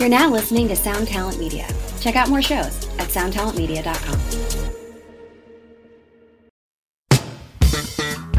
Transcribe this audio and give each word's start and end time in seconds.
You're 0.00 0.08
now 0.08 0.30
listening 0.30 0.66
to 0.68 0.76
Sound 0.76 1.08
Talent 1.08 1.38
Media. 1.38 1.68
Check 2.00 2.16
out 2.16 2.30
more 2.30 2.40
shows 2.40 2.88
at 2.98 3.08
soundtalentmedia.com. 3.10 4.18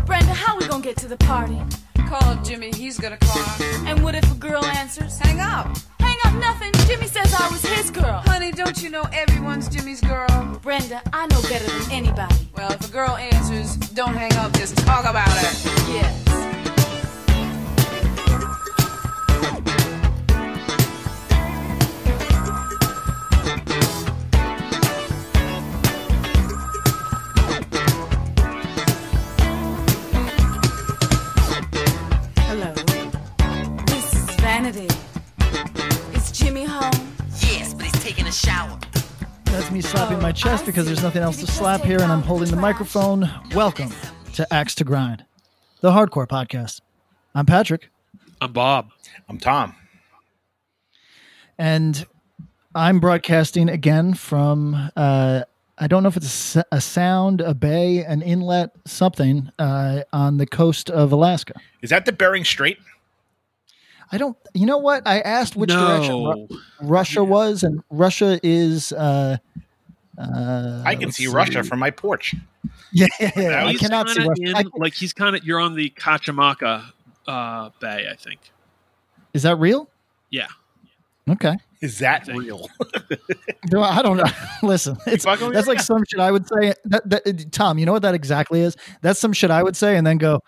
Brenda, 0.08 0.34
how 0.34 0.58
we 0.58 0.66
gonna 0.66 0.82
get 0.82 0.98
to 0.98 1.08
the 1.08 1.18
party? 1.18 1.62
Call 2.08 2.24
up 2.24 2.44
Jimmy, 2.44 2.72
he's 2.72 3.00
got 3.00 3.12
a 3.12 3.18
car. 3.18 3.46
And 3.86 4.04
what 4.04 4.16
if 4.16 4.32
a 4.32 4.36
girl 4.40 4.66
answers? 4.66 5.20
Hang 5.20 5.40
up. 5.40 5.68
Hang 6.00 6.18
up 6.26 6.34
nothing. 6.42 6.72
Jimmy 6.88 7.06
says 7.06 7.32
I 7.40 7.48
was 7.52 7.64
his 7.64 7.92
girl. 7.92 8.24
Honey, 8.26 8.52
don't 8.52 8.82
you 8.82 8.90
know 8.90 9.04
everyone's 9.14 9.70
Jimmy's 9.70 10.02
girl? 10.02 10.60
Brenda, 10.64 11.04
I 11.14 11.28
know 11.28 11.44
better 11.44 11.68
than 11.68 11.92
anybody. 11.92 12.50
Well, 12.58 12.72
if 12.72 12.90
a 12.90 12.92
girl 12.92 13.16
answers, 13.18 13.76
don't 13.76 14.16
hang 14.16 14.34
up, 14.38 14.52
just 14.54 14.76
talk 14.80 15.06
about 15.06 15.30
it. 15.30 15.64
Yes. 15.94 16.41
My 40.32 40.36
chest 40.36 40.66
because 40.66 40.86
there's 40.86 41.04
nothing 41.04 41.22
else 41.22 41.42
to 41.42 41.46
slap 41.46 41.82
here, 41.82 42.00
and 42.02 42.10
I'm 42.10 42.22
holding 42.22 42.50
the 42.50 42.56
the 42.56 42.62
microphone. 42.62 43.30
Welcome 43.54 43.92
to 44.36 44.48
Axe 44.54 44.74
to 44.76 44.86
Grind, 44.86 45.26
the 45.82 45.92
hardcore 45.92 46.26
podcast. 46.26 46.80
I'm 47.36 47.46
Patrick, 47.46 47.90
I'm 48.40 48.54
Bob. 48.54 48.92
I'm 49.28 49.38
Tom. 49.40 49.76
and 51.58 52.06
I'm 52.74 53.02
broadcasting 53.02 53.68
again 53.68 54.14
from. 54.14 54.90
Uh, 54.96 55.42
I 55.78 55.88
don't 55.88 56.02
know 56.02 56.08
if 56.08 56.16
it's 56.16 56.56
a 56.72 56.80
sound, 56.80 57.42
a 57.42 57.54
bay, 57.54 58.06
an 58.06 58.22
inlet, 58.22 58.72
something 58.86 59.52
uh, 59.60 60.04
on 60.14 60.38
the 60.38 60.46
coast 60.46 60.90
of 60.90 61.12
Alaska. 61.12 61.56
Is 61.82 61.90
that 61.90 62.06
the 62.06 62.14
Bering 62.14 62.46
Strait? 62.46 62.78
I 64.14 64.18
don't. 64.18 64.38
You 64.54 64.66
know 64.66 64.78
what? 64.78 65.06
I 65.06 65.20
asked 65.20 65.58
which 65.58 65.72
direction 65.72 66.14
Ru- 66.14 66.36
no, 66.36 66.48
Russia 66.84 67.22
was, 67.22 67.64
and 67.64 67.84
Russia 67.90 68.40
is. 68.42 68.94
Uh, 68.94 69.36
uh, 70.18 70.84
I 70.86 70.96
can 70.96 71.06
let's 71.06 71.18
see 71.18 71.28
Russia 71.28 71.64
from 71.64 71.80
my 71.80 71.92
porch. 71.92 72.36
Yeah, 72.92 73.08
yeah, 73.20 73.32
yeah. 73.38 73.66
I 73.66 73.74
cannot 73.76 74.10
see 74.10 74.20
Russia. 74.26 74.34
in- 74.44 74.56
I- 74.56 74.64
like 74.76 74.94
he's 74.94 75.14
kind 75.14 75.36
of 75.36 75.44
you're 75.44 75.60
on 75.60 75.76
the 75.76 75.90
Kachamaka 75.92 76.84
uh, 77.28 77.70
Bay, 77.80 78.08
I 78.12 78.16
think. 78.16 78.40
is 79.34 79.44
that 79.44 79.58
real? 79.58 79.90
Yeah, 80.30 80.48
Okay. 81.30 81.58
Is 81.82 82.00
that 82.00 82.28
real? 82.28 82.68
No, 83.72 83.82
I 83.84 84.02
don't 84.02 84.18
know. 84.18 84.26
Listen, 84.64 84.98
it's 85.08 85.24
that's 85.24 85.42
me? 85.42 85.50
like 85.62 85.80
some 85.80 86.04
shit 86.10 86.20
I 86.20 86.32
would 86.32 86.48
say. 86.48 86.74
That, 86.86 87.10
that, 87.10 87.52
Tom, 87.52 87.78
you 87.80 87.86
know 87.86 87.94
what 87.94 88.02
that 88.02 88.14
exactly 88.16 88.62
is? 88.62 88.76
That's 89.02 89.20
some 89.20 89.34
shit 89.34 89.50
I 89.52 89.64
would 89.64 89.76
say, 89.76 89.98
and 89.98 90.06
then 90.06 90.18
go. 90.18 90.42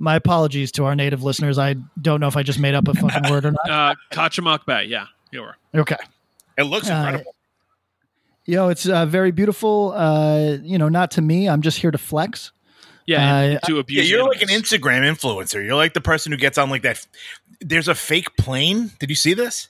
My 0.00 0.14
apologies 0.14 0.70
to 0.72 0.84
our 0.84 0.94
native 0.94 1.24
listeners. 1.24 1.58
I 1.58 1.74
don't 2.00 2.20
know 2.20 2.28
if 2.28 2.36
I 2.36 2.44
just 2.44 2.60
made 2.60 2.74
up 2.74 2.86
a 2.86 2.94
fucking 2.94 3.30
word 3.30 3.44
or 3.46 3.50
not. 3.52 3.68
uh, 3.70 3.94
Kachemak 4.12 4.64
Bay. 4.64 4.84
Yeah, 4.84 5.06
you 5.32 5.40
were. 5.40 5.56
Okay. 5.74 5.96
It 6.56 6.64
looks 6.64 6.88
Uh, 6.88 6.94
incredible. 6.94 7.34
Yo, 8.48 8.70
it's 8.70 8.88
uh, 8.88 9.04
very 9.04 9.30
beautiful. 9.30 9.92
Uh, 9.94 10.56
you 10.62 10.78
know, 10.78 10.88
not 10.88 11.10
to 11.10 11.20
me. 11.20 11.46
I'm 11.46 11.60
just 11.60 11.78
here 11.78 11.90
to 11.90 11.98
flex. 11.98 12.50
Yeah, 13.04 13.58
Uh, 13.60 13.66
to 13.66 13.74
yeah, 13.74 13.80
abuse. 13.80 14.10
you're 14.10 14.26
like 14.26 14.40
an. 14.40 14.48
Instagram 14.48 15.00
influencer. 15.02 15.62
You're 15.62 15.74
like 15.76 15.92
the 15.92 16.00
person 16.00 16.32
who 16.32 16.38
gets 16.38 16.56
on 16.56 16.70
like 16.70 16.80
that. 16.80 17.06
There's 17.60 17.88
a 17.88 17.94
fake 17.94 18.36
plane. 18.38 18.92
Did 19.00 19.10
you 19.10 19.16
see 19.16 19.34
this? 19.34 19.68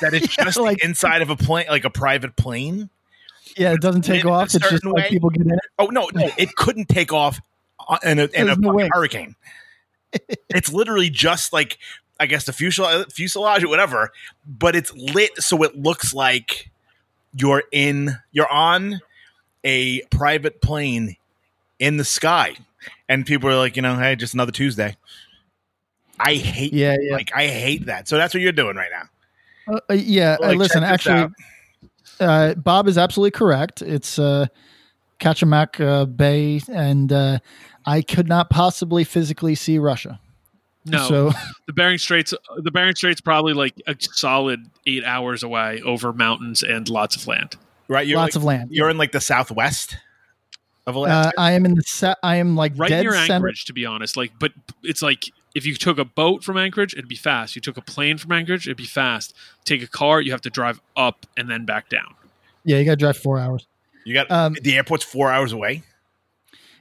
That 0.00 0.14
is 0.14 0.22
Yeah, 0.38 0.44
just 0.46 0.58
like- 0.58 0.78
the 0.78 0.86
inside 0.86 1.22
of 1.22 1.30
a 1.30 1.36
plane, 1.36 1.66
like 1.68 1.84
a 1.84 1.90
private 1.90 2.34
plane. 2.34 2.90
Yeah, 3.56 3.72
it 3.72 3.80
doesn't 3.80 4.02
take 4.02 4.24
In 4.24 4.30
off. 4.30 4.46
It's 4.46 4.54
just 4.54 4.68
certain 4.70 4.90
like 4.90 5.08
people 5.08 5.30
get 5.30 5.42
in 5.46 5.52
it. 5.52 5.58
Oh 5.78 5.86
no, 5.86 6.08
no, 6.12 6.28
it 6.36 6.56
couldn't 6.56 6.88
take 6.88 7.12
off 7.12 7.40
uh, 7.88 7.98
in 8.04 8.18
a, 8.18 8.24
in 8.34 8.48
a 8.48 8.56
no 8.56 8.76
hurricane. 8.92 9.36
it's 10.50 10.72
literally 10.72 11.08
just 11.08 11.52
like 11.52 11.78
I 12.18 12.26
guess 12.26 12.44
the 12.46 12.52
fuselage, 12.52 13.12
fuselage 13.12 13.62
or 13.62 13.68
whatever, 13.68 14.10
but 14.44 14.74
it's 14.74 14.92
lit 14.94 15.30
so 15.40 15.62
it 15.62 15.76
looks 15.76 16.12
like 16.12 16.70
you're 17.38 17.62
in 17.72 18.16
you're 18.32 18.50
on 18.50 19.00
a 19.64 20.02
private 20.10 20.60
plane 20.60 21.16
in 21.78 21.96
the 21.96 22.04
sky, 22.04 22.56
and 23.08 23.24
people 23.24 23.48
are 23.48 23.56
like, 23.56 23.76
you 23.76 23.82
know, 23.82 23.96
hey, 23.96 24.16
just 24.16 24.34
another 24.34 24.52
Tuesday. 24.52 24.96
I 26.20 26.34
hate, 26.34 26.72
Yeah, 26.72 26.96
yeah, 27.00 27.12
like 27.12 27.30
I 27.34 27.46
hate 27.46 27.86
that. 27.86 28.08
So 28.08 28.16
that's 28.16 28.34
what 28.34 28.42
you're 28.42 28.52
doing 28.52 28.76
right 28.76 28.90
now. 28.90 29.74
uh, 29.74 29.80
uh, 29.90 29.94
yeah. 29.94 30.36
uh, 30.42 30.52
listen, 30.52 30.82
actually, 30.82 31.28
uh, 32.18 32.54
Bob 32.54 32.88
is 32.88 32.98
absolutely 32.98 33.30
correct. 33.30 33.82
It's 33.82 34.18
uh, 34.18 34.46
Kachemak 35.20 35.80
uh, 35.80 36.06
Bay, 36.06 36.60
and 36.68 37.12
uh, 37.12 37.38
I 37.86 38.02
could 38.02 38.28
not 38.28 38.50
possibly 38.50 39.04
physically 39.04 39.54
see 39.54 39.78
Russia. 39.78 40.18
No, 40.90 41.08
So 41.08 41.32
the 41.66 41.72
Bering 41.72 41.98
Straits. 41.98 42.34
The 42.62 42.70
Bering 42.70 42.94
Straits 42.94 43.20
probably 43.20 43.54
like 43.54 43.74
a 43.86 43.96
solid 44.00 44.66
eight 44.86 45.04
hours 45.04 45.42
away 45.42 45.80
over 45.82 46.12
mountains 46.12 46.62
and 46.62 46.88
lots 46.88 47.16
of 47.16 47.26
land. 47.26 47.56
right? 47.88 48.06
You're 48.06 48.18
lots 48.18 48.34
like- 48.34 48.40
of 48.40 48.44
land. 48.44 48.68
You're 48.72 48.90
in 48.90 48.98
like 48.98 49.12
the 49.12 49.20
southwest 49.20 49.96
of 50.86 50.96
Uh, 50.96 51.30
I 51.36 51.52
am 51.52 51.66
in 51.66 51.74
the. 51.74 51.82
Se- 51.82 52.14
I 52.22 52.36
am 52.36 52.56
like 52.56 52.72
Right 52.76 52.88
dead 52.88 53.02
near 53.02 53.12
center. 53.12 53.34
Anchorage, 53.34 53.66
to 53.66 53.72
be 53.74 53.84
honest. 53.84 54.16
Like, 54.16 54.32
but 54.40 54.52
it's 54.82 55.02
like 55.02 55.30
if 55.54 55.66
you 55.66 55.74
took 55.74 55.98
a 55.98 56.04
boat 56.04 56.42
from 56.42 56.56
Anchorage, 56.56 56.94
it'd 56.94 57.08
be 57.08 57.14
fast. 57.16 57.54
You 57.56 57.60
took 57.60 57.76
a 57.76 57.82
plane 57.82 58.16
from 58.16 58.32
Anchorage, 58.32 58.66
it'd 58.66 58.76
be 58.78 58.84
fast. 58.86 59.34
Take 59.64 59.82
a 59.82 59.86
car, 59.86 60.20
you 60.20 60.30
have 60.32 60.40
to 60.42 60.50
drive 60.50 60.80
up 60.96 61.26
and 61.36 61.50
then 61.50 61.64
back 61.66 61.88
down. 61.88 62.14
Yeah, 62.64 62.78
you 62.78 62.84
got 62.84 62.92
to 62.92 62.96
drive 62.96 63.16
four 63.18 63.38
hours. 63.38 63.66
you 64.04 64.14
got 64.14 64.30
um, 64.30 64.56
the 64.62 64.76
airport's 64.76 65.04
four 65.04 65.30
hours 65.30 65.52
away. 65.52 65.82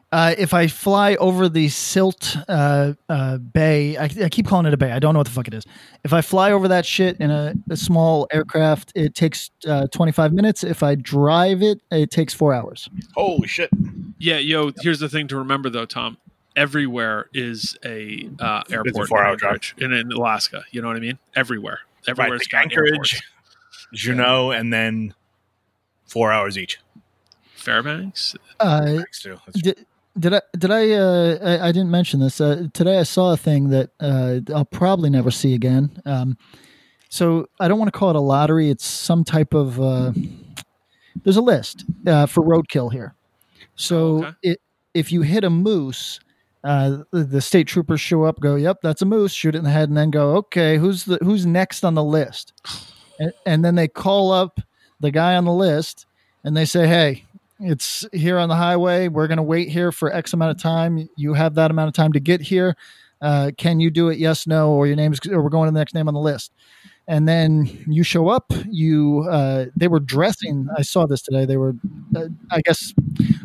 Uh, 0.09 0.33
if 0.37 0.53
I 0.53 0.67
fly 0.67 1.15
over 1.15 1.49
the 1.49 1.67
Silt 1.67 2.37
uh, 2.47 2.93
uh, 3.09 3.37
Bay, 3.39 3.97
I, 3.97 4.03
I 4.05 4.29
keep 4.29 4.47
calling 4.47 4.65
it 4.65 4.73
a 4.73 4.77
bay. 4.77 4.91
I 4.91 4.99
don't 4.99 5.13
know 5.13 5.19
what 5.19 5.27
the 5.27 5.33
fuck 5.33 5.49
it 5.49 5.53
is. 5.53 5.65
If 6.05 6.13
I 6.13 6.21
fly 6.21 6.51
over 6.53 6.69
that 6.69 6.85
shit 6.85 7.17
in 7.19 7.29
a, 7.29 7.53
a 7.69 7.75
small 7.75 8.25
aircraft, 8.31 8.93
it 8.95 9.15
takes 9.15 9.51
uh, 9.67 9.87
25 9.87 10.31
minutes. 10.31 10.63
If 10.63 10.81
I 10.81 10.95
drive 10.95 11.61
it, 11.61 11.81
it 11.91 12.09
takes 12.09 12.33
four 12.33 12.53
hours. 12.53 12.89
Holy 13.15 13.49
shit! 13.49 13.69
Yeah, 14.17 14.37
yo. 14.37 14.71
Here's 14.79 14.99
the 14.99 15.09
thing 15.09 15.27
to 15.27 15.35
remember, 15.37 15.69
though, 15.69 15.85
Tom. 15.85 16.17
Everywhere 16.55 17.29
is 17.33 17.77
a 17.83 18.29
uh, 18.39 18.63
airport 18.71 19.09
four-hour 19.09 19.33
in, 19.33 19.39
Anchorage, 19.43 19.75
in, 19.77 19.91
in 19.93 20.11
Alaska. 20.11 20.63
You 20.71 20.81
know 20.81 20.87
what 20.87 20.97
I 20.97 21.01
mean? 21.01 21.19
Everywhere, 21.35 21.81
Everywhere 22.07 22.37
like 22.37 22.49
got 22.49 22.63
Anchorage, 22.63 22.91
airports. 22.91 23.21
Juneau, 23.93 24.51
and 24.51 24.71
then 24.71 25.13
four 26.05 26.31
hours 26.31 26.57
each. 26.57 26.79
Fairbanks. 27.55 28.35
Uh, 28.59 28.93
Next 28.93 29.21
to 29.23 29.41
that's 29.45 29.85
did, 30.19 30.33
I? 30.33 30.41
Did 30.57 30.71
I, 30.71 30.91
uh, 30.91 31.37
I? 31.41 31.67
I 31.67 31.71
didn't 31.71 31.91
mention 31.91 32.19
this 32.19 32.39
uh, 32.41 32.67
today. 32.73 32.99
I 32.99 33.03
saw 33.03 33.33
a 33.33 33.37
thing 33.37 33.69
that 33.69 33.91
uh, 33.99 34.39
I'll 34.53 34.65
probably 34.65 35.09
never 35.09 35.31
see 35.31 35.53
again. 35.53 36.01
Um, 36.05 36.37
so 37.09 37.47
I 37.59 37.67
don't 37.67 37.79
want 37.79 37.91
to 37.91 37.97
call 37.97 38.09
it 38.09 38.15
a 38.15 38.21
lottery. 38.21 38.69
It's 38.69 38.85
some 38.85 39.23
type 39.23 39.53
of. 39.53 39.79
Uh, 39.79 40.11
there's 41.23 41.37
a 41.37 41.41
list 41.41 41.85
uh, 42.05 42.25
for 42.25 42.43
roadkill 42.43 42.91
here. 42.91 43.15
So 43.75 44.19
Okay. 44.25 44.31
it, 44.43 44.61
if 44.93 45.11
you 45.11 45.21
hit 45.21 45.43
a 45.43 45.49
moose, 45.49 46.19
uh, 46.63 46.99
the, 47.11 47.23
the 47.23 47.41
state 47.41 47.67
troopers 47.67 48.01
show 48.01 48.23
up, 48.23 48.39
go, 48.39 48.55
"Yep, 48.55 48.79
that's 48.81 49.01
a 49.01 49.05
moose." 49.05 49.33
Shoot 49.33 49.55
it 49.55 49.59
in 49.59 49.63
the 49.63 49.71
head, 49.71 49.89
and 49.89 49.97
then 49.97 50.11
go, 50.11 50.35
"Okay, 50.37 50.77
who's 50.77 51.05
the 51.05 51.17
who's 51.23 51.45
next 51.45 51.83
on 51.83 51.93
the 51.95 52.03
list?" 52.03 52.53
And, 53.19 53.33
and 53.47 53.65
then 53.65 53.73
they 53.73 53.87
call 53.87 54.31
up 54.31 54.59
the 54.99 55.09
guy 55.09 55.35
on 55.37 55.45
the 55.45 55.51
list, 55.51 56.05
and 56.43 56.55
they 56.55 56.65
say, 56.65 56.85
"Hey, 56.87 57.25
it's 57.59 58.05
here 58.13 58.37
on 58.37 58.49
the 58.49 58.55
highway. 58.55 59.07
We're 59.07 59.27
going 59.27 59.37
to 59.37 59.43
wait 59.43 59.69
here 59.69 59.91
for 59.91 60.13
X 60.13 60.33
amount 60.33 60.51
of 60.51 60.61
time. 60.61 61.09
You 61.15 61.33
have 61.33 61.55
that 61.55 61.71
amount 61.71 61.87
of 61.87 61.93
time 61.93 62.13
to 62.13 62.19
get 62.19 62.41
here. 62.41 62.75
Uh, 63.21 63.51
can 63.57 63.79
you 63.79 63.89
do 63.89 64.09
it? 64.09 64.19
Yes, 64.19 64.45
no, 64.45 64.71
or 64.71 64.85
your 64.85 64.95
name's, 64.95 65.19
or 65.27 65.41
we're 65.41 65.49
going 65.49 65.67
to 65.67 65.71
the 65.71 65.79
next 65.79 65.95
name 65.95 66.07
on 66.07 66.13
the 66.13 66.19
list. 66.19 66.51
And 67.09 67.27
then 67.27 67.65
you 67.87 68.03
show 68.03 68.27
up. 68.27 68.51
You, 68.69 69.25
uh, 69.29 69.67
they 69.75 69.87
were 69.87 70.01
dressing. 70.01 70.67
I 70.77 70.81
saw 70.81 71.07
this 71.07 71.21
today. 71.21 71.45
They 71.45 71.55
were, 71.55 71.73
uh, 72.15 72.25
I 72.51 72.59
guess, 72.61 72.93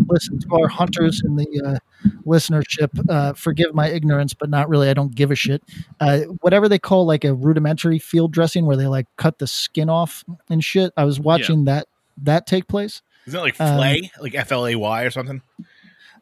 listen 0.08 0.40
to 0.40 0.56
our 0.60 0.66
hunters 0.66 1.22
in 1.24 1.36
the 1.36 1.62
uh, 1.64 2.08
listenership. 2.26 2.88
Uh, 3.08 3.34
forgive 3.34 3.72
my 3.72 3.88
ignorance, 3.88 4.34
but 4.34 4.50
not 4.50 4.68
really. 4.68 4.88
I 4.88 4.94
don't 4.94 5.14
give 5.14 5.30
a 5.30 5.36
shit. 5.36 5.62
Uh, 6.00 6.22
whatever 6.40 6.68
they 6.68 6.80
call 6.80 7.06
like 7.06 7.24
a 7.24 7.34
rudimentary 7.34 8.00
field 8.00 8.32
dressing, 8.32 8.66
where 8.66 8.76
they 8.76 8.88
like 8.88 9.06
cut 9.16 9.38
the 9.38 9.46
skin 9.46 9.88
off 9.88 10.24
and 10.50 10.62
shit. 10.62 10.92
I 10.96 11.04
was 11.04 11.20
watching 11.20 11.64
that 11.66 11.86
that 12.20 12.48
take 12.48 12.66
place. 12.66 13.00
Isn't 13.26 13.38
it 13.38 13.42
like 13.42 13.60
Um, 13.60 13.76
flay, 13.76 14.10
like 14.20 14.34
F 14.34 14.50
L 14.52 14.66
A 14.66 14.74
Y 14.74 15.02
or 15.02 15.10
something? 15.10 15.42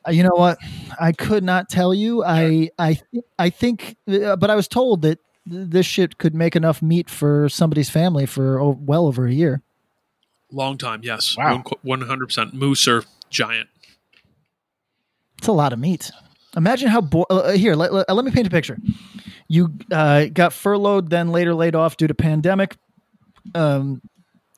Uh, 0.07 0.11
You 0.13 0.23
know 0.23 0.35
what? 0.35 0.59
I 1.01 1.13
could 1.13 1.45
not 1.45 1.69
tell 1.69 1.93
you. 1.95 2.25
I 2.25 2.71
I 2.79 2.95
th- 2.95 3.25
I 3.39 3.51
think, 3.51 3.97
uh, 4.09 4.37
but 4.37 4.51
I 4.51 4.55
was 4.55 4.69
told 4.69 5.03
that 5.03 5.19
this 5.47 5.87
shit 5.87 6.19
could 6.19 6.35
make 6.35 6.55
enough 6.57 6.83
meat 6.83 7.09
for 7.11 7.49
somebody's 7.49 7.91
family 7.91 8.27
for 8.27 8.61
oh, 8.61 8.79
well 8.81 9.07
over 9.07 9.27
a 9.27 9.33
year. 9.33 9.63
Long 10.53 10.77
time, 10.79 11.01
yes. 11.03 11.37
Wow. 11.37 11.63
One 11.83 12.03
hundred 12.03 12.27
percent. 12.27 12.55
Moose 12.55 12.87
are 12.89 13.05
giant. 13.31 13.69
It's 15.39 15.49
a 15.49 15.53
lot 15.53 15.73
of 15.73 15.79
meat. 15.79 16.11
Imagine 16.57 16.89
how 16.89 17.01
bo- 17.01 17.27
uh, 17.31 17.37
uh, 17.37 17.53
here. 17.53 17.75
Let, 17.77 17.93
let, 17.93 18.13
let 18.15 18.25
me 18.25 18.31
paint 18.31 18.47
a 18.47 18.51
picture. 18.51 18.77
You 19.49 19.73
uh, 19.93 20.27
got 20.27 20.53
furloughed, 20.53 21.09
then 21.09 21.31
later 21.31 21.55
laid 21.55 21.75
off 21.75 21.97
due 21.97 22.07
to 22.09 22.15
pandemic. 22.15 22.77
um, 23.55 24.03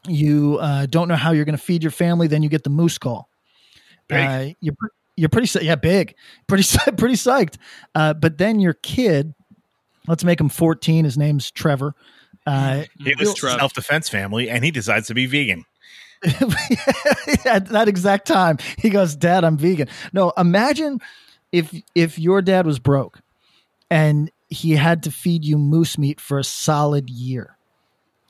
you 0.06 0.58
uh, 0.60 0.86
don't 0.86 1.08
know 1.08 1.16
how 1.16 1.32
you're 1.32 1.44
going 1.44 1.56
to 1.56 1.62
feed 1.62 1.82
your 1.82 1.90
family, 1.92 2.26
then 2.26 2.42
you 2.42 2.48
get 2.48 2.64
the 2.64 2.70
moose 2.70 2.98
call. 2.98 3.28
Big. 4.08 4.26
Uh, 4.26 4.54
you're 4.60 4.74
you're 5.16 5.28
pretty 5.28 5.64
yeah 5.64 5.76
big, 5.76 6.14
pretty 6.46 6.64
pretty 6.96 7.14
psyched. 7.14 7.56
Uh, 7.94 8.14
but 8.14 8.38
then 8.38 8.60
your 8.60 8.74
kid, 8.74 9.34
let's 10.08 10.24
make 10.24 10.40
him 10.40 10.48
14. 10.48 11.04
His 11.04 11.18
name's 11.18 11.50
Trevor. 11.50 11.94
Uh, 12.46 12.84
He 12.98 13.14
was 13.18 13.38
self 13.40 13.72
defense 13.72 14.08
family, 14.08 14.50
and 14.50 14.64
he 14.64 14.70
decides 14.70 15.06
to 15.08 15.14
be 15.14 15.26
vegan. 15.26 15.64
at 16.24 17.66
that 17.68 17.86
exact 17.88 18.26
time, 18.26 18.58
he 18.78 18.90
goes, 18.90 19.16
"Dad, 19.16 19.44
I'm 19.44 19.56
vegan." 19.56 19.88
No, 20.12 20.32
imagine 20.36 21.00
if 21.52 21.74
if 21.94 22.18
your 22.18 22.42
dad 22.42 22.66
was 22.66 22.78
broke 22.78 23.20
and 23.90 24.30
he 24.48 24.72
had 24.72 25.02
to 25.02 25.10
feed 25.10 25.44
you 25.44 25.58
moose 25.58 25.98
meat 25.98 26.20
for 26.20 26.38
a 26.38 26.44
solid 26.44 27.10
year. 27.10 27.56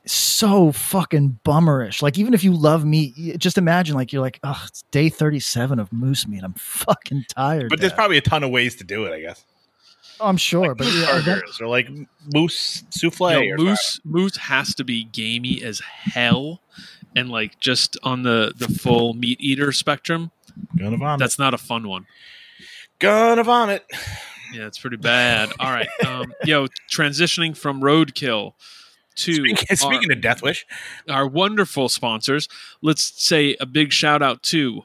So 0.05 0.71
fucking 0.73 1.39
bummerish. 1.45 2.01
Like 2.01 2.17
even 2.17 2.33
if 2.33 2.43
you 2.43 2.53
love 2.53 2.83
meat, 2.83 3.37
just 3.37 3.57
imagine 3.57 3.95
like 3.95 4.11
you're 4.11 4.21
like, 4.21 4.39
oh, 4.43 4.61
it's 4.67 4.81
day 4.91 5.07
37 5.09 5.79
of 5.79 5.93
moose 5.93 6.27
meat. 6.27 6.43
I'm 6.43 6.53
fucking 6.57 7.25
tired. 7.29 7.69
But 7.69 7.79
there's 7.79 7.93
probably 7.93 8.17
a 8.17 8.21
ton 8.21 8.43
of 8.43 8.49
ways 8.49 8.75
to 8.77 8.83
do 8.83 9.05
it, 9.05 9.13
I 9.13 9.21
guess. 9.21 9.45
Oh, 10.19 10.27
I'm 10.27 10.37
sure, 10.37 10.69
Like 10.69 10.77
but 10.77 10.85
moose 10.85 10.95
yeah, 10.95 11.17
that- 11.19 11.25
burgers 11.25 11.61
or 11.61 11.67
like 11.67 11.89
moose 12.33 12.83
souffle. 12.89 13.31
Yo, 13.31 13.53
or 13.53 13.57
moose 13.57 13.99
moose 14.03 14.37
has 14.37 14.75
to 14.75 14.83
be 14.83 15.05
gamey 15.05 15.61
as 15.63 15.79
hell, 15.79 16.61
and 17.15 17.29
like 17.29 17.59
just 17.59 17.97
on 18.03 18.23
the 18.23 18.53
the 18.55 18.67
full 18.67 19.13
meat 19.13 19.39
eater 19.41 19.71
spectrum. 19.71 20.31
something. 20.45 20.83
Gonna 20.85 20.97
vomit. 20.97 21.19
That's 21.19 21.39
not 21.39 21.53
a 21.53 21.57
fun 21.57 21.87
one. 21.87 22.05
gonna 22.99 23.43
vomit. 23.43 23.85
Yeah, 24.53 24.67
it's 24.67 24.77
pretty 24.77 24.97
bad. 24.97 25.51
All 25.59 25.71
right, 25.71 25.87
um, 26.05 26.31
yo, 26.45 26.67
transitioning 26.87 27.57
from 27.57 27.81
roadkill 27.81 28.53
to 29.15 29.33
Speaking, 29.75 30.09
our- 30.11 30.15
of 30.17 30.21
Death 30.21 30.41
Wish, 30.41 30.65
our 31.09 31.27
wonderful 31.27 31.89
sponsors. 31.89 32.47
Let's 32.81 33.03
say 33.23 33.55
a 33.59 33.65
big 33.65 33.91
shout 33.93 34.21
out 34.21 34.43
to 34.43 34.83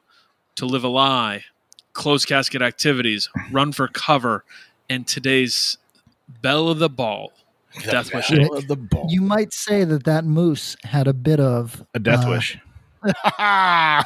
To 0.56 0.66
Live 0.66 0.84
a 0.84 0.88
Lie, 0.88 1.44
Closed 1.92 2.28
Casket 2.28 2.62
Activities, 2.62 3.28
Run 3.50 3.72
for 3.72 3.88
Cover, 3.88 4.44
and 4.90 5.06
today's 5.06 5.78
Belle 6.42 6.69
of 6.69 6.78
the 6.78 6.88
Ball. 6.88 7.32
Death 7.84 8.12
Wish. 8.14 8.28
Battle 8.30 8.54
of 8.56 8.66
the 8.66 8.76
ball. 8.76 9.06
you 9.10 9.20
might 9.20 9.52
say 9.52 9.84
that 9.84 10.04
that 10.04 10.25
moose 10.25 10.76
had 10.84 11.06
a 11.06 11.12
bit 11.12 11.38
of 11.38 11.84
a 11.94 11.98
Death 11.98 12.24
uh, 12.26 12.31
Wish. 12.31 12.58
that 13.02 14.04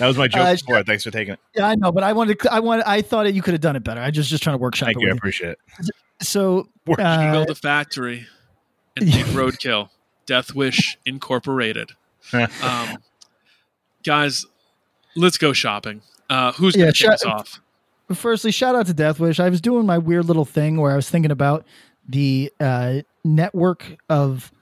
was 0.00 0.16
my 0.16 0.28
joke 0.28 0.46
Uh, 0.46 0.52
before. 0.54 0.82
Thanks 0.84 1.04
for 1.04 1.10
taking 1.10 1.34
it. 1.34 1.40
Yeah, 1.54 1.68
I 1.68 1.74
know, 1.74 1.92
but 1.92 2.02
I 2.04 2.12
wanted, 2.12 2.38
I 2.46 2.60
wanted, 2.60 2.84
I 2.86 3.02
thought 3.02 3.32
you 3.34 3.42
could 3.42 3.52
have 3.54 3.60
done 3.60 3.76
it 3.76 3.84
better. 3.84 4.00
I 4.00 4.10
just 4.10 4.30
just 4.30 4.42
trying 4.42 4.54
to 4.54 4.58
workshop 4.62 4.86
Thank 4.86 4.98
it 4.98 5.00
you. 5.02 5.08
I 5.08 5.10
with 5.10 5.14
you. 5.14 5.18
appreciate 5.18 5.50
it. 5.50 5.58
So, 6.22 6.68
Work- 6.86 7.00
uh, 7.00 7.32
Build 7.32 7.50
a 7.50 7.54
factory 7.54 8.26
and 9.02 9.08
roadkill. 9.36 9.88
Death 10.26 10.54
Wish 10.54 10.98
Incorporated. 11.06 11.92
Um, 12.62 12.98
guys, 14.04 14.44
let's 15.16 15.38
go 15.38 15.52
shopping. 15.52 16.02
Uh, 16.28 16.52
who's 16.52 16.74
Yeah, 16.76 16.82
going 16.84 16.92
to 16.92 16.96
sh- 16.98 17.04
us 17.06 17.24
off? 17.24 17.60
firstly, 18.14 18.50
shout 18.50 18.74
out 18.74 18.86
to 18.86 18.94
Death 18.94 19.18
Wish. 19.18 19.40
I 19.40 19.48
was 19.48 19.60
doing 19.60 19.86
my 19.86 19.98
weird 19.98 20.26
little 20.26 20.44
thing 20.44 20.76
where 20.78 20.92
I 20.92 20.96
was 20.96 21.08
thinking 21.08 21.30
about 21.30 21.64
the 22.08 22.52
uh, 22.60 23.00
network 23.24 23.96
of 24.08 24.52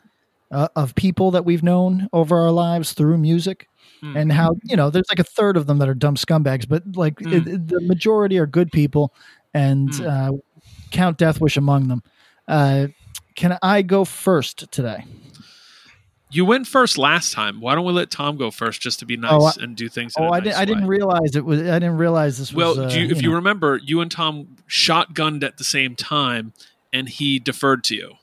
uh, 0.53 0.69
of 0.77 0.95
people 0.95 1.33
that 1.33 1.45
we've 1.45 1.65
known 1.65 2.09
over 2.13 2.37
our 2.39 2.53
lives 2.53 2.93
through 2.93 3.19
music, 3.19 3.67
Hmm. 4.01 4.17
and 4.17 4.33
how 4.33 4.57
you 4.63 4.77
know 4.77 4.91
there's 4.91 5.09
like 5.11 5.19
a 5.19 5.25
third 5.25 5.57
of 5.57 5.67
them 5.67 5.79
that 5.79 5.89
are 5.89 5.95
dumb 5.95 6.15
scumbags, 6.15 6.69
but 6.69 6.83
like 6.95 7.19
Hmm. 7.19 7.33
it- 7.33 7.47
it- 7.49 7.67
the 7.69 7.81
majority 7.81 8.39
are 8.39 8.47
good 8.47 8.71
people, 8.71 9.13
and 9.55 9.93
Hmm. 9.97 10.07
uh, 10.07 10.31
count 10.93 11.19
Death 11.19 11.41
Wish 11.41 11.57
among 11.57 11.89
them. 11.89 12.03
Uh, 12.47 12.87
can 13.37 13.59
I 13.63 13.83
go 13.83 14.05
first 14.05 14.71
today? 14.73 15.05
You 16.31 16.45
went 16.45 16.67
first 16.67 16.99
last 16.99 17.33
time. 17.33 17.61
Why 17.61 17.75
don't 17.77 17.85
we 17.85 17.93
let 17.93 18.11
Tom 18.11 18.37
go 18.37 18.51
first 18.51 18.81
just 18.83 18.99
to 18.99 19.07
be 19.07 19.17
nice 19.17 19.31
Oh, 19.33 19.47
I- 19.47 19.53
and 19.63 19.77
do 19.77 19.89
things? 19.89 20.15
in 20.17 20.25
Oh, 20.25 20.27
a 20.27 20.31
I 20.33 20.39
nice 20.41 20.45
didn't. 20.45 20.59
I 20.59 20.65
didn't 20.65 20.87
realize 20.89 21.37
it 21.37 21.45
was. 21.45 21.61
I 21.63 21.79
didn't 21.79 21.99
realize 21.99 22.39
this 22.39 22.53
was. 22.53 22.77
Well, 22.77 22.85
uh, 22.87 22.91
do 22.91 23.01
you, 23.01 23.11
if 23.11 23.23
you 23.23 23.31
know. 23.31 23.37
remember, 23.37 23.77
you 23.83 24.01
and 24.01 24.11
Tom 24.11 24.57
shotgunned 24.69 25.45
at 25.45 25.57
the 25.59 25.65
same 25.65 25.95
time, 25.95 26.53
and 26.93 27.09
he 27.09 27.39
deferred 27.39 27.85
to 27.85 27.95
you. 27.95 28.15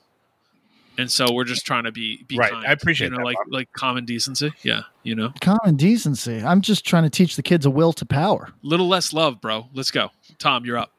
And 0.96 1.10
so 1.10 1.32
we're 1.32 1.44
just 1.44 1.66
trying 1.66 1.84
to 1.84 1.92
be 1.92 2.22
be 2.28 2.36
Right. 2.36 2.52
kind, 2.52 2.66
I 2.66 2.72
appreciate 2.72 3.06
you 3.06 3.12
know, 3.12 3.16
that, 3.18 3.24
like 3.24 3.36
Bob. 3.38 3.46
like 3.52 3.72
common 3.72 4.04
decency. 4.04 4.52
Yeah, 4.62 4.82
you 5.02 5.14
know, 5.16 5.32
common 5.40 5.74
decency. 5.76 6.40
I'm 6.44 6.60
just 6.60 6.84
trying 6.84 7.02
to 7.04 7.10
teach 7.10 7.34
the 7.36 7.42
kids 7.42 7.64
a 7.66 7.70
will 7.70 7.92
to 7.94 8.04
power. 8.06 8.50
little 8.62 8.86
less 8.86 9.12
love, 9.12 9.40
bro. 9.40 9.66
Let's 9.72 9.90
go, 9.90 10.10
Tom. 10.38 10.64
You're 10.66 10.78
up. 10.78 10.92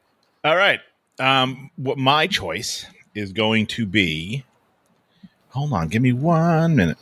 All 0.44 0.56
right. 0.56 0.80
Um, 1.18 1.70
what 1.76 1.96
my 1.96 2.26
choice 2.26 2.84
is 3.16 3.32
going 3.32 3.66
to 3.66 3.86
be. 3.86 4.44
Hold 5.50 5.72
on, 5.72 5.88
give 5.88 6.02
me 6.02 6.12
one 6.12 6.76
minute. 6.76 6.98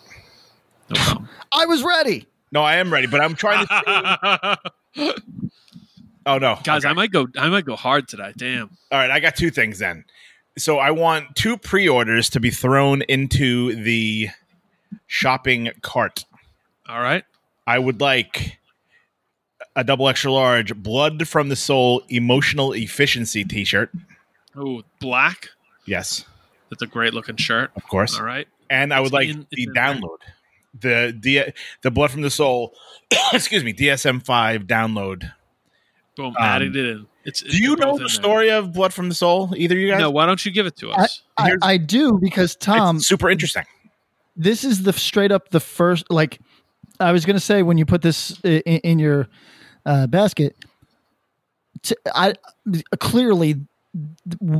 No. 0.94 1.24
I 1.52 1.66
was 1.66 1.82
ready. 1.82 2.26
No, 2.52 2.62
I 2.62 2.76
am 2.76 2.92
ready, 2.92 3.06
but 3.06 3.20
I'm 3.20 3.34
trying 3.34 3.66
to. 3.66 4.58
oh 6.26 6.38
no, 6.38 6.58
Guys, 6.62 6.84
Okay. 6.84 6.88
I 6.88 6.92
might 6.92 7.10
go. 7.10 7.26
I 7.36 7.48
might 7.48 7.64
go 7.64 7.74
hard 7.76 8.06
today. 8.08 8.32
Damn. 8.36 8.70
All 8.92 8.98
right, 8.98 9.10
I 9.10 9.18
got 9.20 9.34
two 9.36 9.50
things 9.50 9.78
then. 9.80 10.04
So 10.56 10.78
I 10.78 10.92
want 10.92 11.34
two 11.34 11.56
pre-orders 11.56 12.30
to 12.30 12.38
be 12.40 12.50
thrown 12.50 13.02
into 13.02 13.74
the 13.74 14.28
shopping 15.08 15.70
cart. 15.82 16.24
All 16.88 17.00
right. 17.00 17.24
I 17.66 17.78
would 17.80 18.00
like 18.00 18.58
a 19.74 19.82
double 19.82 20.08
extra 20.08 20.30
large 20.30 20.76
blood 20.76 21.26
from 21.26 21.48
the 21.48 21.56
soul 21.56 22.02
emotional 22.08 22.72
efficiency 22.72 23.42
t-shirt. 23.44 23.90
Oh, 24.54 24.82
black. 25.00 25.48
Yes, 25.86 26.24
That's 26.70 26.82
a 26.82 26.86
great 26.86 27.12
looking 27.14 27.36
shirt. 27.36 27.70
of 27.76 27.86
course. 27.88 28.18
All 28.18 28.24
right. 28.24 28.48
And 28.70 28.92
I 28.92 29.00
would 29.00 29.06
It's 29.06 29.12
like 29.12 29.28
in- 29.28 29.46
the 29.50 29.62
it's 29.62 29.72
there. 29.74 29.84
download. 29.84 30.18
The 30.80 31.12
D- 31.18 31.52
the 31.82 31.90
blood 31.90 32.10
from 32.10 32.22
the 32.22 32.30
soul, 32.30 32.74
excuse 33.32 33.62
me, 33.62 33.72
DSM-5 33.72 34.66
download. 34.66 35.30
Boom. 36.16 36.26
Um, 36.28 36.34
added 36.38 36.74
it 36.74 36.86
in. 36.86 37.06
It's. 37.24 37.42
Do 37.42 37.56
you 37.58 37.76
know 37.76 37.96
the 37.98 38.08
story 38.08 38.50
of 38.50 38.72
blood 38.72 38.92
from 38.92 39.08
the 39.08 39.14
soul? 39.14 39.52
Either 39.56 39.76
you 39.76 39.88
guys? 39.90 40.00
No. 40.00 40.10
Why 40.10 40.26
don't 40.26 40.44
you 40.44 40.50
give 40.52 40.66
it 40.66 40.76
to 40.78 40.90
us? 40.90 41.22
I, 41.38 41.46
Here's- 41.46 41.58
I 41.62 41.76
do 41.76 42.18
because 42.20 42.56
Tom, 42.56 42.96
it's 42.96 43.06
super 43.06 43.30
interesting. 43.30 43.64
this 44.36 44.64
is 44.64 44.82
the 44.82 44.92
straight 44.92 45.30
up 45.32 45.50
the 45.50 45.60
first. 45.60 46.10
Like 46.10 46.40
I 46.98 47.12
was 47.12 47.24
going 47.24 47.36
to 47.36 47.40
say 47.40 47.62
when 47.62 47.78
you 47.78 47.86
put 47.86 48.02
this 48.02 48.38
in, 48.42 48.60
in 48.62 48.98
your 48.98 49.28
uh, 49.86 50.06
basket, 50.08 50.56
t- 51.82 51.94
I 52.14 52.34
clearly 52.98 53.60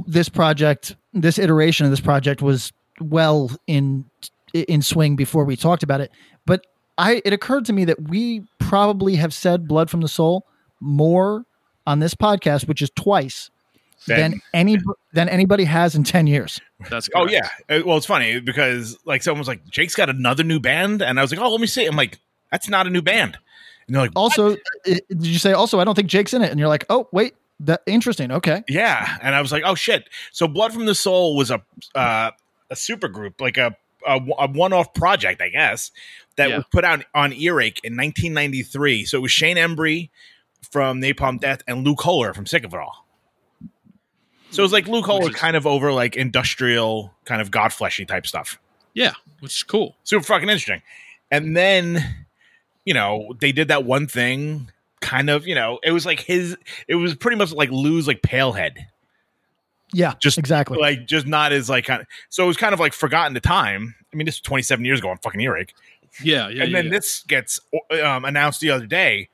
this 0.06 0.28
project, 0.28 0.96
this 1.12 1.38
iteration 1.38 1.84
of 1.86 1.90
this 1.90 2.00
project 2.00 2.42
was 2.42 2.72
well 3.00 3.50
in 3.66 4.04
in 4.52 4.82
swing 4.82 5.16
before 5.16 5.44
we 5.44 5.56
talked 5.56 5.82
about 5.82 6.00
it. 6.00 6.10
But 6.46 6.66
I 6.98 7.20
it 7.24 7.32
occurred 7.32 7.64
to 7.66 7.72
me 7.72 7.84
that 7.86 8.08
we 8.08 8.44
probably 8.58 9.16
have 9.16 9.34
said 9.34 9.66
"blood 9.66 9.90
from 9.90 10.00
the 10.00 10.08
soul" 10.08 10.46
more 10.80 11.44
on 11.86 11.98
this 11.98 12.14
podcast, 12.14 12.68
which 12.68 12.80
is 12.80 12.90
twice 12.94 13.50
Then- 14.06 14.30
than 14.32 14.40
any 14.52 14.78
than 15.12 15.28
anybody 15.28 15.64
has 15.64 15.94
in 15.94 16.04
ten 16.04 16.26
years. 16.26 16.60
That's. 16.88 17.08
Oh 17.14 17.28
yeah. 17.28 17.48
Uh, 17.68 17.80
Well, 17.84 17.96
it's 17.96 18.06
funny 18.06 18.38
because 18.40 18.96
like 19.04 19.22
someone 19.22 19.40
was 19.40 19.48
like, 19.48 19.64
"Jake's 19.68 19.94
got 19.96 20.08
another 20.08 20.44
new 20.44 20.60
band," 20.60 21.02
and 21.02 21.18
I 21.18 21.22
was 21.22 21.32
like, 21.32 21.40
"Oh, 21.40 21.50
let 21.50 21.60
me 21.60 21.66
see." 21.66 21.84
I'm 21.86 21.96
like, 21.96 22.20
"That's 22.52 22.68
not 22.68 22.86
a 22.86 22.90
new 22.90 23.02
band." 23.02 23.38
And 23.86 23.94
they're 23.94 24.02
like, 24.02 24.12
Also, 24.16 24.52
i- 24.86 25.00
did 25.08 25.26
you 25.26 25.38
say 25.38 25.52
also? 25.52 25.78
I 25.80 25.84
don't 25.84 25.94
think 25.94 26.08
Jake's 26.08 26.32
in 26.32 26.42
it, 26.42 26.50
and 26.50 26.58
you're 26.60 26.68
like, 26.68 26.86
oh 26.88 27.06
wait, 27.12 27.34
that 27.60 27.82
interesting. 27.86 28.30
Okay, 28.32 28.62
"Yeah," 28.68 29.16
and 29.22 29.34
I 29.34 29.40
was 29.40 29.52
like, 29.52 29.62
"Oh 29.66 29.74
shit!" 29.74 30.08
So, 30.32 30.46
Blood 30.48 30.72
from 30.72 30.86
the 30.86 30.94
Soul 30.94 31.36
was 31.36 31.50
a 31.50 31.62
uh, 31.94 32.30
a 32.70 32.76
super 32.76 33.08
group, 33.08 33.40
like 33.40 33.56
a 33.56 33.76
a, 34.06 34.20
a 34.38 34.48
one 34.50 34.72
off 34.72 34.92
project, 34.94 35.40
I 35.40 35.48
guess, 35.48 35.90
that 36.36 36.50
Yeah. 36.50 36.56
was 36.56 36.66
put 36.70 36.84
out 36.84 37.04
on 37.14 37.32
Earache 37.32 37.80
in 37.84 37.96
1993. 37.96 39.04
So 39.06 39.18
it 39.18 39.20
was 39.22 39.32
Shane 39.32 39.56
Embury 39.56 40.10
from 40.70 41.00
Napalm 41.00 41.40
Death 41.40 41.62
and 41.66 41.84
Lou 41.86 41.94
Koller 41.94 42.34
from 42.34 42.44
Sick 42.44 42.64
of 42.64 42.74
It 42.74 42.80
All. 42.80 43.06
So 44.50 44.62
it 44.62 44.64
was 44.64 44.72
like 44.72 44.86
Lou 44.86 45.02
Koller 45.02 45.30
is- 45.30 45.36
kind 45.36 45.56
of 45.56 45.66
over 45.66 45.90
like 45.92 46.16
industrial 46.16 47.14
kind 47.24 47.40
of 47.40 47.50
godfleshy 47.50 48.06
type 48.06 48.26
stuff. 48.26 48.58
Yeah, 48.92 49.12
which 49.40 49.56
is 49.56 49.62
cool. 49.62 49.96
super 50.04 50.24
fucking 50.24 50.48
interesting. 50.48 50.82
And 51.30 51.56
then, 51.56 52.26
you 52.84 52.94
know, 52.94 53.34
they 53.40 53.50
did 53.52 53.68
that 53.68 53.84
one 53.84 54.06
thing, 54.06 54.70
kind 55.04 55.30
of, 55.30 55.46
you 55.46 55.54
know, 55.54 55.78
it 55.84 55.92
was 55.92 56.04
like 56.06 56.20
his, 56.20 56.56
it 56.88 56.96
was 56.96 57.14
pretty 57.14 57.36
much 57.36 57.52
like 57.52 57.70
lose 57.70 58.06
like 58.08 58.22
Pailhead, 58.22 58.76
yeah, 59.92 60.14
Just 60.20 60.38
exactly. 60.38 60.78
like 60.78 61.06
just 61.06 61.24
not 61.26 61.52
as 61.52 61.68
like 61.70 61.84
kind 61.84 62.00
of. 62.00 62.08
So 62.28 62.42
it 62.42 62.48
was 62.48 62.56
kind 62.56 62.72
of 62.74 62.80
like 62.80 62.92
forgotten 62.92 63.34
to 63.34 63.40
time. 63.40 63.94
I 64.12 64.16
mean, 64.16 64.26
this 64.26 64.36
was 64.36 64.40
27 64.40 64.84
years 64.84 64.98
ago 64.98 65.08
on 65.10 65.18
fucking 65.18 65.40
earache, 65.40 65.72
Yeah, 66.22 66.48
yeah. 66.48 66.62
and 66.64 66.72
yeah, 66.72 66.78
then 66.78 66.84
yeah. 66.86 66.90
this 66.90 67.22
gets 67.28 67.60
um, 68.02 68.24
announced 68.24 68.60
the 68.60 68.70
other 68.70 68.86
day. 68.86 69.28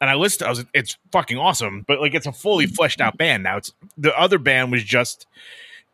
And 0.00 0.08
I 0.10 0.14
listened. 0.14 0.46
I 0.46 0.50
was, 0.50 0.64
it's 0.74 0.96
fucking 1.12 1.36
awesome, 1.36 1.84
but 1.86 2.00
like 2.00 2.14
it's 2.14 2.26
a 2.26 2.32
fully 2.32 2.66
fleshed 2.66 3.00
out 3.00 3.18
band 3.18 3.42
now. 3.42 3.58
It's 3.58 3.72
the 3.98 4.18
other 4.18 4.38
band 4.38 4.72
was 4.72 4.82
just 4.82 5.26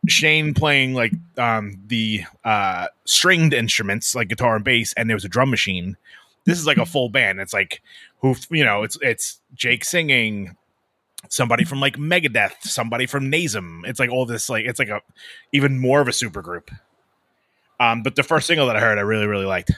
Shane 0.09 0.55
playing 0.55 0.95
like 0.95 1.13
um 1.37 1.79
the 1.89 2.23
uh 2.45 2.87
stringed 3.05 3.53
instruments 3.53 4.15
like 4.15 4.29
guitar 4.29 4.55
and 4.57 4.65
bass 4.65 4.95
and 4.97 5.11
there 5.11 5.17
was 5.17 5.25
a 5.25 5.29
drum 5.29 5.51
machine. 5.51 5.97
This 6.45 6.59
is 6.61 6.67
like 6.67 6.77
a 6.79 6.87
full 6.87 7.09
band. 7.09 7.41
It's 7.41 7.53
like 7.53 7.83
who 8.21 8.35
you 8.51 8.65
know, 8.65 8.83
it's 8.83 8.99
it's 9.03 9.41
Jake 9.55 9.85
singing, 9.85 10.57
somebody 11.29 11.65
from 11.65 11.81
like 11.81 11.97
Megadeth, 11.97 12.63
somebody 12.63 13.07
from 13.07 13.31
Nazem. 13.31 13.83
It's 13.87 14.01
like 14.01 14.11
all 14.11 14.27
this 14.27 14.49
like 14.49 14.65
it's 14.65 14.79
like 14.79 14.89
a 14.89 15.01
even 15.53 15.79
more 15.79 16.01
of 16.01 16.09
a 16.09 16.13
super 16.13 16.43
group. 16.43 16.71
Um, 17.79 18.03
but 18.03 18.17
the 18.17 18.23
first 18.23 18.47
single 18.47 18.67
that 18.69 18.77
I 18.77 18.81
heard, 18.81 18.99
I 18.99 19.03
really 19.03 19.27
really 19.27 19.45
liked. 19.45 19.73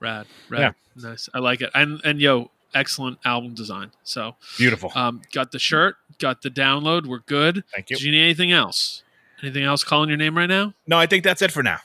Rad, 0.00 0.26
rad, 0.48 0.74
nice. 0.96 1.28
I 1.32 1.38
like 1.38 1.60
it. 1.60 1.70
And 1.74 2.00
and 2.04 2.20
yo, 2.20 2.50
excellent 2.74 3.18
album 3.24 3.54
design. 3.54 3.92
So, 4.02 4.36
Beautiful. 4.58 4.90
um, 4.94 5.22
got 5.32 5.52
the 5.52 5.58
shirt, 5.58 5.96
got 6.18 6.42
the 6.42 6.50
download. 6.50 7.06
We're 7.06 7.20
good. 7.20 7.64
Thank 7.74 7.90
you. 7.90 7.96
Do 7.96 8.06
you 8.06 8.12
need 8.12 8.24
anything 8.24 8.52
else? 8.52 9.02
Anything 9.42 9.64
else 9.64 9.82
calling 9.84 10.08
your 10.08 10.18
name 10.18 10.36
right 10.36 10.46
now? 10.46 10.74
No, 10.86 10.98
I 10.98 11.06
think 11.06 11.24
that's 11.24 11.42
it 11.42 11.50
for 11.50 11.62
now. 11.62 11.78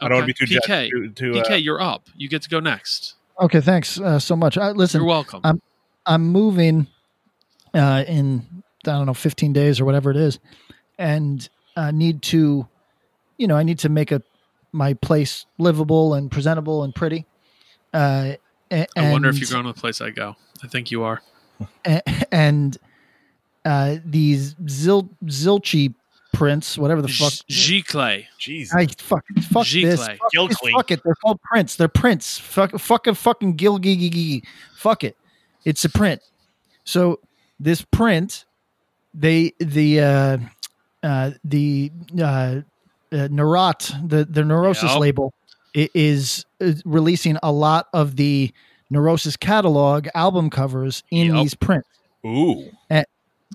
I 0.00 0.08
don't 0.08 0.18
want 0.18 0.28
to 0.28 0.44
be 0.46 0.46
too 0.46 0.60
PK. 0.60 0.66
jet- 0.66 0.90
too, 0.90 1.10
too, 1.10 1.38
uh, 1.38 1.44
PK, 1.44 1.62
you're 1.62 1.80
up. 1.80 2.08
You 2.16 2.28
get 2.28 2.42
to 2.42 2.48
go 2.48 2.60
next. 2.60 3.14
Okay, 3.40 3.60
thanks 3.60 4.00
uh, 4.00 4.18
so 4.18 4.36
much. 4.36 4.56
Uh, 4.56 4.70
listen, 4.70 5.00
You're 5.00 5.08
welcome. 5.08 5.40
I'm- 5.44 5.62
I'm 6.06 6.22
moving 6.28 6.86
uh, 7.72 8.04
in 8.06 8.62
I 8.86 8.90
don't 8.90 9.06
know 9.06 9.14
15 9.14 9.54
days 9.54 9.80
or 9.80 9.86
whatever 9.86 10.10
it 10.10 10.18
is, 10.18 10.38
and 10.98 11.48
uh, 11.76 11.90
need 11.90 12.20
to, 12.22 12.68
you 13.38 13.46
know, 13.46 13.56
I 13.56 13.62
need 13.62 13.78
to 13.80 13.88
make 13.88 14.12
a 14.12 14.22
my 14.72 14.94
place 14.94 15.46
livable 15.56 16.14
and 16.14 16.30
presentable 16.30 16.84
and 16.84 16.94
pretty. 16.94 17.24
Uh, 17.92 18.32
a- 18.70 18.86
I 18.96 19.12
wonder 19.12 19.28
if 19.30 19.40
you're 19.40 19.48
going 19.48 19.64
to 19.64 19.72
the 19.72 19.80
place 19.80 20.00
I 20.00 20.10
go. 20.10 20.36
I 20.62 20.66
think 20.66 20.90
you 20.90 21.04
are. 21.04 21.22
a- 21.86 22.02
and 22.34 22.76
uh, 23.64 23.96
these 24.04 24.56
zil 24.68 25.08
zilchy 25.24 25.94
prints, 26.44 26.76
whatever 26.78 27.02
the 27.02 27.08
fuck. 27.08 27.32
G 27.48 27.82
Clay. 27.82 28.28
Jeez. 28.38 28.68
I 28.74 28.86
fuck 28.86 29.24
fuck 29.50 29.64
G 29.66 29.84
this. 29.84 30.02
Clay. 30.04 30.16
Fuck, 30.16 30.32
Gilclay. 30.34 30.72
fuck 30.72 30.90
it. 30.90 31.00
They're 31.04 31.14
called 31.14 31.40
prints. 31.42 31.76
They're 31.76 31.88
prints. 31.88 32.38
Fuck 32.38 32.72
fucking 32.78 33.14
fucking 33.14 33.54
gil. 33.56 33.78
Fuck 34.76 35.04
it. 35.04 35.16
It's 35.64 35.84
a 35.84 35.88
print. 35.88 36.20
So 36.84 37.20
this 37.58 37.82
print, 37.82 38.44
they 39.14 39.52
the 39.58 40.00
uh, 40.00 40.38
uh, 41.02 41.30
the 41.44 41.90
uh, 42.18 42.22
uh, 42.22 42.60
Neurot 43.10 44.08
the 44.08 44.24
the 44.24 44.44
Neurosis 44.44 44.90
Yep. 44.90 44.98
label 45.00 45.34
i- 45.76 45.88
is, 45.94 46.44
is 46.60 46.82
releasing 46.84 47.38
a 47.42 47.50
lot 47.52 47.86
of 47.94 48.16
the 48.16 48.52
Neurosis 48.90 49.36
catalog 49.36 50.08
album 50.14 50.50
covers 50.50 51.02
in 51.10 51.34
Yep. 51.34 51.42
these 51.42 51.54
prints 51.54 51.88
Ooh. 52.26 52.70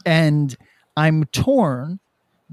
and 0.05 0.55
I'm 0.97 1.25
torn 1.25 1.99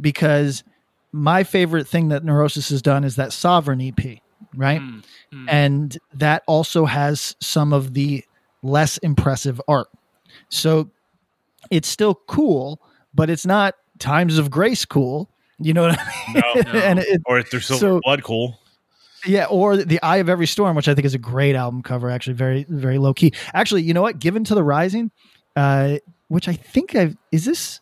because 0.00 0.64
my 1.12 1.44
favorite 1.44 1.86
thing 1.86 2.08
that 2.08 2.24
Neurosis 2.24 2.68
has 2.70 2.82
done 2.82 3.04
is 3.04 3.16
that 3.16 3.32
Sovereign 3.32 3.80
EP, 3.80 4.18
right? 4.54 4.80
Mm, 4.80 5.04
mm. 5.32 5.46
And 5.48 5.98
that 6.14 6.42
also 6.46 6.84
has 6.84 7.36
some 7.40 7.72
of 7.72 7.94
the 7.94 8.24
less 8.62 8.98
impressive 8.98 9.60
art. 9.68 9.88
So 10.48 10.90
it's 11.70 11.88
still 11.88 12.14
cool, 12.26 12.80
but 13.14 13.30
it's 13.30 13.46
not 13.46 13.74
Times 13.98 14.38
of 14.38 14.50
Grace 14.50 14.84
cool. 14.84 15.30
You 15.58 15.72
know 15.72 15.82
what 15.88 15.98
I 15.98 16.04
mean? 16.34 16.42
No. 16.42 16.62
No. 16.72 16.78
and 16.80 16.98
it, 16.98 17.22
Or 17.24 17.38
if 17.38 17.50
there's 17.50 17.66
silver 17.66 17.80
So- 17.80 18.00
blood, 18.02 18.22
cool. 18.22 18.58
yeah, 19.24 19.46
or 19.46 19.76
the 19.78 20.00
Eye 20.02 20.18
of 20.18 20.28
Every 20.28 20.46
Storm, 20.46 20.76
which 20.76 20.88
I 20.88 20.94
think 20.94 21.06
is 21.06 21.14
a 21.14 21.18
great 21.18 21.56
album 21.56 21.82
cover. 21.82 22.10
Actually, 22.10 22.34
very 22.34 22.66
very 22.68 22.98
low 22.98 23.14
key. 23.14 23.32
Actually, 23.54 23.82
you 23.82 23.94
know 23.94 24.02
what? 24.02 24.18
Given 24.18 24.44
to 24.44 24.54
the 24.54 24.62
Rising, 24.62 25.10
uh, 25.56 25.96
which 26.28 26.46
I 26.48 26.52
think 26.52 26.94
I've 26.94 27.16
is 27.32 27.46
this. 27.46 27.80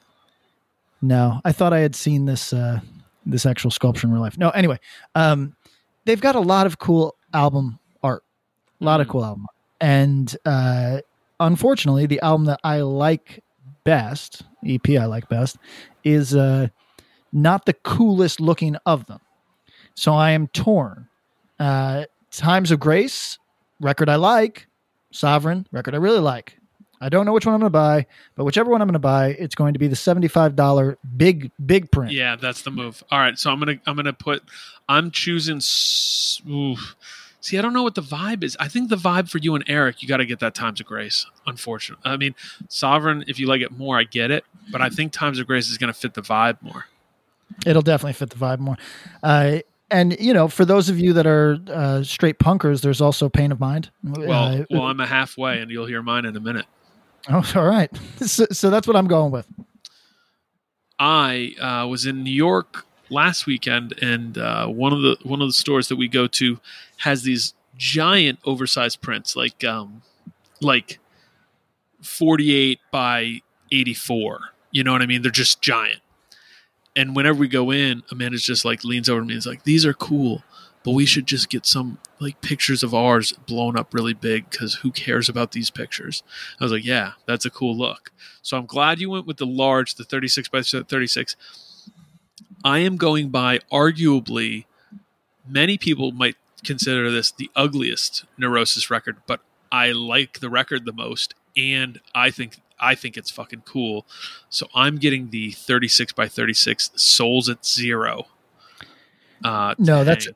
No, 1.05 1.41
I 1.45 1.53
thought 1.53 1.73
I 1.75 1.81
had 1.81 1.95
seen 1.95 2.25
this 2.25 2.53
uh, 2.53 2.81
this 3.27 3.45
actual 3.47 3.71
sculpture 3.71 4.07
in 4.07 4.13
real 4.13 4.23
life. 4.23 4.39
No, 4.39 4.49
anyway, 4.51 4.79
um, 5.15 5.55
they've 6.07 6.21
got 6.21 6.35
a 6.35 6.41
lot 6.41 6.67
of 6.67 6.79
cool 6.79 7.15
album 7.35 7.79
art, 8.03 8.23
a 8.81 8.85
lot 8.85 9.01
of 9.01 9.07
Mhm. 9.07 9.11
cool 9.11 9.25
album, 9.25 9.47
art. 9.49 9.57
and 9.81 10.37
uh, 10.47 11.01
unfortunately, 11.41 12.07
the 12.07 12.21
album 12.21 12.47
that 12.47 12.61
I 12.65 12.81
like 12.81 13.43
best, 13.85 14.43
EP 14.65 14.97
I 14.97 15.05
like 15.05 15.29
best, 15.29 15.59
is 16.05 16.35
uh, 16.35 16.69
not 17.33 17.67
the 17.67 17.75
coolest 17.75 18.41
looking 18.41 18.77
of 18.87 19.05
them. 19.07 19.21
So 19.95 20.15
I 20.15 20.31
am 20.31 20.47
torn. 20.49 21.09
Uh, 21.59 22.05
Times 22.31 22.71
of 22.71 22.81
Grace, 22.81 23.39
record 23.81 24.09
I 24.09 24.17
like. 24.17 24.67
Sovereign, 25.13 25.67
record 25.71 25.95
I 25.95 25.99
really 25.99 26.19
like. 26.21 26.59
I 27.05 27.11
don't 27.11 27.27
know 27.27 27.35
which 27.35 27.45
one 27.45 27.55
I'm 27.55 27.61
going 27.61 27.71
to 27.71 27.79
buy, 27.79 28.07
but 28.35 28.45
whichever 28.45 28.71
one 28.71 28.81
I'm 28.81 28.89
going 28.89 28.95
to 28.95 28.99
buy, 28.99 29.37
it's 29.39 29.55
going 29.55 29.75
to 29.75 29.79
be 29.79 29.89
the 29.89 29.95
$75 29.95 30.97
big, 31.19 31.51
big 31.67 31.91
print. 31.91 32.13
Yeah, 32.13 32.37
that's 32.37 32.63
the 32.63 32.71
move. 32.71 33.05
All 33.11 33.19
right, 33.19 33.39
so 33.39 33.51
I'm 33.51 33.59
gonna 33.59 33.79
I'm 33.85 33.95
gonna 33.95 34.15
put 34.15 34.43
I'm 34.89 35.11
choosing. 35.11 35.61
oof. 36.51 36.97
See, 37.43 37.59
I 37.59 37.63
don't 37.63 37.75
know 37.75 37.83
what 37.83 37.95
the 37.95 38.01
vibe 38.03 38.43
is. 38.43 38.57
I 38.59 38.69
think 38.69 38.89
the 38.89 38.97
vibe 38.97 39.29
for 39.29 39.37
you 39.37 39.55
and 39.55 39.63
Eric, 39.69 40.01
you 40.01 40.09
got 40.09 40.17
to 40.17 40.25
get 40.25 40.39
that 40.41 40.55
Times 40.55 40.81
of 40.81 40.87
Grace. 40.87 41.27
Unfortunately, 41.47 42.11
I 42.11 42.17
mean, 42.17 42.35
Sovereign. 42.71 43.23
If 43.29 43.39
you 43.39 43.47
like 43.49 43.61
it 43.61 43.71
more, 43.71 43.99
I 43.99 44.05
get 44.05 44.31
it, 44.31 44.45
but 44.73 44.81
I 44.81 44.89
think 44.89 45.13
Times 45.13 45.39
of 45.39 45.47
Grace 45.47 45.69
is 45.69 45.77
gonna 45.77 45.93
fit 45.93 46.15
the 46.15 46.23
vibe 46.23 46.63
more. 46.63 46.87
It'll 47.67 47.83
definitely 47.83 48.15
fit 48.15 48.31
the 48.31 48.37
vibe 48.37 48.61
more. 48.61 48.79
Uh, 49.23 49.59
and, 49.91 50.19
you 50.19 50.33
know, 50.33 50.49
for 50.49 50.65
those 50.65 50.89
of 50.89 50.99
you 50.99 51.13
that 51.13 51.27
are 51.27 51.59
uh, 51.69 52.03
straight 52.03 52.39
punkers, 52.39 52.81
there's 52.81 53.03
also 53.03 53.29
Pain 53.29 53.53
of 53.53 53.61
Mind. 53.61 53.91
Well, 54.03 54.63
Uh, 54.63 54.65
well, 54.71 54.83
I'm 54.85 54.99
a 54.99 55.07
halfway, 55.07 55.61
and 55.61 55.71
you'll 55.71 55.87
hear 55.87 56.03
mine 56.03 56.25
in 56.25 56.35
a 56.35 56.41
minute. 56.41 56.65
Oh, 57.29 57.53
all 57.57 57.67
right. 57.67 57.91
So, 58.19 58.47
so 58.51 58.71
that's 58.71 58.87
what 58.87 58.97
I'm 58.97 59.07
going 59.07 59.33
with. 59.33 59.47
I 60.99 61.55
uh, 61.61 61.87
was 61.89 62.07
in 62.07 62.23
New 62.23 62.33
York 62.33 62.87
last 63.11 63.47
weekend, 63.47 63.95
and 64.01 64.39
uh, 64.39 64.67
one 64.67 64.93
of 64.93 65.03
the 65.03 65.17
one 65.23 65.43
of 65.43 65.49
the 65.49 65.53
stores 65.53 65.89
that 65.89 65.97
we 65.97 66.09
go 66.09 66.27
to 66.29 66.61
has 66.99 67.23
these 67.23 67.55
giant 67.77 68.39
oversized 68.45 69.01
prints, 69.01 69.37
like 69.37 69.65
um, 69.65 70.03
like 70.61 70.99
forty 72.03 72.55
eight 72.55 72.81
by 72.91 73.41
eighty 73.73 73.95
four. 73.95 74.41
You 74.71 74.85
know 74.85 74.93
what 74.93 75.03
I 75.03 75.07
mean? 75.07 75.23
They're 75.23 75.31
just 75.31 75.61
giant. 75.61 76.01
And 76.97 77.17
whenever 77.17 77.39
we 77.39 77.49
go 77.49 77.73
in, 77.73 78.05
Amanda's 78.13 78.45
just 78.45 78.65
like 78.65 78.85
leans 78.85 79.09
over 79.09 79.21
to 79.21 79.27
me 79.27 79.33
and 79.33 79.39
is 79.39 79.47
like, 79.47 79.65
"These 79.65 79.85
are 79.85 79.95
cool, 79.95 80.43
but 80.85 80.93
we 80.93 81.07
should 81.07 81.27
just 81.27 81.49
get 81.49 81.67
some 81.67 81.99
like 82.21 82.41
pictures 82.41 82.83
of 82.83 82.95
ours 82.95 83.33
blown 83.47 83.77
up 83.77 83.93
really 83.93 84.15
big 84.15 84.49
because 84.51 84.77
who 84.77 84.93
cares 84.93 85.29
about 85.29 85.53
these 85.53 85.71
pictures?" 85.71 86.23
I 86.61 86.65
was 86.65 86.73
like, 86.73 86.85
"Yeah, 86.85 87.13
that's 87.27 87.47
a 87.47 87.51
cool 87.51 87.77
look." 87.77 88.13
So 88.43 88.57
I'm 88.57 88.67
glad 88.67 89.01
you 89.01 89.11
went 89.11 89.27
with 89.27 89.39
the 89.39 89.47
large, 89.47 89.95
the 89.95 90.05
36 90.05 90.49
by 90.49 90.63
36. 90.63 91.37
I 92.65 92.79
am 92.79 92.97
going 92.97 93.31
by 93.31 93.59
arguably, 93.73 94.65
many 95.47 95.77
people 95.77 96.13
might 96.13 96.37
consider 96.65 97.11
this 97.11 97.31
the 97.31 97.51
ugliest 97.55 98.25
Neurosis 98.39 98.91
record, 98.91 99.19
but 99.27 99.41
I 99.71 99.93
like 99.93 100.41
the 100.41 100.49
record 100.49 100.85
the 100.85 100.93
most, 100.93 101.35
and 101.57 102.01
I 102.15 102.31
think 102.31 102.61
I 102.79 102.95
think 102.95 103.17
it's 103.17 103.31
fucking 103.31 103.63
cool. 103.65 104.07
So 104.49 104.69
I'm 104.75 104.97
getting 104.97 105.31
the 105.31 105.53
36 105.53 106.13
by 106.13 106.29
36 106.29 106.91
Souls 106.97 107.49
at 107.49 107.65
Zero. 107.65 108.27
Uh, 109.45 109.75
No, 109.79 109.99
to 110.01 110.05
that's- 110.05 110.29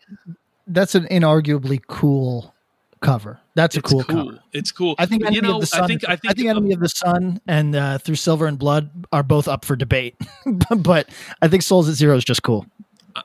That's 0.67 0.95
an 0.95 1.07
inarguably 1.11 1.81
cool 1.87 2.55
cover. 3.01 3.41
That's 3.55 3.77
a 3.77 3.81
cool, 3.83 4.05
cool. 4.05 4.27
cover. 4.27 4.41
It's 4.53 4.71
cool. 4.71 4.95
I 4.99 5.07
think 5.07 5.23
But, 5.23 5.29
Enemy 5.29 5.37
you 5.37 5.43
know, 5.43 5.55
of 5.57 5.61
the 5.63 5.67
Sun. 5.67 5.83
I 5.83 5.87
think 5.87 6.05
I 6.09 6.17
think, 6.17 6.47
Enemy 6.49 6.73
of 6.75 6.81
the 6.81 6.89
Sun 6.91 7.41
and 7.49 7.75
uh, 7.75 7.99
Through 7.99 8.17
Silver 8.17 8.47
and 8.47 8.59
Blood 8.59 8.91
are 9.13 9.23
both 9.23 9.49
up 9.49 9.65
for 9.65 9.77
debate, 9.77 10.15
but 10.77 11.09
I 11.41 11.49
think 11.49 11.63
Souls 11.63 11.89
at 11.89 11.95
Zero 11.95 12.17
is 12.17 12.25
just 12.25 12.43
cool. 12.43 12.67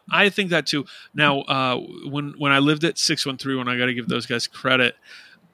I 0.10 0.30
think 0.30 0.52
that 0.52 0.66
too. 0.66 0.86
Now, 1.14 1.42
uh, 1.42 1.78
when 2.08 2.34
when 2.38 2.52
I 2.54 2.60
lived 2.60 2.84
at 2.86 2.98
six 2.98 3.26
one 3.26 3.38
three, 3.38 3.56
when 3.56 3.68
I 3.68 3.78
got 3.78 3.88
to 3.88 3.94
give 3.94 4.08
those 4.08 4.26
guys 4.26 4.48
credit, 4.48 4.96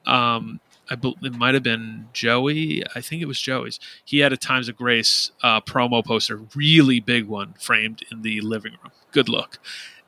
um, 0.06 0.60
I 0.88 0.94
bel 0.94 1.14
it 1.22 1.34
might 1.34 1.54
have 1.54 1.62
been 1.64 2.08
Joey. 2.12 2.84
I 2.94 3.00
think 3.00 3.20
it 3.22 3.26
was 3.26 3.40
Joey's. 3.40 3.80
He 4.04 4.20
had 4.20 4.32
a 4.32 4.36
Times 4.36 4.68
of 4.68 4.76
Grace 4.76 5.32
uh, 5.42 5.60
promo 5.60 6.04
poster, 6.04 6.40
really 6.54 7.00
big 7.00 7.26
one, 7.26 7.54
framed 7.58 8.04
in 8.12 8.22
the 8.22 8.40
living 8.42 8.72
room. 8.82 8.92
Good 9.12 9.28
look. 9.28 9.58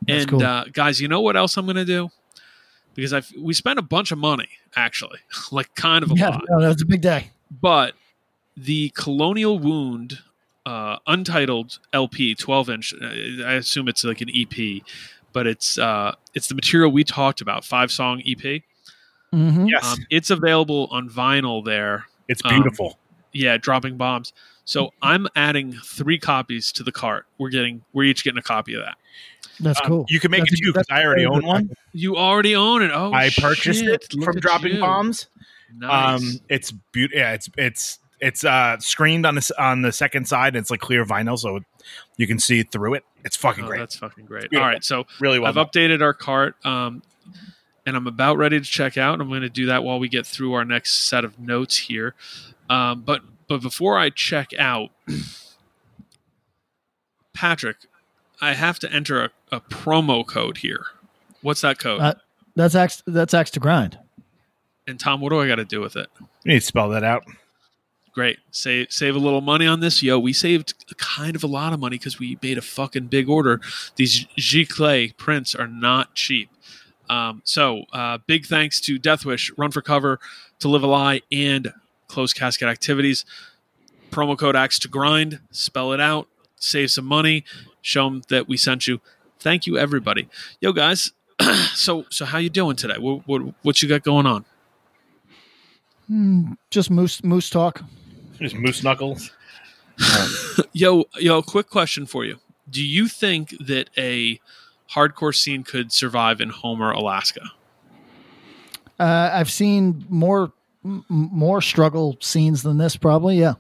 That's 0.07 0.23
and 0.23 0.31
cool. 0.31 0.43
uh, 0.43 0.65
guys, 0.73 1.01
you 1.01 1.09
know 1.09 1.21
what 1.21 1.37
else 1.37 1.57
I'm 1.57 1.67
going 1.67 1.77
to 1.77 1.85
do? 1.85 2.11
Because 2.95 3.13
I 3.13 3.23
we 3.39 3.55
spent 3.55 3.79
a 3.79 3.83
bunch 3.83 4.13
of 4.13 4.19
money 4.19 4.49
actually, 4.77 5.19
like 5.53 5.75
kind 5.75 6.03
of 6.03 6.11
a 6.11 6.15
lot. 6.15 6.21
Yeah, 6.21 6.29
lot 6.29 6.45
no, 6.49 6.61
that's 6.61 6.83
a 6.83 6.87
big 6.87 7.01
day. 7.01 7.31
but 7.51 7.95
the 8.57 8.91
Colonial 8.91 9.59
Wound 9.59 10.19
uh, 10.67 10.99
untitled 11.07 11.79
LP, 11.93 12.35
12 12.35 12.71
inch. 12.71 12.95
uh, 13.01 13.07
I 13.45 13.55
assume 13.55 13.89
it's 13.89 14.05
like 14.05 14.21
an 14.21 14.29
EP, 14.35 14.83
but 15.33 15.47
it's 15.47 15.79
uh, 15.79 16.15
it's 16.35 16.49
the 16.49 16.55
material 16.55 16.91
we 16.93 17.05
talked 17.05 17.41
about, 17.41 17.65
five 17.65 17.91
song 17.91 18.23
EP. 18.27 18.63
hmm 19.33 19.67
Yes. 19.67 19.85
Um, 19.85 20.07
it's 20.11 20.31
available 20.31 20.89
on 20.91 21.09
vinyl 21.09 21.65
there. 21.65 22.07
it's 22.29 22.43
um, 22.45 22.55
beautiful. 22.55 22.99
Yeah, 23.33 23.57
dropping 23.57 23.97
bombs. 23.97 24.33
So 24.65 24.93
I'm 25.03 25.27
adding 25.35 25.73
three 25.85 26.19
copies 26.19 26.71
to 26.73 26.83
the 26.83 26.93
cart. 26.93 27.27
We're 27.39 27.49
getting 27.49 27.83
we're 27.93 28.05
each 28.05 28.23
getting 28.23 28.39
a 28.39 28.43
copy 28.43 28.75
of 28.75 28.85
that. 28.85 28.97
That's 29.63 29.81
Um, 29.81 29.87
cool. 29.87 30.07
you 30.09 30.21
can 30.21 30.31
make 30.31 30.41
That's 30.41 30.53
it 30.55 30.65
too 30.65 30.73
because 30.73 30.87
I 30.91 31.05
already 31.05 31.25
own 31.25 31.45
one. 31.47 31.71
You 31.93 32.17
already 32.17 32.55
own 32.57 32.83
it. 32.83 32.91
Oh, 32.93 33.13
I 33.13 33.31
purchased 33.31 33.81
shit. 33.81 33.89
it 34.05 34.15
Look 34.15 34.25
from 34.25 34.41
Dropping 34.41 34.75
you. 34.75 34.81
Bombs. 34.81 35.29
Nice. 35.75 36.23
Um, 36.23 36.41
it's 36.49 36.71
beautiful. 36.93 37.19
Yeah, 37.21 37.33
it's 37.33 37.49
it's 37.57 37.99
it's 38.21 38.45
uh 38.45 38.77
screened 38.79 39.25
on 39.25 39.35
this 39.37 39.51
on 39.53 39.83
the 39.83 39.93
second 39.93 40.27
side. 40.29 40.55
And 40.57 40.63
it's 40.63 40.71
like 40.71 40.81
clear 40.81 41.05
vinyl, 41.05 41.39
so 41.39 41.61
you 42.17 42.27
can 42.27 42.39
see 42.39 42.63
through 42.63 42.95
it. 42.95 43.05
It's 43.25 43.37
fucking 43.37 43.65
Oh, 43.65 43.69
great. 43.69 43.79
That's 43.79 43.97
fucking 43.97 44.27
great. 44.27 44.49
All 44.55 44.61
right, 44.63 44.83
so 44.85 45.07
Really 45.21 45.39
well. 45.39 45.49
I've 45.49 45.55
done. 45.55 45.67
updated 45.67 46.03
our 46.03 46.13
cart, 46.13 46.57
um, 46.65 47.03
and 47.87 47.97
I'm 47.97 48.07
about 48.09 48.37
ready 48.37 48.59
to 48.59 48.67
check 48.67 48.99
out. 48.99 49.21
I'm 49.21 49.29
going 49.29 49.43
to 49.43 49.49
do 49.49 49.67
that 49.67 49.85
while 49.85 49.99
we 50.01 50.09
get 50.09 50.27
through 50.27 50.55
our 50.55 50.65
next 50.65 51.09
set 51.09 51.25
of 51.25 51.39
notes 51.39 51.77
here. 51.79 52.15
Um, 52.69 53.03
but 53.03 53.23
but 53.49 53.63
before 53.63 53.97
I 53.99 54.11
check 54.11 54.51
out, 54.59 54.91
Patrick, 57.35 57.77
I 58.43 58.53
have 58.55 58.79
to 58.81 58.93
enter 58.93 59.25
a, 59.25 59.31
a 59.51 59.61
promo 59.61 60.27
code 60.27 60.59
here. 60.59 60.85
What's 61.41 61.63
that 61.63 61.79
code? 61.79 62.01
Uh, 62.01 62.15
that's 62.55 62.75
axe. 62.75 63.03
That's 63.07 63.33
axe 63.33 63.51
to 63.53 63.61
grind. 63.61 63.99
and 64.87 65.01
Tom, 65.01 65.21
what 65.21 65.31
do 65.31 65.41
I 65.41 65.49
got 65.49 65.57
to 65.57 65.65
do 65.65 65.81
with 65.81 65.97
it? 65.97 66.09
You 66.45 66.53
need 66.53 66.61
to 66.61 66.67
spell 66.67 66.89
that 66.91 67.05
out. 67.05 67.25
Great. 68.13 68.41
Save 68.51 68.93
save 68.93 69.17
a 69.17 69.19
little 69.19 69.41
money 69.41 69.67
on 69.67 69.81
this. 69.81 70.03
Yo, 70.03 70.19
we 70.19 70.33
saved 70.35 70.75
kind 70.99 71.35
of 71.35 71.43
a 71.43 71.47
lot 71.47 71.73
of 71.73 71.81
money 71.81 71.97
because 71.97 72.19
we 72.19 72.37
made 72.43 72.59
a 72.59 72.63
fucking 72.63 73.07
big 73.07 73.29
order. 73.29 73.61
These 73.97 74.27
Giclée 74.39 75.17
prints 75.17 75.55
are 75.55 75.67
not 75.69 76.15
cheap. 76.15 76.51
Um, 77.09 77.41
so 77.45 77.85
uh, 77.93 78.19
big 78.27 78.45
thanks 78.47 78.81
to 78.83 78.99
Deathwish, 78.99 79.51
Run 79.57 79.71
for 79.71 79.81
Cover, 79.83 80.19
To 80.59 80.69
Live 80.69 80.83
a 80.83 80.87
Lie, 80.87 81.23
and 81.31 81.73
Closed 82.09 82.37
Casket 82.37 82.69
Activities. 82.69 83.25
Promo 84.11 84.37
code 84.37 84.57
Axe 84.57 84.79
to 84.81 84.89
Grind. 84.89 85.41
Spell 85.51 85.93
it 85.93 86.01
out. 86.01 86.29
Save 86.63 86.91
some 86.91 87.05
money. 87.05 87.45
Show 87.81 88.05
them 88.09 88.23
that 88.29 88.49
we 88.49 88.57
sent 88.57 88.87
you. 88.87 89.01
Thank 89.39 89.67
you, 89.67 89.77
everybody. 89.77 90.29
Yo, 90.61 90.73
guys. 90.73 91.13
so 91.75 92.05
so 92.11 92.25
how 92.25 92.39
you 92.39 92.51
doing 92.51 92.77
today? 92.77 92.99
What, 92.99 93.27
what 93.27 93.43
what 93.63 93.83
you 93.83 93.89
got 93.89 94.03
going 94.03 94.27
on? 94.27 94.45
Just 96.71 96.91
moose 96.91 97.25
moose 97.25 97.49
talk. 97.51 97.83
Just 98.39 98.55
moose 98.55 98.83
knuckles. 98.83 99.31
Yo, 100.73 101.05
yo, 101.19 101.43
quick 101.43 101.69
question 101.69 102.07
for 102.07 102.25
you. 102.25 102.39
Do 102.69 102.83
you 102.85 103.09
think 103.09 103.55
that 103.61 103.91
a 103.97 104.41
hardcore 104.91 105.35
scene 105.35 105.65
could 105.65 105.93
survive 105.93 106.41
in 106.41 106.49
Homer, 106.49 106.91
Alaska? 106.91 107.43
Uh, 108.99 109.31
I've 109.33 109.51
seen 109.51 110.05
more 110.09 110.53
m- 110.85 111.05
more 111.09 111.61
struggle 111.61 112.17
scenes 112.21 112.63
than 112.63 112.79
this. 112.79 112.97
Probably, 112.97 113.39
yeah. 113.39 113.55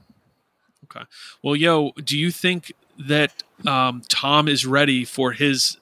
Okay. 0.84 1.04
Well, 1.42 1.54
yo, 1.56 1.92
do 2.04 2.18
you 2.18 2.30
think 2.30 2.72
that 3.08 3.42
um, 3.66 4.02
Tom 4.08 4.48
is 4.48 4.66
ready 4.66 5.04
for 5.04 5.32
his 5.32 5.78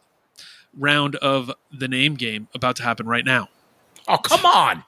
round 0.77 1.17
of 1.17 1.51
the 1.73 1.89
name 1.89 2.15
game 2.15 2.49
about 2.55 2.77
to 2.77 2.83
happen 2.83 3.07
right 3.07 3.25
now? 3.25 3.49
Oh, 4.09 4.19
come 4.19 4.45
on. 4.45 4.85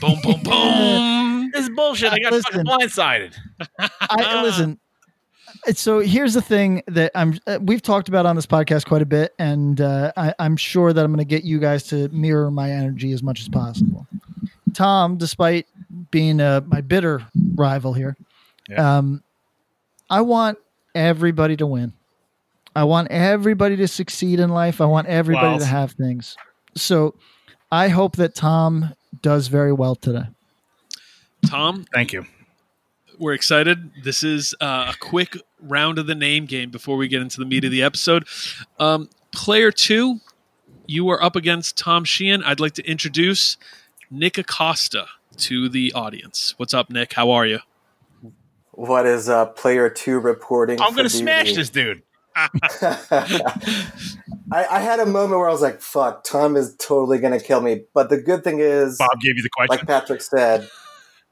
Boom, 0.00 0.18
boom, 0.22 0.40
boom. 0.42 1.32
This 1.54 1.68
is 1.68 1.74
bullshit. 1.74 2.12
I 2.12 2.18
got 2.18 2.32
Listen. 2.32 2.52
fucking 2.52 2.66
blindsided. 2.88 3.34
I 3.78 4.42
listen. 4.42 4.78
So 5.72 6.00
here's 6.00 6.34
the 6.34 6.42
thing 6.42 6.82
that 6.88 7.12
I'm. 7.14 7.38
Uh, 7.46 7.58
we've 7.62 7.80
talked 7.80 8.08
about 8.08 8.26
on 8.26 8.36
this 8.36 8.44
podcast 8.46 8.84
quite 8.84 9.00
a 9.00 9.06
bit, 9.06 9.32
and 9.38 9.80
uh, 9.80 10.12
I, 10.18 10.34
I'm 10.38 10.56
sure 10.58 10.92
that 10.92 11.02
I'm 11.02 11.10
going 11.12 11.24
to 11.26 11.28
get 11.28 11.44
you 11.44 11.58
guys 11.58 11.84
to 11.84 12.08
mirror 12.10 12.50
my 12.50 12.70
energy 12.70 13.12
as 13.12 13.22
much 13.22 13.40
as 13.40 13.48
possible. 13.48 14.06
Tom, 14.74 15.16
despite 15.16 15.66
being 16.10 16.40
uh, 16.42 16.60
my 16.66 16.82
bitter 16.82 17.26
rival 17.54 17.94
here, 17.94 18.16
Yeah. 18.68 18.98
um, 18.98 19.22
I 20.10 20.20
want 20.20 20.58
everybody 20.96 21.56
to 21.58 21.66
win. 21.66 21.92
I 22.74 22.84
want 22.84 23.08
everybody 23.10 23.76
to 23.76 23.88
succeed 23.88 24.40
in 24.40 24.50
life. 24.50 24.80
I 24.80 24.86
want 24.86 25.06
everybody 25.06 25.46
Well- 25.46 25.58
to 25.60 25.66
have 25.66 25.92
things. 25.92 26.36
So 26.74 27.14
I 27.70 27.88
hope 27.88 28.16
that 28.16 28.34
Tom 28.34 28.94
does 29.22 29.48
very 29.48 29.72
well 29.72 29.94
today. 29.94 30.26
Tom, 31.46 31.86
Thank 31.94 32.12
you. 32.12 32.26
we're 33.18 33.32
excited. 33.34 33.90
This 34.02 34.22
is 34.22 34.54
uh, 34.60 34.92
a 34.94 34.98
quick 34.98 35.36
round 35.60 35.98
of 35.98 36.06
the 36.06 36.14
name 36.14 36.44
game 36.46 36.70
before 36.70 36.96
we 36.96 37.08
get 37.08 37.22
into 37.22 37.38
the 37.38 37.46
meat 37.46 37.64
of 37.64 37.70
the 37.70 37.82
episode. 37.82 38.26
Um, 38.78 39.08
player 39.32 39.70
two, 39.70 40.20
you 40.86 41.08
are 41.08 41.22
up 41.22 41.34
against 41.36 41.78
Tom 41.78 42.04
Sheehan. 42.04 42.42
I'd 42.42 42.60
like 42.60 42.74
to 42.74 42.84
introduce 42.88 43.56
Nick 44.10 44.38
Acosta 44.38 45.06
to 45.38 45.68
the 45.68 45.92
audience. 45.94 46.54
What's 46.58 46.74
up, 46.74 46.90
Nick? 46.90 47.14
How 47.14 47.30
are 47.30 47.46
you? 47.46 47.60
What 48.76 49.06
is 49.06 49.28
uh, 49.28 49.46
player 49.46 49.90
two 49.90 50.18
reporting? 50.20 50.80
I'm 50.80 50.92
going 50.94 51.04
to 51.04 51.10
smash 51.10 51.54
this 51.54 51.70
dude. 51.70 52.02
I, 52.36 53.06
I 54.52 54.80
had 54.80 55.00
a 55.00 55.06
moment 55.06 55.38
where 55.40 55.48
I 55.48 55.52
was 55.52 55.62
like, 55.62 55.80
"Fuck, 55.80 56.22
Tom 56.22 56.54
is 56.54 56.76
totally 56.76 57.18
gonna 57.18 57.40
kill 57.40 57.62
me." 57.62 57.84
But 57.94 58.10
the 58.10 58.20
good 58.20 58.44
thing 58.44 58.58
is, 58.60 58.98
Bob 58.98 59.18
gave 59.22 59.36
you 59.36 59.42
the 59.42 59.48
question. 59.48 59.78
like 59.78 59.86
Patrick 59.86 60.20
said, 60.20 60.68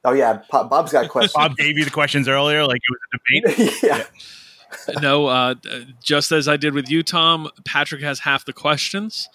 oh 0.04 0.12
yeah, 0.12 0.40
Bob, 0.50 0.70
Bob's 0.70 0.92
got 0.92 1.08
questions. 1.10 1.34
Bob 1.34 1.56
gave 1.56 1.76
you 1.76 1.84
the 1.84 1.90
questions 1.90 2.28
earlier, 2.28 2.64
like 2.66 2.80
it 2.82 2.90
was 2.90 3.00
a 3.12 3.56
debate. 3.58 3.82
yeah. 3.82 5.00
no, 5.00 5.26
uh, 5.26 5.54
just 6.02 6.32
as 6.32 6.48
I 6.48 6.56
did 6.56 6.74
with 6.74 6.90
you, 6.90 7.02
Tom, 7.02 7.50
Patrick 7.64 8.02
has 8.02 8.20
half 8.20 8.44
the 8.44 8.52
questions. 8.52 9.28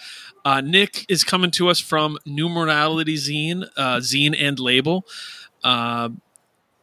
Uh, 0.43 0.61
Nick 0.61 1.05
is 1.09 1.23
coming 1.23 1.51
to 1.51 1.69
us 1.69 1.79
from 1.79 2.17
Numerality 2.27 3.15
Zine, 3.15 3.69
uh, 3.77 3.97
Zine 3.97 4.35
and 4.39 4.59
Label. 4.59 5.05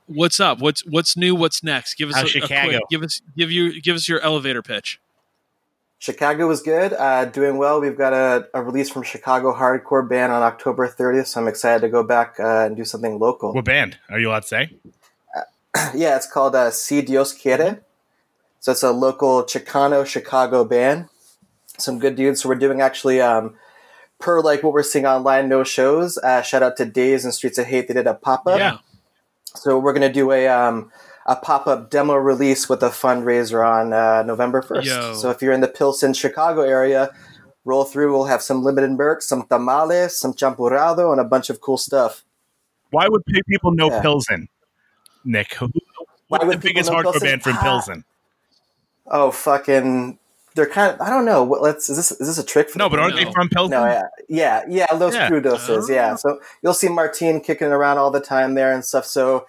Uh, 0.09 0.13
what's 0.15 0.41
up? 0.41 0.61
What's 0.61 0.85
what's 0.87 1.17
new? 1.17 1.35
What's 1.35 1.63
next? 1.63 1.95
Give 1.95 2.11
us 2.11 2.17
How's 2.17 2.35
a, 2.35 2.39
a 2.39 2.47
quick, 2.47 2.83
give 2.91 3.03
us 3.03 3.23
give 3.37 3.51
you 3.51 3.81
give 3.81 3.97
us 3.97 4.09
your 4.09 4.21
elevator 4.21 4.63
pitch. 4.63 5.01
Chicago 5.99 6.47
was 6.47 6.61
good, 6.61 6.93
uh, 6.93 7.25
doing 7.25 7.57
well. 7.57 7.81
We've 7.81 7.97
got 7.97 8.13
a, 8.13 8.49
a 8.53 8.63
release 8.63 8.91
from 8.91 9.03
Chicago 9.03 9.55
hardcore 9.55 10.07
band 10.07 10.31
on 10.31 10.43
October 10.43 10.87
30th, 10.87 11.29
so 11.29 11.41
I'm 11.41 11.49
excited 11.49 11.81
to 11.81 11.89
go 11.89 12.03
back 12.03 12.37
uh, 12.39 12.67
and 12.67 12.77
do 12.77 12.85
something 12.85 13.19
local. 13.19 13.55
What 13.55 13.65
band? 13.65 13.97
Are 14.11 14.19
you 14.19 14.29
allowed 14.29 14.43
to 14.43 14.49
say? 14.49 14.71
Yeah, 15.95 16.17
it's 16.17 16.31
called 16.31 16.55
uh, 16.55 16.71
Si 16.71 17.03
Dios 17.03 17.35
Quiere. 17.35 17.81
So 18.61 18.73
it's 18.73 18.83
a 18.83 18.93
local 18.93 19.43
Chicano 19.43 20.07
Chicago 20.07 20.65
band. 20.65 21.11
Some 21.77 21.99
good 21.99 22.17
dudes. 22.17 22.43
So 22.43 22.49
we're 22.49 22.55
doing 22.55 22.81
actually, 22.81 23.21
um, 23.21 23.55
per 24.19 24.41
like 24.41 24.63
what 24.63 24.73
we're 24.73 24.83
seeing 24.83 25.07
online, 25.07 25.49
no 25.49 25.65
shows. 25.65 26.17
Uh, 26.19 26.43
shout 26.43 26.63
out 26.63 26.77
to 26.79 26.85
Days 26.85 27.25
and 27.25 27.35
Streets 27.35 27.59
of 27.59 27.67
Hate. 27.67 27.89
They 27.89 27.95
did 27.95 28.07
a 28.07 28.15
pop 28.15 28.47
up. 28.47 28.59
Yeah, 28.59 28.79
So 29.57 29.79
we're 29.79 29.93
gonna 29.93 30.13
do 30.13 30.33
a 30.33 30.47
um, 30.49 30.91
a 31.27 31.37
pop 31.37 31.67
up 31.67 31.91
demo 31.91 32.15
release 32.15 32.69
with 32.69 32.83
a 32.83 32.89
fundraiser 32.91 33.67
on 33.67 33.93
uh, 33.93 34.23
November 34.23 34.63
first. 34.63 34.89
So 35.21 35.31
if 35.31 35.43
you're 35.43 35.53
in 35.53 35.61
the 35.61 35.69
Pilsen, 35.69 36.15
Chicago 36.15 36.63
area, 36.63 37.11
roll 37.65 37.85
through. 37.85 38.13
We'll 38.13 38.27
have 38.27 38.43
some 38.43 38.63
limited 38.63 38.91
merch, 38.93 39.23
some 39.23 39.47
tamales, 39.49 40.17
some 40.19 40.35
champurrado, 40.35 41.11
and 41.11 41.21
a 41.21 41.25
bunch 41.25 41.51
of 41.51 41.61
cool 41.61 41.79
stuff. 41.79 42.25
Why 42.91 43.09
would 43.09 43.23
people 43.49 43.73
know 43.73 43.91
Yeah. 43.91 44.01
Pilsen? 44.03 44.49
Nick, 45.25 45.55
who, 45.55 45.69
Why 46.29 46.39
the 46.45 46.57
biggest 46.57 46.89
hardcore 46.91 47.03
Pilsen? 47.13 47.23
band 47.29 47.43
from 47.43 47.57
Ah. 47.57 47.63
Pilsen? 47.63 48.05
Oh 49.09 49.31
fucking! 49.33 50.19
They're 50.57 50.67
kind 50.67 50.93
of. 50.95 51.01
I 51.01 51.11
don't 51.11 51.25
know. 51.25 51.45
What? 51.45 51.63
Let's. 51.63 51.89
Is 51.89 51.97
this 51.97 52.11
is 52.13 52.27
this 52.27 52.39
a 52.39 52.45
trick? 52.45 52.71
For 52.71 52.79
No, 52.79 52.87
them? 52.87 52.93
but 52.93 52.99
aren't 53.01 53.15
No. 53.17 53.25
they 53.25 53.33
from 53.33 53.49
Pilsen? 53.49 53.71
No, 53.71 53.85
yeah, 53.87 54.03
yeah, 54.29 54.65
yeah. 54.69 54.87
Los 54.95 55.15
Yeah. 55.15 55.31
Crudos, 55.31 55.89
yeah. 55.89 56.17
So 56.17 56.41
you'll 56.63 56.75
see 56.75 56.89
Martine 56.89 57.41
kicking 57.41 57.69
around 57.69 57.99
all 57.99 58.11
the 58.11 58.21
time 58.21 58.55
there 58.55 58.73
and 58.73 58.85
stuff. 58.85 59.05
So 59.07 59.47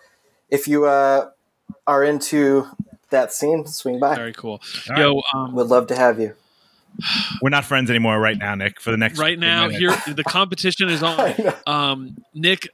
if 0.50 0.67
you 0.67 0.86
uh, 0.86 1.30
are 1.88 2.04
into 2.04 2.67
that 3.10 3.32
scene, 3.34 3.65
swing 3.65 4.00
by. 4.00 4.15
very 4.15 4.34
cool. 4.34 4.62
All 4.91 4.98
Yo, 5.00 5.22
um, 5.34 5.56
Would 5.56 5.67
love 5.67 5.88
to 5.88 5.96
have 5.96 6.20
you. 6.20 6.36
We're 7.41 7.50
not 7.50 7.63
friends 7.65 7.89
anymore 7.89 8.20
right 8.20 8.38
now, 8.38 8.56
Nick. 8.56 8.80
For 8.82 8.91
the 8.91 8.98
next 8.98 9.17
right 9.20 9.39
now 9.39 9.67
minute. 9.67 9.80
here 9.80 10.13
the 10.15 10.24
competition 10.24 10.89
is 10.89 11.02
on. 11.04 11.34
Um, 11.65 12.17
Nick, 12.34 12.67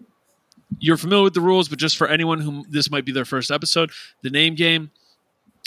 you're 0.80 0.98
familiar 0.98 1.24
with 1.24 1.34
the 1.36 1.42
rules, 1.42 1.70
but 1.70 1.78
just 1.78 1.98
for 1.98 2.08
anyone 2.08 2.40
who 2.40 2.66
this 2.70 2.90
might 2.90 3.06
be 3.06 3.12
their 3.12 3.26
first 3.26 3.52
episode, 3.52 3.92
the 4.24 4.30
name 4.30 4.56
game. 4.56 4.90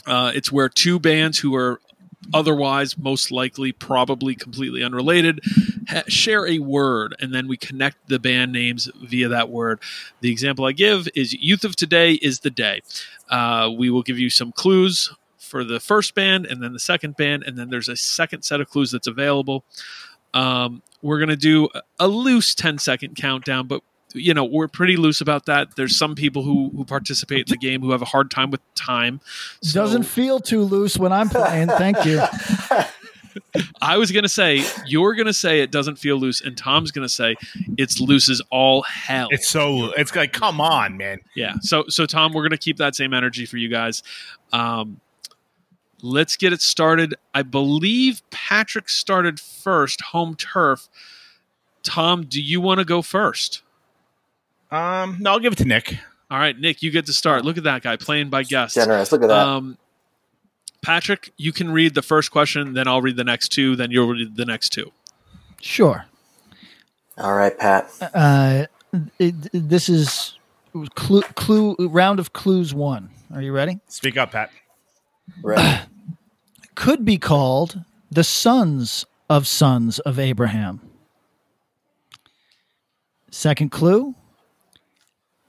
Uh, 0.06 0.30
it's 0.34 0.52
where 0.52 0.68
two 0.68 1.00
bands 1.00 1.38
who 1.38 1.54
are 1.56 1.80
otherwise 2.34 2.96
most 2.98 3.30
likely 3.30 3.72
probably 3.72 4.34
completely 4.34 4.82
unrelated 4.82 5.40
ha- 5.88 6.02
share 6.08 6.46
a 6.46 6.58
word 6.58 7.14
and 7.20 7.34
then 7.34 7.48
we 7.48 7.56
connect 7.56 7.96
the 8.08 8.18
band 8.18 8.52
names 8.52 8.88
via 9.02 9.28
that 9.28 9.48
word. 9.48 9.80
The 10.20 10.30
example 10.30 10.64
i 10.64 10.72
give 10.72 11.08
is 11.14 11.32
youth 11.34 11.64
of 11.64 11.76
today 11.76 12.14
is 12.14 12.40
the 12.40 12.50
day. 12.50 12.82
Uh, 13.28 13.70
we 13.76 13.90
will 13.90 14.02
give 14.02 14.18
you 14.18 14.30
some 14.30 14.52
clues 14.52 15.12
for 15.38 15.64
the 15.64 15.80
first 15.80 16.14
band 16.14 16.46
and 16.46 16.62
then 16.62 16.72
the 16.72 16.80
second 16.80 17.16
band 17.16 17.44
and 17.44 17.56
then 17.56 17.70
there's 17.70 17.88
a 17.88 17.96
second 17.96 18.42
set 18.42 18.60
of 18.60 18.68
clues 18.68 18.90
that's 18.90 19.06
available. 19.06 19.64
Um, 20.34 20.82
we're 21.02 21.18
going 21.18 21.28
to 21.28 21.36
do 21.36 21.68
a 21.98 22.08
loose 22.08 22.54
10 22.54 22.78
second 22.78 23.16
countdown 23.16 23.66
but 23.66 23.82
you 24.16 24.34
know 24.34 24.44
we're 24.44 24.68
pretty 24.68 24.96
loose 24.96 25.20
about 25.20 25.46
that 25.46 25.76
there's 25.76 25.96
some 25.96 26.14
people 26.14 26.42
who 26.42 26.70
who 26.76 26.84
participate 26.84 27.40
in 27.48 27.50
the 27.50 27.56
game 27.56 27.80
who 27.80 27.90
have 27.92 28.02
a 28.02 28.06
hard 28.06 28.30
time 28.30 28.50
with 28.50 28.60
time 28.74 29.20
So- 29.62 29.80
Doesn't 29.80 30.02
feel 30.04 30.40
too 30.40 30.62
loose 30.62 30.96
when 30.98 31.12
I'm 31.12 31.28
playing. 31.28 31.68
Thank 31.68 32.04
you. 32.04 32.20
I 33.82 33.98
was 33.98 34.10
gonna 34.12 34.28
say 34.28 34.64
you're 34.86 35.14
gonna 35.14 35.32
say 35.32 35.60
it 35.60 35.70
doesn't 35.70 35.96
feel 35.96 36.16
loose, 36.16 36.40
and 36.40 36.56
Tom's 36.56 36.90
gonna 36.90 37.08
say 37.08 37.36
it's 37.76 38.00
loose 38.00 38.30
as 38.30 38.40
all 38.50 38.82
hell. 38.82 39.28
it's 39.30 39.48
so 39.48 39.92
it's 39.96 40.14
like, 40.16 40.32
come 40.32 40.60
on, 40.60 40.96
man. 40.96 41.18
yeah. 41.34 41.54
So 41.60 41.84
so 41.88 42.06
Tom, 42.06 42.32
we're 42.32 42.42
gonna 42.42 42.56
keep 42.56 42.78
that 42.78 42.94
same 42.94 43.12
energy 43.12 43.44
for 43.44 43.58
you 43.58 43.68
guys. 43.68 44.02
Um, 44.52 45.00
let's 46.02 46.36
get 46.36 46.52
it 46.54 46.62
started. 46.62 47.14
I 47.34 47.42
believe 47.42 48.22
Patrick 48.30 48.88
started 48.88 49.38
first, 49.38 50.00
home 50.00 50.34
turf. 50.34 50.88
Tom, 51.82 52.24
do 52.24 52.40
you 52.42 52.60
want 52.60 52.78
to 52.80 52.84
go 52.84 53.02
first? 53.02 53.62
Um, 54.70 55.18
no, 55.20 55.32
I'll 55.32 55.38
give 55.38 55.52
it 55.52 55.56
to 55.56 55.64
Nick. 55.64 55.98
All 56.30 56.38
right, 56.38 56.58
Nick, 56.58 56.82
you 56.82 56.90
get 56.90 57.06
to 57.06 57.12
start. 57.12 57.44
Look 57.44 57.56
at 57.56 57.64
that 57.64 57.82
guy 57.82 57.96
playing 57.96 58.30
by 58.30 58.42
guests. 58.42 58.74
Generous. 58.74 59.12
Look 59.12 59.22
at 59.22 59.28
that. 59.28 59.46
Um, 59.46 59.78
Patrick, 60.82 61.32
you 61.36 61.52
can 61.52 61.70
read 61.70 61.94
the 61.94 62.02
first 62.02 62.30
question, 62.30 62.74
then 62.74 62.88
I'll 62.88 63.02
read 63.02 63.16
the 63.16 63.24
next 63.24 63.48
two, 63.48 63.76
then 63.76 63.90
you'll 63.90 64.08
read 64.08 64.36
the 64.36 64.44
next 64.44 64.70
two. 64.70 64.92
Sure. 65.60 66.06
all 67.18 67.34
right, 67.34 67.56
Pat. 67.56 67.90
Uh, 68.14 68.66
it, 69.18 69.34
this 69.52 69.88
is 69.88 70.38
clue, 70.94 71.22
clue 71.22 71.74
round 71.78 72.18
of 72.18 72.32
clues 72.32 72.74
one. 72.74 73.10
Are 73.34 73.42
you 73.42 73.52
ready? 73.52 73.80
Speak 73.88 74.16
up, 74.16 74.32
Pat. 74.32 74.50
Right. 75.42 75.86
Could 76.74 77.04
be 77.04 77.18
called 77.18 77.84
the 78.10 78.24
sons 78.24 79.06
of 79.28 79.46
Sons 79.46 79.98
of 80.00 80.18
Abraham. 80.18 80.80
Second 83.30 83.70
clue 83.70 84.14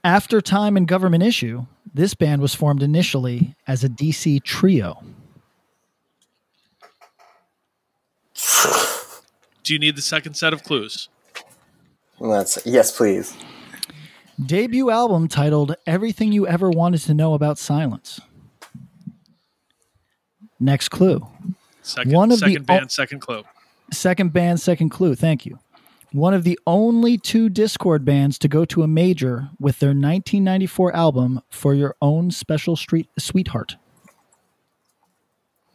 After 0.08 0.40
Time 0.40 0.78
and 0.78 0.88
Government 0.88 1.22
Issue, 1.22 1.66
this 1.92 2.14
band 2.14 2.40
was 2.40 2.54
formed 2.54 2.82
initially 2.82 3.54
as 3.66 3.84
a 3.84 3.90
DC 3.90 4.42
trio. 4.42 5.04
Do 9.62 9.74
you 9.74 9.78
need 9.78 9.96
the 9.96 10.00
second 10.00 10.32
set 10.32 10.54
of 10.54 10.64
clues? 10.64 11.10
Let's 12.18 12.58
yes, 12.64 12.90
please. 12.96 13.36
Debut 14.42 14.88
album 14.88 15.28
titled 15.28 15.76
Everything 15.86 16.32
You 16.32 16.46
Ever 16.46 16.70
Wanted 16.70 17.02
to 17.02 17.12
Know 17.12 17.34
About 17.34 17.58
Silence. 17.58 18.18
Next 20.58 20.88
clue. 20.88 21.28
Second, 21.82 22.12
One 22.14 22.32
of 22.32 22.38
second 22.38 22.62
o- 22.62 22.64
band, 22.64 22.90
second 22.90 23.20
clue. 23.20 23.42
Second 23.92 24.32
band, 24.32 24.58
second 24.58 24.88
clue. 24.88 25.14
Thank 25.14 25.44
you. 25.44 25.58
One 26.12 26.32
of 26.32 26.42
the 26.42 26.58
only 26.66 27.18
two 27.18 27.50
Dischord 27.50 28.04
bands 28.04 28.38
to 28.38 28.48
go 28.48 28.64
to 28.64 28.82
a 28.82 28.88
major 28.88 29.50
with 29.60 29.78
their 29.78 29.90
1994 29.90 30.96
album 30.96 31.42
For 31.50 31.74
Your 31.74 31.96
Own 32.00 32.30
Special 32.30 32.76
Street 32.76 33.08
Sweetheart. 33.18 33.76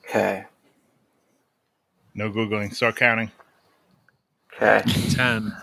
Okay. 0.03 0.45
No 2.15 2.31
googling. 2.31 2.73
Start 2.73 2.95
counting. 2.95 3.31
Okay. 4.55 4.81
10, 5.11 5.55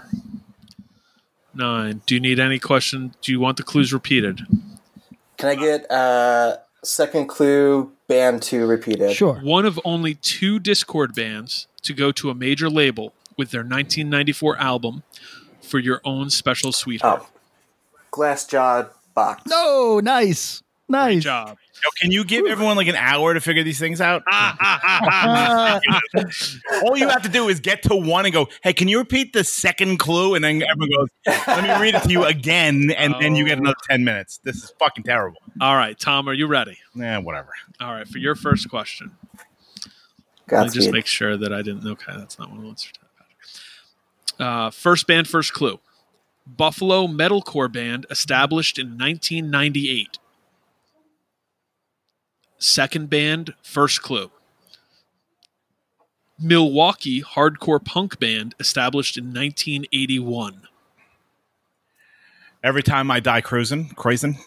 9. 1.55 2.03
Do 2.07 2.15
you 2.15 2.21
need 2.21 2.39
any 2.39 2.59
question? 2.61 3.15
Do 3.23 3.33
you 3.33 3.41
want 3.41 3.57
the 3.57 3.63
clues 3.65 3.93
repeated? 3.93 4.41
Can 5.37 5.49
I 5.49 5.55
get 5.55 5.91
uh 5.91 6.59
second 6.85 7.27
clue 7.27 7.91
band 8.09 8.43
two 8.43 8.67
repeated? 8.67 9.13
Sure. 9.13 9.41
One 9.43 9.65
of 9.65 9.81
only 9.85 10.15
two 10.15 10.61
Dischord 10.61 11.15
bands 11.15 11.67
to 11.83 11.93
go 11.93 12.13
to 12.13 12.31
a 12.31 12.35
major 12.35 12.69
label 12.69 13.15
with 13.37 13.51
their 13.51 13.61
1994 13.63 14.57
album 14.59 15.03
for 15.63 15.79
your 15.79 16.01
own 16.05 16.31
special 16.31 16.73
sweetheart. 16.73 17.23
Oh. 17.25 17.29
Glass 18.11 18.47
jaw 18.47 18.87
box. 19.15 19.43
No, 19.47 20.01
nice. 20.03 20.63
Great 20.91 20.99
Nice. 20.99 21.23
job. 21.23 21.57
Yo, 21.85 21.89
can 22.03 22.11
you 22.11 22.25
give 22.25 22.45
everyone 22.47 22.77
like 22.77 22.89
an 22.89 22.97
hour 22.97 23.33
to 23.33 23.41
figure 23.41 23.63
these 23.63 23.79
things 23.79 24.01
out? 24.01 24.23
All 26.83 26.97
you 26.97 27.09
have 27.09 27.23
to 27.23 27.29
do 27.29 27.49
is 27.49 27.61
get 27.61 27.83
to 27.85 27.95
one 27.95 28.25
and 28.27 28.35
go, 28.35 28.49
"Hey, 28.63 28.73
can 28.73 28.89
you 28.89 28.99
repeat 28.99 29.33
the 29.33 29.45
second 29.45 29.99
clue?" 29.99 30.35
And 30.35 30.45
then 30.45 30.63
everyone 30.63 30.89
goes, 30.99 31.09
"Let 31.47 31.63
me 31.63 31.71
read 31.81 31.95
it 31.95 32.03
to 32.03 32.11
you 32.11 32.25
again," 32.25 32.91
and 32.97 33.15
then 33.21 33.37
you 33.37 33.45
get 33.47 33.59
Oh. 33.59 33.63
another 33.63 33.77
ten 33.89 34.03
minutes. 34.05 34.41
This 34.43 34.57
is 34.57 34.73
fucking 34.79 35.05
terrible. 35.05 35.39
All 35.61 35.77
right, 35.77 35.99
Tom, 35.99 36.29
are 36.29 36.35
you 36.35 36.47
ready? 36.49 36.77
Yeah, 36.95 37.19
whatever. 37.19 37.51
All 37.81 37.93
right, 37.95 38.07
for 38.09 38.19
your 38.19 38.35
first 38.35 38.69
question. 38.69 39.13
Let 40.51 40.65
me 40.67 40.71
just 40.73 40.91
make 40.91 41.07
sure 41.07 41.37
that 41.37 41.53
I 41.53 41.63
didn't. 41.63 41.87
Okay, 41.87 42.13
that's 42.17 42.37
not 42.39 42.49
one 42.49 42.59
of 42.59 42.63
the 42.63 42.69
ones. 42.69 42.93
Uh, 44.41 44.71
first 44.71 45.07
band, 45.07 45.29
first 45.29 45.53
clue. 45.53 45.79
Buffalo 46.47 47.07
metalcore 47.07 47.71
band 47.71 48.07
established 48.11 48.79
in 48.79 48.99
1998. 48.99 50.19
Second 52.59 53.11
band, 53.11 53.55
first 53.63 54.03
clue. 54.03 54.31
Milwaukee 56.39 57.23
hardcore 57.23 57.85
punk 57.85 58.19
band 58.19 58.55
established 58.59 59.19
in 59.19 59.27
1981. 59.27 60.63
Every 62.65 62.83
time 62.83 63.11
I 63.11 63.21
die 63.21 63.43
cruising, 63.43 63.91
cruising. 63.91 64.39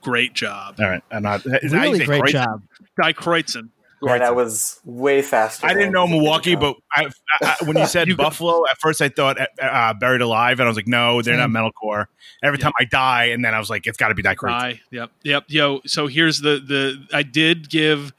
Great 0.00 0.34
job. 0.34 0.76
All 0.78 0.86
right, 0.86 1.02
and 1.10 1.26
I'm 1.26 1.42
not. 1.44 1.62
Is 1.62 1.72
that 1.72 1.78
how 1.78 1.84
you 1.84 1.92
really 1.92 1.98
say 2.00 2.04
great 2.06 2.20
cruising? 2.20 2.40
job. 2.42 2.62
Die 3.00 3.12
Kreutzen. 3.12 3.70
Yeah, 4.06 4.18
that 4.18 4.34
was 4.36 4.80
way 4.84 5.22
faster. 5.22 5.66
I 5.66 5.74
didn't 5.74 5.92
know 5.92 6.06
Milwaukee, 6.06 6.54
Tom. 6.54 6.60
but 6.60 6.76
I, 6.92 7.10
I, 7.42 7.64
when 7.64 7.76
you 7.76 7.86
said 7.86 8.08
You 8.08 8.16
got- 8.16 8.24
Buffalo, 8.24 8.64
at 8.70 8.78
first 8.78 9.00
I 9.02 9.08
thought 9.08 9.40
uh, 9.40 9.46
uh, 9.60 9.94
Buried 9.94 10.20
Alive, 10.20 10.60
and 10.60 10.66
I 10.66 10.68
was 10.68 10.76
like, 10.76 10.86
no, 10.86 11.22
they're 11.22 11.36
not 11.36 11.50
metalcore. 11.50 12.06
Every 12.42 12.58
time 12.58 12.72
I 12.78 12.84
die, 12.84 13.26
and 13.26 13.44
then 13.44 13.54
I 13.54 13.58
was 13.58 13.70
like, 13.70 13.86
it's 13.86 13.96
got 13.96 14.08
to 14.08 14.14
be 14.14 14.22
Die 14.22 14.34
Cruising. 14.34 14.58
Die. 14.58 14.80
Yep. 14.90 15.10
Yep. 15.22 15.44
Yo. 15.48 15.80
So 15.86 16.06
here's 16.06 16.40
the 16.40 16.60
the 16.66 17.06
I 17.12 17.22
did 17.22 17.70
give 17.70 18.12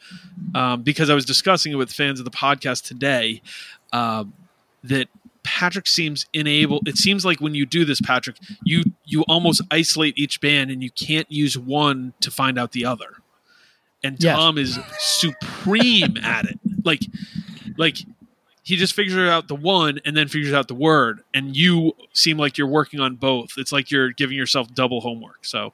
um, 0.54 0.82
because 0.84 1.10
I 1.10 1.14
was 1.14 1.26
discussing 1.26 1.72
it 1.72 1.76
with 1.76 1.92
fans 1.92 2.20
of 2.20 2.26
the 2.26 2.32
podcast 2.32 2.84
today 2.84 3.42
um, 3.94 4.34
that 4.84 5.08
Patrick 5.44 5.86
seems 5.86 6.26
unable. 6.34 6.82
It 6.88 6.98
seems 6.98 7.24
like 7.24 7.40
when 7.40 7.54
you 7.54 7.66
do 7.68 7.86
this, 7.86 8.02
Patrick, 8.02 8.38
you 8.64 8.84
you 9.04 9.22
almost 9.28 9.62
isolate 9.70 10.18
each 10.18 10.42
band 10.42 10.72
and 10.72 10.82
you 10.82 10.90
can't 10.90 11.32
use 11.32 11.56
one 11.58 12.14
to 12.22 12.32
find 12.32 12.58
out 12.58 12.72
the 12.72 12.86
other. 12.86 13.18
And 14.06 14.18
Yes. 14.22 14.36
Tom 14.38 14.58
is 14.58 14.80
supreme 15.00 16.18
at 16.18 16.46
it. 16.46 16.60
Like, 16.84 17.02
like 17.78 17.98
he 18.64 18.76
just 18.76 18.94
figures 18.94 19.30
out 19.30 19.48
the 19.48 19.56
one 19.56 20.00
and 20.06 20.16
then 20.16 20.28
figures 20.28 20.54
out 20.54 20.68
the 20.68 20.76
word. 20.76 21.22
And 21.34 21.56
you 21.56 21.94
seem 22.14 22.38
like 22.38 22.58
you're 22.58 22.68
working 22.68 23.00
on 23.00 23.16
both. 23.16 23.50
It's 23.58 23.72
like 23.72 23.92
you're 23.92 24.12
giving 24.12 24.38
yourself 24.38 24.74
double 24.74 25.02
homework. 25.02 25.46
So 25.46 25.74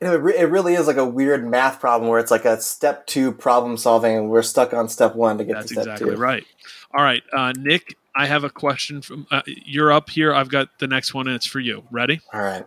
You 0.00 0.08
know, 0.08 0.14
it, 0.14 0.18
re- 0.18 0.38
it 0.38 0.44
really 0.44 0.74
is 0.74 0.86
like 0.86 0.96
a 0.96 1.04
weird 1.04 1.46
math 1.46 1.80
problem 1.80 2.08
where 2.10 2.18
it's 2.18 2.30
like 2.30 2.44
a 2.44 2.60
step 2.60 3.06
two 3.06 3.32
problem 3.32 3.76
solving, 3.76 4.16
and 4.16 4.30
we're 4.30 4.42
stuck 4.42 4.72
on 4.72 4.88
step 4.88 5.14
one 5.14 5.38
to 5.38 5.44
get 5.44 5.54
That's 5.54 5.68
to 5.68 5.74
step 5.74 5.86
exactly 5.86 6.14
two. 6.14 6.20
right. 6.20 6.44
All 6.92 7.04
right, 7.04 7.22
uh, 7.32 7.52
Nick, 7.56 7.96
I 8.16 8.26
have 8.26 8.42
a 8.42 8.50
question 8.50 9.00
from 9.02 9.26
uh, 9.30 9.42
you're 9.46 9.92
up 9.92 10.10
here. 10.10 10.34
I've 10.34 10.48
got 10.48 10.78
the 10.80 10.88
next 10.88 11.14
one, 11.14 11.28
and 11.28 11.36
it's 11.36 11.46
for 11.46 11.60
you. 11.60 11.84
Ready? 11.92 12.20
All 12.34 12.40
right. 12.40 12.66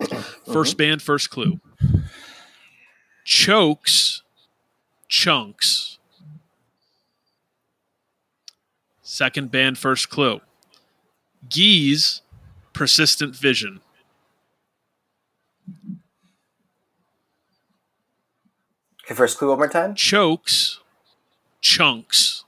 1st 0.00 0.76
band, 0.76 1.02
first 1.02 1.30
clue. 1.30 1.60
Chokes, 3.24 4.22
chunks. 5.08 5.98
Second 9.02 9.50
band, 9.50 9.78
first 9.78 10.08
clue. 10.08 10.40
Geese, 11.48 12.22
persistent 12.72 13.36
vision. 13.36 13.80
Okay, 19.04 19.14
first 19.14 19.38
clue 19.38 19.50
one 19.50 19.58
more 19.58 19.68
time. 19.68 19.94
Chokes, 19.94 20.80
chunks. 21.60 22.44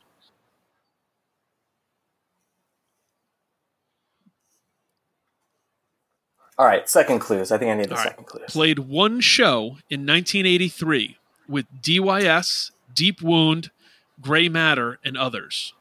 All 6.58 6.64
right, 6.66 6.88
second 6.88 7.18
clues. 7.18 7.52
I 7.52 7.58
think 7.58 7.70
I 7.70 7.74
need 7.74 7.86
the 7.90 7.90
All 7.90 7.96
right. 7.98 8.08
second 8.08 8.24
clues. 8.24 8.44
played 8.48 8.78
one 8.78 9.20
show 9.20 9.78
in 9.90 10.06
1983 10.06 11.18
with 11.48 11.66
DYS, 11.82 12.70
Deep 12.94 13.22
Wound, 13.22 13.70
Gray 14.20 14.48
Matter, 14.48 14.98
and 15.04 15.16
others. 15.16 15.72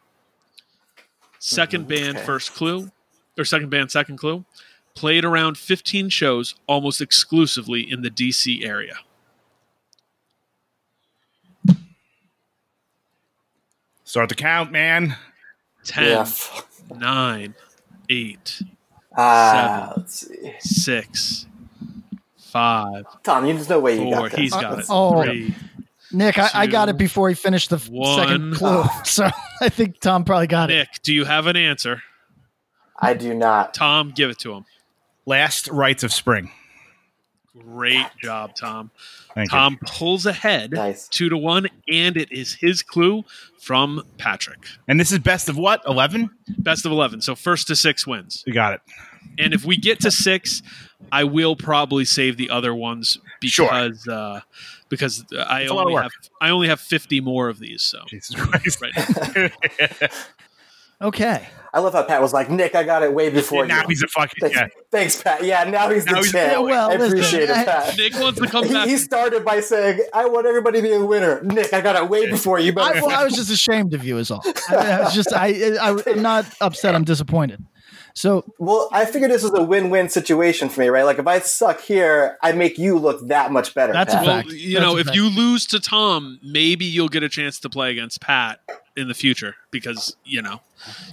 2nd 1.39 1.87
band, 1.87 2.17
okay. 2.17 2.25
first 2.25 2.53
clue, 2.53 2.91
or 3.37 3.45
second 3.45 3.69
band, 3.69 3.91
second 3.91 4.17
clue, 4.17 4.45
played 4.95 5.23
around 5.25 5.57
15 5.57 6.09
shows 6.09 6.55
almost 6.67 7.01
exclusively 7.01 7.81
in 7.89 8.01
the 8.01 8.09
DC 8.09 8.63
area. 8.65 8.95
Start 14.03 14.29
the 14.29 14.35
count, 14.35 14.71
man. 14.71 15.17
10, 15.83 16.03
Yeah. 16.03 16.23
fuck. 16.23 16.67
9, 16.95 17.55
8, 18.09 18.61
Ah, 19.17 19.93
let's 19.95 20.27
see. 20.27 20.53
6, 20.59 21.45
5, 22.55 23.21
Tom, 23.23 23.43
there's 23.45 23.67
no 23.67 23.81
way 23.81 23.99
you 24.01 24.13
got 24.13 24.31
this. 24.31 24.39
He's 24.39 24.53
got 24.53 24.79
it. 24.79 24.85
Oh. 24.89 25.21
3. 25.23 25.53
Nick, 26.13 26.37
I, 26.39 26.49
I 26.53 26.67
got 26.67 26.87
it 26.87 26.97
before 26.97 27.27
he 27.27 27.35
finished 27.35 27.69
the 27.69 27.77
one. 27.91 28.17
second 28.17 28.55
clue. 28.55 28.85
So 29.03 29.27
I 29.59 29.67
think 29.67 29.99
Tom 29.99 30.23
probably 30.23 30.47
got 30.47 30.71
it. 30.71 30.75
Nick, 30.75 30.87
do 31.03 31.13
you 31.13 31.25
have 31.25 31.47
an 31.47 31.57
answer? 31.57 32.01
I 32.97 33.13
do 33.13 33.33
not. 33.33 33.73
Tom, 33.73 34.13
give 34.15 34.29
it 34.29 34.39
to 34.39 34.53
him. 34.53 34.63
Last 35.25 35.67
rites 35.67 36.03
of 36.05 36.13
spring. 36.13 36.49
Great 37.59 38.05
job, 38.23 38.55
Tom. 38.55 38.89
Thank 39.33 39.51
Tom 39.51 39.77
pulls 39.85 40.25
ahead 40.25 40.71
Nice. 40.71 41.09
two 41.09 41.27
to 41.27 41.37
one, 41.37 41.67
and 41.91 42.15
it 42.15 42.31
is 42.31 42.53
his 42.53 42.81
clue 42.83 43.25
from 43.59 44.01
Patrick. 44.17 44.59
And 44.87 44.97
this 44.97 45.11
is 45.11 45.19
best 45.19 45.49
of 45.49 45.57
what? 45.57 45.81
Eleven. 45.85 46.29
Best 46.57 46.85
of 46.85 46.93
11. 46.93 47.19
So 47.19 47.35
first 47.35 47.67
to 47.67 47.75
six 47.75 48.07
wins. 48.07 48.45
You 48.47 48.53
got 48.53 48.75
it. 48.75 48.81
And 49.37 49.53
if 49.53 49.65
we 49.65 49.77
get 49.77 49.99
to 50.01 50.11
six, 50.11 50.61
I 51.11 51.23
will 51.25 51.55
probably 51.55 52.05
save 52.05 52.37
the 52.37 52.49
other 52.49 52.73
ones 52.73 53.17
Sure. 53.43 53.67
because 53.67 54.07
uh, 54.07 54.41
because 54.89 55.25
I 55.37 55.61
It's 55.61 55.71
a 55.71 55.73
lot 55.73 55.81
of 55.81 55.87
only 55.91 56.01
have 56.01 56.11
I 56.41 56.49
only 56.49 56.67
have 56.67 56.79
50 56.79 57.19
more 57.21 57.49
of 57.49 57.59
these. 57.59 57.81
So 57.81 57.99
Jesus 58.07 58.35
Christ. 58.35 58.81
right. 58.81 60.01
Okay. 61.01 61.45
I 61.73 61.79
love 61.79 61.91
how 61.91 62.03
Pat 62.03 62.21
was 62.21 62.31
like, 62.31 62.49
Nick, 62.49 62.73
I 62.73 62.83
got 62.83 63.03
it 63.03 63.13
way 63.13 63.29
before 63.29 63.65
now 63.65 63.81
you. 63.81 63.87
he's 63.89 64.01
a 64.01 64.07
fucking 64.07 64.35
Thanks, 64.39 64.55
yeah. 64.55 64.67
thanks, 64.91 65.21
Pat. 65.21 65.43
Yeah, 65.43 65.65
now 65.65 65.89
he's 65.89 66.05
Now 66.05 66.13
the 66.13 66.19
he's- 66.19 66.31
champ. 66.31 66.51
Yeah, 66.53 66.59
well, 66.59 66.89
I 66.89 66.93
appreciate 66.93 67.49
I- 67.49 67.61
it, 67.61 67.65
Pat. 67.65 67.97
Nick 67.97 68.13
wants 68.15 68.39
to 68.39 68.47
come 68.47 68.65
back. 68.69 68.87
he 68.87 68.95
started 68.95 69.43
by 69.43 69.59
saying, 69.59 69.99
"I 70.13 70.25
want 70.25 70.47
everybody 70.47 70.79
to 70.81 70.87
be 70.87 70.93
a 70.93 71.05
winner." 71.05 71.41
Nick, 71.43 71.73
I 71.73 71.81
got 71.81 71.97
it 72.01 72.09
way 72.09 72.31
before 72.31 72.59
you. 72.59 72.71
I, 72.77 73.01
well, 73.01 73.09
I 73.09 73.25
was 73.25 73.33
just 73.35 73.51
ashamed 73.51 73.93
of 73.93 74.05
you, 74.05 74.17
is 74.19 74.31
all. 74.31 74.41
I, 74.69 74.75
I 74.75 74.99
was 75.01 75.13
just, 75.13 75.33
I, 75.33 75.75
I, 75.75 75.97
I'm 76.07 76.21
not 76.21 76.45
upset. 76.61 76.95
I'm 76.95 77.03
disappointed. 77.03 77.61
So 78.15 78.45
Well, 78.59 78.87
I 78.93 79.03
figured 79.03 79.29
this 79.29 79.43
was 79.43 79.51
a 79.53 79.63
win-win 79.63 80.07
situation 80.07 80.69
for 80.69 80.79
me, 80.79 80.87
right? 80.87 81.03
Like 81.03 81.19
if 81.19 81.27
I 81.27 81.39
suck 81.39 81.81
here, 81.81 82.37
I 82.41 82.53
make 82.53 82.77
you 82.77 82.97
look 82.97 83.27
that 83.27 83.51
much 83.51 83.75
better. 83.75 83.91
That's 83.91 84.13
a 84.13 84.17
Pat. 84.17 84.25
Well, 84.25 84.35
fact. 84.37 84.51
you 84.51 84.79
That's 84.79 84.85
know, 84.85 84.97
if 84.97 85.07
fact. 85.07 85.17
you 85.17 85.29
lose 85.29 85.65
to 85.67 85.81
Tom, 85.81 86.39
maybe 86.41 86.85
you'll 86.85 87.09
get 87.09 87.23
a 87.23 87.29
chance 87.29 87.59
to 87.59 87.69
play 87.69 87.91
against 87.91 88.21
Pat 88.21 88.61
in 88.95 89.09
the 89.09 89.13
future 89.13 89.55
because 89.69 90.15
you 90.23 90.41
know 90.41 90.61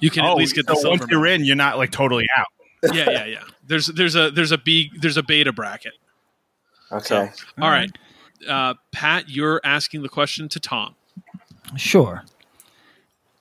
you 0.00 0.10
can 0.10 0.24
at 0.24 0.30
oh, 0.30 0.36
least 0.36 0.54
get 0.54 0.66
the 0.66 0.76
so 0.76 0.82
silver. 0.82 1.00
once 1.00 1.10
you're 1.10 1.26
in, 1.26 1.44
you're 1.44 1.56
not 1.56 1.76
like 1.76 1.90
totally 1.90 2.26
out. 2.36 2.46
yeah, 2.94 3.10
yeah, 3.10 3.24
yeah. 3.24 3.42
There's 3.66 3.86
there's 3.88 4.14
a 4.14 4.30
there's 4.30 4.52
a 4.52 4.58
B 4.58 4.92
there's 5.00 5.16
a 5.16 5.24
beta 5.24 5.52
bracket. 5.52 5.94
Okay. 6.92 7.30
All 7.60 7.70
right, 7.70 7.90
uh, 8.48 8.74
Pat, 8.92 9.28
you're 9.28 9.60
asking 9.64 10.02
the 10.02 10.08
question 10.08 10.48
to 10.50 10.60
Tom. 10.60 10.94
Sure. 11.76 12.22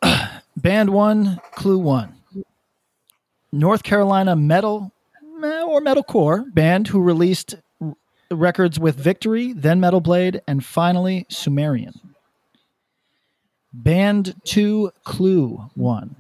Band 0.58 0.90
one, 0.90 1.40
clue 1.54 1.78
one. 1.78 2.21
North 3.52 3.84
Carolina 3.84 4.36
metal 4.36 4.92
or 5.44 5.82
metalcore 5.82 6.54
band 6.54 6.88
who 6.88 7.02
released 7.02 7.56
r- 7.82 7.94
records 8.30 8.80
with 8.80 8.96
Victory, 8.96 9.54
then 9.54 9.80
Metal 9.80 10.00
Blade, 10.02 10.42
and 10.48 10.64
finally 10.64 11.26
Sumerian. 11.30 12.00
Band 13.74 14.36
two, 14.44 14.92
clue 15.04 15.70
one. 15.76 16.16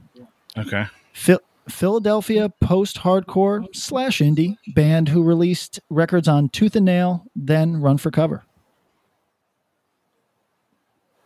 Okay. 0.57 0.85
Phil- 1.13 1.41
Philadelphia 1.69 2.49
post 2.59 2.97
hardcore 2.99 3.65
slash 3.75 4.19
indie 4.19 4.57
band 4.73 5.09
who 5.09 5.21
released 5.23 5.79
records 5.89 6.27
on 6.27 6.49
Tooth 6.49 6.75
and 6.75 6.85
Nail, 6.85 7.25
then 7.35 7.81
Run 7.81 7.97
for 7.97 8.11
Cover. 8.11 8.43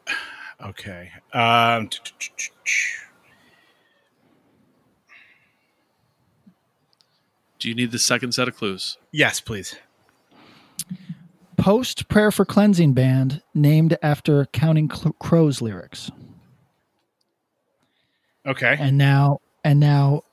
Okay. 0.62 1.12
Um, 1.34 1.89
Do 7.60 7.70
you 7.70 7.76
need 7.76 7.91
the 7.91 8.00
second 8.00 8.34
set 8.34 8.48
of 8.48 8.56
clues? 8.58 8.98
yes, 9.12 9.39
please. 9.39 9.76
Post 11.58 12.10
Prayer 12.10 12.32
for 12.32 12.46
Cleansing 12.46 12.94
band 12.94 13.41
named 13.54 13.98
after 14.04 14.46
Counting 14.48 14.88
Crows 14.88 15.62
lyrics. 15.62 16.12
Okay. 18.46 18.76
And 18.80 18.98
now 18.98 19.39
and 19.63 19.80
now 19.80 20.24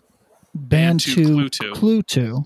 band, 0.55 0.69
Band 0.69 1.01
two, 1.01 1.15
two, 1.15 1.25
Clue 1.25 1.49
two. 1.49 1.73
Clue 1.73 2.03
two. 2.03 2.45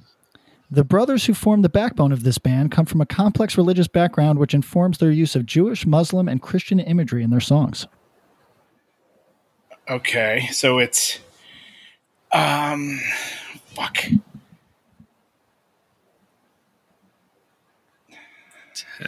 The 0.70 0.84
brothers 0.84 1.26
who 1.26 1.34
form 1.34 1.62
the 1.62 1.68
backbone 1.68 2.12
of 2.12 2.22
this 2.22 2.38
band 2.38 2.70
come 2.70 2.86
from 2.86 3.00
a 3.00 3.06
complex 3.06 3.56
religious 3.56 3.88
background 3.88 4.38
which 4.38 4.52
informs 4.52 4.98
their 4.98 5.10
use 5.12 5.34
of 5.36 5.46
Jewish, 5.46 5.86
Muslim, 5.86 6.28
and 6.28 6.42
Christian 6.42 6.78
imagery 6.80 7.22
in 7.22 7.30
their 7.30 7.40
songs. 7.40 7.86
Okay. 9.88 10.48
So 10.52 10.78
it's 10.78 11.18
um 12.32 13.00
fuck. 13.74 13.98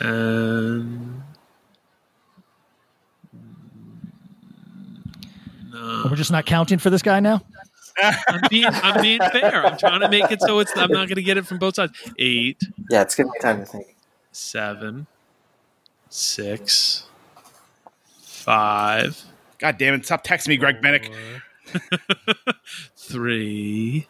Um, 0.01 1.23
and 5.73 6.11
We're 6.11 6.17
just 6.17 6.31
not 6.31 6.47
counting 6.47 6.79
for 6.79 6.91
this 6.91 7.03
guy 7.03 7.21
now? 7.21 7.43
I'm 8.29 8.41
being 8.49 8.67
I'm 8.67 9.03
being 9.03 9.19
fair. 9.33 9.67
I'm 9.67 9.77
trying 9.77 10.01
to 10.01 10.09
make 10.09 10.31
it 10.31 10.41
so 10.41 10.61
it's 10.61 10.73
I'm 10.77 10.91
not 10.91 11.09
going 11.09 11.17
to 11.17 11.23
get 11.23 11.37
it 11.37 11.47
from 11.47 11.59
both 11.59 11.75
sides. 11.77 11.93
Eight, 12.19 12.63
Yeah, 12.91 13.03
it's 13.03 13.15
gonna 13.17 13.31
be 13.33 13.39
time 13.41 13.59
to 13.59 13.67
think. 13.67 13.97
seven, 14.31 15.07
six, 16.09 17.07
five, 18.21 19.21
God 19.59 19.79
damn 19.79 19.95
it! 19.95 20.05
Stop 20.05 20.23
texting 20.25 20.49
me, 20.49 20.57
Greg 20.59 20.81
Bennick. 20.81 21.11
three. 22.97 24.07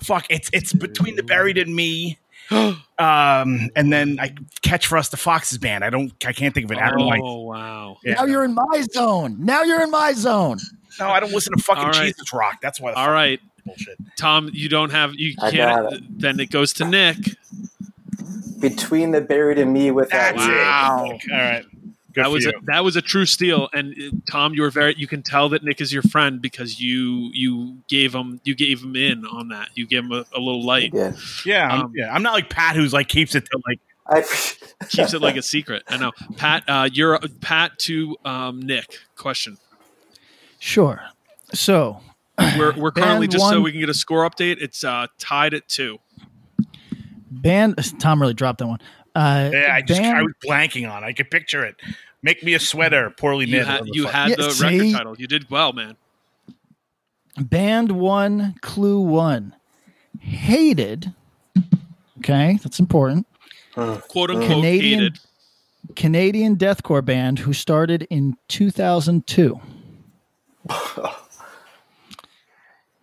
Fuck. 0.00 0.26
It's 0.28 0.50
it's 0.52 0.72
between 0.72 1.14
the 1.14 1.22
buried 1.22 1.58
and 1.58 1.74
me. 1.76 2.18
um, 2.50 3.70
and 3.76 3.92
then 3.92 4.18
I 4.20 4.34
catch 4.62 4.86
for 4.86 4.98
us 4.98 5.08
the 5.08 5.16
Foxes 5.16 5.58
band. 5.58 5.84
I 5.84 5.90
don't. 5.90 6.12
I 6.26 6.32
can't 6.32 6.54
think 6.54 6.64
of 6.64 6.72
it. 6.72 6.78
I 6.78 6.90
don't 6.90 7.06
like. 7.06 7.22
Oh 7.22 7.42
wow! 7.42 7.96
Yeah. 8.04 8.14
Now 8.14 8.24
you're 8.24 8.44
in 8.44 8.54
my 8.54 8.82
zone. 8.92 9.36
Now 9.38 9.62
you're 9.62 9.82
in 9.82 9.90
my 9.90 10.12
zone. 10.12 10.58
No, 10.98 11.08
I 11.08 11.20
don't 11.20 11.32
listen 11.32 11.56
to 11.56 11.62
fucking 11.62 11.84
All 11.84 11.90
right. 11.90 12.06
Jesus 12.06 12.32
rock. 12.32 12.60
That's 12.60 12.80
why. 12.80 12.92
The 12.92 12.98
All 12.98 13.06
fuck 13.06 13.14
right, 13.14 13.40
bullshit. 13.64 13.98
Tom, 14.18 14.50
you 14.52 14.68
don't 14.68 14.90
have 14.90 15.14
you 15.14 15.34
I 15.40 15.50
can't. 15.50 15.90
got 15.90 16.00
Then 16.10 16.40
it 16.40 16.50
goes 16.50 16.72
to 16.74 16.84
Nick. 16.84 17.16
Between 18.60 19.10
the 19.10 19.20
buried 19.20 19.58
and 19.58 19.72
me 19.72 19.90
with 19.90 20.10
that. 20.10 20.36
Wow. 20.36 21.06
All 21.06 21.18
right. 21.30 21.64
Good 22.12 22.24
that 22.24 22.30
was 22.30 22.46
a, 22.46 22.52
that 22.64 22.84
was 22.84 22.96
a 22.96 23.02
true 23.02 23.26
steal. 23.26 23.68
And 23.72 23.94
uh, 23.94 24.16
Tom, 24.30 24.54
you 24.54 24.62
were 24.62 24.70
very. 24.70 24.94
You 24.96 25.06
can 25.06 25.22
tell 25.22 25.48
that 25.50 25.62
Nick 25.64 25.80
is 25.80 25.92
your 25.92 26.02
friend 26.02 26.40
because 26.40 26.80
you 26.80 27.30
you 27.32 27.78
gave 27.88 28.14
him 28.14 28.40
you 28.44 28.54
gave 28.54 28.82
him 28.82 28.96
in 28.96 29.24
on 29.24 29.48
that. 29.48 29.70
You 29.74 29.86
gave 29.86 30.04
him 30.04 30.12
a, 30.12 30.24
a 30.34 30.40
little 30.40 30.64
light. 30.64 30.92
Yeah. 30.92 31.12
yeah, 31.44 31.68
I'm, 31.68 31.80
um, 31.82 31.92
yeah. 31.94 32.12
I'm 32.12 32.22
not 32.22 32.32
like 32.32 32.50
Pat, 32.50 32.76
who's 32.76 32.92
like 32.92 33.08
keeps 33.08 33.34
it 33.34 33.44
to 33.46 33.60
like. 33.66 33.80
I, 34.04 34.22
Keeps 34.88 35.14
it 35.14 35.22
like 35.22 35.36
a 35.36 35.42
secret. 35.42 35.84
I 35.86 35.96
know, 35.96 36.10
Pat. 36.36 36.64
Uh, 36.66 36.88
you're 36.92 37.20
Pat 37.40 37.78
to 37.80 38.16
um, 38.24 38.60
Nick. 38.60 38.98
Question. 39.14 39.58
Sure. 40.58 41.00
So 41.54 42.00
We're 42.58 42.72
we're 42.76 42.90
currently 42.90 43.26
Band 43.26 43.32
just 43.32 43.48
so 43.48 43.60
we 43.60 43.70
can 43.72 43.80
get 43.80 43.88
a 43.88 43.94
score 43.94 44.28
update. 44.28 44.56
It's 44.60 44.84
uh, 44.84 45.06
tied 45.18 45.54
at 45.54 45.68
two. 45.68 45.98
band 47.30 47.76
Tom 48.00 48.20
really 48.20 48.34
dropped 48.34 48.58
that 48.58 48.66
one. 48.66 48.80
Uh, 49.14 49.50
Yeah, 49.52 49.74
I 49.74 49.82
just 49.82 50.00
band, 50.00 50.18
I 50.18 50.22
was 50.22 50.32
blanking 50.44 50.90
on. 50.90 51.04
I 51.04 51.12
could 51.12 51.30
picture 51.30 51.64
it. 51.64 51.76
Make 52.22 52.42
me 52.42 52.54
a 52.54 52.60
sweater, 52.60 53.10
poorly 53.10 53.46
You 53.46 53.56
knit. 53.58 53.66
had 53.66 53.84
the 53.84 53.90
you 53.92 54.06
had 54.06 54.30
Yeah, 54.30 54.36
the 54.36 54.50
see? 54.50 54.64
record 54.78 54.92
title. 54.92 55.16
You 55.18 55.26
did 55.26 55.50
well, 55.50 55.72
man. 55.72 55.96
Band 57.40 57.92
one, 57.92 58.54
clue 58.60 59.00
one. 59.00 59.54
Hated. 60.20 61.12
Okay, 62.18 62.58
that's 62.62 62.78
important. 62.78 63.26
Quote 63.74 64.30
unquote 64.30 64.44
Canadian 64.46 65.00
hated. 65.00 65.18
Canadian 65.96 66.56
deathcore 66.56 67.04
band 67.04 67.40
who 67.40 67.52
started 67.52 68.06
in 68.08 68.36
2002. 68.48 69.60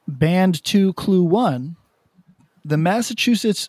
band 0.08 0.64
two, 0.64 0.94
clue 0.94 1.24
one. 1.24 1.76
The 2.66 2.78
Massachusetts 2.78 3.68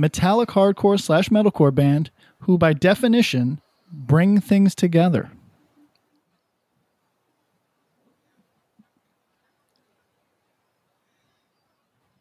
metallic 0.00 0.50
hardcore 0.50 1.00
slash 1.00 1.28
metalcore 1.28 1.74
band 1.74 2.10
who, 2.40 2.58
by 2.58 2.72
definition, 2.72 3.60
bring 3.92 4.40
things 4.40 4.74
together. 4.74 5.30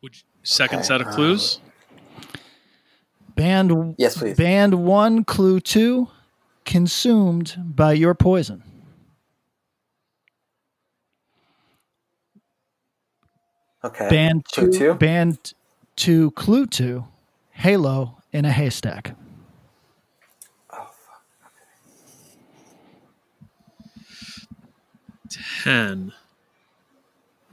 Would 0.01 0.15
you, 0.17 0.23
second 0.43 0.79
Okay, 0.79 0.87
set 0.87 1.01
of 1.01 1.07
clues. 1.09 1.59
Band 3.35 3.95
Yes, 3.97 4.17
please. 4.17 4.37
Band 4.37 4.75
one, 4.75 5.23
clue 5.23 5.59
two, 5.61 6.09
consumed 6.65 7.55
by 7.59 7.93
your 7.93 8.13
poison. 8.15 8.63
okay. 13.83 14.09
Band 14.09 14.45
Clue 14.45 14.71
two, 14.71 14.79
two? 14.79 14.93
band 14.95 15.53
two, 15.95 16.31
clue 16.31 16.67
two, 16.67 17.05
Halo 17.59 18.15
in 18.31 18.45
a 18.45 18.53
haystack. 18.53 19.17
Ten. 25.61 26.13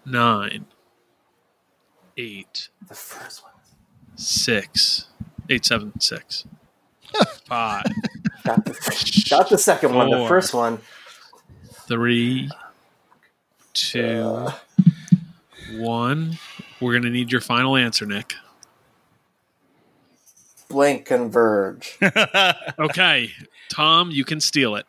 Nine. 0.04 0.66
Eight. 2.16 2.68
The 2.86 2.94
first 2.94 3.42
one. 3.42 3.52
Six. 4.14 5.08
Eight, 5.50 5.66
seven, 5.66 5.98
six. 6.00 6.44
Five. 7.46 7.82
Got 8.44 8.64
the, 8.64 9.26
got 9.28 9.48
the 9.50 9.58
second 9.58 9.92
one. 9.92 10.08
The 10.08 10.28
first 10.28 10.54
one. 10.54 10.78
Three. 11.88 12.48
Two. 13.74 14.00
Uh. 14.02 14.52
One. 15.78 16.38
We're 16.80 16.92
gonna 16.92 17.10
need 17.10 17.32
your 17.32 17.40
final 17.40 17.74
answer, 17.74 18.06
Nick. 18.06 18.34
Blank 20.68 21.05
converge. 21.07 21.98
Okay, 22.79 23.31
Tom, 23.70 24.11
you 24.11 24.24
can 24.24 24.40
steal 24.40 24.74
it. 24.76 24.87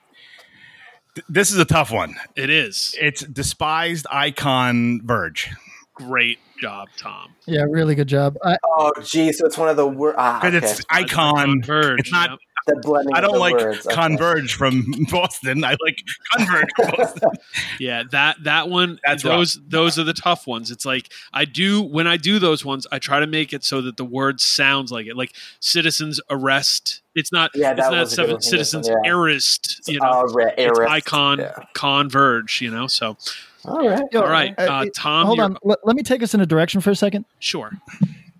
this 1.29 1.51
is 1.51 1.57
a 1.57 1.65
tough 1.65 1.91
one. 1.91 2.15
It 2.35 2.49
is 2.49 2.95
It's 2.99 3.21
despised 3.21 4.05
icon 4.11 5.01
Verge. 5.03 5.49
great 5.93 6.39
job, 6.61 6.87
Tom. 6.97 7.33
Yeah, 7.45 7.63
really 7.69 7.95
good 7.95 8.07
job. 8.07 8.35
I, 8.43 8.57
oh, 8.65 8.91
gee. 9.03 9.31
So 9.31 9.45
it's 9.45 9.57
one 9.57 9.69
of 9.69 9.77
the 9.77 9.87
worst. 9.87 10.15
Ah, 10.19 10.39
Because 10.41 10.55
okay. 10.55 10.71
it's 10.71 10.81
icon. 10.89 11.61
Verge. 11.63 11.99
It's 11.99 12.11
not 12.11 12.31
yep. 12.31 12.39
The 12.67 12.75
blending. 12.83 13.15
I 13.15 13.21
don't 13.21 13.33
the 13.33 13.39
like 13.39 13.55
words. 13.55 13.85
Okay. 13.87 13.95
Converge 13.95 14.53
from 14.53 14.85
Boston. 15.11 15.63
I 15.63 15.75
like 15.83 15.97
Converge 16.35 16.69
from 16.75 16.91
Boston. 16.97 17.29
Yeah, 17.79 18.03
that 18.11 18.43
that 18.43 18.69
one. 18.69 18.99
That's 19.05 19.23
those 19.23 19.59
those 19.67 19.97
are 19.97 20.03
the 20.03 20.13
tough 20.13 20.45
ones. 20.47 20.69
It's 20.71 20.85
like 20.85 21.09
I 21.33 21.45
do 21.45 21.81
when 21.81 22.07
I 22.07 22.17
do 22.17 22.39
those 22.39 22.63
ones. 22.65 22.85
I 22.91 22.99
try 22.99 23.19
to 23.19 23.27
make 23.27 23.53
it 23.53 23.63
so 23.63 23.81
that 23.81 23.97
the 23.97 24.05
word 24.05 24.39
sounds 24.41 24.91
like 24.91 25.05
it. 25.07 25.15
Like 25.15 25.33
citizens 25.59 26.19
arrest. 26.29 27.01
It's 27.15 27.31
not. 27.31 27.51
Yeah, 27.55 27.71
it's 27.71 27.81
that 27.81 27.91
not 27.91 27.99
was 28.01 28.11
a 28.11 28.15
seven, 28.15 28.31
one 28.31 28.37
for 28.37 28.41
this 28.41 28.49
citizens 28.49 28.89
one, 28.89 28.97
yeah. 29.05 29.11
arrest. 29.11 29.81
You 29.87 29.99
know, 29.99 30.07
All 30.07 30.25
right, 30.27 30.53
it's 30.57 30.79
icon 30.79 31.39
Yeah. 31.39 31.53
converge. 31.73 32.61
You 32.61 32.71
know, 32.71 32.87
so 32.87 33.17
All 33.65 33.87
right. 33.87 34.03
All 34.15 34.21
right. 34.27 34.53
uh, 34.57 34.61
uh, 34.63 34.85
Tom. 34.95 35.25
Hold 35.27 35.39
on. 35.39 35.57
Let, 35.63 35.79
let 35.85 35.95
me 35.95 36.03
take 36.03 36.21
us 36.23 36.33
in 36.33 36.41
a 36.41 36.45
direction 36.45 36.81
for 36.81 36.91
a 36.91 36.95
second. 36.95 37.25
Sure. 37.39 37.71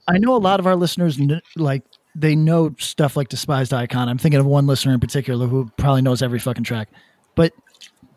I 0.07 0.17
know 0.19 0.35
a 0.35 0.37
lot 0.37 0.59
of 0.59 0.67
our 0.67 0.75
listeners 0.75 1.17
kn- 1.17 1.41
like 1.55 1.83
they 2.17 2.35
know 2.35 2.75
stuff 2.79 3.15
like 3.15 3.29
despised 3.29 3.73
icon. 3.73 4.09
I'm 4.09 4.17
thinking 4.17 4.39
of 4.39 4.45
one 4.45 4.65
listener 4.65 4.93
in 4.93 4.99
particular 4.99 5.45
who 5.45 5.71
probably 5.77 6.01
knows 6.01 6.21
every 6.21 6.39
fucking 6.39 6.63
track. 6.63 6.89
But 7.35 7.53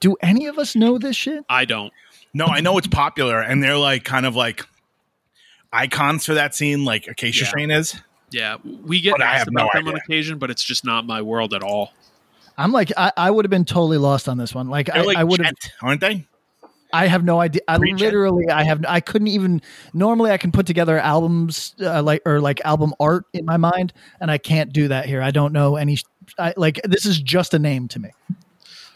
do 0.00 0.16
any 0.22 0.46
of 0.46 0.58
us 0.58 0.74
know 0.74 0.96
this 0.96 1.14
shit? 1.16 1.44
I 1.50 1.66
don't. 1.66 1.92
No, 2.32 2.46
I 2.46 2.60
know 2.60 2.78
it's 2.78 2.86
popular, 2.86 3.40
and 3.40 3.62
they're 3.62 3.76
like 3.76 4.04
kind 4.04 4.24
of 4.24 4.34
like 4.34 4.66
icons 5.72 6.24
for 6.24 6.34
that 6.34 6.54
scene, 6.54 6.84
like 6.84 7.06
Acacia 7.08 7.44
Yeah. 7.44 7.48
Strain 7.48 7.70
is. 7.70 8.00
Yeah, 8.30 8.56
we 8.62 9.00
get 9.00 9.12
But 9.12 9.22
I 9.22 9.34
asked 9.34 9.38
have 9.40 9.52
no 9.52 9.64
about 9.64 9.74
them 9.74 9.88
on 9.88 9.96
occasion, 9.96 10.38
but 10.38 10.50
it's 10.50 10.62
just 10.62 10.84
not 10.84 11.04
my 11.04 11.20
world 11.20 11.52
at 11.52 11.62
all. 11.62 11.92
I'm 12.56 12.72
like 12.72 12.92
I, 12.96 13.12
I 13.16 13.30
would 13.30 13.44
have 13.44 13.50
been 13.50 13.64
totally 13.64 13.98
lost 13.98 14.28
on 14.28 14.38
this 14.38 14.54
one. 14.54 14.68
Like 14.68 14.88
I, 14.88 14.94
They're 14.94 15.04
like 15.04 15.16
I 15.16 15.24
would 15.24 15.44
have 15.44 15.54
aren't 15.82 16.00
they? 16.00 16.26
I 16.92 17.06
have 17.06 17.24
no 17.24 17.40
idea. 17.40 17.62
I 17.68 17.78
Pre-gen. 17.78 17.98
literally, 17.98 18.48
I 18.48 18.64
have, 18.64 18.84
I 18.88 19.00
couldn't 19.00 19.28
even. 19.28 19.62
Normally, 19.92 20.30
I 20.30 20.36
can 20.36 20.52
put 20.52 20.66
together 20.66 20.98
albums, 20.98 21.74
uh, 21.80 22.02
like 22.02 22.22
or 22.26 22.40
like 22.40 22.60
album 22.64 22.94
art 23.00 23.24
in 23.32 23.44
my 23.44 23.56
mind, 23.56 23.92
and 24.20 24.30
I 24.30 24.38
can't 24.38 24.72
do 24.72 24.88
that 24.88 25.06
here. 25.06 25.22
I 25.22 25.30
don't 25.30 25.52
know 25.52 25.76
any. 25.76 25.98
I, 26.38 26.54
like 26.56 26.80
this 26.84 27.06
is 27.06 27.20
just 27.20 27.54
a 27.54 27.58
name 27.58 27.88
to 27.88 28.00
me. 28.00 28.10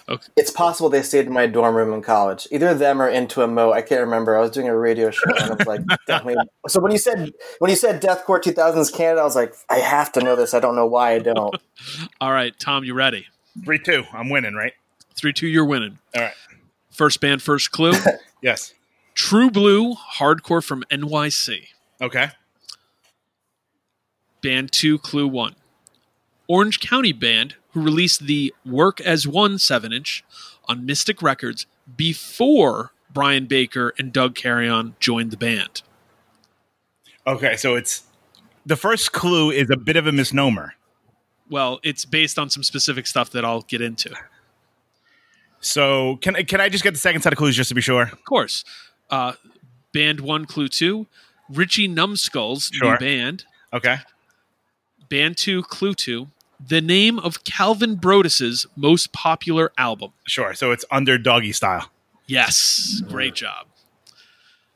Okay. 0.06 0.26
It's 0.36 0.50
possible 0.50 0.90
they 0.90 1.00
stayed 1.00 1.26
in 1.26 1.32
my 1.32 1.46
dorm 1.46 1.74
room 1.74 1.94
in 1.94 2.02
college. 2.02 2.46
Either 2.50 2.74
them 2.74 3.00
or 3.00 3.08
into 3.08 3.42
a 3.42 3.48
mo. 3.48 3.72
I 3.72 3.80
can't 3.80 4.02
remember. 4.02 4.36
I 4.36 4.40
was 4.40 4.50
doing 4.50 4.68
a 4.68 4.76
radio 4.76 5.10
show 5.10 5.30
and 5.30 5.38
I 5.38 5.54
was 5.54 5.66
like, 5.66 5.80
definitely. 6.06 6.44
So 6.68 6.80
when 6.80 6.92
you 6.92 6.98
said 6.98 7.32
when 7.58 7.70
you 7.70 7.76
said 7.76 8.02
Deathcore 8.02 8.40
2000s 8.40 8.92
Canada, 8.94 9.22
I 9.22 9.24
was 9.24 9.34
like, 9.34 9.54
I 9.70 9.78
have 9.78 10.12
to 10.12 10.20
know 10.20 10.36
this. 10.36 10.52
I 10.52 10.60
don't 10.60 10.76
know 10.76 10.86
why 10.86 11.12
I 11.12 11.20
don't. 11.20 11.56
All 12.20 12.32
right, 12.32 12.52
Tom, 12.58 12.84
you 12.84 12.92
ready? 12.92 13.26
Three 13.64 13.78
two. 13.78 14.04
I'm 14.12 14.28
winning, 14.28 14.54
right? 14.54 14.74
Three, 15.14 15.32
two, 15.32 15.46
you're 15.46 15.64
winning. 15.64 15.98
All 16.16 16.22
right. 16.22 16.32
First 16.94 17.20
band, 17.20 17.42
first 17.42 17.70
clue. 17.70 17.92
Yes. 18.40 18.74
True 19.14 19.50
Blue, 19.50 19.94
hardcore 19.94 20.62
from 20.62 20.84
NYC. 20.90 21.68
Okay. 22.02 22.28
Band 24.42 24.70
two, 24.70 24.98
clue 24.98 25.26
one. 25.26 25.54
Orange 26.46 26.78
County 26.78 27.12
band 27.12 27.54
who 27.70 27.80
released 27.80 28.26
the 28.26 28.52
Work 28.66 29.00
as 29.00 29.26
One 29.26 29.56
7 29.58 29.94
inch 29.94 30.22
on 30.66 30.84
Mystic 30.84 31.22
Records 31.22 31.64
before 31.96 32.92
Brian 33.10 33.46
Baker 33.46 33.94
and 33.98 34.12
Doug 34.12 34.34
Carrion 34.34 34.94
joined 35.00 35.30
the 35.30 35.38
band. 35.38 35.80
Okay. 37.26 37.56
So 37.56 37.76
it's 37.76 38.02
the 38.66 38.76
first 38.76 39.12
clue 39.12 39.50
is 39.50 39.70
a 39.70 39.78
bit 39.78 39.96
of 39.96 40.06
a 40.06 40.12
misnomer. 40.12 40.74
Well, 41.48 41.80
it's 41.82 42.04
based 42.04 42.38
on 42.38 42.50
some 42.50 42.62
specific 42.62 43.06
stuff 43.06 43.30
that 43.30 43.42
I'll 43.42 43.62
get 43.62 43.80
into. 43.80 44.14
So 45.64 46.16
can 46.16 46.34
can 46.46 46.60
I 46.60 46.68
just 46.68 46.84
get 46.84 46.92
the 46.92 46.98
second 47.00 47.22
set 47.22 47.32
of 47.32 47.38
clues 47.38 47.56
just 47.56 47.68
to 47.68 47.74
be 47.74 47.80
sure? 47.80 48.02
Of 48.02 48.24
course. 48.24 48.64
Uh, 49.10 49.32
band 49.92 50.20
one, 50.20 50.44
clue 50.46 50.68
two. 50.68 51.06
Richie 51.50 51.88
Numbskull's 51.88 52.70
Sure. 52.72 52.92
new 52.92 52.98
band. 52.98 53.44
Okay. 53.72 53.96
Band 55.08 55.36
two, 55.36 55.62
clue 55.62 55.94
two. 55.94 56.28
The 56.66 56.80
name 56.80 57.18
of 57.18 57.44
Calvin 57.44 57.96
Broadus's 57.96 58.66
most 58.76 59.12
popular 59.12 59.70
album. 59.76 60.12
Sure. 60.26 60.54
So 60.54 60.70
it's 60.70 60.84
under 60.90 61.18
doggy 61.18 61.52
style. 61.52 61.90
Yes, 62.26 63.02
great 63.08 63.34
job. 63.34 63.66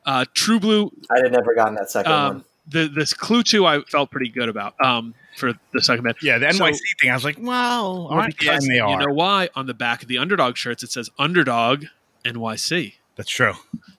Uh, 0.05 0.25
True 0.35 0.61
Blue. 0.61 0.91
I 1.11 1.21
had 1.23 1.33
never 1.33 1.55
gotten 1.55 1.75
that 1.77 1.91
second 1.91 2.13
Um, 2.13 2.35
one. 2.37 2.45
the 2.67 2.89
this 2.89 3.15
clue 3.15 3.43
two 3.43 3.65
I 3.67 3.81
felt 3.83 4.11
pretty 4.11 4.29
good 4.31 4.49
about. 4.49 4.75
Um, 4.85 5.15
for 5.39 5.55
the 5.73 5.81
second 5.83 6.05
band. 6.05 6.17
Yeah, 6.23 6.39
the 6.39 6.53
So- 6.53 6.65
NYC 6.65 6.79
thing. 7.01 7.11
I 7.11 7.15
was 7.15 7.25
like, 7.25 7.37
well, 7.41 8.09
Well, 8.09 8.19
aren't 8.19 8.37
because 8.39 8.67
they 8.67 8.79
are. 8.79 8.91
you 8.91 9.07
know 9.07 9.13
why 9.15 9.49
on 9.55 9.67
the 9.67 9.75
back 9.75 10.03
of 10.03 10.09
the 10.09 10.19
underdog 10.19 10.57
shirts 10.57 10.83
it 10.83 10.91
says 10.91 11.09
underdog 11.19 11.85
NYC. 12.25 12.95
That's 13.17 13.31
true. 13.31 13.55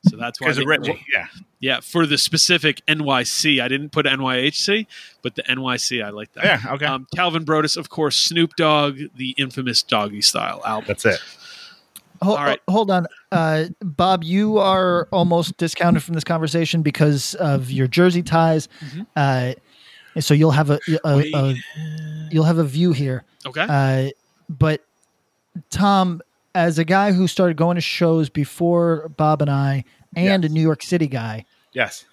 So 0.08 0.16
that's 0.16 0.40
why 0.40 0.46
Because 0.48 0.58
they, 0.58 0.62
of 0.64 0.68
Richie. 0.70 1.06
Yeah. 1.14 1.26
yeah 1.60 1.80
for 1.82 2.06
the 2.06 2.18
specific 2.18 2.82
NYC. 2.88 3.60
I 3.62 3.68
didn't 3.68 3.90
put 3.90 4.06
NYHC, 4.06 4.88
but 5.22 5.36
the 5.36 5.44
NYC 5.44 6.02
I 6.04 6.10
like 6.12 6.32
that. 6.34 6.46
Yeah. 6.64 6.74
Okay. 6.76 6.86
Um, 6.86 7.06
Calvin 7.16 7.44
Broadus, 7.44 7.76
of 7.76 7.90
course, 7.90 8.16
Snoop 8.16 8.56
Dogg, 8.56 8.98
the 9.16 9.32
infamous 9.32 9.84
Doggy 9.84 10.22
Style 10.22 10.62
album. 10.66 10.86
That's 10.88 11.06
it. 11.06 11.20
Hold, 12.22 12.38
All 12.38 12.44
right. 12.46 12.60
hold 12.70 12.92
on, 12.92 13.08
uh, 13.32 13.66
Bob. 13.82 14.24
You 14.26 14.58
are 14.58 15.08
almost 15.12 15.56
discounted 15.58 16.04
from 16.04 16.16
this 16.16 16.26
conversation 16.26 16.82
because 16.82 17.34
of 17.36 17.72
your 17.72 17.88
jersey 17.88 18.22
ties. 18.24 18.68
Mhm. 18.82 19.06
Uh, 19.16 19.54
so 20.20 20.34
you'll 20.34 20.52
have 20.52 20.70
a, 20.70 20.80
a, 21.04 21.32
a 21.34 21.56
you'll 22.32 22.44
have 22.46 22.58
a 22.58 22.64
view 22.64 22.92
here. 22.92 23.24
Okay. 23.46 23.66
Uh, 23.68 24.10
but 24.50 24.84
Tom, 25.70 26.22
as 26.56 26.78
a 26.80 26.84
guy 26.86 27.12
who 27.12 27.28
started 27.28 27.58
going 27.58 27.76
to 27.76 27.82
shows 27.82 28.30
before 28.30 29.10
Bob 29.18 29.42
and 29.42 29.50
I, 29.52 29.84
and 30.16 30.44
Yes. 30.44 30.52
a 30.52 30.54
New 30.54 30.62
York 30.62 30.82
City 30.84 31.08
guy, 31.08 31.46
Yes. 31.74 32.06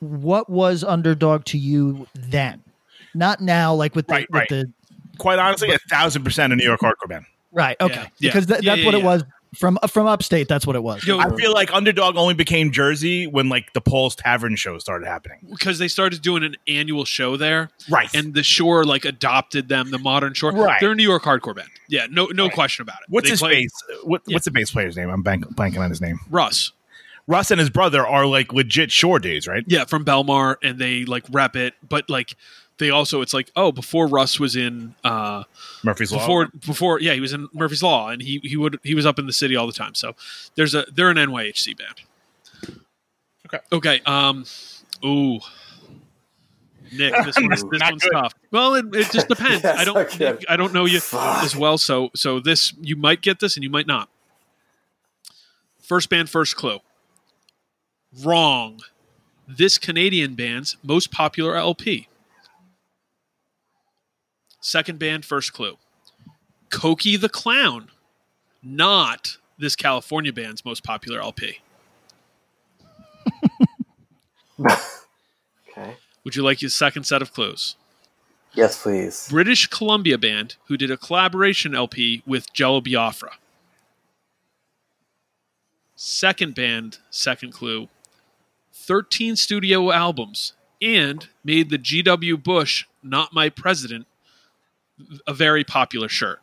what 0.00 0.48
was 0.48 0.82
underdog 0.84 1.44
to 1.46 1.58
you 1.58 2.06
then? 2.14 2.62
Not 3.14 3.40
now, 3.40 3.74
like 3.74 3.94
with 3.94 4.06
the, 4.06 4.12
Right, 4.14 4.30
with 4.30 4.38
right. 4.40 4.48
the 4.48 4.72
Quite 5.18 5.38
honestly, 5.38 5.70
a 5.72 5.78
thousand 5.90 6.24
percent 6.24 6.52
a 6.52 6.56
New 6.56 6.64
York 6.64 6.80
hardcore 6.80 7.08
band. 7.08 7.26
right. 7.52 7.76
Okay, 7.80 7.94
Yeah, 7.94 8.02
yeah. 8.02 8.28
because 8.30 8.46
th- 8.46 8.62
Yeah, 8.62 8.70
that's 8.72 8.80
yeah, 8.80 8.86
what 8.86 8.94
it 8.94 9.02
was 9.02 9.22
from 9.54 9.78
uh, 9.82 9.86
from 9.86 10.06
upstate. 10.06 10.48
That's 10.48 10.66
what 10.66 10.76
it 10.76 10.82
was. 10.82 11.04
Yo, 11.06 11.18
I 11.18 11.34
feel 11.36 11.52
like 11.52 11.72
Underdog 11.72 12.16
only 12.16 12.34
became 12.34 12.70
Jersey 12.70 13.26
when 13.26 13.48
like 13.48 13.72
the 13.72 13.80
Paul's 13.80 14.14
Tavern 14.14 14.56
show 14.56 14.78
started 14.78 15.06
happening. 15.06 15.38
because 15.50 15.78
they 15.78 15.88
started 15.88 16.22
doing 16.22 16.42
an 16.44 16.56
annual 16.68 17.04
show 17.04 17.36
there, 17.36 17.70
Right. 17.88 18.08
and 18.14 18.34
the 18.34 18.42
Shore 18.42 18.84
like 18.84 19.04
adopted 19.04 19.68
them. 19.68 19.90
The 19.90 19.98
Modern 19.98 20.34
Shore, 20.34 20.52
Right. 20.52 20.78
They're 20.80 20.92
a 20.92 20.94
New 20.94 21.02
York 21.08 21.22
hardcore 21.22 21.54
band. 21.56 21.68
Yeah, 21.88 22.06
no, 22.10 22.26
no 22.26 22.44
Right. 22.44 22.52
question 22.54 22.82
about 22.82 22.96
it. 23.02 23.06
what's 23.08 23.24
They 23.26 23.30
his 23.30 23.40
play- 23.40 23.54
bass? 23.62 23.72
What, 24.04 24.22
What's 24.26 24.44
the 24.44 24.50
bass 24.50 24.70
player's 24.70 24.96
name? 24.96 25.10
I'm 25.10 25.22
bank, 25.22 25.44
blanking 25.56 25.78
on 25.80 25.90
his 25.90 26.00
name. 26.00 26.20
Russ. 26.30 26.72
Russ 27.26 27.50
and 27.52 27.60
his 27.60 27.70
brother 27.70 28.04
are 28.04 28.26
like 28.26 28.52
legit 28.52 28.90
shore 28.90 29.20
dudes, 29.20 29.46
right? 29.46 29.62
Yeah, 29.68 29.84
from 29.84 30.04
Belmar, 30.04 30.56
and 30.64 30.78
they 30.78 31.04
like 31.04 31.24
rep 31.30 31.54
it, 31.54 31.74
but 31.88 32.08
like 32.10 32.34
they 32.80 32.90
also 32.90 33.20
it's 33.20 33.32
like 33.32 33.52
oh 33.54 33.70
before 33.70 34.08
Russ 34.08 34.40
was 34.40 34.56
in 34.56 34.96
uh 35.04 35.44
Murphy's 35.84 36.10
Law. 36.10 36.18
before 36.18 36.48
before 36.66 37.00
yeah 37.00 37.14
he 37.14 37.20
was 37.20 37.32
in 37.32 37.48
Murphy's 37.52 37.82
Law 37.82 38.08
and 38.08 38.20
he 38.20 38.40
he 38.42 38.56
would 38.56 38.80
he 38.82 38.96
was 38.96 39.06
up 39.06 39.20
in 39.20 39.26
the 39.26 39.32
city 39.32 39.54
all 39.54 39.68
the 39.68 39.72
time. 39.72 39.94
So 39.94 40.16
there's 40.56 40.74
a 40.74 40.84
they're 40.92 41.10
an 41.10 41.16
NYHC 41.16 41.78
band. 41.78 42.80
Okay. 43.46 43.58
Okay. 43.72 44.00
Um. 44.06 44.44
Ooh. 45.04 45.38
Nick, 46.92 47.14
this 47.24 47.36
one's 47.40 47.62
this 47.70 47.80
one's 47.80 48.02
good. 48.02 48.12
tough. 48.12 48.34
Well, 48.50 48.74
it, 48.74 48.86
it 48.94 49.10
just 49.12 49.28
depends. 49.28 49.62
Yes, 49.64 49.78
I 49.78 49.84
don't 49.84 49.96
okay. 49.96 50.36
I 50.48 50.56
don't 50.56 50.72
know 50.72 50.86
you 50.86 51.00
Fuck. 51.00 51.44
as 51.44 51.54
well. 51.54 51.78
So 51.78 52.10
so 52.14 52.40
this 52.40 52.72
you 52.80 52.96
might 52.96 53.22
get 53.22 53.40
this 53.40 53.56
and 53.56 53.62
you 53.64 53.70
might 53.70 53.86
not. 53.86 54.08
First 55.82 56.08
band, 56.08 56.30
first 56.30 56.56
clue. 56.56 56.78
Wrong. 58.22 58.80
This 59.46 59.78
Canadian 59.78 60.34
band's 60.34 60.76
most 60.84 61.10
popular 61.10 61.56
LP. 61.56 62.06
Second 64.60 64.98
band, 64.98 65.24
first 65.24 65.52
clue. 65.52 65.76
Cokie 66.70 67.20
the 67.20 67.28
Clown, 67.28 67.88
not 68.62 69.38
this 69.58 69.74
California 69.74 70.32
band's 70.32 70.64
most 70.64 70.84
popular 70.84 71.20
LP. 71.20 71.58
Okay. 75.70 75.96
Would 76.24 76.36
you 76.36 76.42
like 76.42 76.60
your 76.60 76.68
second 76.70 77.04
set 77.04 77.22
of 77.22 77.32
clues? 77.32 77.76
Yes, 78.54 78.82
please. 78.82 79.28
British 79.28 79.66
Columbia 79.68 80.18
band 80.18 80.56
who 80.66 80.76
did 80.76 80.90
a 80.90 80.96
collaboration 80.96 81.74
LP 81.74 82.22
with 82.26 82.52
Jello 82.52 82.80
Biafra. 82.80 83.32
Second 85.94 86.54
band, 86.54 86.98
second 87.10 87.52
clue. 87.52 87.88
13 88.72 89.36
studio 89.36 89.92
albums 89.92 90.54
and 90.82 91.28
made 91.44 91.70
the 91.70 91.78
GW 91.78 92.42
Bush 92.42 92.86
Not 93.02 93.32
My 93.32 93.48
President 93.48 94.06
a 95.26 95.34
very 95.34 95.64
popular 95.64 96.08
shirt. 96.08 96.40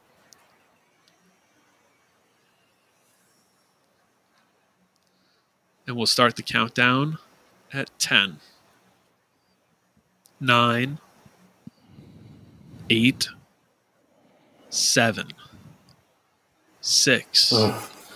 And 5.85 5.95
we'll 5.95 6.05
start 6.05 6.35
the 6.35 6.43
countdown 6.43 7.17
at 7.71 7.89
10, 7.99 8.37
9, 10.39 10.99
eight, 12.89 13.29
seven, 14.69 15.27
six. 16.81 17.53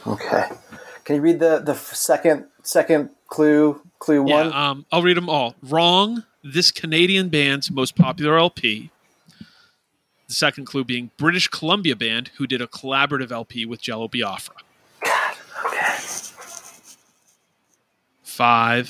Okay. 0.07 0.43
Can 1.03 1.15
you 1.15 1.21
read 1.21 1.39
the 1.39 1.59
the 1.59 1.73
second 1.75 2.45
second 2.63 3.09
clue 3.27 3.81
clue 3.99 4.25
Yeah, 4.27 4.45
one? 4.47 4.53
um, 4.53 4.85
I'll 4.91 5.01
read 5.01 5.17
them 5.17 5.29
all. 5.29 5.55
Wrong. 5.63 6.23
This 6.43 6.71
Canadian 6.71 7.29
band's 7.29 7.69
most 7.69 7.95
popular 7.95 8.37
LP. 8.37 8.91
The 10.32 10.36
second 10.36 10.63
clue 10.63 10.86
being 10.86 11.11
British 11.17 11.49
Columbia 11.49 11.93
band 11.93 12.32
who 12.38 12.47
did 12.47 12.61
a 12.61 12.67
collaborative 12.67 13.32
LP 13.34 13.65
with 13.65 13.82
Jello 13.82 14.07
Biafra. 14.07 14.55
God, 15.03 15.36
okay. 15.65 15.97
Five, 18.23 18.88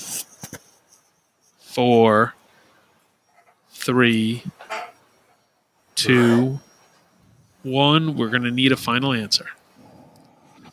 four, 1.59 2.35
three, 3.71 4.43
two, 5.95 6.59
one. 7.63 8.15
We're 8.15 8.29
going 8.29 8.43
to 8.43 8.51
need 8.51 8.71
a 8.71 8.77
final 8.77 9.11
answer. 9.11 9.47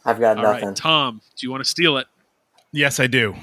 I've 0.04 0.20
got 0.20 0.36
All 0.36 0.42
nothing. 0.42 0.66
right, 0.68 0.76
Tom, 0.76 1.22
do 1.34 1.46
you 1.46 1.50
want 1.50 1.64
to 1.64 1.70
steal 1.70 1.96
it? 1.96 2.08
Yes, 2.72 3.00
I 3.00 3.06
do. 3.06 3.34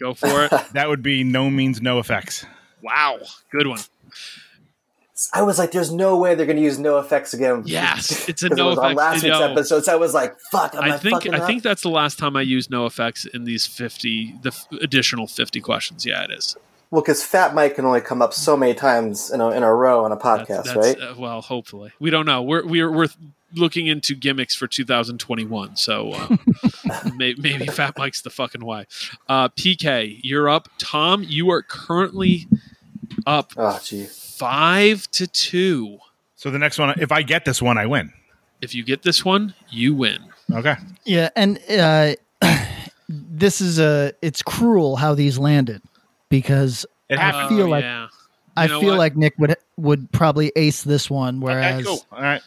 Go 0.00 0.12
for 0.12 0.46
it. 0.46 0.52
That 0.72 0.88
would 0.88 1.04
be 1.04 1.22
no 1.22 1.50
means 1.50 1.78
NOFX. 1.78 2.44
wow, 2.82 3.20
good 3.52 3.68
one. 3.68 3.78
I 5.32 5.42
was 5.42 5.58
like, 5.58 5.72
"There's 5.72 5.92
no 5.92 6.16
way 6.16 6.34
they're 6.34 6.46
going 6.46 6.56
to 6.56 6.62
use 6.62 6.78
NOFX 6.78 7.34
again." 7.34 7.62
Yes, 7.66 8.10
it's 8.28 8.42
a 8.42 8.48
'Cause 8.48 8.58
it 8.58 8.62
no 8.62 8.68
was 8.68 8.78
on 8.78 8.94
last 8.94 9.22
week's 9.22 9.36
episode. 9.38 9.84
So 9.84 9.92
I 9.92 9.96
was 9.96 10.14
like, 10.14 10.38
"Fuck!" 10.50 10.74
I, 10.74 10.96
think 10.98 11.26
I 11.32 11.38
up? 11.38 11.46
think 11.46 11.62
that's 11.62 11.82
the 11.82 11.90
last 11.90 12.18
time 12.18 12.36
I 12.36 12.42
used 12.42 12.70
NOFX 12.70 13.26
in 13.34 13.44
these 13.44 13.66
fifty, 13.66 14.34
the 14.42 14.48
f- 14.50 14.66
additional 14.80 15.26
fifty 15.26 15.60
questions. 15.60 16.04
Yeah, 16.06 16.24
it 16.24 16.30
is. 16.30 16.56
well, 16.90 17.02
because 17.02 17.24
Fat 17.24 17.54
Mike 17.54 17.76
can 17.76 17.84
only 17.84 18.00
come 18.00 18.20
up 18.22 18.32
so 18.34 18.56
many 18.56 18.74
times 18.74 19.30
in 19.30 19.40
a, 19.40 19.50
in 19.50 19.62
a 19.62 19.74
row 19.74 20.04
on 20.04 20.12
a 20.12 20.16
podcast, 20.16 20.64
That's- 20.64 20.76
right? 20.76 21.00
uh, 21.00 21.14
well, 21.18 21.40
hopefully, 21.40 21.92
we 22.00 22.10
don't 22.10 22.26
know. 22.26 22.42
We're 22.42 22.66
we're 22.66 22.90
we're 22.90 23.08
looking 23.54 23.86
into 23.86 24.14
gimmicks 24.14 24.54
for 24.54 24.66
2021, 24.66 25.76
so 25.76 26.12
uh, 26.12 26.36
may, 27.16 27.34
maybe 27.36 27.66
Fat 27.66 27.98
Mike's 27.98 28.22
the 28.22 28.30
fucking 28.30 28.64
why. 28.64 28.86
Uh, 29.28 29.48
PK, 29.50 30.18
you're 30.22 30.48
up. 30.48 30.68
Tom, 30.78 31.22
you 31.22 31.50
are 31.50 31.62
currently 31.62 32.46
up 33.26 33.52
oh, 33.56 33.80
gee. 33.84 34.04
five 34.06 35.10
to 35.12 35.26
two. 35.26 35.98
So 36.36 36.50
the 36.50 36.58
next 36.58 36.78
one, 36.78 36.94
if 37.00 37.12
I 37.12 37.22
get 37.22 37.44
this 37.44 37.62
one, 37.62 37.78
I 37.78 37.86
win. 37.86 38.12
If 38.60 38.74
you 38.74 38.84
get 38.84 39.02
this 39.02 39.24
one, 39.24 39.54
you 39.70 39.94
win. 39.94 40.18
Okay. 40.52 40.76
Yeah, 41.04 41.30
and 41.36 41.58
uh, 41.70 42.14
this 43.08 43.60
is 43.60 43.78
a 43.78 44.12
it's 44.22 44.42
cruel 44.42 44.96
how 44.96 45.14
these 45.14 45.38
landed 45.38 45.82
because 46.28 46.86
It 47.08 47.18
I 47.18 47.48
feel 47.48 47.66
Oh, 47.66 47.68
like 47.70 47.84
yeah. 47.84 48.08
I 48.56 48.68
feel 48.68 48.82
what? 48.90 48.98
like 48.98 49.16
Nick 49.16 49.34
would 49.38 49.56
would 49.76 50.10
probably 50.12 50.52
ace 50.56 50.82
this 50.82 51.08
one, 51.10 51.40
whereas 51.40 51.74
okay, 51.76 51.84
cool. 51.84 52.04
All 52.12 52.22
right. 52.22 52.42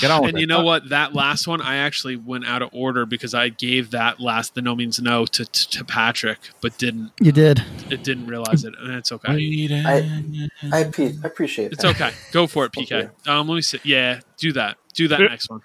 Get 0.00 0.10
on 0.10 0.20
with 0.22 0.28
And 0.30 0.38
it. 0.38 0.40
you 0.42 0.46
know 0.46 0.62
what? 0.62 0.88
That 0.90 1.14
last 1.14 1.46
one, 1.48 1.60
I 1.60 1.76
actually 1.76 2.16
went 2.16 2.46
out 2.46 2.62
of 2.62 2.70
order 2.72 3.04
because 3.06 3.34
I 3.34 3.48
gave 3.48 3.90
that 3.90 4.20
last 4.20 4.54
the 4.54 4.60
NoMeansNo 4.60 5.28
to, 5.30 5.44
to, 5.44 5.68
to 5.70 5.84
Patrick, 5.84 6.38
but 6.60 6.78
didn't 6.78 7.10
you 7.20 7.32
did. 7.32 7.62
it 7.90 8.04
didn't 8.04 8.26
realize 8.26 8.64
it, 8.64 8.72
and 8.80 8.94
it's 8.94 9.10
okay. 9.10 9.32
I, 9.84 10.48
I, 10.72 10.84
pe- 10.84 11.14
I 11.22 11.26
appreciate 11.26 11.72
It's 11.72 11.84
okay. 11.84 12.12
Go 12.32 12.46
for 12.46 12.64
it, 12.66 12.72
PK. 12.72 13.10
Um, 13.26 13.48
let 13.48 13.56
me 13.56 13.62
see. 13.62 13.80
Yeah, 13.82 14.20
do 14.38 14.52
that. 14.52 14.76
Do 14.94 15.08
that 15.08 15.20
next 15.20 15.50
one. 15.50 15.60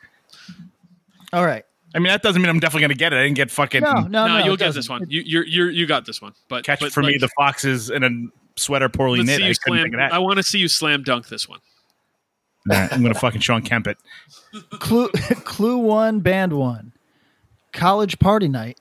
All 1.34 1.45
right. 1.45 1.63
I 1.93 1.99
mean, 1.99 2.07
that 2.11 2.21
doesn't 2.21 2.41
mean 2.41 2.49
I'm 2.49 2.59
definitely 2.59 2.82
going 2.82 2.89
to 2.89 2.95
get 2.97 3.13
it. 3.13 3.17
I 3.17 3.23
didn't 3.23 3.38
get 3.38 3.51
fucking 3.51 3.82
No, 3.82 3.93
no, 3.93 4.01
No, 4.07 4.28
no. 4.39 4.45
you'll 4.45 4.57
get 4.57 4.65
doesn't. 4.65 4.80
this 4.80 4.89
one. 4.89 5.05
You 5.07 5.21
you're, 5.26 5.45
you're 5.45 5.69
you 5.69 5.86
got 5.86 6.05
this 6.05 6.21
one. 6.21 6.34
But 6.49 6.65
catch 6.65 6.80
but 6.82 6.91
for 6.91 7.01
me 7.01 7.17
the 7.17 7.30
foxes 7.38 7.89
in 7.89 8.03
a 8.03 8.09
sweater 8.59 8.89
poorly 8.89 9.19
let's 9.19 9.39
knit. 9.39 9.41
I 9.43 9.51
slam. 9.53 9.84
think 9.84 9.93
of 9.95 9.99
that. 9.99 10.13
I 10.13 10.19
want 10.19 10.38
to 10.38 10.43
see 10.43 10.59
you 10.59 10.67
slam 10.67 11.03
dunk 11.03 11.28
this 11.30 11.47
one. 11.47 11.59
Right, 12.68 12.91
I'm 12.91 13.01
going 13.01 13.13
to 13.13 13.20
fucking 13.20 13.41
Shawn 13.41 13.61
Kemp 13.61 13.88
it. 13.88 13.97
Clue 14.80 15.09
Clue 15.43 15.78
One 15.78 16.20
Band 16.20 16.53
One, 16.53 16.93
College 17.74 18.18
Party 18.20 18.47
Night 18.47 18.80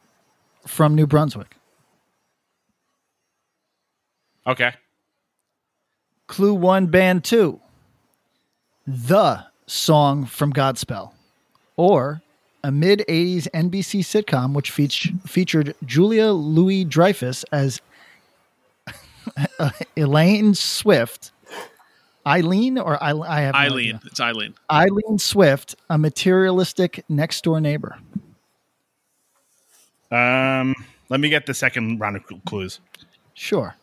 from 0.66 0.94
New 0.94 1.06
Brunswick. 1.06 1.56
Okay. 4.46 4.72
Clue 6.26 6.54
One 6.54 6.86
Band 6.86 7.24
Two, 7.24 7.60
the 8.86 9.44
song 9.66 10.24
from 10.24 10.52
Godspell, 10.52 11.12
or 11.76 12.22
a 12.62 12.72
mid 12.72 13.04
'80s 13.08 13.48
NBC 13.52 14.00
sitcom 14.00 14.54
which 14.54 14.70
feat- 14.70 15.10
featured 15.26 15.74
Julia 15.84 16.28
Louis 16.32 16.84
Dreyfus 16.84 17.44
as 17.52 17.82
Elaine 19.96 20.54
Swift. 20.54 21.32
Eileen 22.26 22.78
or 22.78 23.02
I, 23.02 23.12
I 23.12 23.40
have 23.42 23.54
Eileen. 23.54 23.96
idea. 23.96 24.00
It's 24.06 24.20
Eileen. 24.20 24.54
Eileen 24.70 25.18
Swift, 25.18 25.74
a 25.90 25.98
materialistic 25.98 27.04
next 27.08 27.44
door 27.44 27.60
neighbor. 27.60 27.98
Um, 30.10 30.74
let 31.08 31.20
me 31.20 31.28
get 31.28 31.46
the 31.46 31.54
second 31.54 31.98
round 31.98 32.16
of 32.16 32.24
clues. 32.46 32.80
Sure. 33.34 33.74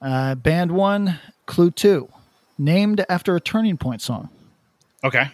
Uh, 0.00 0.34
band 0.34 0.70
one, 0.72 1.18
clue 1.46 1.70
two, 1.70 2.08
named 2.58 3.04
after 3.08 3.34
a 3.34 3.40
Turning 3.40 3.76
Point 3.78 4.02
song. 4.02 4.28
Okay. 5.02 5.30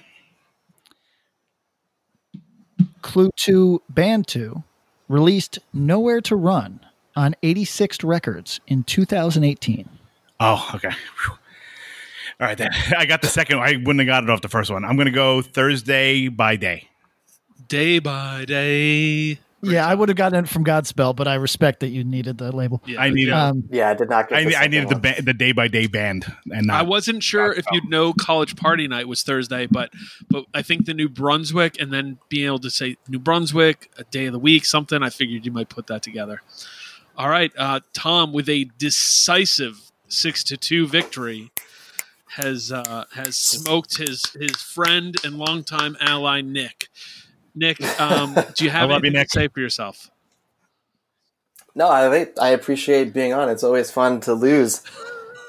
Clue 3.03 3.31
two, 3.37 3.83
band 3.89 4.27
two, 4.27 4.63
released 5.09 5.59
Nowhere 5.73 6.21
to 6.23 6.37
Run 6.37 6.81
on 7.17 7.35
86th 7.43 8.05
Records 8.05 8.61
in 8.69 8.85
2018. 8.85 9.89
Oh, 10.39 10.71
okay. 10.75 10.91
Whew. 10.91 11.37
All 12.41 12.47
right, 12.47 12.57
then. 12.57 12.71
I 12.97 13.07
got 13.07 13.21
the 13.23 13.29
second. 13.29 13.59
I 13.59 13.73
wouldn't 13.77 13.99
have 14.01 14.07
got 14.07 14.25
it 14.25 14.31
off 14.31 14.41
the 14.41 14.49
first 14.49 14.71
one. 14.71 14.85
I'm 14.85 14.97
going 14.97 15.07
to 15.07 15.13
go 15.13 15.43
Thursday 15.43 16.29
by 16.29 16.57
day. 16.57 16.89
Day 17.69 17.99
by 17.99 18.47
day. 18.47 19.39
yeah, 19.63 19.87
I 19.87 19.95
would 19.95 20.09
have 20.09 20.17
gotten 20.17 20.45
it 20.45 20.49
from 20.49 20.65
Godspell, 20.65 21.15
but 21.15 21.29
I 21.29 21.35
respect 21.35 21.81
that 21.81 21.91
you 21.91 22.03
needed 22.03 22.39
the 22.39 22.51
label. 22.51 22.83
Yeah, 22.87 23.01
I 23.03 23.11
needed. 23.11 23.35
Um, 23.35 23.69
Yeah, 23.71 23.91
I 23.91 23.95
did 23.95 24.09
not 24.09 24.29
get. 24.29 24.39
I, 24.39 24.45
the 24.45 24.57
I 24.57 24.67
needed 24.69 24.89
the 24.89 24.97
ba- 24.97 25.23
the 25.23 25.35
day 25.35 25.53
by 25.53 25.69
day 25.69 25.87
band, 25.87 26.25
and 26.51 26.73
I 26.73 26.83
wasn't 26.83 27.23
sure 27.23 27.53
if 27.53 27.65
you'd 27.71 27.89
know 27.89 28.13
college 28.15 28.57
party 28.57 28.89
night 28.89 29.07
was 29.07 29.23
Thursday, 29.23 29.67
but 29.67 29.91
but 30.31 30.47
I 30.55 30.63
think 30.63 30.87
the 30.87 30.95
New 30.95 31.09
Brunswick 31.11 31.79
and 31.79 31.93
then 31.93 32.19
being 32.31 32.47
able 32.47 32.59
to 32.61 32.71
say 32.71 32.97
New 33.07 33.21
Brunswick, 33.21 33.91
a 33.99 34.05
day 34.05 34.27
of 34.27 34.33
the 34.33 34.39
week, 34.41 34.65
something. 34.65 35.03
I 35.03 35.11
figured 35.11 35.45
you 35.45 35.53
might 35.53 35.69
put 35.69 35.87
that 35.89 36.03
together. 36.03 36.41
All 37.17 37.29
right, 37.29 37.53
uh, 37.57 37.81
Tom 37.93 38.33
with 38.33 38.49
a 38.49 38.65
decisive 38.79 39.93
six 40.09 40.43
to 40.45 40.57
two 40.57 40.89
victory 40.89 41.53
has 42.43 42.73
uh, 42.73 43.05
has 43.15 43.37
smoked 43.37 43.99
his 43.99 44.25
his 44.39 44.57
friend 44.57 45.15
and 45.25 45.39
longtime 45.39 45.97
ally 46.01 46.41
Nick. 46.41 46.89
Nick, 47.55 47.83
um, 48.01 48.35
do 48.55 48.65
you 48.65 48.71
have 48.71 48.91
I 48.91 48.95
love 48.95 49.03
you, 49.03 49.09
anything 49.09 49.13
Nick. 49.21 49.29
to 49.29 49.41
say 49.41 49.49
for 49.49 49.61
yourself? 49.61 50.11
No, 51.75 51.89
I 51.89 52.29
I 52.41 52.49
appreciate 52.51 53.13
being 53.13 53.33
on. 53.33 53.49
It's 53.49 53.65
always 53.65 53.91
fun 53.91 54.21
to 54.21 54.35
lose. 54.35 54.83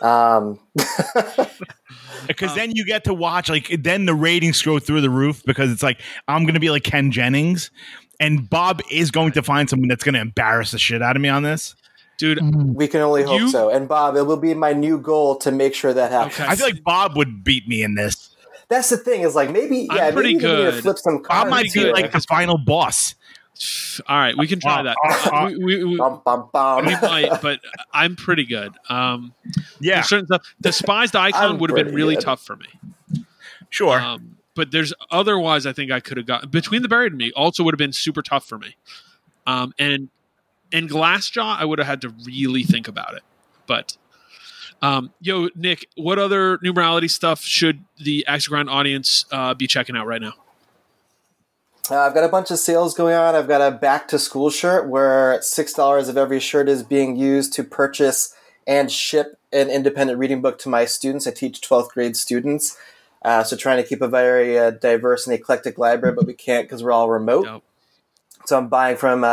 Um, 0.01 0.59
because 2.27 2.55
then 2.55 2.71
you 2.73 2.85
get 2.85 3.03
to 3.03 3.13
watch 3.13 3.49
like 3.49 3.83
then 3.83 4.05
the 4.05 4.15
ratings 4.15 4.61
go 4.61 4.79
through 4.79 5.01
the 5.01 5.09
roof 5.09 5.43
because 5.45 5.71
it's 5.71 5.83
like 5.83 6.01
I'm 6.27 6.43
going 6.43 6.55
to 6.55 6.59
be 6.59 6.71
like 6.71 6.83
Ken 6.83 7.11
Jennings, 7.11 7.71
and 8.19 8.49
Bob 8.49 8.81
is 8.89 9.11
going 9.11 9.31
to 9.33 9.43
find 9.43 9.69
someone 9.69 9.89
that's 9.89 10.03
going 10.03 10.15
to 10.15 10.21
embarrass 10.21 10.71
the 10.71 10.79
shit 10.79 11.01
out 11.01 11.15
of 11.15 11.21
me 11.21 11.29
on 11.29 11.43
this. 11.43 11.75
Dude, 12.21 12.75
we 12.75 12.87
can 12.87 13.01
only 13.01 13.23
hope 13.23 13.39
You- 13.39 13.49
so. 13.49 13.69
And 13.69 13.87
Bob, 13.87 14.15
it 14.15 14.21
will 14.27 14.37
be 14.37 14.53
my 14.53 14.73
new 14.73 14.99
goal 14.99 15.35
to 15.37 15.51
make 15.51 15.73
sure 15.73 15.91
that 15.91 16.11
happens. 16.11 16.35
Okay. 16.35 16.45
I 16.45 16.55
feel 16.55 16.67
like 16.67 16.83
Bob 16.83 17.17
would 17.17 17.43
beat 17.43 17.67
me 17.67 17.81
in 17.81 17.95
this. 17.95 18.29
That's 18.69 18.89
the 18.89 18.97
thing 18.97 19.21
is 19.21 19.33
like 19.35 19.49
maybe 19.51 19.87
I'm 19.89 20.13
pretty 20.13 20.35
maybe 20.35 20.45
we 20.45 20.51
need 20.53 20.65
to 20.65 20.71
good. 20.71 20.81
flip 20.83 20.97
some 20.99 21.15
Bob 21.17 21.25
cards. 21.25 21.49
might 21.49 21.73
be 21.73 21.79
here. 21.81 21.91
like 21.93 22.11
the 22.11 22.21
final 22.21 22.57
boss. 22.59 23.15
all 24.07 24.17
right, 24.17 24.37
we 24.37 24.45
can 24.47 24.59
try 24.59 24.83
that. 24.83 24.95
we, 25.47 25.57
we, 25.77 25.83
we, 25.83 25.97
bum, 25.97 26.21
bum, 26.23 26.47
bum. 26.53 26.85
we 26.85 26.93
might, 27.01 27.41
but 27.41 27.59
I'm 27.91 28.15
pretty 28.15 28.45
good. 28.45 28.71
Um, 28.87 29.33
Yeah, 29.79 29.95
there's 29.95 30.07
certain 30.09 30.25
stuff. 30.27 30.55
Despised 30.61 31.15
icon 31.15 31.57
would 31.57 31.69
have 31.71 31.75
been 31.85 31.93
really 31.95 32.15
good. 32.15 32.23
tough 32.23 32.41
for 32.45 32.55
me. 32.55 32.67
sure. 33.69 33.99
Um, 33.99 34.37
but 34.55 34.71
there's 34.71 34.93
otherwise, 35.09 35.65
I 35.65 35.73
think 35.73 35.91
I 35.91 35.99
could 35.99 36.17
have 36.17 36.25
got 36.27 36.51
between 36.51 36.81
the 36.81 36.87
buried 36.87 37.13
and 37.13 37.17
me. 37.19 37.31
Also, 37.35 37.63
would 37.63 37.73
have 37.73 37.77
been 37.79 37.93
super 37.93 38.21
tough 38.21 38.45
for 38.45 38.57
me. 38.57 38.75
Um, 39.47 39.73
and 39.79 40.09
and 40.73 40.89
Glassjaw, 40.89 41.57
I 41.57 41.65
would 41.65 41.79
have 41.79 41.87
had 41.87 42.01
to 42.01 42.09
really 42.25 42.63
think 42.63 42.87
about 42.87 43.13
it. 43.15 43.23
But 43.67 43.97
um, 44.81 45.13
yo, 45.21 45.49
Nick, 45.55 45.87
what 45.95 46.17
other 46.17 46.57
numerality 46.59 47.09
stuff 47.09 47.41
should 47.41 47.83
the 47.97 48.25
Axegrind 48.27 48.69
audience 48.69 49.25
uh, 49.31 49.53
be 49.53 49.67
checking 49.67 49.95
out 49.95 50.07
right 50.07 50.21
now? 50.21 50.33
Uh, 51.89 51.99
I've 51.99 52.13
got 52.13 52.23
a 52.23 52.29
bunch 52.29 52.51
of 52.51 52.59
sales 52.59 52.93
going 52.93 53.15
on. 53.15 53.35
I've 53.35 53.47
got 53.47 53.61
a 53.61 53.75
back 53.75 54.07
to 54.09 54.19
school 54.19 54.49
shirt 54.49 54.87
where 54.87 55.41
six 55.41 55.73
dollars 55.73 56.09
of 56.09 56.17
every 56.17 56.39
shirt 56.39 56.69
is 56.69 56.83
being 56.83 57.15
used 57.15 57.53
to 57.53 57.63
purchase 57.63 58.35
and 58.65 58.91
ship 58.91 59.37
an 59.51 59.69
independent 59.69 60.17
reading 60.17 60.41
book 60.41 60.57
to 60.59 60.69
my 60.69 60.85
students. 60.85 61.27
I 61.27 61.31
teach 61.31 61.59
twelfth 61.59 61.93
grade 61.93 62.15
students, 62.15 62.77
uh, 63.23 63.43
so 63.43 63.57
trying 63.57 63.81
to 63.81 63.87
keep 63.87 64.01
a 64.01 64.07
very 64.07 64.57
uh, 64.57 64.71
diverse 64.71 65.27
and 65.27 65.35
eclectic 65.35 65.77
library, 65.77 66.15
but 66.15 66.25
we 66.25 66.33
can't 66.33 66.65
because 66.65 66.83
we're 66.83 66.91
all 66.91 67.09
remote. 67.09 67.61
So 68.45 68.57
I'm 68.57 68.69
buying 68.69 68.97
from 68.97 69.23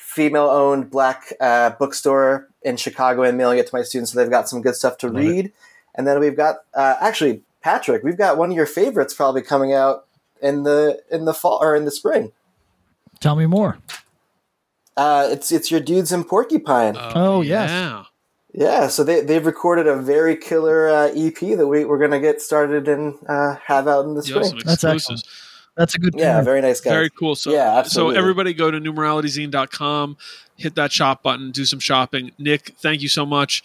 a 0.00 0.12
female-owned 0.12 0.90
black 0.90 1.32
uh, 1.40 1.70
bookstore 1.70 2.48
in 2.62 2.76
Chicago 2.76 3.22
and 3.22 3.36
mailing 3.38 3.58
it 3.58 3.66
to 3.66 3.74
my 3.74 3.82
students. 3.82 4.12
So 4.12 4.18
they've 4.18 4.30
got 4.30 4.48
some 4.48 4.62
good 4.62 4.74
stuff 4.74 4.98
to 4.98 5.08
read. 5.08 5.52
And 5.94 6.06
then 6.06 6.20
we've 6.20 6.36
got 6.36 6.56
uh, 6.74 6.96
actually 7.00 7.42
Patrick. 7.62 8.02
We've 8.02 8.18
got 8.18 8.36
one 8.36 8.50
of 8.50 8.56
your 8.56 8.66
favorites 8.66 9.14
probably 9.14 9.42
coming 9.42 9.72
out 9.72 10.06
in 10.40 10.62
the 10.62 11.02
in 11.10 11.24
the 11.24 11.34
fall 11.34 11.58
or 11.62 11.76
in 11.76 11.84
the 11.84 11.90
spring. 11.90 12.32
Tell 13.20 13.36
me 13.36 13.46
more. 13.46 13.78
Uh, 14.96 15.28
it's 15.30 15.52
it's 15.52 15.70
your 15.70 15.80
dudes 15.80 16.12
in 16.12 16.24
Porcupine. 16.24 16.96
Oh, 16.96 17.42
yes. 17.42 17.70
yeah. 17.70 18.04
Yeah, 18.52 18.88
so 18.88 19.04
they 19.04 19.20
they've 19.20 19.46
recorded 19.46 19.86
a 19.86 19.96
very 19.96 20.36
killer 20.36 20.88
uh, 20.88 21.12
EP 21.14 21.38
that 21.38 21.68
we 21.68 21.84
we're 21.84 21.98
gonna 21.98 22.18
get 22.18 22.42
started 22.42 22.88
and 22.88 23.14
uh, 23.28 23.54
have 23.64 23.86
out 23.86 24.06
in 24.06 24.14
the 24.14 24.22
Yeah, 24.22 24.34
some 24.34 24.44
spring. 24.44 24.62
That's 24.64 24.82
exclusives. 24.82 25.49
That's 25.80 25.94
a 25.94 25.98
good. 25.98 26.14
Yeah, 26.14 26.36
tune. 26.36 26.44
very 26.44 26.60
nice 26.60 26.78
guy. 26.78 26.90
Very 26.90 27.08
cool. 27.08 27.34
So, 27.34 27.52
Yeah, 27.52 27.84
so 27.84 28.10
everybody 28.10 28.52
go 28.52 28.70
to 28.70 28.78
numeralityzine.com, 28.78 30.18
hit 30.56 30.74
that 30.74 30.92
shop 30.92 31.22
button, 31.22 31.52
do 31.52 31.64
some 31.64 31.78
shopping. 31.78 32.32
Nick, 32.38 32.74
thank 32.80 33.00
you 33.00 33.08
so 33.08 33.24
much. 33.24 33.62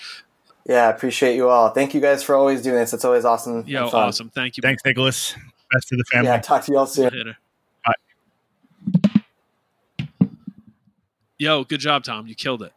Yeah, 0.66 0.88
I 0.88 0.92
appreciate 0.92 1.36
you 1.36 1.50
all. 1.50 1.72
Thank 1.72 1.94
you 1.94 2.00
guys 2.00 2.24
for 2.24 2.34
always 2.36 2.62
doing 2.62 2.78
this. 2.78 2.94
It's 2.94 3.04
always 3.04 3.26
awesome. 3.26 3.58
and 3.58 3.68
Yo, 3.68 3.90
fun. 3.90 4.08
awesome. 4.08 4.30
Thank 4.30 4.56
you. 4.56 4.62
Thanks, 4.62 4.82
Nicholas. 4.86 5.36
Best 5.74 5.90
to 5.90 5.98
the 5.98 6.06
family. 6.06 6.30
Yeah, 6.30 6.40
talk 6.40 6.64
to 6.64 6.72
you 6.72 6.78
all 6.78 6.88
soon. 6.88 7.10
Later. 7.10 7.38
Bye. 7.86 9.22
Yo, 11.38 11.66
good 11.66 11.82
job, 11.82 12.06
Tom. 12.06 12.28
You 12.28 12.36
killed 12.36 12.62
it. 12.62 12.72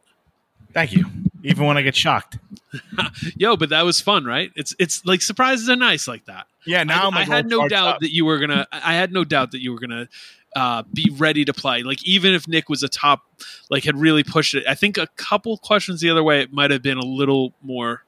Thank 0.74 0.94
you. 0.94 1.06
Even 1.44 1.66
when 1.66 1.76
I 1.76 1.82
get 1.82 1.94
shocked. 1.94 2.38
Yo, 3.36 3.56
but 3.56 3.68
that 3.68 3.82
was 3.82 4.00
fun, 4.00 4.24
right? 4.24 4.50
It's 4.56 4.74
it's 4.78 5.04
like 5.04 5.22
surprises 5.22 5.68
are 5.68 5.76
nice 5.76 6.08
like 6.08 6.24
that. 6.26 6.46
Yeah, 6.66 6.84
now 6.84 7.04
I, 7.04 7.06
I'm 7.06 7.14
I 7.14 7.24
had 7.24 7.46
no 7.46 7.68
doubt 7.68 7.88
up. 7.88 8.00
that 8.00 8.12
you 8.12 8.24
were 8.24 8.38
gonna. 8.38 8.66
I 8.72 8.94
had 8.94 9.12
no 9.12 9.24
doubt 9.24 9.52
that 9.52 9.62
you 9.62 9.72
were 9.72 9.78
gonna 9.78 10.08
uh, 10.56 10.82
be 10.92 11.10
ready 11.16 11.44
to 11.44 11.52
play. 11.52 11.82
Like 11.82 12.04
even 12.06 12.34
if 12.34 12.48
Nick 12.48 12.68
was 12.68 12.82
a 12.82 12.88
top, 12.88 13.22
like 13.70 13.84
had 13.84 13.96
really 13.96 14.24
pushed 14.24 14.54
it. 14.54 14.64
I 14.68 14.74
think 14.74 14.98
a 14.98 15.06
couple 15.16 15.56
questions 15.58 16.00
the 16.00 16.10
other 16.10 16.22
way, 16.22 16.42
it 16.42 16.52
might 16.52 16.70
have 16.70 16.82
been 16.82 16.98
a 16.98 17.04
little 17.04 17.54
more, 17.62 18.02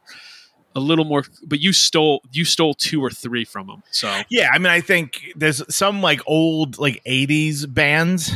a 0.74 0.80
little 0.80 1.04
more. 1.04 1.24
But 1.44 1.60
you 1.60 1.72
stole 1.72 2.22
you 2.32 2.44
stole 2.44 2.74
two 2.74 3.02
or 3.02 3.10
three 3.10 3.44
from 3.44 3.68
him. 3.68 3.82
So 3.90 4.22
Yeah, 4.28 4.48
I 4.52 4.58
mean, 4.58 4.66
I 4.72 4.80
think 4.80 5.32
there's 5.36 5.62
some 5.74 6.02
like 6.02 6.20
old 6.26 6.78
like 6.78 7.02
'80s 7.04 7.72
bands 7.72 8.32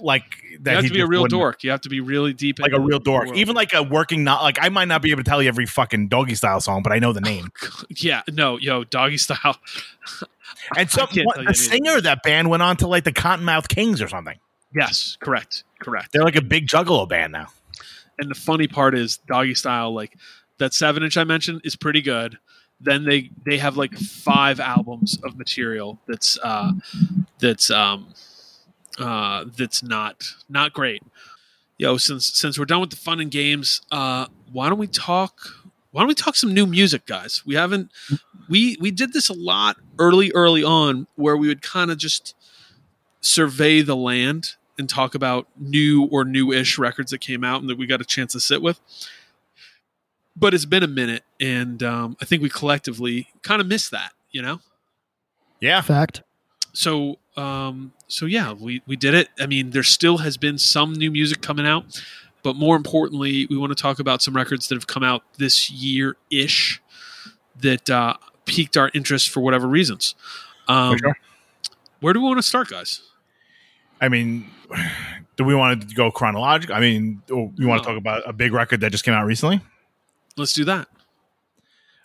like 0.00 0.22
that. 0.60 0.70
you 0.72 0.76
have 0.76 0.86
to 0.86 0.92
be 0.92 1.00
a 1.00 1.06
real 1.06 1.26
dork. 1.26 1.62
You 1.64 1.70
have 1.70 1.80
to 1.82 1.88
be 1.88 2.00
really 2.00 2.32
deep, 2.32 2.58
like 2.58 2.72
a 2.72 2.80
real 2.80 2.98
dork. 2.98 3.26
world. 3.26 3.36
Even 3.36 3.54
like 3.54 3.72
a 3.74 3.82
working 3.82 4.24
not 4.24 4.42
like 4.42 4.58
I 4.60 4.68
might 4.68 4.88
not 4.88 5.02
be 5.02 5.10
able 5.10 5.22
to 5.22 5.28
tell 5.28 5.42
you 5.42 5.48
every 5.48 5.66
fucking 5.66 6.08
doggy 6.08 6.34
style 6.34 6.60
song, 6.60 6.82
but 6.82 6.92
I 6.92 6.98
know 6.98 7.12
the 7.12 7.20
name. 7.20 7.50
yeah, 7.90 8.22
no, 8.30 8.58
yo, 8.58 8.84
doggy 8.84 9.18
style. 9.18 9.56
And 10.76 10.90
what- 10.90 11.46
the 11.46 11.54
singer 11.54 11.96
of 11.96 12.02
that 12.02 12.22
band 12.22 12.50
went 12.50 12.62
on 12.62 12.76
to 12.78 12.86
like 12.86 13.04
the 13.04 13.12
Kottonmouth 13.12 13.68
Kings 13.68 14.02
or 14.02 14.08
something. 14.08 14.38
yes, 14.74 15.16
correct, 15.20 15.64
correct. 15.80 16.12
They're 16.12 16.24
like 16.24 16.36
a 16.36 16.42
big 16.42 16.66
Juggalo 16.66 17.08
band 17.08 17.32
now. 17.32 17.46
and 18.18 18.30
the 18.30 18.34
funny 18.34 18.66
part 18.66 18.94
is 18.96 19.18
doggy 19.28 19.54
style 19.54 19.94
like 19.94 20.16
that 20.58 20.74
seven 20.74 21.02
inch 21.04 21.16
i 21.16 21.22
mentioned 21.24 21.60
is 21.64 21.76
pretty 21.76 22.02
good 22.02 22.36
then 22.80 23.04
they 23.04 23.30
they 23.46 23.58
have 23.58 23.76
like 23.76 23.96
five 23.96 24.58
albums 24.58 25.18
of 25.22 25.36
material 25.38 25.98
that's 26.08 26.36
uh 26.42 26.72
that's 27.38 27.70
um 27.70 28.08
uh 28.98 29.44
that's 29.56 29.82
not 29.82 30.34
not 30.48 30.72
great 30.72 31.02
yo 31.76 31.96
since 31.96 32.26
since 32.26 32.58
we're 32.58 32.64
done 32.64 32.80
with 32.80 32.90
the 32.90 32.96
fun 32.96 33.20
and 33.20 33.30
games 33.30 33.82
uh 33.90 34.26
why 34.52 34.68
don't 34.68 34.78
we 34.78 34.86
talk 34.86 35.38
why 35.90 36.02
don't 36.02 36.08
we 36.08 36.14
talk 36.14 36.34
some 36.36 36.52
new 36.52 36.66
music 36.66 37.06
guys 37.06 37.42
we 37.46 37.54
haven't 37.54 37.90
we 38.48 38.76
we 38.80 38.90
did 38.90 39.12
this 39.12 39.28
a 39.28 39.34
lot 39.34 39.76
early 39.98 40.32
early 40.32 40.64
on 40.64 41.06
where 41.16 41.36
we 41.36 41.48
would 41.48 41.62
kind 41.62 41.90
of 41.90 41.98
just 41.98 42.34
survey 43.20 43.82
the 43.82 43.96
land 43.96 44.54
and 44.78 44.88
talk 44.88 45.14
about 45.14 45.48
new 45.58 46.04
or 46.04 46.24
new-ish 46.24 46.78
records 46.78 47.10
that 47.10 47.18
came 47.18 47.42
out 47.42 47.60
and 47.60 47.68
that 47.68 47.76
we 47.76 47.86
got 47.86 48.00
a 48.00 48.04
chance 48.04 48.32
to 48.32 48.40
sit 48.40 48.62
with. 48.62 48.80
But 50.36 50.54
it's 50.54 50.64
been 50.64 50.84
a 50.84 50.88
minute, 50.88 51.24
and 51.40 51.82
um, 51.82 52.16
I 52.20 52.24
think 52.24 52.42
we 52.42 52.48
collectively 52.48 53.28
kind 53.42 53.60
of 53.60 53.66
missed 53.66 53.90
that, 53.90 54.12
you 54.30 54.40
know. 54.40 54.60
Yeah, 55.60 55.80
Fact. 55.80 56.22
So, 56.72 57.18
um, 57.38 57.92
so 58.08 58.26
yeah, 58.26 58.52
we 58.52 58.82
we 58.86 58.96
did 58.96 59.14
it. 59.14 59.28
I 59.38 59.46
mean, 59.46 59.70
there 59.70 59.82
still 59.82 60.18
has 60.18 60.36
been 60.36 60.58
some 60.58 60.92
new 60.92 61.10
music 61.10 61.40
coming 61.40 61.66
out, 61.66 62.02
but 62.42 62.56
more 62.56 62.76
importantly, 62.76 63.46
we 63.48 63.56
want 63.56 63.70
to 63.76 63.80
talk 63.80 63.98
about 63.98 64.22
some 64.22 64.34
records 64.34 64.68
that 64.68 64.74
have 64.74 64.86
come 64.86 65.02
out 65.02 65.22
this 65.38 65.70
year-ish 65.70 66.80
that 67.60 67.88
uh, 67.90 68.14
piqued 68.44 68.76
our 68.76 68.90
interest 68.94 69.28
for 69.28 69.40
whatever 69.40 69.66
reasons. 69.68 70.14
Um, 70.68 70.92
For 70.94 70.98
sure. 70.98 71.18
Where 72.00 72.12
do 72.12 72.20
we 72.20 72.26
want 72.26 72.38
to 72.38 72.42
start, 72.42 72.68
guys? 72.68 73.02
I 74.00 74.08
mean, 74.08 74.48
do 75.36 75.44
we 75.44 75.54
want 75.54 75.88
to 75.88 75.94
go 75.94 76.10
chronological? 76.10 76.74
I 76.76 76.80
mean, 76.80 77.22
or 77.30 77.52
you 77.56 77.66
want 77.68 77.82
No. 77.82 77.84
to 77.84 77.88
talk 77.88 77.96
about 77.96 78.22
a 78.28 78.32
big 78.32 78.52
record 78.52 78.80
that 78.80 78.90
just 78.92 79.04
came 79.04 79.14
out 79.14 79.26
recently? 79.26 79.60
Let's 80.36 80.52
do 80.52 80.64
that. 80.66 80.88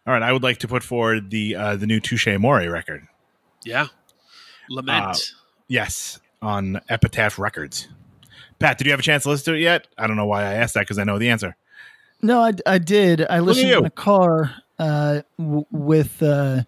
All 0.06 0.14
right, 0.14 0.24
I 0.24 0.32
would 0.34 0.44
like 0.44 0.58
to 0.60 0.68
put 0.68 0.84
forward 0.84 1.30
the 1.30 1.56
uh, 1.56 1.76
the 1.78 1.88
new 1.88 2.00
Touche 2.00 2.28
Amore 2.28 2.70
record. 2.70 3.08
Yeah, 3.64 3.88
lament. 4.70 5.06
Uh, 5.06 5.16
Yes, 5.70 6.20
on 6.42 6.82
Epitaph 6.90 7.40
Records. 7.40 7.88
Pat, 8.60 8.78
did 8.78 8.86
you 8.86 8.92
have 8.92 9.00
a 9.00 9.04
chance 9.04 9.24
to 9.24 9.30
listen 9.30 9.54
to 9.54 9.58
it 9.58 9.62
yet? 9.62 9.88
I 9.98 10.08
don't 10.08 10.18
know 10.18 10.26
why 10.26 10.42
I 10.44 10.54
asked 10.56 10.74
that 10.76 10.82
because 10.82 11.00
I 11.00 11.04
know 11.04 11.18
the 11.18 11.30
answer. 11.30 11.56
No, 12.22 12.42
I, 12.42 12.52
I 12.66 12.78
did. 12.78 13.26
I 13.30 13.40
listened 13.40 13.70
you. 13.70 13.80
in 13.80 13.86
a 13.86 13.90
car 13.90 14.54
uh, 14.78 15.22
w- 15.40 15.66
with 15.72 16.22
uh, 16.22 16.64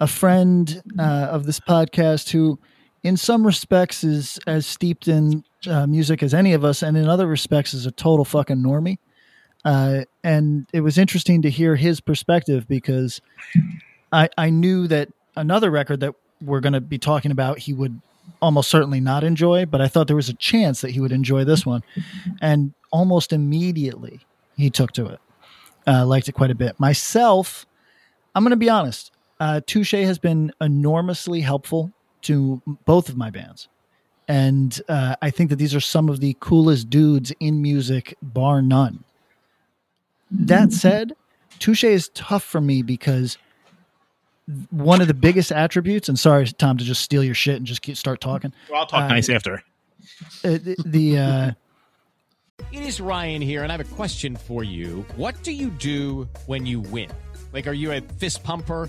a 0.00 0.06
friend 0.06 0.82
uh, 0.98 1.02
of 1.30 1.46
this 1.46 1.60
podcast 1.60 2.30
who, 2.30 2.58
in 3.02 3.16
some 3.16 3.46
respects, 3.46 4.04
is 4.04 4.38
as 4.46 4.66
steeped 4.66 5.08
in 5.08 5.44
uh, 5.66 5.86
music 5.86 6.22
as 6.22 6.34
any 6.34 6.52
of 6.52 6.64
us, 6.64 6.82
and 6.82 6.96
in 6.96 7.08
other 7.08 7.26
respects, 7.26 7.72
is 7.72 7.86
a 7.86 7.90
total 7.92 8.24
fucking 8.24 8.58
normie. 8.58 8.98
Uh, 9.64 10.02
and 10.24 10.66
it 10.72 10.80
was 10.80 10.98
interesting 10.98 11.42
to 11.42 11.50
hear 11.50 11.76
his 11.76 12.00
perspective 12.00 12.66
because 12.68 13.20
I, 14.12 14.28
I 14.36 14.50
knew 14.50 14.88
that 14.88 15.08
another 15.36 15.70
record 15.70 16.00
that 16.00 16.14
we're 16.42 16.60
going 16.60 16.72
to 16.72 16.80
be 16.80 16.98
talking 16.98 17.30
about, 17.30 17.58
he 17.58 17.72
would 17.72 18.00
almost 18.40 18.70
certainly 18.70 19.00
not 19.00 19.24
enjoy, 19.24 19.66
but 19.66 19.80
I 19.80 19.88
thought 19.88 20.06
there 20.06 20.16
was 20.16 20.28
a 20.28 20.34
chance 20.34 20.80
that 20.80 20.90
he 20.90 21.00
would 21.00 21.12
enjoy 21.12 21.44
this 21.44 21.64
one. 21.64 21.82
And 22.40 22.74
almost 22.90 23.32
immediately, 23.32 24.20
he 24.56 24.70
took 24.70 24.92
to 24.92 25.06
it. 25.06 25.20
Uh, 25.86 26.06
liked 26.06 26.28
it 26.28 26.32
quite 26.32 26.50
a 26.50 26.54
bit. 26.54 26.78
Myself, 26.78 27.66
I'm 28.34 28.44
going 28.44 28.50
to 28.50 28.56
be 28.56 28.70
honest. 28.70 29.10
Uh, 29.40 29.60
Touche 29.66 29.92
has 29.92 30.18
been 30.18 30.52
enormously 30.60 31.40
helpful 31.40 31.92
to 32.22 32.62
both 32.84 33.08
of 33.08 33.16
my 33.16 33.30
bands. 33.30 33.68
And 34.28 34.80
uh, 34.88 35.16
I 35.20 35.30
think 35.30 35.50
that 35.50 35.56
these 35.56 35.74
are 35.74 35.80
some 35.80 36.08
of 36.08 36.20
the 36.20 36.36
coolest 36.38 36.88
dudes 36.88 37.32
in 37.40 37.60
music, 37.60 38.16
bar 38.22 38.62
none. 38.62 39.04
That 40.30 40.72
said, 40.72 41.12
Touche 41.58 41.84
is 41.84 42.08
tough 42.14 42.44
for 42.44 42.60
me 42.60 42.82
because 42.82 43.36
one 44.70 45.00
of 45.00 45.08
the 45.08 45.14
biggest 45.14 45.52
attributes, 45.52 46.08
and 46.08 46.18
sorry, 46.18 46.46
Tom, 46.46 46.78
to 46.78 46.84
just 46.84 47.02
steal 47.02 47.22
your 47.22 47.34
shit 47.34 47.56
and 47.56 47.66
just 47.66 47.82
keep, 47.82 47.96
start 47.96 48.20
talking. 48.20 48.52
Well, 48.70 48.80
I'll 48.80 48.86
talk 48.86 49.02
Uh, 49.02 49.08
nice 49.08 49.28
after. 49.28 49.62
Uh, 50.44 50.58
the 50.58 50.76
the 50.84 51.18
uh, 51.18 51.50
It 52.72 52.82
is 52.82 53.00
Ryan 53.00 53.42
here, 53.42 53.62
and 53.62 53.72
I 53.72 53.76
have 53.76 53.86
a 53.86 53.94
question 53.94 54.36
for 54.36 54.62
you. 54.64 55.04
What 55.16 55.42
do 55.42 55.52
you 55.52 55.70
do 55.70 56.28
when 56.46 56.64
you 56.66 56.80
win? 56.80 57.10
Like, 57.52 57.66
are 57.66 57.72
you 57.72 57.92
a 57.92 58.00
fist 58.00 58.42
pumper? 58.42 58.88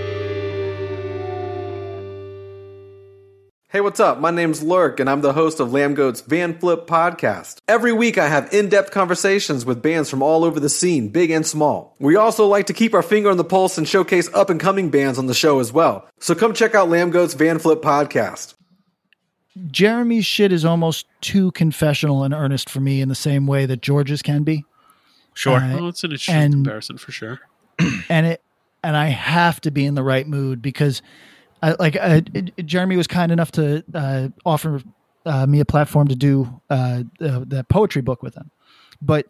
Hey, 3.71 3.79
what's 3.79 4.01
up? 4.01 4.19
My 4.19 4.31
name's 4.31 4.61
Lurk, 4.61 4.99
and 4.99 5.09
I'm 5.09 5.21
the 5.21 5.31
host 5.31 5.61
of 5.61 5.69
Lambgoat's 5.69 6.19
Van 6.19 6.59
Flip 6.59 6.85
podcast. 6.87 7.59
Every 7.69 7.93
week, 7.93 8.17
I 8.17 8.27
have 8.27 8.53
in 8.53 8.67
depth 8.67 8.91
conversations 8.91 9.63
with 9.65 9.81
bands 9.81 10.09
from 10.09 10.21
all 10.21 10.43
over 10.43 10.59
the 10.59 10.67
scene, 10.67 11.07
big 11.07 11.31
and 11.31 11.45
small. 11.45 11.95
We 11.97 12.17
also 12.17 12.45
like 12.47 12.65
to 12.65 12.73
keep 12.73 12.93
our 12.93 13.01
finger 13.01 13.29
on 13.29 13.37
the 13.37 13.45
pulse 13.45 13.77
and 13.77 13.87
showcase 13.87 14.29
up 14.33 14.49
and 14.49 14.59
coming 14.59 14.89
bands 14.89 15.17
on 15.17 15.27
the 15.27 15.33
show 15.33 15.59
as 15.61 15.71
well. 15.71 16.05
So 16.19 16.35
come 16.35 16.53
check 16.53 16.75
out 16.75 16.89
Lambgoat's 16.89 17.33
Van 17.33 17.59
Flip 17.59 17.81
podcast. 17.81 18.55
Jeremy's 19.67 20.25
shit 20.25 20.51
is 20.51 20.65
almost 20.65 21.05
too 21.21 21.51
confessional 21.53 22.23
and 22.23 22.33
earnest 22.33 22.69
for 22.69 22.81
me 22.81 22.99
in 22.99 23.07
the 23.07 23.15
same 23.15 23.47
way 23.47 23.65
that 23.65 23.81
George's 23.81 24.21
can 24.21 24.43
be. 24.43 24.65
Sure. 25.33 25.57
Uh, 25.59 25.75
Well, 25.77 25.87
it's 25.87 26.03
an 26.03 26.11
interesting 26.11 26.35
and- 26.35 26.53
comparison 26.55 26.97
for 26.97 27.13
sure. 27.13 27.39
and 28.09 28.25
it 28.25 28.41
and 28.83 28.97
I 28.97 29.07
have 29.07 29.61
to 29.61 29.71
be 29.71 29.85
in 29.85 29.93
the 29.95 30.03
right 30.03 30.27
mood 30.27 30.61
because 30.61 31.01
I 31.61 31.75
like 31.79 31.95
uh, 31.95 32.21
it- 32.33 32.65
Jeremy 32.65 32.97
was 32.97 33.07
kind 33.07 33.31
enough 33.31 33.51
to 33.53 33.83
uh, 33.93 34.29
offer 34.45 34.81
uh, 35.25 35.45
me 35.45 35.59
a 35.59 35.65
platform 35.65 36.07
to 36.07 36.15
do 36.15 36.61
uh, 36.69 37.03
that 37.19 37.65
poetry 37.69 38.01
book 38.01 38.23
with 38.23 38.35
him. 38.35 38.49
But 39.01 39.27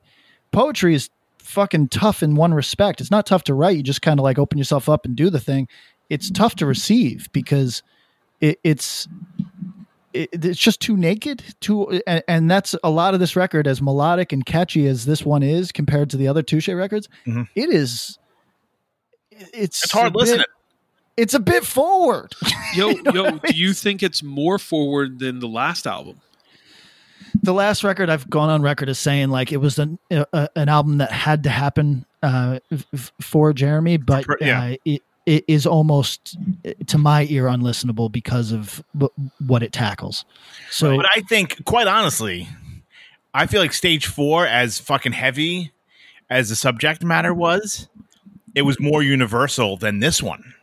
poetry 0.51 0.95
is 0.95 1.09
fucking 1.39 1.89
tough 1.89 2.23
in 2.23 2.35
one 2.35 2.53
respect. 2.53 3.01
It's 3.01 3.11
not 3.11 3.25
tough 3.25 3.43
to 3.45 3.53
write. 3.53 3.75
You 3.77 3.83
just 3.83 4.01
kind 4.01 4.19
of 4.19 4.23
like 4.23 4.39
open 4.39 4.57
yourself 4.57 4.87
up 4.87 5.05
and 5.05 5.15
do 5.15 5.29
the 5.29 5.39
thing. 5.39 5.67
It's 6.09 6.29
tough 6.29 6.55
to 6.55 6.65
receive 6.65 7.29
because 7.33 7.83
it, 8.39 8.59
it's 8.63 9.07
it, 10.13 10.29
it's 10.45 10.59
just 10.59 10.79
too 10.81 10.95
naked. 10.97 11.41
Too, 11.61 12.01
and, 12.05 12.23
and 12.27 12.51
that's 12.51 12.75
a 12.83 12.89
lot 12.89 13.13
of 13.13 13.19
this 13.21 13.35
record, 13.35 13.65
as 13.67 13.81
melodic 13.81 14.31
and 14.33 14.45
catchy 14.45 14.87
as 14.87 15.05
this 15.05 15.25
one 15.25 15.41
is 15.43 15.71
compared 15.71 16.09
to 16.11 16.17
the 16.17 16.27
other 16.27 16.41
Touche 16.43 16.67
records. 16.69 17.07
Mhm. 17.25 17.47
It 17.55 17.69
is. 17.69 18.17
It's 19.31 19.83
It's 19.83 19.91
hard 19.91 20.13
listening. 20.15 20.45
Bit- 21.21 21.23
It's 21.23 21.33
a 21.33 21.39
bit 21.39 21.65
forward. 21.65 22.33
Yo, 22.75 22.89
yo, 23.13 23.31
do 23.37 23.53
you 23.53 23.73
think 23.73 24.01
it's 24.01 24.23
more 24.23 24.57
forward 24.57 25.19
than 25.19 25.39
the 25.39 25.47
last 25.47 25.85
album? 25.85 26.21
the 27.43 27.53
last 27.53 27.83
record 27.83 28.09
I've 28.09 28.29
gone 28.29 28.49
on 28.49 28.61
record 28.61 28.87
as 28.89 28.99
saying 28.99 29.29
like 29.29 29.51
it 29.51 29.57
was 29.57 29.79
an 29.79 29.97
a, 30.09 30.49
an 30.55 30.69
album 30.69 30.97
that 30.99 31.11
had 31.11 31.43
to 31.43 31.49
happen 31.49 32.05
uh, 32.23 32.59
f- 32.71 32.85
f- 32.93 33.11
for 33.21 33.51
Jeremy, 33.53 33.97
but 33.97 34.25
yeah. 34.41 34.63
uh, 34.63 34.75
it 34.85 35.01
it 35.25 35.45
is 35.47 35.65
almost 35.65 36.37
to 36.87 36.97
my 36.97 37.25
ear 37.29 37.45
unlistenable 37.45 38.11
because 38.11 38.51
of 38.51 38.83
w- 38.93 39.11
what 39.45 39.63
it 39.63 39.71
tackles. 39.71 40.25
So 40.71 40.95
but 40.97 41.05
I 41.15 41.21
think, 41.21 41.63
quite 41.65 41.87
honestly, 41.87 42.47
I 43.33 43.45
feel 43.47 43.61
like 43.61 43.73
stage 43.73 44.07
four, 44.07 44.45
as 44.45 44.79
fucking 44.79 45.13
heavy 45.13 45.71
as 46.29 46.49
the 46.49 46.55
subject 46.55 47.03
matter 47.03 47.33
was, 47.33 47.87
it 48.55 48.63
was 48.63 48.79
more 48.79 49.03
universal 49.03 49.77
than 49.77 49.99
this 49.99 50.21
one. 50.23 50.53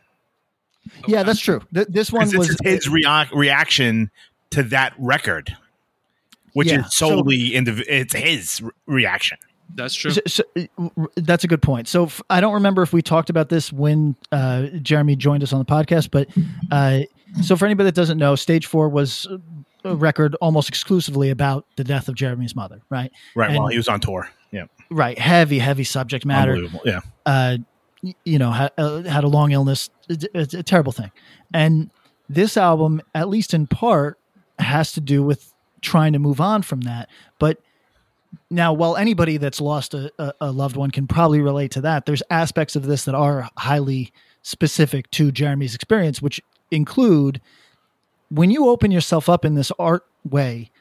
Yeah, 1.07 1.23
that's 1.23 1.39
true. 1.39 1.61
Th- 1.73 1.87
this 1.89 2.11
one 2.11 2.29
was 2.37 2.49
it's 2.49 2.61
his 2.63 2.89
rea- 2.89 3.29
reaction 3.33 4.09
to 4.51 4.63
that 4.63 4.93
record, 4.97 5.55
which 6.53 6.69
Yeah, 6.69 6.85
is 6.85 6.95
solely 6.95 7.51
indiv- 7.51 7.83
it's 7.87 8.13
his 8.13 8.61
re- 8.61 8.71
reaction. 8.87 9.37
That's 9.75 9.93
true. 9.93 10.09
So, 10.11 10.21
so, 10.25 10.43
r- 10.79 11.09
that's 11.15 11.43
a 11.43 11.47
good 11.47 11.61
point. 11.61 11.87
So 11.87 12.05
f- 12.05 12.21
I 12.29 12.41
don't 12.41 12.55
remember 12.55 12.81
if 12.81 12.91
we 12.91 13.03
talked 13.03 13.29
about 13.29 13.49
this 13.49 13.71
when 13.71 14.15
uh, 14.31 14.63
Jeremy 14.81 15.15
joined 15.15 15.43
us 15.43 15.53
on 15.53 15.59
the 15.59 15.65
podcast, 15.65 16.09
but 16.11 16.27
uh, 16.71 17.01
so 17.43 17.55
for 17.55 17.65
anybody 17.65 17.85
that 17.85 17.95
doesn't 17.95 18.17
know, 18.17 18.35
Stage 18.35 18.65
Four 18.65 18.89
was 18.89 19.27
a 19.85 19.95
record 19.95 20.35
almost 20.41 20.69
exclusively 20.69 21.29
about 21.29 21.65
the 21.75 21.83
death 21.83 22.09
of 22.09 22.15
Jeremy's 22.15 22.55
mother, 22.55 22.81
right? 22.89 23.11
Right. 23.35 23.51
And- 23.51 23.59
while 23.59 23.67
he 23.67 23.77
was 23.77 23.87
on 23.87 23.99
tour. 23.99 24.27
Yeah. 24.51 24.65
right, 24.89 25.19
heavy, 25.19 25.59
heavy 25.59 25.83
subject 25.83 26.25
matter. 26.25 26.53
Unbelievable. 26.53 26.81
Yeah. 26.83 27.01
Uh, 27.23 27.57
y- 27.59 27.63
you 28.01 28.39
know, 28.39 28.51
had, 28.51 28.71
uh, 28.77 29.03
had 29.03 29.23
a 29.23 29.27
long 29.27 29.51
illness. 29.51 29.89
It's, 30.07 30.53
a 30.53 30.63
terrible 30.63 30.91
thing, 30.91 31.11
and 31.53 31.89
this 32.29 32.57
album, 32.57 33.01
at 33.13 33.29
least 33.29 33.53
in 33.53 33.67
part, 33.67 34.19
has 34.59 34.91
to 34.93 35.01
do 35.01 35.23
with 35.23 35.53
trying 35.81 36.13
to 36.13 36.19
move 36.19 36.41
on 36.41 36.61
from 36.61 36.81
that, 36.81 37.09
but 37.39 37.59
now, 38.49 38.73
while 38.73 38.95
anybody 38.95 39.37
that's 39.37 39.61
lost 39.61 39.93
a, 39.93 40.11
a, 40.19 40.33
a 40.41 40.51
loved 40.51 40.75
one 40.75 40.91
can 40.91 41.07
probably 41.07 41.39
relate 41.39 41.71
to 41.71 41.81
that, 41.81 42.05
there's 42.05 42.23
aspects 42.29 42.75
of 42.75 42.83
this 42.83 43.05
that 43.05 43.15
are 43.15 43.49
highly 43.57 44.11
specific 44.41 45.09
to 45.11 45.31
Jeremy's 45.31 45.75
experience, 45.75 46.21
which 46.21 46.41
include 46.71 47.41
when 48.29 48.51
you 48.51 48.67
open 48.67 48.91
yourself 48.91 49.29
up 49.29 49.45
in 49.45 49.55
this 49.55 49.71
art 49.79 50.05
way, 50.23 50.71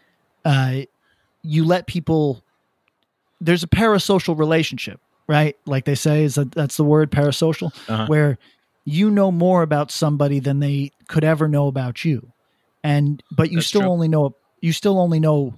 uh, 0.44 0.80
you 1.42 1.64
let 1.64 1.86
people. 1.86 2.42
There's 3.40 3.62
a 3.62 3.68
parasocial 3.68 4.36
relationship, 4.36 5.00
right? 5.28 5.56
Like 5.66 5.84
they 5.84 5.94
say, 5.94 6.24
is 6.24 6.34
that 6.36 6.52
that's 6.52 6.76
the 6.76 6.84
word 6.84 7.10
parasocial, 7.12 7.72
Uh-huh. 7.88 8.06
where 8.06 8.38
you 8.84 9.10
know 9.10 9.30
more 9.30 9.62
about 9.62 9.90
somebody 9.90 10.40
than 10.40 10.60
they 10.60 10.90
could 11.08 11.22
ever 11.24 11.46
know 11.46 11.66
about 11.68 12.04
you, 12.04 12.32
and 12.82 13.22
but 13.30 13.50
you 13.50 13.58
That's 13.58 13.66
still 13.68 13.82
true. 13.82 13.90
only 13.90 14.08
know 14.08 14.34
you 14.60 14.72
still 14.72 14.98
only 14.98 15.20
know 15.20 15.54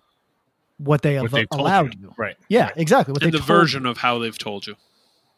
what 0.78 1.02
they 1.02 1.14
have 1.14 1.32
What 1.32 1.48
told 1.50 1.60
allowed 1.60 1.94
you. 1.94 2.00
you. 2.02 2.14
Right. 2.18 2.36
Yeah, 2.48 2.70
exactly. 2.76 3.12
What 3.12 3.22
and 3.22 3.32
the 3.32 3.38
version 3.38 3.86
of 3.86 3.98
how 3.98 4.18
they've 4.18 4.36
told 4.36 4.66
you. 4.66 4.72
you. 4.72 4.76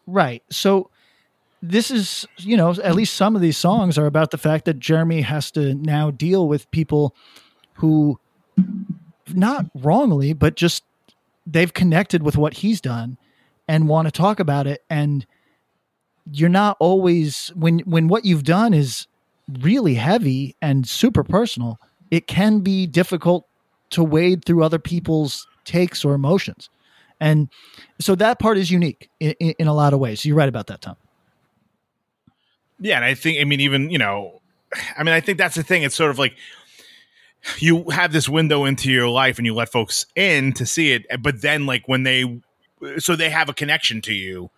Right. 0.07 0.43
So 0.51 0.89
this 1.61 1.91
is, 1.91 2.26
you 2.39 2.57
know, 2.57 2.70
at 2.70 2.95
least 2.95 3.14
some 3.14 3.35
of 3.37 3.43
these 3.43 3.57
songs 3.59 3.99
are 3.99 4.07
about 4.07 4.30
the 4.33 4.39
fact 4.39 4.64
that 4.64 4.78
Jeremy 4.80 5.20
has 5.22 5.51
to 5.53 5.74
now 5.74 6.11
deal 6.11 6.49
with 6.49 6.68
people 6.70 7.14
who 7.74 8.18
not 9.33 9.66
wrongly, 9.74 10.33
but 10.33 10.55
just 10.57 10.83
they've 11.47 11.72
connected 11.72 12.22
with 12.22 12.37
what 12.37 12.55
he's 12.55 12.80
done 12.80 13.16
and 13.68 13.88
want 13.88 14.06
to 14.08 14.12
talk 14.12 14.40
about 14.40 14.66
it 14.66 14.84
and 14.90 15.26
you're 16.30 16.48
not 16.48 16.76
always 16.78 17.48
when 17.54 17.80
when 17.80 18.08
what 18.08 18.24
you've 18.24 18.44
done 18.44 18.74
is 18.74 19.06
really 19.60 19.94
heavy 19.94 20.56
and 20.62 20.86
super 20.86 21.24
personal, 21.24 21.78
it 22.10 22.26
can 22.26 22.60
be 22.60 22.86
difficult 22.86 23.46
to 23.90 24.04
wade 24.04 24.44
through 24.44 24.62
other 24.62 24.78
people's 24.78 25.46
takes 25.64 26.04
or 26.04 26.14
emotions. 26.14 26.70
And 27.20 27.48
so 28.00 28.14
that 28.16 28.38
part 28.38 28.58
is 28.58 28.70
unique 28.70 29.08
in, 29.20 29.32
in, 29.38 29.54
in 29.60 29.66
a 29.68 29.74
lot 29.74 29.92
of 29.92 30.00
ways. 30.00 30.24
You're 30.24 30.36
right 30.36 30.48
about 30.48 30.66
that, 30.68 30.80
Tom. 30.80 30.96
Yeah, 32.80 32.96
and 32.96 33.04
I 33.04 33.14
think 33.14 33.40
I 33.40 33.44
mean 33.44 33.60
even 33.60 33.90
you 33.90 33.98
know, 33.98 34.40
I 34.96 35.02
mean 35.02 35.14
I 35.14 35.20
think 35.20 35.38
that's 35.38 35.56
the 35.56 35.62
thing. 35.62 35.82
It's 35.82 35.96
sort 35.96 36.10
of 36.10 36.18
like 36.18 36.36
you 37.58 37.90
have 37.90 38.12
this 38.12 38.28
window 38.28 38.64
into 38.64 38.90
your 38.90 39.08
life 39.08 39.38
and 39.38 39.46
you 39.46 39.54
let 39.54 39.68
folks 39.68 40.06
in 40.14 40.52
to 40.52 40.64
see 40.64 40.92
it, 40.92 41.06
but 41.20 41.42
then 41.42 41.66
like 41.66 41.88
when 41.88 42.04
they 42.04 42.40
so 42.99 43.16
they 43.16 43.30
have 43.30 43.49
a 43.49 43.55
connection 43.55 44.01
to 44.03 44.12
you, 44.12 44.51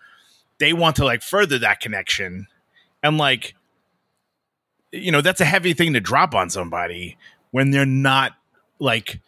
they 0.59 0.72
want 0.72 0.97
to 0.97 1.05
like 1.05 1.22
further 1.22 1.59
that 1.59 1.81
connection, 1.81 2.47
and 3.03 3.18
like 3.18 3.55
you 4.93 5.11
know 5.11 5.20
that's 5.20 5.41
a 5.41 5.45
heavy 5.45 5.75
thing 5.75 5.93
to 5.93 6.01
drop 6.01 6.35
on 6.35 6.51
somebody 6.51 7.16
when 7.51 7.70
they're 7.70 7.87
not 7.87 8.33
like 8.79 9.20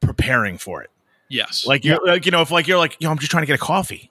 preparing 0.00 0.58
for 0.58 0.82
it. 0.82 0.90
Yes. 1.28 1.66
Like 1.66 1.84
you're 1.84 2.04
like 2.04 2.26
you 2.26 2.32
know 2.32 2.40
if 2.40 2.50
like 2.50 2.66
you're 2.66 2.78
like 2.78 2.96
yo 3.00 3.10
I'm 3.10 3.18
just 3.18 3.30
trying 3.30 3.42
to 3.42 3.46
get 3.46 3.56
a 3.56 3.58
coffee. 3.58 4.10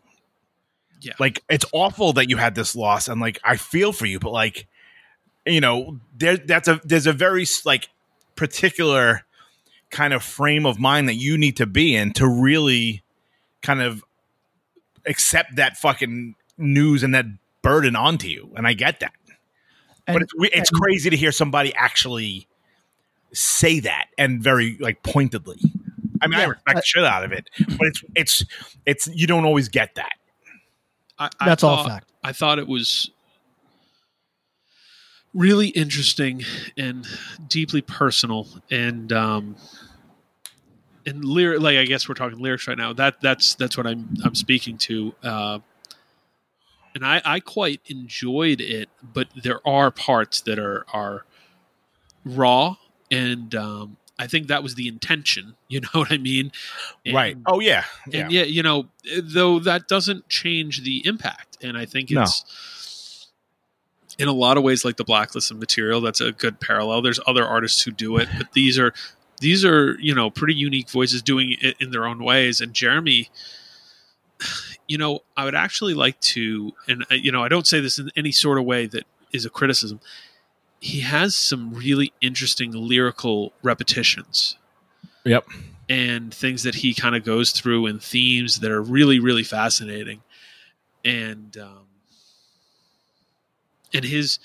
Yeah. 1.01 1.13
Like 1.19 1.43
it's 1.49 1.65
awful 1.73 2.13
that 2.13 2.29
you 2.29 2.37
had 2.37 2.55
this 2.55 2.75
loss 2.75 3.07
and 3.07 3.19
like 3.19 3.39
I 3.43 3.57
feel 3.57 3.91
for 3.91 4.05
you 4.05 4.19
but 4.19 4.31
like 4.31 4.67
you 5.45 5.61
know 5.61 5.99
there 6.17 6.37
that's 6.37 6.67
a 6.67 6.79
there's 6.83 7.07
a 7.07 7.13
very 7.13 7.45
like 7.65 7.89
particular 8.35 9.23
kind 9.89 10.13
of 10.13 10.23
frame 10.23 10.65
of 10.65 10.79
mind 10.79 11.07
that 11.07 11.15
you 11.15 11.37
need 11.37 11.57
to 11.57 11.65
be 11.65 11.95
in 11.95 12.11
to 12.13 12.27
really 12.27 13.03
kind 13.61 13.81
of 13.81 14.03
accept 15.07 15.55
that 15.55 15.77
fucking 15.77 16.35
news 16.57 17.03
and 17.03 17.13
that 17.15 17.25
burden 17.61 17.95
onto 17.95 18.27
you 18.27 18.51
and 18.55 18.67
I 18.67 18.73
get 18.73 18.99
that. 18.99 19.13
And- 20.07 20.15
but 20.15 20.21
it's 20.23 20.33
it's 20.53 20.71
and- 20.71 20.81
crazy 20.81 21.09
to 21.09 21.17
hear 21.17 21.31
somebody 21.31 21.73
actually 21.75 22.47
say 23.33 23.79
that 23.81 24.07
and 24.17 24.41
very 24.41 24.77
like 24.79 25.03
pointedly. 25.03 25.59
I 26.21 26.27
mean, 26.27 26.39
I 26.39 26.45
respect 26.45 26.77
I- 26.77 26.79
the 26.79 26.85
shit 26.85 27.03
out 27.03 27.23
of 27.23 27.31
it, 27.31 27.49
but 27.77 27.87
it's 27.87 28.03
it's 28.15 28.45
it's 28.85 29.07
you 29.13 29.27
don't 29.27 29.45
always 29.45 29.69
get 29.69 29.95
that. 29.95 30.13
I, 31.19 31.29
I 31.39 31.45
That's 31.45 31.63
all 31.63 31.83
fact. 31.83 32.09
I 32.23 32.31
thought 32.31 32.57
it 32.59 32.67
was 32.67 33.09
really 35.33 35.67
interesting 35.69 36.43
and 36.77 37.05
deeply 37.47 37.81
personal 37.81 38.47
and 38.71 39.11
um 39.13 39.55
and 41.07 41.25
lyric 41.25 41.61
like 41.61 41.77
I 41.77 41.85
guess 41.85 42.07
we're 42.07 42.13
talking 42.15 42.37
lyrics 42.37 42.67
right 42.67 42.77
now. 42.77 42.93
That 42.93 43.19
that's 43.21 43.55
that's 43.55 43.75
what 43.77 43.87
I'm 43.87 44.15
I'm 44.23 44.35
speaking 44.35 44.77
to. 44.79 45.15
Uh 45.23 45.59
and 46.93 47.05
I, 47.05 47.21
I 47.23 47.39
quite 47.39 47.81
enjoyed 47.85 48.59
it, 48.59 48.89
but 49.01 49.27
there 49.43 49.59
are 49.67 49.89
parts 49.91 50.41
that 50.41 50.59
are 50.59 50.85
are 50.93 51.25
raw 52.25 52.75
and 53.09 53.53
um 53.55 53.97
I 54.19 54.25
think 54.27 54.47
that 54.47 54.63
was 54.63 54.73
the 54.75 54.87
intention, 54.87 55.55
you 55.67 55.79
know 55.81 55.89
what 55.93 56.11
I 56.11 56.17
mean? 56.17 56.51
right. 57.11 57.37
Oh 57.45 57.59
yeah. 57.59 57.83
Yeah. 58.07 58.21
and 58.23 58.31
yeah, 58.31 58.43
you 58.43 58.63
know, 58.63 58.87
though 59.21 59.59
that 59.59 59.87
doesn't 59.87 60.27
change 60.27 60.83
the 60.83 61.05
impact, 61.05 61.57
and 61.63 61.77
I 61.77 61.85
think 61.85 62.11
No. 62.11 62.23
it's 62.23 63.27
in 64.17 64.27
a 64.27 64.33
lot 64.33 64.57
of 64.57 64.63
ways 64.63 64.83
like 64.83 64.97
the 64.97 65.03
blacklist 65.03 65.51
of 65.51 65.59
material. 65.59 66.01
That's 66.01 66.19
a 66.21 66.31
good 66.31 66.59
parallel. 66.59 67.03
There's 67.03 67.19
other 67.27 67.45
artists 67.45 67.83
who 67.83 67.91
do 67.91 68.17
it, 68.17 68.27
but 68.39 68.53
these 68.53 68.79
are 68.79 68.91
these 69.39 69.63
are 69.65 69.97
you 69.99 70.13
know 70.15 70.29
pretty 70.29 70.55
unique 70.55 70.89
voices 70.89 71.21
doing 71.21 71.55
it 71.61 71.75
in 71.79 71.91
their 71.91 72.05
own 72.05 72.23
ways. 72.23 72.61
And 72.61 72.73
Jeremy, 72.73 73.29
you 74.87 74.97
know, 74.97 75.19
I 75.35 75.45
would 75.45 75.55
actually 75.55 75.93
like 75.93 76.19
to, 76.21 76.73
and 76.87 77.03
uh, 77.11 77.15
you 77.15 77.31
know, 77.31 77.43
I 77.43 77.47
don't 77.47 77.67
say 77.67 77.79
this 77.79 77.99
in 77.99 78.09
any 78.15 78.31
sort 78.31 78.57
of 78.57 78.65
way 78.65 78.85
that 78.87 79.03
is 79.33 79.45
a 79.45 79.49
criticism. 79.49 79.99
He 80.79 80.99
has 81.01 81.35
some 81.35 81.73
really 81.73 82.13
interesting 82.21 82.71
lyrical 82.71 83.51
repetitions 83.63 84.57
Yep. 85.25 85.45
and 85.89 86.33
things 86.33 86.63
that 86.63 86.75
he 86.75 86.93
kind 86.93 87.15
of 87.15 87.23
goes 87.23 87.51
through 87.51 87.87
and 87.87 88.01
themes 88.01 88.59
that 88.59 88.69
are 88.71 88.81
really 88.81 89.19
really 89.19 89.43
fascinating 89.43 90.21
and 91.03 91.57
um 91.57 91.87
and 93.93 94.05
his 94.05 94.39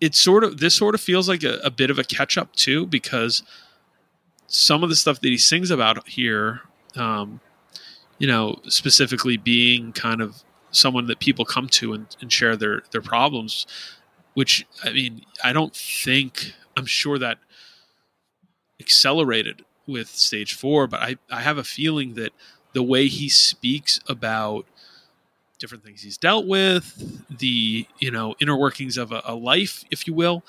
it's 0.00 0.18
sort 0.18 0.44
of 0.44 0.58
this 0.58 0.74
sort 0.74 0.94
of 0.94 1.00
feels 1.00 1.28
like 1.28 1.42
a, 1.42 1.58
a 1.64 1.70
bit 1.70 1.90
of 1.90 1.98
a 1.98 2.04
catch 2.04 2.38
up 2.38 2.54
too 2.54 2.86
because 2.86 3.42
some 4.46 4.82
of 4.82 4.88
the 4.88 4.96
stuff 4.96 5.20
that 5.20 5.28
he 5.28 5.38
sings 5.38 5.70
about 5.70 6.08
here 6.08 6.62
um 6.96 7.40
you 8.18 8.26
know 8.26 8.56
specifically 8.64 9.36
being 9.36 9.92
kind 9.92 10.20
of 10.20 10.42
someone 10.70 11.06
that 11.06 11.18
people 11.18 11.44
come 11.44 11.68
to 11.68 11.92
and, 11.92 12.16
and 12.20 12.32
share 12.32 12.56
their 12.56 12.82
their 12.92 13.00
problems 13.02 13.66
which 14.34 14.66
i 14.84 14.90
mean 14.92 15.22
i 15.42 15.52
don't 15.52 15.74
think 15.74 16.52
i'm 16.76 16.86
sure 16.86 17.18
that 17.18 17.38
accelerated 18.80 19.64
with 19.86 20.08
stage 20.08 20.54
four, 20.54 20.86
but 20.86 21.00
I, 21.00 21.16
I 21.30 21.40
have 21.40 21.58
a 21.58 21.64
feeling 21.64 22.14
that 22.14 22.32
the 22.74 22.82
way 22.82 23.08
he 23.08 23.28
speaks 23.28 23.98
about 24.08 24.66
different 25.58 25.84
things 25.84 26.02
he's 26.02 26.18
dealt 26.18 26.46
with, 26.46 27.28
the 27.38 27.86
you 27.98 28.10
know 28.10 28.34
inner 28.40 28.56
workings 28.56 28.96
of 28.96 29.12
a, 29.12 29.22
a 29.24 29.34
life, 29.34 29.84
if 29.90 30.06
you 30.06 30.14
will, 30.14 30.44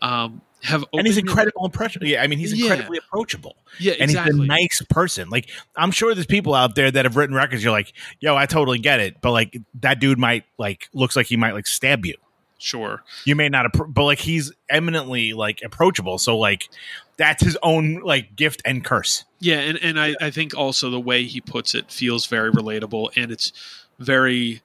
um, 0.00 0.42
have 0.62 0.84
and 0.92 1.06
he's 1.06 1.18
incredible 1.18 1.64
impression. 1.64 2.02
Yeah, 2.04 2.22
I 2.22 2.26
mean, 2.26 2.38
he's 2.38 2.52
Yeah. 2.52 2.66
incredibly 2.66 2.98
approachable. 2.98 3.56
Yeah, 3.78 3.92
and 3.92 4.10
he's 4.10 4.18
exactly. 4.18 4.44
a 4.44 4.46
nice 4.46 4.82
person. 4.88 5.28
Like 5.30 5.50
I'm 5.76 5.90
sure 5.90 6.14
there's 6.14 6.26
people 6.26 6.54
out 6.54 6.74
there 6.74 6.90
that 6.90 7.04
have 7.04 7.16
written 7.16 7.34
records. 7.34 7.62
You're 7.64 7.72
like, 7.72 7.92
yo, 8.20 8.36
I 8.36 8.46
totally 8.46 8.78
get 8.78 9.00
it, 9.00 9.20
but 9.20 9.32
like 9.32 9.56
that 9.80 9.98
dude 10.00 10.18
might 10.18 10.44
like 10.58 10.88
looks 10.92 11.16
like 11.16 11.26
he 11.26 11.36
might 11.36 11.54
like 11.54 11.66
stab 11.66 12.06
you. 12.06 12.14
Sure. 12.58 13.02
You 13.24 13.34
may 13.34 13.48
not, 13.48 13.66
but 13.88 14.04
like 14.04 14.20
he's 14.20 14.52
eminently 14.70 15.32
like 15.32 15.60
approachable. 15.64 16.18
So 16.18 16.38
like 16.38 16.68
that's 17.16 17.42
his 17.42 17.58
own 17.64 18.00
like 18.04 18.36
gift 18.36 18.62
and 18.64 18.84
curse. 18.84 19.24
Yeah, 19.40 19.58
and, 19.58 19.78
and 19.82 19.98
I, 19.98 20.14
I 20.20 20.30
think 20.30 20.56
also 20.56 20.88
the 20.88 21.00
way 21.00 21.24
he 21.24 21.40
puts 21.40 21.74
it 21.74 21.90
feels 21.90 22.26
very 22.26 22.52
relatable 22.52 23.10
and 23.16 23.32
it's 23.32 23.52
very 23.98 24.62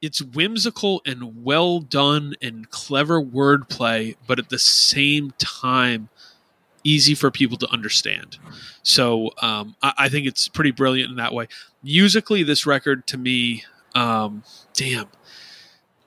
it's 0.00 0.22
whimsical 0.22 1.02
and 1.04 1.44
well 1.44 1.80
done 1.80 2.34
and 2.40 2.70
clever 2.70 3.20
wordplay, 3.20 4.14
but 4.28 4.38
at 4.38 4.48
the 4.48 4.58
same 4.58 5.32
time 5.38 6.08
easy 6.84 7.14
for 7.16 7.30
people 7.32 7.56
to 7.58 7.68
understand. 7.70 8.38
So 8.84 9.30
um, 9.42 9.74
I, 9.82 9.92
I 9.98 10.08
think 10.08 10.26
it's 10.26 10.46
pretty 10.46 10.70
brilliant 10.70 11.10
in 11.10 11.16
that 11.16 11.34
way. 11.34 11.48
Musically, 11.82 12.44
this 12.44 12.64
record 12.64 13.06
to 13.08 13.18
me, 13.18 13.64
um, 13.96 14.44
damn, 14.74 15.06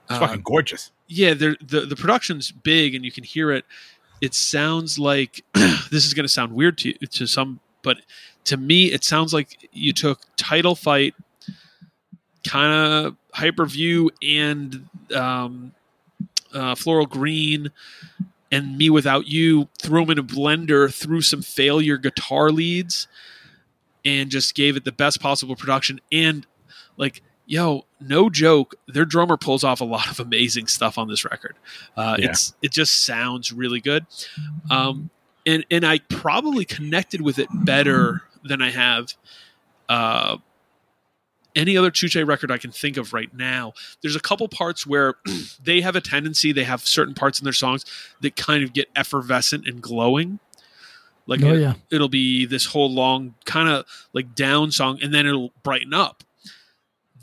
It's 0.06 0.12
uh, 0.12 0.20
fucking 0.20 0.41
gorgeous. 0.43 0.91
yeah, 1.08 1.34
the 1.34 1.58
the 1.62 1.95
production's 1.97 2.52
big 2.52 2.95
and 2.95 3.04
you 3.04 3.12
can 3.12 3.26
hear 3.26 3.52
it. 3.52 3.66
It 4.22 4.34
sounds 4.34 4.97
like 4.97 5.43
this 5.54 6.06
is 6.06 6.14
going 6.14 6.24
to 6.26 6.32
sound 6.32 6.54
weird 6.54 6.78
to 6.80 6.93
to 6.93 7.28
some, 7.28 7.60
but 7.82 7.97
to 8.45 8.56
me, 8.56 8.86
it 8.91 9.04
sounds 9.04 9.34
like 9.34 9.70
you 9.74 9.91
took 9.91 10.22
Title 10.38 10.76
Fight, 10.76 11.14
kind 12.48 12.74
of 13.06 13.16
Hyperview, 13.36 14.10
and 14.22 14.88
um, 15.16 15.74
uh, 16.54 16.76
Floral 16.76 17.06
Green, 17.06 17.72
and 18.52 18.78
Me 18.78 18.89
Without 18.89 19.28
You, 19.28 19.70
threw 19.82 20.02
them 20.02 20.12
in 20.12 20.20
a 20.20 20.24
blender, 20.24 20.94
threw 20.94 21.22
some 21.22 21.42
failure 21.42 21.98
guitar 21.98 22.52
leads, 22.52 23.08
and 24.04 24.30
just 24.30 24.56
gave 24.56 24.76
it 24.76 24.84
the 24.84 24.92
best 24.92 25.22
possible 25.22 25.56
production. 25.56 26.02
And 26.12 26.46
like, 26.98 27.22
yo, 27.46 27.86
no 28.00 28.30
joke, 28.30 28.76
their 28.88 29.06
drummer 29.06 29.38
pulls 29.38 29.64
off 29.64 29.80
a 29.80 29.86
lot 29.86 30.10
of 30.10 30.20
amazing 30.20 30.68
stuff 30.68 30.98
on 30.98 31.08
this 31.08 31.24
record. 31.24 31.56
Uh, 31.96 32.18
Yeah. 32.20 32.30
It's 32.30 32.54
it 32.62 32.72
just 32.72 33.06
sounds 33.06 33.52
really 33.52 33.80
good. 33.80 34.06
Um, 34.70 35.10
and 35.46 35.66
and 35.72 35.86
I 35.86 36.00
probably 36.10 36.66
connected 36.66 37.22
with 37.22 37.39
it 37.39 37.48
better 37.54 38.24
than 38.44 38.62
I 38.62 38.72
have 38.72 39.14
uh, 39.88 40.38
any 41.56 41.78
other 41.78 41.91
Touche 41.91 42.16
record 42.16 42.52
I 42.52 42.58
can 42.58 42.72
think 42.72 42.97
of 42.97 43.14
right 43.14 43.34
now. 43.34 43.74
There's 44.02 44.16
a 44.16 44.20
couple 44.22 44.47
parts 44.47 44.86
where 44.88 45.16
they 45.64 45.82
have 45.82 45.95
a 45.95 46.02
tendency, 46.02 46.52
they 46.52 46.64
have 46.64 46.82
certain 46.88 47.14
parts 47.14 47.39
in 47.39 47.43
their 47.43 47.54
songs 47.54 47.86
that 48.22 48.36
kind 48.36 48.64
of 48.64 48.74
get 48.74 48.88
effervescent 48.95 49.68
and 49.68 49.82
glowing. 49.82 50.39
Like 51.28 51.43
Oh, 51.43 51.54
it, 51.54 51.62
yeah. 51.62 51.74
it'll 51.91 52.10
be 52.10 52.45
this 52.45 52.66
whole 52.68 52.89
long 52.91 53.36
kind 53.45 53.70
of 53.70 53.86
like 54.14 54.34
down 54.36 54.72
song, 54.72 54.99
and 55.02 55.14
then 55.14 55.26
it'll 55.26 55.52
brighten 55.64 55.93
up. 55.93 56.24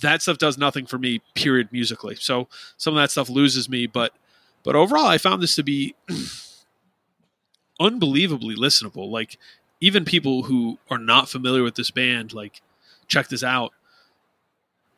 That 0.01 0.23
stuff 0.23 0.39
does 0.39 0.57
nothing 0.57 0.87
for 0.87 0.99
me, 0.99 1.21
period, 1.35 1.71
musically. 1.73 2.15
So 2.15 2.47
some 2.77 2.95
of 2.95 3.03
that 3.03 3.11
stuff 3.11 3.29
loses 3.29 3.69
me, 3.69 3.87
but 3.87 4.15
but 4.63 4.77
overall, 4.77 5.07
I 5.07 5.19
found 5.19 5.43
this 5.43 5.55
to 5.57 5.63
be 5.63 5.95
unbelievably 7.81 8.57
listenable. 8.57 9.11
Like 9.11 9.39
even 9.81 10.05
people 10.05 10.45
who 10.45 10.79
are 10.91 10.99
not 10.99 11.29
familiar 11.29 11.63
with 11.63 11.75
this 11.75 11.91
band, 11.91 12.33
like 12.33 12.61
check 13.07 13.29
this 13.29 13.43
out. 13.43 13.73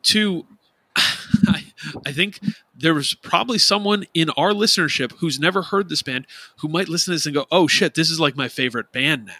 Two, 0.03 0.45
I, 0.95 1.63
I 2.05 2.11
think 2.11 2.39
there 2.77 2.93
was 2.93 3.13
probably 3.13 3.57
someone 3.57 4.05
in 4.13 4.29
our 4.31 4.51
listenership 4.51 5.13
who's 5.19 5.39
never 5.39 5.61
heard 5.61 5.89
this 5.89 6.01
band 6.01 6.27
who 6.57 6.67
might 6.67 6.89
listen 6.89 7.11
to 7.11 7.15
this 7.15 7.25
and 7.25 7.35
go, 7.35 7.45
"Oh 7.51 7.67
shit, 7.67 7.93
this 7.95 8.09
is 8.09 8.19
like 8.19 8.35
my 8.35 8.47
favorite 8.47 8.91
band 8.91 9.25
now." 9.25 9.33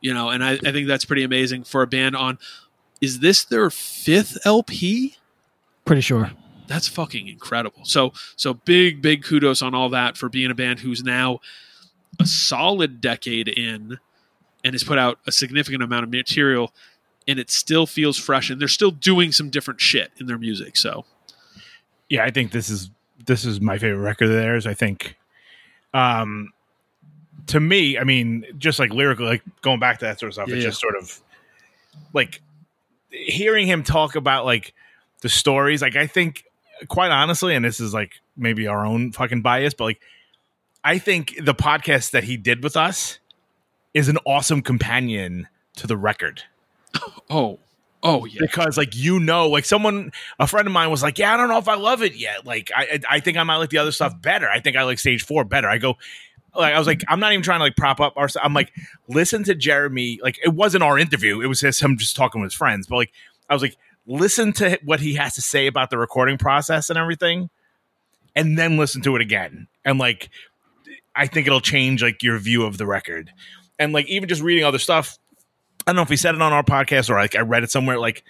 You 0.00 0.14
know, 0.14 0.28
and 0.28 0.44
I, 0.44 0.52
I 0.52 0.72
think 0.72 0.86
that's 0.88 1.04
pretty 1.04 1.22
amazing 1.24 1.64
for 1.64 1.82
a 1.82 1.86
band 1.86 2.14
on. 2.16 2.38
Is 3.00 3.20
this 3.20 3.44
their 3.44 3.70
fifth 3.70 4.38
LP? 4.46 5.16
Pretty 5.84 6.00
sure. 6.02 6.30
that's 6.66 6.88
fucking 6.88 7.28
incredible. 7.28 7.84
So 7.84 8.12
so 8.36 8.54
big 8.54 9.02
big 9.02 9.22
kudos 9.22 9.62
on 9.62 9.74
all 9.74 9.88
that 9.90 10.16
for 10.16 10.28
being 10.28 10.50
a 10.50 10.54
band 10.54 10.80
who's 10.80 11.02
now 11.02 11.40
a 12.20 12.26
solid 12.26 13.00
decade 13.00 13.48
in 13.48 13.98
and 14.64 14.74
has 14.74 14.82
put 14.82 14.98
out 14.98 15.18
a 15.26 15.32
significant 15.32 15.82
amount 15.82 16.04
of 16.04 16.10
material 16.10 16.72
and 17.28 17.38
it 17.38 17.50
still 17.50 17.86
feels 17.86 18.16
fresh 18.16 18.50
and 18.50 18.60
they're 18.60 18.68
still 18.68 18.90
doing 18.90 19.32
some 19.32 19.50
different 19.50 19.80
shit 19.80 20.12
in 20.18 20.26
their 20.26 20.38
music. 20.38 20.76
So 20.76 21.04
yeah, 22.08 22.24
I 22.24 22.30
think 22.30 22.52
this 22.52 22.70
is 22.70 22.90
this 23.26 23.44
is 23.44 23.60
my 23.60 23.78
favorite 23.78 24.02
record 24.02 24.28
of 24.28 24.34
theirs. 24.34 24.66
I 24.66 24.74
think, 24.74 25.16
um, 25.94 26.52
to 27.48 27.58
me, 27.60 27.98
I 27.98 28.04
mean, 28.04 28.44
just 28.58 28.78
like 28.78 28.92
lyrically, 28.92 29.26
like 29.26 29.42
going 29.62 29.80
back 29.80 29.98
to 30.00 30.04
that 30.04 30.20
sort 30.20 30.28
of 30.28 30.34
stuff, 30.34 30.48
Yeah, 30.48 30.56
it's 30.56 30.64
yeah. 30.64 30.70
just 30.70 30.80
sort 30.80 30.96
of 30.96 31.20
like 32.12 32.40
hearing 33.10 33.66
him 33.66 33.82
talk 33.82 34.14
about 34.16 34.44
like 34.44 34.74
the 35.22 35.28
stories. 35.28 35.82
Like, 35.82 35.96
I 35.96 36.06
think, 36.06 36.44
quite 36.88 37.10
honestly, 37.10 37.54
and 37.54 37.64
this 37.64 37.80
is 37.80 37.94
like 37.94 38.20
maybe 38.36 38.66
our 38.66 38.84
own 38.84 39.12
fucking 39.12 39.42
bias, 39.42 39.74
but 39.74 39.84
like, 39.84 40.00
I 40.84 40.98
think 40.98 41.34
the 41.42 41.54
podcast 41.54 42.10
that 42.12 42.24
he 42.24 42.36
did 42.36 42.62
with 42.62 42.76
us 42.76 43.18
is 43.94 44.08
an 44.08 44.18
awesome 44.24 44.62
companion 44.62 45.48
to 45.76 45.86
the 45.86 45.96
record 45.96 46.42
oh 47.30 47.58
oh 48.02 48.24
yeah. 48.24 48.38
because 48.40 48.76
like 48.76 48.94
you 48.94 49.18
know 49.18 49.48
like 49.48 49.64
someone 49.64 50.12
a 50.38 50.46
friend 50.46 50.66
of 50.66 50.72
mine 50.72 50.90
was 50.90 51.02
like 51.02 51.18
yeah 51.18 51.34
i 51.34 51.36
don't 51.36 51.48
know 51.48 51.58
if 51.58 51.68
i 51.68 51.74
love 51.74 52.02
it 52.02 52.14
yet. 52.14 52.46
Like 52.46 52.70
i 52.74 53.00
i 53.08 53.20
think 53.20 53.36
i 53.36 53.42
might 53.42 53.56
like 53.56 53.70
the 53.70 53.78
other 53.78 53.92
stuff 53.92 54.20
better. 54.20 54.48
I 54.48 54.60
think 54.60 54.76
i 54.76 54.84
like 54.84 54.98
stage 54.98 55.24
four 55.24 55.44
better. 55.44 55.68
I 55.68 55.78
go 55.78 55.96
like 56.54 56.74
i 56.74 56.78
was 56.78 56.86
like 56.86 57.02
i'm 57.08 57.20
not 57.20 57.32
even 57.32 57.42
trying 57.42 57.60
to 57.60 57.64
like 57.64 57.76
prop 57.76 58.00
up 58.00 58.14
our 58.16 58.28
i'm 58.42 58.54
like 58.54 58.72
listen 59.08 59.44
to 59.44 59.54
jeremy 59.54 60.18
like 60.22 60.38
it 60.42 60.54
wasn't 60.54 60.82
our 60.82 60.98
interview. 60.98 61.40
It 61.40 61.46
was 61.46 61.60
just 61.60 61.82
him 61.82 61.96
just 61.98 62.16
talking 62.16 62.40
with 62.40 62.52
his 62.52 62.56
friends. 62.56 62.86
But 62.86 62.96
like 62.96 63.12
i 63.50 63.54
was 63.54 63.62
like 63.62 63.76
listen 64.06 64.52
to 64.52 64.78
what 64.84 65.00
he 65.00 65.14
has 65.14 65.34
to 65.34 65.42
say 65.42 65.66
about 65.66 65.90
the 65.90 65.98
recording 65.98 66.38
process 66.38 66.90
and 66.90 66.98
everything 66.98 67.50
and 68.36 68.58
then 68.58 68.76
listen 68.76 69.02
to 69.02 69.16
it 69.16 69.22
again. 69.22 69.66
And 69.84 69.98
like 69.98 70.30
i 71.14 71.26
think 71.26 71.46
it'll 71.46 71.60
change 71.60 72.02
like 72.02 72.22
your 72.22 72.38
view 72.38 72.64
of 72.64 72.78
the 72.78 72.86
record. 72.86 73.32
And 73.78 73.92
like 73.92 74.06
even 74.08 74.28
just 74.28 74.42
reading 74.42 74.64
other 74.64 74.78
stuff 74.78 75.18
I 75.86 75.92
don't 75.92 75.96
know 75.96 76.02
if 76.02 76.10
we 76.10 76.16
said 76.16 76.34
it 76.34 76.42
on 76.42 76.52
our 76.52 76.64
podcast 76.64 77.10
or 77.10 77.14
like 77.14 77.36
I 77.36 77.40
read 77.40 77.62
it 77.62 77.70
somewhere. 77.70 77.98
Like, 77.98 78.24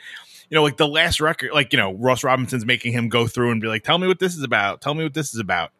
you 0.51 0.55
know, 0.55 0.63
like 0.63 0.77
the 0.77 0.87
last 0.87 1.21
record, 1.21 1.53
like 1.53 1.73
you 1.73 1.79
know, 1.79 1.95
Ross 1.95 2.23
Robinson's 2.23 2.67
making 2.67 2.93
him 2.93 3.09
go 3.09 3.27
through 3.27 3.51
and 3.51 3.61
be 3.61 3.67
like, 3.67 3.83
"Tell 3.83 3.99
me 3.99 4.07
what 4.07 4.19
this 4.19 4.37
is 4.37 4.43
about. 4.43 4.83
Tell 4.83 4.95
me 4.95 5.05
what 5.05 5.15
this 5.15 5.33
is 5.33 5.41
about." 5.41 5.71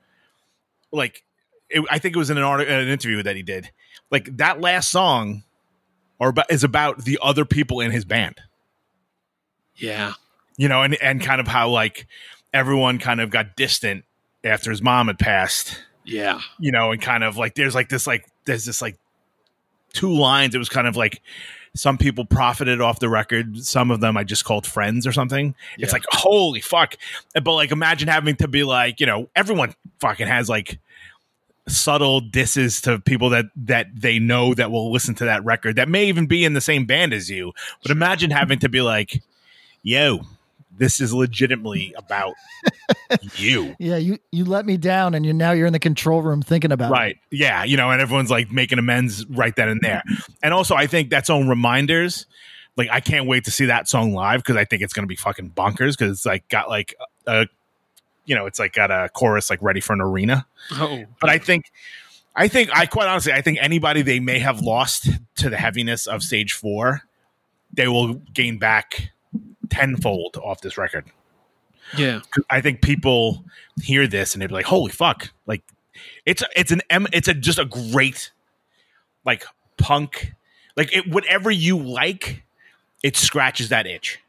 Like, 0.91 1.23
it, 1.69 1.85
I 1.91 1.99
think 1.99 2.17
it 2.17 2.19
was 2.19 2.31
in 2.31 2.39
an 2.39 2.45
article, 2.45 2.75
an 2.75 2.89
interview 2.89 3.23
that 3.23 3.37
he 3.37 3.43
did. 3.43 3.71
Like 4.11 4.37
that 4.39 4.61
last 4.61 4.91
song, 4.91 5.45
or 6.19 6.31
about, 6.31 6.51
is 6.51 6.65
about 6.65 7.05
the 7.05 7.19
other 7.23 7.45
people 7.45 7.81
in 7.81 7.91
his 7.91 8.05
band. 8.05 8.41
Yeah. 9.77 10.15
You 10.57 10.69
know, 10.69 10.83
and 10.83 10.95
and 11.03 11.21
kind 11.21 11.41
of 11.41 11.47
how 11.47 11.69
like 11.69 12.07
everyone 12.55 12.99
kind 12.99 13.21
of 13.21 13.31
got 13.31 13.57
distant 13.57 14.05
after 14.43 14.71
his 14.71 14.81
mom 14.81 15.09
had 15.09 15.19
passed. 15.19 15.83
Yeah. 16.05 16.41
You 16.59 16.73
know, 16.73 16.93
and 16.93 17.03
kind 17.03 17.23
of 17.23 17.37
like 17.37 17.55
there's 17.55 17.75
like 17.75 17.89
this 17.89 18.07
like 18.07 18.27
there's 18.47 18.65
this 18.65 18.81
like 18.81 18.97
two 19.93 20.15
lines. 20.15 20.55
It 20.55 20.59
was 20.59 20.69
kind 20.69 20.87
of 20.87 20.97
like 20.97 21.21
some 21.77 21.99
people 21.99 22.25
profited 22.25 22.81
off 22.81 22.99
the 22.99 23.09
record. 23.09 23.65
Some 23.65 23.91
of 23.91 24.01
them 24.01 24.17
I 24.17 24.25
just 24.25 24.45
called 24.45 24.67
friends 24.67 25.07
or 25.07 25.13
something. 25.13 25.55
It's 25.79 25.93
like 25.93 26.05
holy 26.11 26.61
fuck. 26.61 26.97
But 27.35 27.55
like 27.55 27.71
imagine 27.71 28.09
having 28.09 28.37
to 28.37 28.49
be 28.49 28.65
like, 28.65 29.01
you 29.01 29.07
know, 29.07 29.29
everyone 29.35 29.75
fucking 30.01 30.27
has 30.27 30.49
like 30.49 30.79
subtle 31.69 32.21
disses 32.21 32.81
to 32.83 32.99
people 33.01 33.31
that 33.31 33.47
that 33.57 33.89
they 33.95 34.19
know 34.19 34.55
that 34.55 34.71
will 34.71 34.93
listen 34.93 35.15
to 35.17 35.25
that 35.25 35.45
record 35.45 35.75
that 35.77 35.89
may 35.89 36.07
even 36.07 36.27
be 36.27 36.45
in 36.45 36.55
the 36.55 36.61
same 36.61 36.87
band 36.87 37.13
as 37.13 37.29
you. 37.29 37.53
But 37.83 37.91
imagine 37.91 38.31
having 38.31 38.59
to 38.61 38.69
be 38.69 38.81
like, 38.81 39.23
yo, 39.83 40.21
this 40.79 41.01
is 41.01 41.13
legitimately 41.13 41.95
about 41.97 42.35
you. 43.37 43.75
Yeah, 43.79 43.97
you 43.97 44.19
you 44.31 44.45
let 44.45 44.67
me 44.67 44.77
down, 44.77 45.15
and 45.15 45.25
you 45.25 45.33
now 45.33 45.53
you're 45.53 45.67
in 45.67 45.73
the 45.73 45.79
control 45.79 46.23
room 46.23 46.43
thinking 46.43 46.73
about 46.73 46.91
it. 46.91 46.95
Right. 46.95 47.19
Yeah. 47.31 47.65
You 47.65 47.77
know, 47.77 47.91
and 47.91 48.01
everyone's 48.01 48.31
like 48.31 48.51
making 48.51 48.79
amends 48.79 49.27
right 49.27 49.55
then 49.57 49.69
and 49.69 49.81
there. 49.81 50.03
And 50.43 50.53
also, 50.53 50.75
I 50.75 50.87
think 50.87 51.11
that's 51.11 51.31
on 51.31 51.49
reminders. 51.49 52.27
Like, 52.77 52.89
I 52.91 53.01
can't 53.01 53.27
wait 53.27 53.45
to 53.45 53.51
see 53.51 53.67
that 53.67 53.89
song 53.89 54.13
live 54.13 54.41
because 54.41 54.57
I 54.57 54.65
think 54.65 54.83
it's 54.83 54.93
going 54.93 55.05
to 55.05 55.09
be 55.09 55.17
fucking 55.17 55.51
bonkers 55.51 55.97
because 55.97 56.13
it's 56.13 56.27
like 56.27 56.47
got 56.49 56.69
like 56.69 56.95
a, 57.27 57.47
you 58.27 58.35
know, 58.35 58.47
it's 58.47 58.59
like 58.59 58.75
got 58.75 58.91
a 58.91 59.09
chorus 59.15 59.49
like 59.49 59.63
ready 59.63 59.81
for 59.81 59.95
an 59.95 60.03
arena. 60.03 60.47
Oh. 60.73 61.05
But 61.21 61.31
I 61.31 61.39
think, 61.39 61.71
I 62.35 62.49
think, 62.49 62.69
I 62.75 62.85
quite 62.85 63.09
honestly, 63.09 63.33
I 63.33 63.41
think 63.41 63.59
anybody 63.63 64.03
they 64.03 64.21
may 64.21 64.41
have 64.41 64.61
lost 64.61 65.09
to 65.37 65.49
the 65.49 65.57
heaviness 65.57 66.07
of 66.07 66.23
stage 66.23 66.53
four, 66.53 67.01
they 67.73 67.89
will 67.89 68.15
gain 68.15 68.59
back 68.59 69.11
tenfold 69.71 70.37
off 70.43 70.61
this 70.61 70.79
record. 70.79 71.05
Yeah. 71.97 72.21
I 72.51 72.61
think 72.61 72.83
people 72.83 73.45
hear 73.83 74.07
this 74.07 74.35
and 74.35 74.43
they'd 74.43 74.49
be 74.49 74.55
like, 74.55 74.67
"Holy 74.67 74.91
fuck!" 74.91 75.31
Like 75.47 75.63
it's 76.25 76.43
it's 76.55 76.73
an 76.73 76.83
M, 76.91 77.07
it's 77.13 77.29
a 77.29 77.35
just 77.35 77.59
a 77.59 77.65
great 77.65 78.33
like 79.25 79.45
punk, 79.77 80.33
like 80.77 80.95
it, 80.95 81.09
whatever 81.09 81.51
you 81.51 81.79
like, 81.79 82.45
it 83.03 83.17
scratches 83.17 83.69
that 83.69 83.87
itch. 83.87 84.21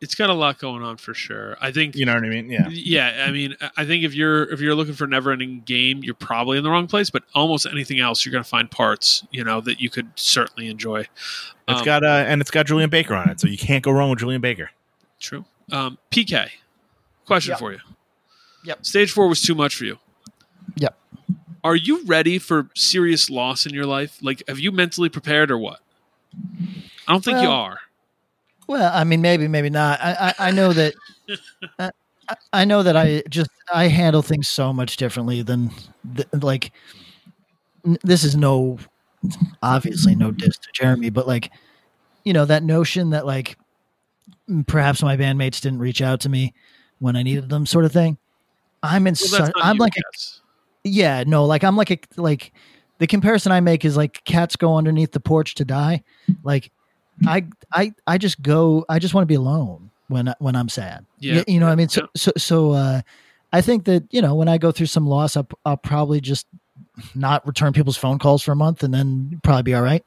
It's 0.00 0.14
got 0.14 0.30
a 0.30 0.34
lot 0.34 0.58
going 0.58 0.82
on 0.82 0.96
for 0.96 1.12
sure. 1.12 1.58
I 1.60 1.72
think 1.72 1.94
You 1.94 2.06
know 2.06 2.14
what 2.14 2.24
I 2.24 2.28
mean? 2.28 2.48
Yeah. 2.50 2.68
Yeah, 2.70 3.24
I 3.28 3.30
mean, 3.30 3.54
I 3.76 3.84
think 3.84 4.02
if 4.02 4.14
you're 4.14 4.50
if 4.50 4.58
you're 4.60 4.74
looking 4.74 4.94
for 4.94 5.04
a 5.04 5.08
never-ending 5.08 5.62
game, 5.66 6.02
you're 6.02 6.14
probably 6.14 6.56
in 6.56 6.64
the 6.64 6.70
wrong 6.70 6.86
place. 6.86 7.10
But 7.10 7.24
almost 7.34 7.66
anything 7.66 8.00
else, 8.00 8.24
you're 8.24 8.32
going 8.32 8.42
to 8.44 8.48
find 8.48 8.70
parts, 8.70 9.26
you 9.30 9.44
know, 9.44 9.60
that 9.60 9.78
you 9.80 9.90
could 9.90 10.08
certainly 10.16 10.68
enjoy. 10.68 11.00
It's 11.68 11.80
Um, 11.80 11.84
got 11.84 12.02
uh, 12.02 12.24
and 12.26 12.40
it's 12.40 12.50
got 12.50 12.66
Julien 12.66 12.88
Baker 12.88 13.14
on 13.14 13.28
it, 13.28 13.40
so 13.40 13.46
you 13.46 13.58
can't 13.58 13.84
go 13.84 13.90
wrong 13.90 14.08
with 14.10 14.20
Julien 14.20 14.40
Baker. 14.40 14.70
True. 15.20 15.44
Um, 15.70 15.98
PK, 16.10 16.48
question 17.26 17.50
Yep. 17.52 17.58
for 17.58 17.72
you. 17.72 17.78
Yep. 18.64 18.86
Stage 18.86 19.12
four 19.12 19.28
was 19.28 19.42
too 19.42 19.54
much 19.54 19.76
for 19.76 19.84
you. 19.84 19.98
Yep. 20.76 20.96
Are 21.62 21.76
you 21.76 22.04
ready 22.06 22.38
for 22.38 22.70
serious 22.74 23.28
loss 23.28 23.66
in 23.66 23.74
your 23.74 23.84
life? 23.86 24.18
Like, 24.22 24.42
have 24.48 24.58
you 24.58 24.72
mentally 24.72 25.10
prepared 25.10 25.50
or 25.50 25.58
what? 25.58 25.80
I 27.06 27.12
don't 27.12 27.22
think 27.24 27.42
you 27.42 27.48
are. 27.50 27.80
Well, 28.70 28.92
I 28.94 29.02
mean, 29.02 29.20
maybe, 29.20 29.48
maybe 29.48 29.68
not. 29.68 29.98
I, 30.00 30.32
I, 30.38 30.48
I 30.48 30.50
know 30.52 30.72
that. 30.72 30.94
I, 31.80 31.90
I 32.52 32.64
know 32.64 32.84
that 32.84 32.96
I 32.96 33.24
just 33.28 33.50
I 33.74 33.88
handle 33.88 34.22
things 34.22 34.48
so 34.48 34.72
much 34.72 34.96
differently 34.96 35.42
than 35.42 35.72
th- 36.14 36.28
like. 36.40 36.70
n- 37.84 37.98
This 38.04 38.22
is 38.22 38.36
no, 38.36 38.78
obviously 39.62 40.14
no 40.14 40.30
diss 40.30 40.56
to 40.58 40.68
Jeremy, 40.72 41.10
but 41.10 41.26
like, 41.26 41.50
you 42.24 42.32
know, 42.32 42.44
that 42.44 42.62
notion 42.62 43.10
that 43.10 43.26
like, 43.26 43.58
perhaps 44.66 45.02
my 45.02 45.16
bandmates 45.16 45.60
didn't 45.60 45.80
reach 45.80 46.02
out 46.02 46.20
to 46.20 46.28
me 46.28 46.54
when 47.00 47.16
I 47.16 47.22
needed 47.24 47.48
them, 47.48 47.66
sort 47.66 47.84
of 47.84 47.92
thing. 47.92 48.18
I'm 48.82 49.06
in. 49.06 49.14
Well, 49.32 49.46
su- 49.46 49.52
I'm 49.56 49.78
like 49.78 49.94
a 49.96 50.02
yeah, 50.84 51.24
no, 51.26 51.44
like 51.44 51.64
I'm 51.64 51.76
like 51.76 51.90
a 51.90 51.98
like 52.16 52.52
the 52.98 53.06
comparison 53.06 53.52
I 53.52 53.60
make 53.60 53.84
is 53.84 53.96
like 53.96 54.24
cats 54.24 54.56
go 54.56 54.76
underneath 54.76 55.12
the 55.12 55.20
porch 55.20 55.56
to 55.56 55.64
die. 55.64 56.02
Like 56.44 56.70
I 57.26 57.46
I 57.72 57.92
I 58.06 58.18
just 58.18 58.40
go 58.42 58.84
I 58.88 58.98
just 58.98 59.14
want 59.14 59.22
to 59.22 59.26
be 59.26 59.34
alone 59.34 59.90
when 60.08 60.28
I- 60.28 60.34
when 60.38 60.56
I'm 60.56 60.68
sad. 60.68 61.04
Yeah. 61.18 61.34
You, 61.34 61.44
you 61.54 61.60
know 61.60 61.66
what 61.66 61.72
I 61.72 61.76
mean? 61.76 61.88
So 61.88 62.08
so 62.16 62.32
so 62.36 62.72
uh 62.72 63.02
I 63.52 63.60
think 63.60 63.84
that, 63.86 64.04
you 64.10 64.22
know, 64.22 64.34
when 64.36 64.46
I 64.48 64.58
go 64.58 64.70
through 64.72 64.86
some 64.86 65.06
loss 65.06 65.36
I'll, 65.36 65.48
I'll 65.66 65.76
probably 65.76 66.20
just 66.20 66.46
not 67.14 67.46
return 67.46 67.72
people's 67.72 67.96
phone 67.96 68.18
calls 68.18 68.42
for 68.42 68.52
a 68.52 68.56
month 68.56 68.82
and 68.82 68.92
then 68.94 69.40
probably 69.42 69.62
be 69.64 69.74
all 69.74 69.82
right. 69.82 70.04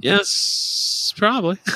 Yes, 0.00 1.12
probably. 1.16 1.58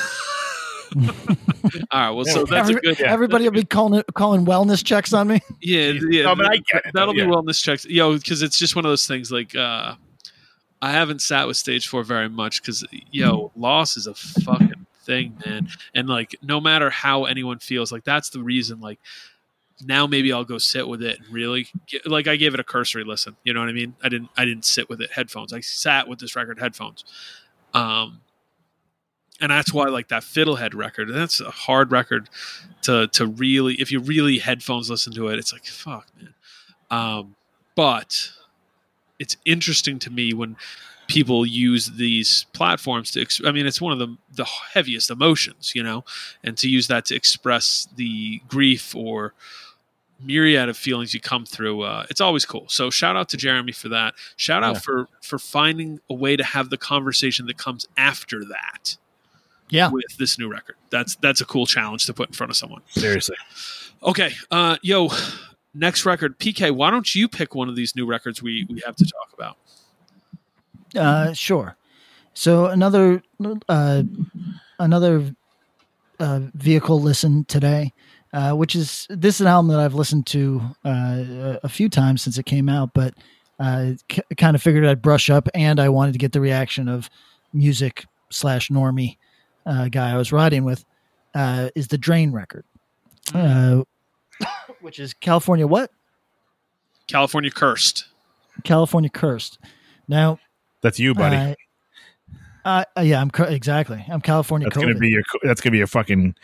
All 1.91 1.99
right. 1.99 2.09
Well, 2.11 2.23
so 2.25 2.45
that's 2.45 2.69
Every- 2.69 2.75
a 2.91 2.95
good. 2.95 3.01
Everybody 3.01 3.43
will 3.43 3.51
be 3.51 3.63
calling 3.65 4.01
calling 4.13 4.45
wellness 4.45 4.83
checks 4.83 5.11
on 5.13 5.27
me. 5.27 5.41
Yeah, 5.61 5.93
yeah. 6.09 6.23
No, 6.23 6.35
but 6.35 6.45
I 6.45 6.55
that- 6.55 6.63
get 6.71 6.85
it, 6.85 6.93
That'll 6.93 7.13
though, 7.13 7.13
be 7.13 7.19
yeah. 7.19 7.27
wellness 7.27 7.61
checks, 7.61 7.85
yo, 7.85 8.17
because 8.17 8.41
it's 8.41 8.57
just 8.57 8.75
one 8.75 8.85
of 8.85 8.89
those 8.91 9.05
things. 9.05 9.31
Like, 9.31 9.53
uh 9.55 9.95
I 10.81 10.91
haven't 10.91 11.21
sat 11.21 11.47
with 11.47 11.57
stage 11.57 11.87
four 11.87 12.03
very 12.03 12.29
much 12.29 12.61
because, 12.61 12.85
yo, 13.11 13.51
loss 13.55 13.97
is 13.97 14.07
a 14.07 14.13
fucking 14.13 14.85
thing, 15.03 15.37
man. 15.45 15.69
And 15.95 16.07
like, 16.07 16.35
no 16.41 16.61
matter 16.61 16.89
how 16.89 17.25
anyone 17.25 17.59
feels, 17.59 17.91
like 17.91 18.03
that's 18.03 18.29
the 18.29 18.41
reason. 18.41 18.79
Like, 18.79 18.99
now 19.83 20.07
maybe 20.07 20.31
I'll 20.31 20.43
go 20.43 20.57
sit 20.57 20.87
with 20.87 21.01
it 21.03 21.19
and 21.19 21.27
really, 21.29 21.67
get, 21.87 22.05
like, 22.07 22.27
I 22.27 22.35
gave 22.35 22.53
it 22.53 22.59
a 22.59 22.63
cursory 22.63 23.03
listen. 23.03 23.35
You 23.43 23.53
know 23.53 23.59
what 23.59 23.69
I 23.69 23.73
mean? 23.73 23.95
I 24.03 24.09
didn't, 24.09 24.29
I 24.37 24.45
didn't 24.45 24.65
sit 24.65 24.89
with 24.89 25.01
it 25.01 25.11
headphones. 25.11 25.53
I 25.53 25.61
sat 25.61 26.07
with 26.07 26.19
this 26.19 26.35
record 26.35 26.59
headphones. 26.59 27.03
Um, 27.73 28.21
and 29.39 29.51
that's 29.51 29.73
why 29.73 29.85
like 29.85 30.07
that 30.07 30.23
fiddlehead 30.23 30.73
record 30.73 31.09
that's 31.13 31.39
a 31.39 31.51
hard 31.51 31.91
record 31.91 32.29
to 32.81 33.07
to 33.07 33.25
really 33.25 33.75
if 33.75 33.91
you 33.91 33.99
really 33.99 34.39
headphones 34.39 34.89
listen 34.89 35.13
to 35.13 35.27
it 35.27 35.37
it's 35.37 35.53
like 35.53 35.65
fuck 35.65 36.07
man 36.19 36.33
um 36.89 37.35
but 37.75 38.31
it's 39.19 39.37
interesting 39.45 39.99
to 39.99 40.09
me 40.09 40.33
when 40.33 40.55
people 41.07 41.45
use 41.45 41.85
these 41.87 42.45
platforms 42.53 43.11
to 43.11 43.21
ex- 43.21 43.41
i 43.45 43.51
mean 43.51 43.65
it's 43.65 43.79
one 43.79 43.93
of 43.93 43.99
the 43.99 44.15
the 44.33 44.45
heaviest 44.73 45.09
emotions 45.09 45.71
you 45.73 45.81
know 45.81 46.03
and 46.43 46.57
to 46.57 46.67
use 46.69 46.87
that 46.87 47.05
to 47.05 47.15
express 47.15 47.87
the 47.95 48.41
grief 48.49 48.93
or 48.95 49.33
myriad 50.19 50.67
of 50.67 50.75
feelings 50.75 51.13
you 51.13 51.19
come 51.21 51.45
through 51.45 51.81
uh, 51.83 52.05
it's 52.09 52.19
always 52.19 52.43
cool 52.43 52.65
so 52.67 52.89
shout 52.89 53.15
out 53.15 53.29
to 53.29 53.37
jeremy 53.37 53.71
for 53.71 53.87
that 53.89 54.15
shout 54.35 54.63
out 54.63 54.73
Yeah. 54.75 54.79
for 54.79 55.07
for 55.21 55.37
finding 55.39 55.99
a 56.09 56.13
way 56.13 56.35
to 56.35 56.43
have 56.43 56.69
the 56.69 56.77
conversation 56.77 57.45
that 57.45 57.57
comes 57.57 57.87
after 57.97 58.43
that 58.45 58.97
Yeah. 59.69 59.89
with 59.91 60.17
this 60.17 60.39
new 60.39 60.49
record. 60.49 60.75
That's 60.89 61.15
that's 61.17 61.39
a 61.41 61.45
cool 61.45 61.65
challenge 61.67 62.05
to 62.07 62.13
put 62.13 62.29
in 62.29 62.33
front 62.33 62.49
of 62.51 62.57
someone. 62.57 62.81
Seriously. 62.89 63.35
Okay, 64.01 64.31
uh, 64.49 64.77
yo, 64.81 65.09
next 65.77 66.05
record, 66.05 66.39
PK. 66.39 66.71
Why 66.71 66.91
don't 66.91 67.13
you 67.15 67.27
pick 67.27 67.55
one 67.55 67.69
of 67.69 67.75
these 67.75 67.95
new 67.95 68.05
records 68.05 68.41
we 68.41 68.65
we 68.69 68.81
have 68.85 68.95
to 68.95 69.05
talk 69.05 69.33
about? 69.33 69.57
Uh, 70.95 71.33
sure. 71.33 71.75
So 72.33 72.65
another 72.67 73.21
uh, 73.69 74.03
another 74.79 75.35
uh, 76.19 76.41
vehicle 76.53 77.01
listen 77.01 77.45
today, 77.45 77.93
uh, 78.33 78.53
which 78.53 78.75
is 78.75 79.07
this 79.09 79.35
is 79.35 79.41
an 79.41 79.47
album 79.47 79.69
that 79.71 79.79
I've 79.79 79.93
listened 79.95 80.27
to 80.27 80.61
uh, 80.85 81.57
a 81.63 81.69
few 81.69 81.89
times 81.89 82.21
since 82.21 82.37
it 82.37 82.45
came 82.45 82.69
out, 82.69 82.91
but 82.93 83.13
uh, 83.59 83.93
k- 84.07 84.21
kind 84.37 84.55
of 84.55 84.61
figured 84.61 84.85
I'd 84.85 85.01
brush 85.01 85.29
up, 85.29 85.47
and 85.55 85.79
I 85.79 85.89
wanted 85.89 86.11
to 86.13 86.19
get 86.19 86.31
the 86.31 86.41
reaction 86.41 86.87
of 86.87 87.09
music 87.53 88.05
slash 88.29 88.69
normie 88.69 89.17
uh, 89.65 89.87
guy 89.89 90.11
I 90.11 90.17
was 90.17 90.31
riding 90.31 90.63
with. 90.63 90.85
Uh, 91.35 91.69
is 91.75 91.87
the 91.89 91.97
Drain 91.99 92.31
record, 92.31 92.65
uh, 93.35 93.83
which 94.87 94.99
is 94.99 95.13
California 95.13 95.67
what? 95.67 95.91
California 97.09 97.51
Cursed. 97.51 98.05
California 98.63 99.09
Cursed. 99.09 99.59
Now, 100.07 100.39
That's 100.81 100.97
you, 100.97 101.13
buddy. 101.13 101.55
uh, 102.63 102.85
uh, 102.97 103.01
yeah, 103.01 103.19
I'm 103.19 103.29
cur- 103.29 103.47
exactly. 103.49 104.01
I'm 104.07 104.21
California. 104.21 104.69
that's 104.69 104.77
gonna 104.81 104.95
be 104.95 105.09
your. 105.09 105.23
That's 105.43 105.59
gonna 105.59 105.73
be 105.73 105.77
your 105.79 105.87
fucking 105.87 106.35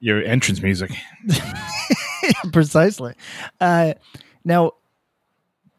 your 0.00 0.20
entrance 0.24 0.60
music. 0.62 0.90
precisely. 2.52 3.14
Uh, 3.60 3.94
now, 4.44 4.72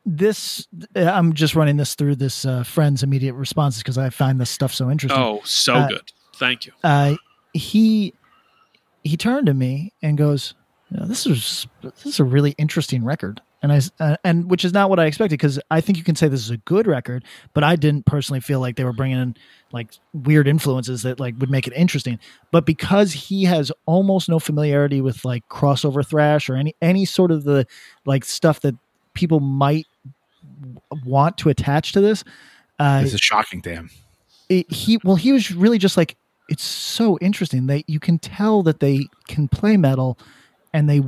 this 0.05 0.65
uh, 0.95 1.01
I'm 1.11 1.33
just 1.33 1.55
running 1.55 1.75
this 1.75 1.93
through 1.95 2.15
this 2.15 2.45
uh, 2.45 2.63
friend's 2.63 3.03
immediate 3.03 3.33
responses 3.33 3.83
because 3.83 3.97
I 3.97 4.11
find 4.11 4.39
this 4.39 4.49
stuff 4.49 4.73
so 4.73 4.89
interesting. 4.89 5.21
Oh, 5.21 5.41
so 5.43 5.73
Uh, 5.75 5.87
good. 5.89 6.11
Thank 6.35 6.67
you. 6.67 6.71
Uh, 6.85 7.15
he 7.51 8.13
he 9.03 9.17
turned 9.17 9.47
to 9.47 9.53
me 9.53 9.91
and 10.01 10.17
goes, 10.17 10.53
"You 10.91 10.99
know, 10.99 11.05
"This 11.05 11.25
is 11.25 11.67
this 11.81 12.05
is 12.05 12.19
a 12.19 12.23
really 12.23 12.51
interesting 12.57 13.03
record." 13.03 13.41
And 13.61 13.73
I 13.73 13.81
uh, 13.99 14.17
and 14.23 14.49
which 14.49 14.63
is 14.63 14.71
not 14.71 14.89
what 14.89 14.99
I 14.99 15.05
expected 15.05 15.33
because 15.33 15.59
I 15.71 15.81
think 15.81 15.97
you 15.97 16.03
can 16.03 16.15
say 16.15 16.27
this 16.27 16.41
is 16.41 16.51
a 16.51 16.57
good 16.57 16.85
record, 16.85 17.25
but 17.53 17.63
I 17.63 17.75
didn't 17.75 18.05
personally 18.05 18.39
feel 18.39 18.59
like 18.59 18.75
they 18.75 18.83
were 18.83 18.93
bringing 18.93 19.17
in 19.17 19.35
like 19.71 19.89
weird 20.13 20.47
influences 20.47 21.01
that 21.01 21.19
like 21.19 21.35
would 21.39 21.49
make 21.49 21.65
it 21.65 21.73
interesting. 21.73 22.19
But 22.51 22.65
because 22.65 23.13
he 23.13 23.45
has 23.45 23.71
almost 23.87 24.29
no 24.29 24.37
familiarity 24.39 25.01
with 25.01 25.25
like 25.25 25.47
crossover 25.49 26.05
thrash 26.07 26.49
or 26.49 26.55
any 26.55 26.75
any 26.81 27.03
sort 27.05 27.31
of 27.31 27.45
the 27.45 27.65
like 28.05 28.23
stuff 28.23 28.59
that 28.61 28.75
people 29.15 29.39
might 29.39 29.87
want 31.03 31.37
to 31.39 31.49
attach 31.49 31.93
to 31.93 32.01
this, 32.01 32.23
uh, 32.77 33.01
this 33.01 33.15
is 33.15 33.19
shocking 33.21 33.61
to 33.63 33.71
him. 33.71 33.89
it, 34.49 34.71
he 34.71 34.99
well 35.03 35.15
he 35.15 35.31
was 35.31 35.51
really 35.51 35.79
just 35.79 35.97
like 35.97 36.15
it's 36.47 36.63
so 36.63 37.17
interesting 37.21 37.67
that 37.67 37.89
you 37.89 37.99
can 37.99 38.19
tell 38.19 38.61
that 38.63 38.79
they 38.79 39.07
can 39.27 39.47
play 39.47 39.75
metal 39.77 40.17
and 40.73 40.89
they 40.89 41.01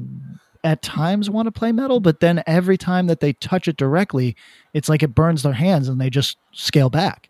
at 0.63 0.81
times 0.81 1.29
want 1.29 1.45
to 1.45 1.51
play 1.51 1.71
metal 1.71 1.99
but 1.99 2.19
then 2.19 2.43
every 2.45 2.77
time 2.77 3.07
that 3.07 3.19
they 3.21 3.33
touch 3.33 3.67
it 3.67 3.77
directly 3.77 4.35
it's 4.73 4.89
like 4.89 5.01
it 5.01 5.15
burns 5.15 5.43
their 5.43 5.53
hands 5.53 5.87
and 5.87 5.99
they 6.01 6.09
just 6.09 6.37
scale 6.51 6.89
back 6.89 7.29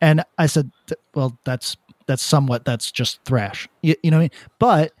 and 0.00 0.22
i 0.36 0.46
said 0.46 0.70
well 1.14 1.38
that's 1.44 1.76
that's 2.06 2.22
somewhat 2.22 2.64
that's 2.64 2.92
just 2.92 3.24
thrash 3.24 3.68
you, 3.82 3.94
you 4.02 4.10
know 4.10 4.18
what 4.18 4.22
I 4.22 4.24
mean? 4.24 4.48
but 4.58 4.92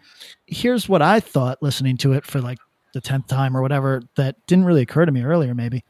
here's 0.46 0.88
what 0.88 1.02
i 1.02 1.20
thought 1.20 1.62
listening 1.62 1.96
to 1.98 2.12
it 2.14 2.24
for 2.24 2.40
like 2.40 2.58
the 2.94 3.02
10th 3.02 3.26
time 3.26 3.54
or 3.56 3.60
whatever 3.60 4.02
that 4.16 4.36
didn't 4.46 4.64
really 4.64 4.82
occur 4.82 5.04
to 5.04 5.12
me 5.12 5.22
earlier 5.22 5.54
maybe 5.54 5.84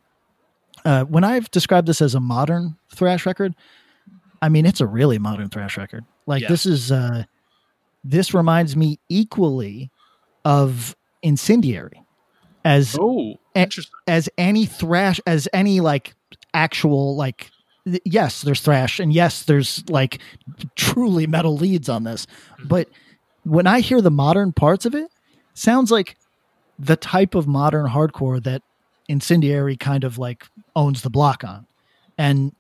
uh, 0.85 1.05
when 1.05 1.23
i've 1.23 1.49
described 1.53 1.87
this 1.87 2.03
as 2.03 2.15
a 2.17 2.21
modern 2.21 2.77
thrash 2.93 3.25
record 3.25 3.55
I 4.41 4.49
mean, 4.49 4.67
it's 4.67 4.81
a 4.81 4.87
really 4.87 5.19
modern 5.19 5.49
thrash 5.49 5.77
record. 5.77 6.05
Like 6.27 6.43
Yeah. 6.43 6.49
this 6.49 6.67
is 6.67 6.93
uh 6.93 7.25
this 8.05 8.33
reminds 8.33 8.77
me 8.77 9.01
equally 9.09 9.91
of 10.45 10.97
Incendiary 11.23 12.03
as 12.65 12.97
Oh, 13.01 13.35
a- 13.55 13.61
interesting. 13.61 13.93
as 14.07 14.29
any 14.39 14.67
thrash 14.67 15.21
as 15.27 15.49
any 15.53 15.81
like 15.81 16.15
actual 16.55 17.17
like 17.17 17.51
th- 17.85 18.03
yes, 18.05 18.43
there's 18.43 18.61
thrash 18.61 19.01
and 19.01 19.13
yes, 19.13 19.43
there's 19.43 19.83
like 19.91 20.19
truly 20.77 21.27
metal 21.27 21.57
leads 21.57 21.89
on 21.89 22.05
this. 22.05 22.27
Mm-hmm. 22.27 22.69
But 22.69 22.89
when 23.45 23.67
I 23.67 23.81
hear 23.81 24.01
the 24.01 24.11
modern 24.11 24.53
parts 24.53 24.85
of 24.87 24.95
it, 24.95 25.11
sounds 25.55 25.91
like 25.91 26.17
the 26.79 26.97
type 26.97 27.35
of 27.35 27.47
modern 27.49 27.87
hardcore 27.89 28.43
that 28.45 28.63
Incendiary 29.09 29.77
kind 29.77 30.05
of 30.05 30.19
like 30.19 30.47
owns 30.77 31.03
the 31.03 31.11
block 31.11 31.43
on. 31.43 31.67
And 32.19 32.53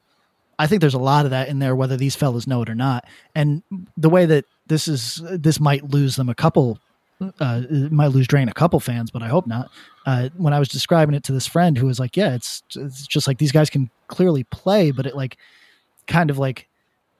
I 0.59 0.66
think 0.66 0.81
there's 0.81 0.95
a 0.95 0.99
lot 0.99 1.24
of 1.26 1.31
that 1.31 1.49
in 1.49 1.59
there, 1.59 1.76
whether 1.76 1.97
these 1.97 2.16
fellas 2.16 2.47
know 2.47 2.62
it 2.62 2.70
or 2.70 2.74
not. 2.74 3.05
And 3.35 3.62
the 3.97 4.09
way 4.09 4.26
that 4.26 4.45
this 4.66 4.89
is, 4.89 5.22
this 5.31 5.61
might 5.61 5.85
lose 5.91 6.16
them 6.16 6.29
a 6.29 6.35
couple 6.35 6.81
uh, 7.21 7.62
it 7.69 7.93
might 7.93 8.09
lose 8.09 8.27
drain 8.27 8.49
a 8.49 8.53
couple 8.53 8.79
fans, 8.81 9.11
but 9.11 9.23
I 9.23 9.29
hope 9.29 9.47
not. 9.47 9.71
Uh, 10.07 10.29
when 10.37 10.53
I 10.53 10.59
was 10.59 10.69
describing 10.69 11.14
it 11.14 11.25
to 11.25 11.33
this 11.33 11.47
friend 11.47 11.77
who 11.77 11.87
was 11.87 11.99
like, 11.99 12.16
"Yeah, 12.16 12.35
it's 12.35 12.62
it's 12.77 13.07
just 13.07 13.27
like 13.27 13.39
these 13.39 13.53
guys 13.53 13.71
can 13.71 13.91
clearly 14.07 14.45
play, 14.45 14.91
but 14.91 15.07
it 15.07 15.16
like 15.16 15.37
kind 16.07 16.31
of 16.31 16.39
like 16.39 16.69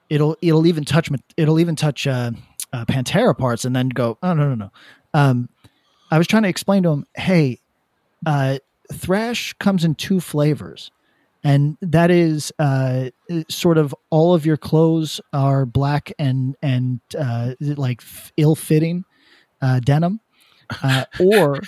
it'll 0.09 0.37
it'll 0.41 0.65
even 0.65 0.85
touch 0.85 1.09
it'll 1.37 1.59
even 1.59 1.75
touch 1.75 2.07
uh, 2.07 2.31
uh, 2.71 2.85
Pantera 2.85 3.37
parts 3.37 3.65
and 3.65 3.75
then 3.75 3.89
go, 3.89 4.17
oh 4.23 4.33
no 4.33 4.49
no 4.49 4.55
no." 4.55 4.71
Um, 5.13 5.49
I 6.11 6.17
was 6.17 6.27
trying 6.27 6.43
to 6.43 6.49
explain 6.49 6.83
to 6.83 6.89
him, 6.89 7.05
"Hey, 7.15 7.59
uh, 8.25 8.59
thrash 8.91 9.53
comes 9.53 9.83
in 9.83 9.95
two 9.95 10.19
flavors." 10.19 10.91
and 11.43 11.77
that 11.81 12.11
is 12.11 12.51
uh, 12.59 13.09
sort 13.47 13.77
of 13.77 13.95
all 14.09 14.33
of 14.33 14.45
your 14.45 14.57
clothes 14.57 15.21
are 15.31 15.65
black 15.65 16.11
and 16.19 16.55
and 16.61 16.99
uh, 17.17 17.53
like 17.61 18.01
ill 18.35 18.55
fitting 18.55 19.05
uh, 19.61 19.79
denim, 19.79 20.19
uh, 20.83 21.05
or 21.19 21.59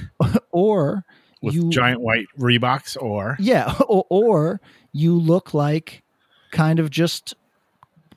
or 0.50 1.04
with 1.42 1.54
you 1.54 1.70
giant 1.70 2.00
white 2.00 2.26
Reeboks 2.38 3.00
or? 3.00 3.36
Yeah, 3.38 3.74
or, 3.88 4.06
or 4.10 4.60
you 4.92 5.18
look 5.18 5.54
like 5.54 6.02
kind 6.50 6.78
of 6.78 6.90
just 6.90 7.34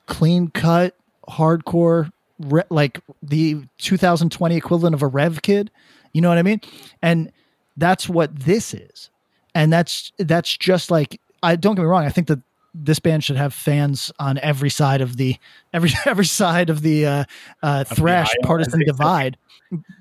clean 0.06 0.48
cut 0.48 0.96
hardcore 1.28 2.10
re- 2.38 2.62
like 2.70 3.00
the 3.22 3.64
2020 3.78 4.56
equivalent 4.56 4.94
of 4.94 5.02
a 5.02 5.06
rev 5.06 5.42
kid. 5.42 5.70
You 6.12 6.22
know 6.22 6.28
what 6.28 6.38
i 6.38 6.42
mean? 6.42 6.60
And 7.02 7.30
that's 7.76 8.08
what 8.08 8.34
this 8.34 8.72
is. 8.72 9.10
And 9.54 9.72
that's 9.72 10.12
that's 10.18 10.56
just 10.56 10.90
like 10.90 11.20
I 11.42 11.56
don't 11.56 11.74
get 11.74 11.82
me 11.82 11.88
wrong. 11.88 12.04
I 12.04 12.10
think 12.10 12.28
that 12.28 12.40
this 12.74 12.98
band 12.98 13.24
should 13.24 13.36
have 13.36 13.54
fans 13.54 14.12
on 14.18 14.38
every 14.38 14.70
side 14.70 15.00
of 15.00 15.16
the 15.16 15.36
every 15.72 15.90
every 16.06 16.26
side 16.26 16.70
of 16.70 16.82
the 16.82 17.06
uh, 17.06 17.24
uh, 17.62 17.84
thrash 17.84 18.28
aisle, 18.28 18.46
partisan 18.46 18.74
as 18.74 18.78
they 18.78 18.84
say. 18.84 18.84
divide. 18.86 19.36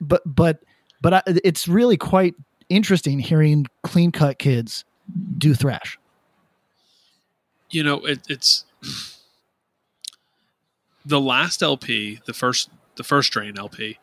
But 0.01 0.21
but 0.25 0.63
but 1.01 1.13
I, 1.13 1.21
it's 1.25 1.67
really 1.67 1.97
quite 1.97 2.35
interesting 2.69 3.19
hearing 3.19 3.65
clean 3.83 4.11
cut 4.11 4.39
kids 4.39 4.83
do 5.37 5.53
thrash. 5.53 5.97
you 7.69 7.83
know 7.83 8.05
it, 8.05 8.19
it's 8.29 8.65
the 11.05 11.19
last 11.19 11.61
lp 11.61 12.19
the 12.25 12.33
first 12.33 12.69
the 12.95 13.03
first 13.03 13.31
drain 13.31 13.57
lp 13.57 13.97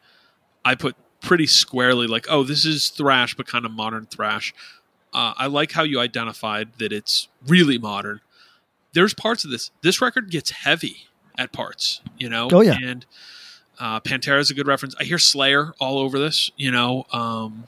i 0.65 0.75
put 0.75 0.97
pretty 1.21 1.47
squarely 1.47 2.07
like 2.07 2.27
oh 2.29 2.43
this 2.43 2.65
is 2.65 2.89
thrash 2.89 3.35
but 3.35 3.47
kind 3.47 3.65
of 3.65 3.73
modern 3.73 4.07
thrash 4.07 4.55
uh, 5.13 5.33
i 5.37 5.47
like 5.47 5.73
how 5.73 5.83
you 5.83 6.01
identified 6.01 6.73
that 6.79 6.93
it's 6.93 7.29
really 7.47 7.79
modern 7.79 8.21
there's 8.95 9.13
parts 9.15 9.45
of 9.45 9.51
this 9.51 9.71
this 9.83 10.01
record 10.01 10.31
gets 10.31 10.51
heavy 10.51 11.07
at 11.39 11.53
parts 11.53 12.01
you 12.19 12.29
know 12.29 12.49
Oh, 12.53 12.61
yeah. 12.63 12.77
and 12.83 13.05
uh, 13.79 14.01
pantera 14.01 14.39
is 14.41 14.51
a 14.51 14.55
good 14.55 14.67
reference 14.67 14.95
i 15.01 15.05
hear 15.05 15.19
slayer 15.19 15.75
all 15.81 15.99
over 15.99 16.19
this 16.19 16.51
you 16.57 16.71
know 16.71 17.05
um, 17.13 17.65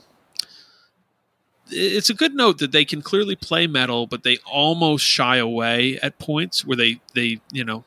it's 1.69 2.09
a 2.11 2.15
good 2.15 2.35
note 2.35 2.59
that 2.59 2.71
they 2.71 2.85
can 2.85 3.03
clearly 3.03 3.35
play 3.35 3.67
metal, 3.67 4.07
but 4.07 4.23
they 4.23 4.39
almost 4.47 5.05
shy 5.05 5.37
away 5.39 5.99
at 6.01 6.17
points 6.21 6.65
where 6.65 6.77
they 6.77 7.01
they 7.15 7.41
you 7.51 7.65
know 7.65 7.85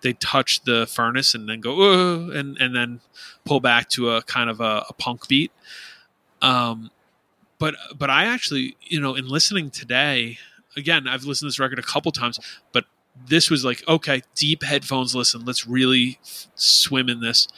they 0.00 0.14
touch 0.14 0.62
the 0.64 0.84
furnace 0.88 1.32
and 1.32 1.48
then 1.48 1.60
go 1.60 2.28
and 2.30 2.58
and 2.58 2.74
then 2.74 3.00
pull 3.44 3.60
back 3.60 3.88
to 3.90 4.10
a 4.10 4.22
kind 4.22 4.50
of 4.50 4.60
a, 4.60 4.84
a 4.88 4.92
punk 4.94 5.28
beat. 5.28 5.52
Um, 6.42 6.90
but 7.60 7.76
but 7.96 8.10
I 8.10 8.24
actually 8.24 8.76
you 8.82 9.00
know 9.00 9.14
in 9.14 9.28
listening 9.28 9.70
today 9.70 10.38
again 10.76 11.06
I've 11.08 11.24
listened 11.24 11.46
to 11.46 11.52
this 11.52 11.58
record 11.58 11.78
a 11.78 11.82
couple 11.82 12.12
times, 12.12 12.38
but 12.72 12.84
this 13.26 13.50
was 13.50 13.64
like 13.64 13.86
okay 13.88 14.22
deep 14.34 14.62
headphones 14.62 15.14
listen 15.14 15.44
let's 15.44 15.66
really 15.66 16.18
swim 16.54 17.08
in 17.08 17.20
this. 17.20 17.48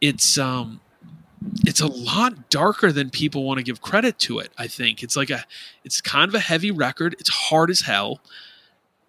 It's 0.00 0.38
um 0.38 0.80
it's 1.64 1.80
a 1.80 1.86
lot 1.86 2.50
darker 2.50 2.92
than 2.92 3.08
people 3.10 3.44
want 3.44 3.58
to 3.58 3.64
give 3.64 3.80
credit 3.80 4.18
to 4.18 4.38
it 4.38 4.52
i 4.58 4.66
think. 4.66 5.02
It's 5.02 5.16
like 5.16 5.30
a 5.30 5.44
it's 5.84 6.00
kind 6.00 6.28
of 6.28 6.34
a 6.34 6.40
heavy 6.40 6.70
record. 6.70 7.14
It's 7.18 7.30
hard 7.30 7.70
as 7.70 7.80
hell. 7.80 8.20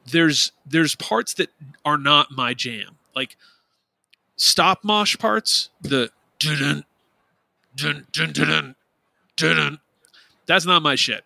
There's 0.05 0.51
there's 0.65 0.95
parts 0.95 1.33
that 1.35 1.49
are 1.85 1.97
not 1.97 2.31
my 2.31 2.53
jam. 2.53 2.97
Like 3.15 3.37
stop 4.35 4.83
mosh 4.83 5.17
parts 5.17 5.69
the 5.81 6.09
dun 6.39 6.85
dun 7.75 8.07
dun 8.11 8.31
dun 8.33 8.75
dun 9.35 9.79
that's 10.45 10.65
not 10.65 10.81
my 10.81 10.95
shit. 10.95 11.23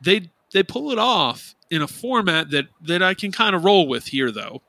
They 0.00 0.30
they 0.54 0.62
pull 0.62 0.90
it 0.90 0.98
off 0.98 1.54
in 1.70 1.82
a 1.82 1.88
format 1.88 2.50
that 2.50 2.66
that 2.80 3.02
i 3.02 3.12
can 3.12 3.30
kind 3.30 3.54
of 3.54 3.64
roll 3.64 3.86
with 3.86 4.06
here 4.06 4.30
though 4.30 4.62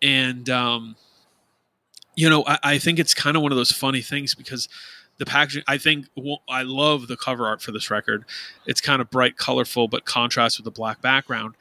and 0.00 0.48
um 0.48 0.96
you 2.20 2.28
know, 2.28 2.44
I, 2.46 2.58
I 2.62 2.78
think 2.78 2.98
it's 2.98 3.14
kind 3.14 3.34
of 3.36 3.42
one 3.42 3.50
of 3.50 3.56
those 3.56 3.72
funny 3.72 4.02
things 4.02 4.34
because 4.34 4.68
the 5.18 5.24
packaging. 5.24 5.62
I 5.66 5.78
think 5.78 6.06
well, 6.16 6.42
I 6.48 6.62
love 6.62 7.08
the 7.08 7.16
cover 7.16 7.46
art 7.46 7.62
for 7.62 7.72
this 7.72 7.90
record. 7.90 8.24
It's 8.66 8.80
kind 8.80 9.00
of 9.00 9.10
bright, 9.10 9.38
colorful, 9.38 9.88
but 9.88 10.04
contrasts 10.04 10.58
with 10.58 10.64
the 10.64 10.70
black 10.70 11.00
background, 11.00 11.54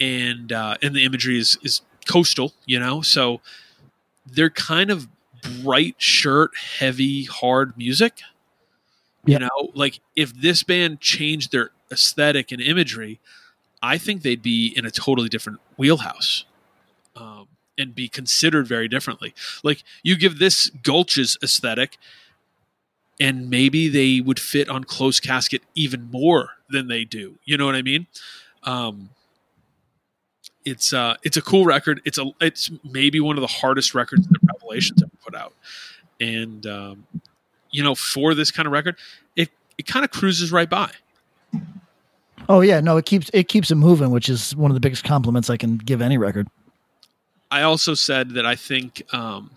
and 0.00 0.50
uh, 0.50 0.76
and 0.82 0.94
the 0.94 1.04
imagery 1.04 1.38
is 1.38 1.58
is 1.62 1.82
coastal. 2.06 2.54
You 2.64 2.80
know, 2.80 3.02
so 3.02 3.40
they're 4.26 4.50
kind 4.50 4.90
of 4.90 5.08
bright 5.62 5.96
shirt, 5.98 6.52
heavy, 6.78 7.24
hard 7.24 7.76
music. 7.76 8.20
You 9.24 9.38
know, 9.38 9.70
like 9.74 10.00
if 10.16 10.34
this 10.34 10.62
band 10.62 11.00
changed 11.00 11.52
their 11.52 11.70
aesthetic 11.92 12.50
and 12.50 12.60
imagery, 12.60 13.20
I 13.82 13.98
think 13.98 14.22
they'd 14.22 14.42
be 14.42 14.72
in 14.76 14.86
a 14.86 14.90
totally 14.90 15.28
different 15.28 15.60
wheelhouse 15.76 16.44
um, 17.16 17.48
and 17.76 17.94
be 17.94 18.08
considered 18.08 18.66
very 18.66 18.88
differently. 18.88 19.34
Like 19.62 19.82
you 20.02 20.16
give 20.16 20.38
this 20.38 20.70
Gulch's 20.70 21.36
aesthetic, 21.42 21.98
and 23.20 23.50
maybe 23.50 23.88
they 23.88 24.20
would 24.20 24.40
fit 24.40 24.68
on 24.68 24.84
Closed 24.84 25.22
Casket 25.22 25.62
even 25.74 26.10
more 26.10 26.50
than 26.70 26.88
they 26.88 27.04
do. 27.04 27.38
You 27.44 27.56
know 27.56 27.66
what 27.66 27.74
I 27.74 27.82
mean? 27.82 28.06
Um, 28.62 29.10
it's 30.64 30.92
uh, 30.92 31.16
it's 31.22 31.36
a 31.36 31.42
cool 31.42 31.64
record. 31.64 32.00
It's 32.04 32.18
a 32.18 32.30
it's 32.40 32.70
maybe 32.84 33.20
one 33.20 33.36
of 33.36 33.40
the 33.40 33.48
hardest 33.48 33.94
records 33.94 34.26
that 34.28 34.38
Revelations 34.46 35.02
ever 35.02 35.12
put 35.24 35.34
out, 35.34 35.54
and 36.20 36.64
um, 36.66 37.06
you 37.70 37.82
know 37.82 37.94
for 37.94 38.34
this 38.34 38.50
kind 38.50 38.66
of 38.66 38.72
record, 38.72 38.96
it 39.34 39.50
it 39.76 39.86
kind 39.86 40.04
of 40.04 40.10
cruises 40.10 40.52
right 40.52 40.70
by. 40.70 40.90
Oh 42.48 42.60
yeah, 42.60 42.80
no, 42.80 42.96
it 42.96 43.06
keeps 43.06 43.30
it 43.32 43.48
keeps 43.48 43.70
it 43.70 43.76
moving, 43.76 44.10
which 44.10 44.28
is 44.28 44.54
one 44.56 44.70
of 44.70 44.74
the 44.74 44.80
biggest 44.80 45.04
compliments 45.04 45.48
I 45.50 45.56
can 45.56 45.76
give 45.76 46.02
any 46.02 46.18
record. 46.18 46.48
I 47.50 47.62
also 47.62 47.94
said 47.94 48.30
that 48.30 48.46
I 48.46 48.56
think, 48.56 49.02
um, 49.12 49.50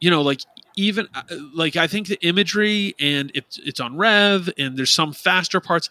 you 0.00 0.10
know, 0.10 0.22
like 0.22 0.40
even 0.76 1.08
uh, 1.14 1.22
like 1.54 1.76
I 1.76 1.86
think 1.86 2.06
the 2.06 2.18
imagery 2.26 2.94
and 2.98 3.30
it's 3.34 3.58
it's 3.58 3.80
on 3.80 3.96
Rev 3.96 4.48
and 4.58 4.76
there's 4.76 4.90
some 4.90 5.12
faster 5.12 5.60
parts, 5.60 5.90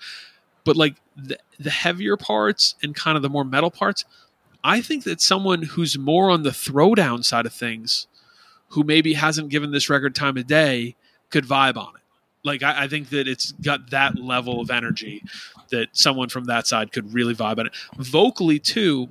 but 0.64 0.76
like 0.76 0.96
the, 1.16 1.38
the 1.60 1.70
heavier 1.70 2.18
parts 2.18 2.76
and 2.82 2.96
kind 2.96 3.16
of 3.16 3.22
the 3.22 3.30
more 3.30 3.44
metal 3.44 3.72
parts, 3.72 4.06
I 4.64 4.82
think 4.82 5.04
that 5.04 5.22
someone 5.22 5.62
who's 5.62 5.98
more 5.98 6.30
on 6.30 6.44
the 6.44 6.50
throwdown 6.50 7.24
side 7.24 7.46
of 7.46 7.54
things, 7.54 8.08
who 8.70 8.84
maybe 8.84 9.14
hasn't 9.14 9.50
given 9.50 9.72
this 9.72 9.90
record 9.90 10.16
time 10.16 10.38
of 10.38 10.48
day, 10.48 10.96
could 11.30 11.46
vibe 11.46 11.78
on 11.78 11.94
it. 11.96 12.02
Like 12.48 12.64
I, 12.64 12.86
I 12.86 12.88
think 12.88 13.10
that 13.10 13.28
it's 13.28 13.52
got 13.52 13.92
that 13.92 14.18
level 14.18 14.62
of 14.62 14.72
energy 14.72 15.24
that 15.70 15.90
someone 15.92 16.30
from 16.30 16.46
that 16.46 16.66
side 16.66 16.92
could 16.92 17.14
really 17.14 17.36
vibe 17.36 17.60
on 17.60 17.68
it. 17.68 17.76
Vocally 17.98 18.58
too, 18.58 19.10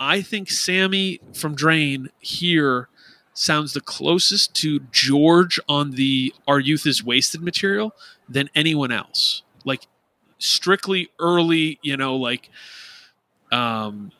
I 0.00 0.22
think 0.22 0.50
Sammy 0.50 1.20
from 1.34 1.54
Drain 1.54 2.08
here 2.18 2.88
sounds 3.34 3.74
the 3.74 3.80
closest 3.80 4.54
to 4.54 4.80
George 4.90 5.60
on 5.68 5.92
the 5.92 6.34
Our 6.48 6.58
Youth 6.58 6.86
is 6.86 7.04
Wasted 7.04 7.42
material 7.42 7.94
than 8.28 8.48
anyone 8.54 8.90
else. 8.90 9.42
Like 9.64 9.86
strictly 10.38 11.10
early, 11.20 11.78
you 11.82 11.96
know, 11.96 12.16
like 12.16 12.48
um 13.52 14.10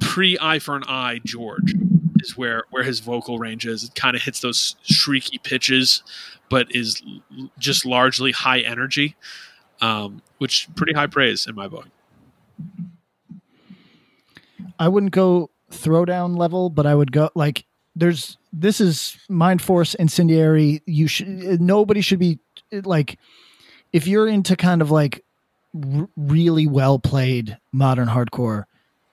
pre 0.00 0.36
Eye 0.40 0.58
for 0.58 0.74
an 0.76 0.82
Eye 0.88 1.20
George 1.24 1.74
is 2.22 2.36
where 2.36 2.64
where 2.70 2.82
his 2.82 3.00
vocal 3.00 3.38
range 3.38 3.66
is. 3.66 3.84
It 3.84 3.94
kind 3.94 4.16
of 4.16 4.22
hits 4.22 4.40
those 4.40 4.76
shrieky 4.84 5.42
pitches, 5.42 6.02
but 6.48 6.74
is 6.74 7.02
l- 7.06 7.50
just 7.58 7.84
largely 7.84 8.32
high 8.32 8.60
energy, 8.60 9.16
um, 9.80 10.22
which 10.38 10.68
pretty 10.74 10.92
high 10.92 11.06
praise 11.06 11.46
in 11.46 11.54
my 11.54 11.68
book. 11.68 11.88
I 14.78 14.88
wouldn't 14.88 15.12
go 15.12 15.50
throwdown 15.70 16.36
level, 16.36 16.70
but 16.70 16.86
I 16.86 16.94
would 16.94 17.12
go 17.12 17.30
like 17.34 17.64
there's 17.94 18.38
this 18.52 18.80
is 18.80 19.16
Mind 19.28 19.62
Force 19.62 19.94
Incendiary. 19.94 20.82
You 20.86 21.06
should 21.06 21.60
nobody 21.60 22.00
should 22.00 22.18
be 22.18 22.38
like 22.84 23.18
if 23.92 24.06
you're 24.06 24.28
into 24.28 24.56
kind 24.56 24.82
of 24.82 24.90
like 24.90 25.24
r- 25.74 26.08
really 26.16 26.66
well 26.66 26.98
played 26.98 27.58
modern 27.72 28.08
hardcore. 28.08 28.64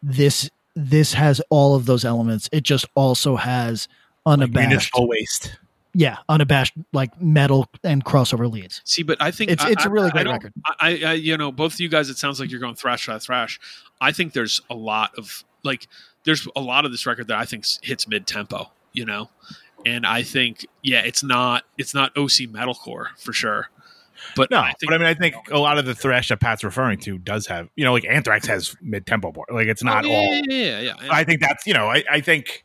This 0.01 0.49
this 0.75 1.13
has 1.13 1.41
all 1.49 1.75
of 1.75 1.85
those 1.85 2.05
elements. 2.05 2.49
It 2.51 2.63
just 2.63 2.85
also 2.95 3.35
has 3.35 3.87
unabashed 4.25 4.67
municipal 4.69 5.07
waste. 5.07 5.57
yeah, 5.93 6.17
unabashed 6.29 6.73
like 6.93 7.19
metal 7.21 7.67
and 7.83 8.03
crossover 8.05 8.49
leads. 8.51 8.81
See, 8.85 9.03
but 9.03 9.21
I 9.21 9.31
think 9.31 9.51
It's- 9.51 9.65
I- 9.67 9.71
it's 9.71 9.85
a 9.85 9.89
I- 9.89 9.91
really 9.91 10.07
I 10.09 10.11
great 10.11 10.23
don't- 10.25 10.33
record. 10.33 10.53
I, 10.79 10.89
I, 11.05 11.13
you 11.13 11.35
know, 11.37 11.51
both 11.51 11.73
of 11.73 11.79
you 11.79 11.89
guys. 11.89 12.09
It 12.09 12.17
sounds 12.17 12.39
like 12.39 12.51
you're 12.51 12.59
going 12.59 12.75
thrash, 12.75 13.05
thrash, 13.05 13.23
thrash. 13.23 13.59
I 14.01 14.11
think 14.11 14.33
there's 14.33 14.61
a 14.69 14.75
lot 14.75 15.11
of 15.17 15.43
like, 15.63 15.87
there's 16.25 16.47
a 16.55 16.61
lot 16.61 16.85
of 16.85 16.91
this 16.91 17.05
record 17.05 17.27
that 17.27 17.37
I 17.37 17.45
think 17.45 17.65
hits 17.81 18.07
mid 18.07 18.27
tempo. 18.27 18.71
You 18.93 19.05
know, 19.05 19.29
and 19.85 20.05
I 20.05 20.23
think 20.23 20.65
yeah, 20.83 21.01
it's 21.01 21.23
not 21.23 21.63
it's 21.77 21.93
not 21.93 22.11
OC 22.17 22.47
metalcore 22.51 23.07
for 23.17 23.33
sure. 23.33 23.69
But 24.35 24.51
No, 24.51 24.59
I 24.59 24.73
think 24.79 24.89
but 24.89 24.93
I 24.93 24.97
mean, 24.97 25.07
I 25.07 25.13
think 25.13 25.35
a 25.51 25.57
lot 25.59 25.77
of 25.77 25.85
the 25.85 25.95
thrash 25.95 26.29
that 26.29 26.39
Pat's 26.39 26.63
referring 26.63 26.99
to 26.99 27.17
does 27.17 27.47
have, 27.47 27.69
you 27.75 27.83
know, 27.85 27.93
like 27.93 28.05
Anthrax 28.05 28.47
has 28.47 28.75
mid 28.81 29.05
tempo 29.05 29.31
bar. 29.31 29.45
Like 29.51 29.67
it's 29.67 29.83
not 29.83 30.05
Oh, 30.05 30.09
yeah, 30.09 30.17
all. 30.17 30.23
yeah, 30.33 30.41
yeah, 30.47 30.79
yeah, 30.79 30.93
yeah. 31.03 31.09
I 31.11 31.23
think 31.23 31.41
that's 31.41 31.65
you 31.65 31.73
know, 31.73 31.87
I, 31.87 32.03
I 32.09 32.21
think, 32.21 32.63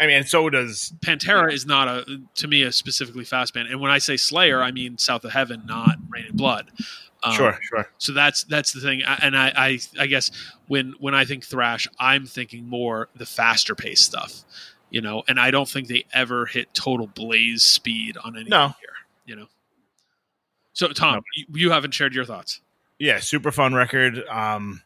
I 0.00 0.06
mean, 0.06 0.24
so 0.24 0.48
does 0.50 0.92
Pantera 1.04 1.52
is 1.52 1.66
not 1.66 1.88
a 1.88 2.20
to 2.36 2.48
me 2.48 2.62
a 2.62 2.72
specifically 2.72 3.24
fast 3.24 3.54
band, 3.54 3.68
and 3.68 3.80
when 3.80 3.90
I 3.90 3.98
say 3.98 4.16
Slayer, 4.16 4.62
I 4.62 4.70
mean 4.72 4.98
South 4.98 5.24
of 5.24 5.32
Heaven, 5.32 5.62
not 5.66 5.96
Reign 6.08 6.26
in 6.30 6.36
Blood. 6.36 6.70
Um, 7.24 7.34
Sure, 7.34 7.58
sure. 7.62 7.88
So 7.98 8.12
that's 8.12 8.42
that's 8.44 8.72
the 8.72 8.80
thing, 8.80 9.02
and 9.04 9.36
I, 9.36 9.52
I 9.56 9.78
I 10.00 10.06
guess 10.08 10.30
when 10.66 10.94
when 10.98 11.14
I 11.14 11.24
think 11.24 11.44
thrash, 11.44 11.86
I'm 12.00 12.26
thinking 12.26 12.66
more 12.68 13.08
the 13.14 13.26
faster 13.26 13.76
paced 13.76 14.04
stuff, 14.04 14.42
you 14.90 15.00
know, 15.00 15.22
and 15.28 15.38
I 15.38 15.52
don't 15.52 15.68
think 15.68 15.86
they 15.86 16.04
ever 16.12 16.46
hit 16.46 16.74
total 16.74 17.06
blaze 17.06 17.62
speed 17.62 18.16
on 18.24 18.36
any 18.36 18.48
No. 18.50 18.68
here, 18.80 18.94
you 19.24 19.36
know. 19.36 19.46
So 20.72 20.88
Tom, 20.88 21.22
you, 21.36 21.46
you 21.54 21.70
haven't 21.70 21.92
shared 21.92 22.14
your 22.14 22.24
thoughts. 22.24 22.60
yeah, 22.98 23.18
super 23.20 23.50
fun 23.52 23.74
record. 23.74 24.22
Um, 24.28 24.82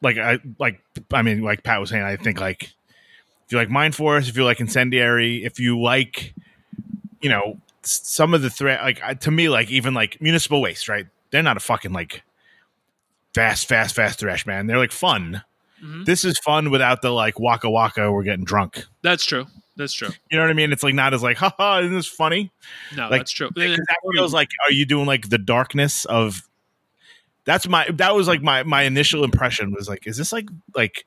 like 0.00 0.18
I 0.18 0.38
like, 0.58 0.80
I 1.12 1.22
mean, 1.22 1.42
like 1.42 1.62
Pat 1.62 1.80
was 1.80 1.90
saying, 1.90 2.02
I 2.02 2.16
think 2.16 2.40
like 2.40 2.64
if 2.64 3.52
you 3.52 3.58
like 3.58 3.70
Mind 3.70 3.94
Force, 3.94 4.28
if 4.28 4.36
you 4.36 4.44
like 4.44 4.60
Incendiary, 4.60 5.44
if 5.44 5.60
you 5.60 5.80
like, 5.80 6.34
you 7.20 7.30
know, 7.30 7.58
some 7.82 8.34
of 8.34 8.42
the 8.42 8.50
threat, 8.50 8.82
like 8.82 9.00
I- 9.02 9.14
to 9.14 9.30
me, 9.30 9.48
like 9.48 9.70
even 9.70 9.94
like 9.94 10.20
Municipal 10.20 10.60
Waste, 10.60 10.88
right? 10.88 11.06
They're 11.30 11.42
not 11.42 11.56
a 11.56 11.60
fucking 11.60 11.92
like 11.92 12.22
fast, 13.34 13.68
fast, 13.68 13.94
fast 13.94 14.18
thrash 14.18 14.44
man. 14.46 14.66
They're 14.66 14.78
like 14.78 14.92
fun. 14.92 15.42
Mhm. 15.82 16.04
This 16.04 16.24
is 16.24 16.38
fun 16.38 16.70
without 16.70 17.02
the 17.02 17.10
like 17.10 17.38
waka 17.40 17.70
waka. 17.70 18.10
We're 18.12 18.22
getting 18.24 18.44
drunk. 18.44 18.84
That's 19.02 19.24
true. 19.24 19.46
That's 19.76 19.92
true. 19.92 20.08
You 20.30 20.36
know 20.38 20.44
what 20.44 20.50
I 20.50 20.54
mean? 20.54 20.72
It's 20.72 20.82
like 20.82 20.94
not 20.94 21.14
as 21.14 21.22
like, 21.22 21.38
haha, 21.38 21.80
isn't 21.80 21.94
this 21.94 22.06
funny? 22.06 22.52
No, 22.96 23.04
Like, 23.08 23.20
that's 23.20 23.32
true. 23.32 23.50
Because 23.54 23.76
that 23.78 23.96
feels 24.14 24.34
like, 24.34 24.50
are 24.68 24.72
you 24.72 24.84
doing 24.84 25.06
like 25.06 25.28
the 25.30 25.38
darkness 25.38 26.04
of? 26.04 26.42
That's 27.44 27.66
my. 27.66 27.88
That 27.92 28.14
was 28.14 28.28
like 28.28 28.42
my 28.42 28.62
my 28.62 28.82
initial 28.82 29.24
impression 29.24 29.72
was 29.72 29.88
like, 29.88 30.06
is 30.06 30.16
this 30.16 30.32
like 30.32 30.48
like 30.76 31.06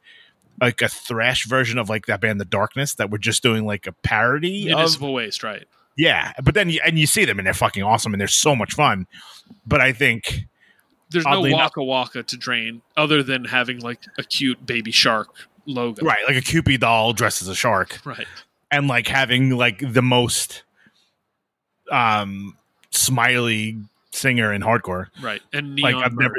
like 0.59 0.81
a 0.81 0.89
thrash 0.89 1.45
version 1.47 1.77
of 1.77 1.89
like 1.89 2.07
that 2.07 2.19
band, 2.21 2.39
The 2.41 2.45
Darkness, 2.45 2.95
that 2.95 3.09
we're 3.09 3.17
just 3.19 3.43
doing 3.43 3.65
like 3.65 3.87
a 3.87 3.91
parody 3.91 4.63
of? 4.71 4.75
municipal 4.77 5.13
waste, 5.13 5.43
right? 5.43 5.65
Yeah, 5.97 6.33
but 6.43 6.53
then 6.55 6.69
you, 6.69 6.81
and 6.85 6.97
you 6.99 7.07
see 7.07 7.23
them 7.23 7.39
and 7.39 7.45
they're 7.45 7.53
fucking 7.53 7.83
awesome 7.83 8.13
and 8.13 8.19
they're 8.19 8.27
so 8.27 8.53
much 8.55 8.73
fun. 8.73 9.07
But 9.65 9.79
I 9.79 9.93
think 9.93 10.45
There's 11.09 11.23
no 11.25 11.45
enough- 11.45 11.57
waka 11.57 11.83
waka 11.83 12.23
to 12.23 12.35
drain 12.37 12.81
other 12.97 13.23
than 13.23 13.45
having 13.45 13.79
like 13.79 13.99
a 14.17 14.23
cute 14.23 14.65
baby 14.65 14.91
shark 14.91 15.29
logo. 15.65 16.05
right, 16.05 16.19
like 16.27 16.35
a 16.35 16.41
Cupid 16.41 16.81
doll 16.81 17.13
dressed 17.13 17.41
as 17.41 17.47
a 17.47 17.55
shark, 17.55 17.99
Right. 18.05 18.27
And 18.71 18.87
like 18.87 19.07
having 19.07 19.51
like 19.51 19.79
the 19.93 20.01
most 20.01 20.63
um 21.91 22.57
smiley 22.91 23.77
singer 24.11 24.53
in 24.53 24.61
hardcore. 24.61 25.07
Right. 25.21 25.41
And 25.53 25.77
Like, 25.79 25.93
neon 25.95 26.03
I've 26.05 26.17
never- 26.17 26.35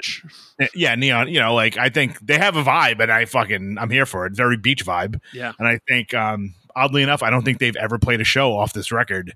Yeah, 0.74 0.94
neon. 0.94 1.28
You 1.28 1.40
know, 1.40 1.54
like 1.54 1.76
I 1.76 1.90
think 1.90 2.18
they 2.20 2.38
have 2.38 2.56
a 2.56 2.64
vibe, 2.64 3.00
and 3.00 3.12
I 3.12 3.26
fucking 3.26 3.76
I'm 3.78 3.90
here 3.90 4.06
for 4.06 4.24
it. 4.26 4.32
Very 4.32 4.56
beach 4.56 4.84
vibe. 4.84 5.20
Yeah. 5.32 5.52
And 5.58 5.68
I 5.68 5.78
think, 5.86 6.14
um, 6.14 6.54
oddly 6.74 7.02
enough, 7.02 7.22
I 7.22 7.28
don't 7.30 7.42
think 7.44 7.58
they've 7.58 7.76
ever 7.76 7.98
played 7.98 8.20
a 8.20 8.24
show 8.24 8.56
off 8.56 8.72
this 8.72 8.90
record, 8.90 9.34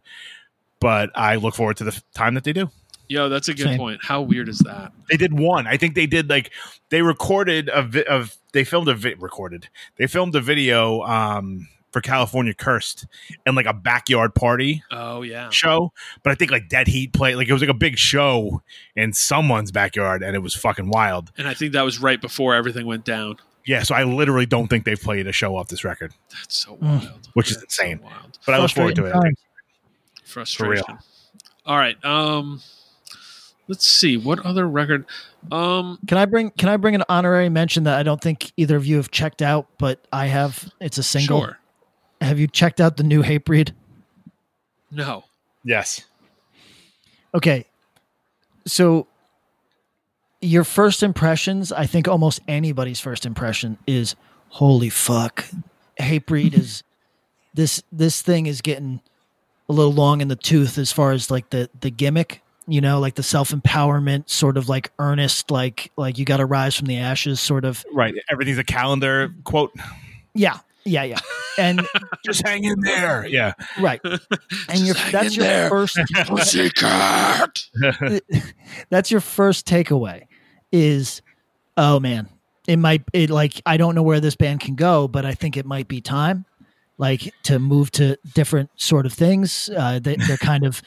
but 0.81 1.11
I 1.15 1.37
look 1.37 1.55
forward 1.55 1.77
to 1.79 1.85
the 1.85 2.03
time 2.15 2.33
that 2.35 2.45
they 2.45 2.55
do. 2.55 2.71
Yo, 3.09 3.29
that's 3.29 3.49
a 3.49 3.55
good 3.55 3.65
Same. 3.65 3.79
point. 3.79 4.01
How 4.03 4.23
weird 4.23 4.49
is 4.49 4.61
that? 4.61 4.93
They 5.11 5.17
did 5.19 5.39
one. 5.39 5.67
I 5.67 5.77
think 5.77 5.95
they 5.95 6.07
did 6.07 6.31
like 6.31 6.51
they 6.89 7.03
recorded 7.03 7.69
a 7.73 7.83
vi- 7.83 8.05
of 8.05 8.37
they 8.53 8.65
filmed 8.65 8.89
a 8.89 8.95
vi- 8.95 9.15
recorded. 9.19 9.69
They 9.97 10.07
filmed 10.07 10.35
a 10.35 10.41
video 10.41 11.03
um 11.03 11.69
for 11.91 12.01
California 12.01 12.55
Cursed 12.55 13.07
and 13.47 13.57
like 13.57 13.67
a 13.67 13.73
backyard 13.75 14.35
party 14.35 14.83
Oh 14.91 15.23
yeah. 15.23 15.51
show, 15.51 15.93
but 16.23 16.31
I 16.31 16.35
think 16.35 16.51
like 16.51 16.69
Dead 16.69 16.87
Heat 16.87 17.13
played 17.13 17.35
like 17.37 17.49
it 17.49 17.53
was 17.53 17.63
like 17.63 17.71
a 17.71 17.75
big 17.75 17.99
show 17.99 18.63
in 18.97 19.13
someone's 19.13 19.73
backyard 19.73 20.23
and 20.23 20.35
it 20.37 20.41
was 20.41 20.55
fucking 20.55 20.89
wild. 20.89 21.33
And 21.37 21.49
I 21.49 21.55
think 21.55 21.73
that 21.73 21.83
was 21.83 21.99
right 22.01 22.21
before 22.21 22.55
everything 22.55 22.87
went 22.87 23.05
down. 23.05 23.37
Yeah, 23.67 23.83
so 23.83 23.95
I 23.95 24.05
literally 24.05 24.47
don't 24.47 24.69
think 24.69 24.85
they've 24.85 25.01
played 25.01 25.27
a 25.27 25.33
show 25.33 25.55
off 25.57 25.69
this 25.69 25.85
record, 25.85 26.13
That's 26.31 26.57
so 26.57 26.77
Mm. 26.77 26.81
wild. 26.83 27.29
which 27.35 27.51
is 27.51 27.59
That's 27.61 27.77
so 27.77 27.83
insane. 27.85 28.01
wild. 28.03 28.39
But 28.47 28.55
I 28.55 28.59
look 28.59 28.71
forward 28.71 28.95
to 28.97 29.05
it. 29.07 29.11
Frustrating 29.13 29.23
times. 29.23 29.39
Frustration. 30.25 30.99
All 31.67 31.77
right. 31.77 32.03
Um 32.05 32.61
let's 33.69 33.87
see. 33.87 34.17
What 34.17 34.39
other 34.47 34.67
record? 34.69 35.07
Um 35.53 35.99
Can 36.07 36.19
I 36.19 36.25
bring 36.25 36.51
Can 36.53 36.69
I 36.69 36.77
bring 36.77 36.95
an 36.95 37.05
honorary 37.09 37.49
mention 37.49 37.85
that 37.85 37.99
I 37.99 38.03
don't 38.03 38.21
think 38.21 38.53
either 38.57 38.77
of 38.77 38.87
you 38.87 38.97
have 38.97 39.11
checked 39.11 39.43
out, 39.43 39.67
but 39.79 40.05
I 40.13 40.27
have. 40.27 40.71
It's 40.81 40.99
a 40.99 41.03
single. 41.03 41.41
sure. 41.41 41.59
Have 42.21 42.39
you 42.39 42.47
checked 42.47 42.81
out 42.81 42.97
the 42.97 43.03
new 43.03 43.23
Hatebreed? 43.23 43.73
No. 44.91 45.25
Yes. 45.65 46.05
Okay, 47.35 47.65
so 48.67 49.07
your 50.41 50.65
first 50.65 51.03
impressions, 51.03 51.71
I 51.71 51.87
think 51.87 52.09
almost 52.09 52.41
anybody's 52.49 53.01
first 53.01 53.27
impression 53.27 53.79
is, 53.87 54.17
"Holy 54.49 54.89
fuck, 54.89 55.45
Hatebreed 55.99 56.55
is 56.55 56.83
this 57.55 57.83
this 57.93 58.23
thing 58.23 58.47
is 58.47 58.61
getting 58.61 59.01
a 59.69 59.73
little 59.73 59.93
long 59.93 60.21
in 60.21 60.29
the 60.29 60.37
tooth 60.37 60.79
as 60.79 60.91
far 60.91 61.13
as 61.13 61.31
like 61.31 61.51
the 61.51 61.71
the 61.81 61.91
gimmick." 61.91 62.43
You 62.67 62.81
know, 62.81 63.01
like 63.01 63.17
the 63.17 63.23
self 63.23 63.51
empowerment, 63.51 64.29
sort 64.31 64.57
of 64.57 64.69
like 64.69 64.93
earnest, 64.99 65.51
like 65.51 65.91
like 65.97 66.19
you 66.19 66.25
got 66.25 66.37
to 66.37 66.47
rise 66.47 66.77
from 66.77 66.87
the 66.87 66.99
ashes, 66.99 67.41
sort 67.41 67.65
of. 67.65 67.85
Right. 67.93 68.15
Everything's 68.31 68.59
a 68.59 68.65
calendar 68.65 69.35
quote. 69.45 69.73
Yeah, 70.35 70.59
yeah, 70.91 71.05
yeah. 71.05 71.21
And 71.59 71.87
Just 72.25 72.47
hang 72.47 72.65
in 72.65 72.81
there. 72.81 73.27
Yeah. 73.27 73.55
right, 73.81 74.01
and 74.69 74.81
your 74.81 74.95
that's 75.11 75.37
your 75.37 75.69
first 75.69 75.99
secret. 76.45 77.69
that's 78.91 79.11
your 79.11 79.21
first 79.21 79.67
takeaway 79.67 80.27
is 80.73 81.23
oh 81.77 81.99
man 81.99 82.29
it 82.69 82.77
might 82.77 83.03
it 83.13 83.29
like 83.29 83.61
i 83.67 83.77
don't 83.77 83.97
know 83.97 84.03
where 84.03 84.21
this 84.21 84.37
band 84.37 84.61
can 84.61 84.77
go 84.77 85.09
but 85.09 85.27
i 85.27 85.35
think 85.35 85.57
it 85.57 85.67
might 85.67 85.89
be 85.89 86.01
time 86.01 86.45
like 86.97 87.35
to 87.43 87.59
move 87.59 87.91
to 87.91 88.17
different 88.35 88.71
sort 88.77 89.05
of 89.05 89.13
things 89.13 89.69
uh 89.77 89.99
they, 89.99 90.15
they're 90.15 90.37
kind 90.37 90.65
of 90.65 90.81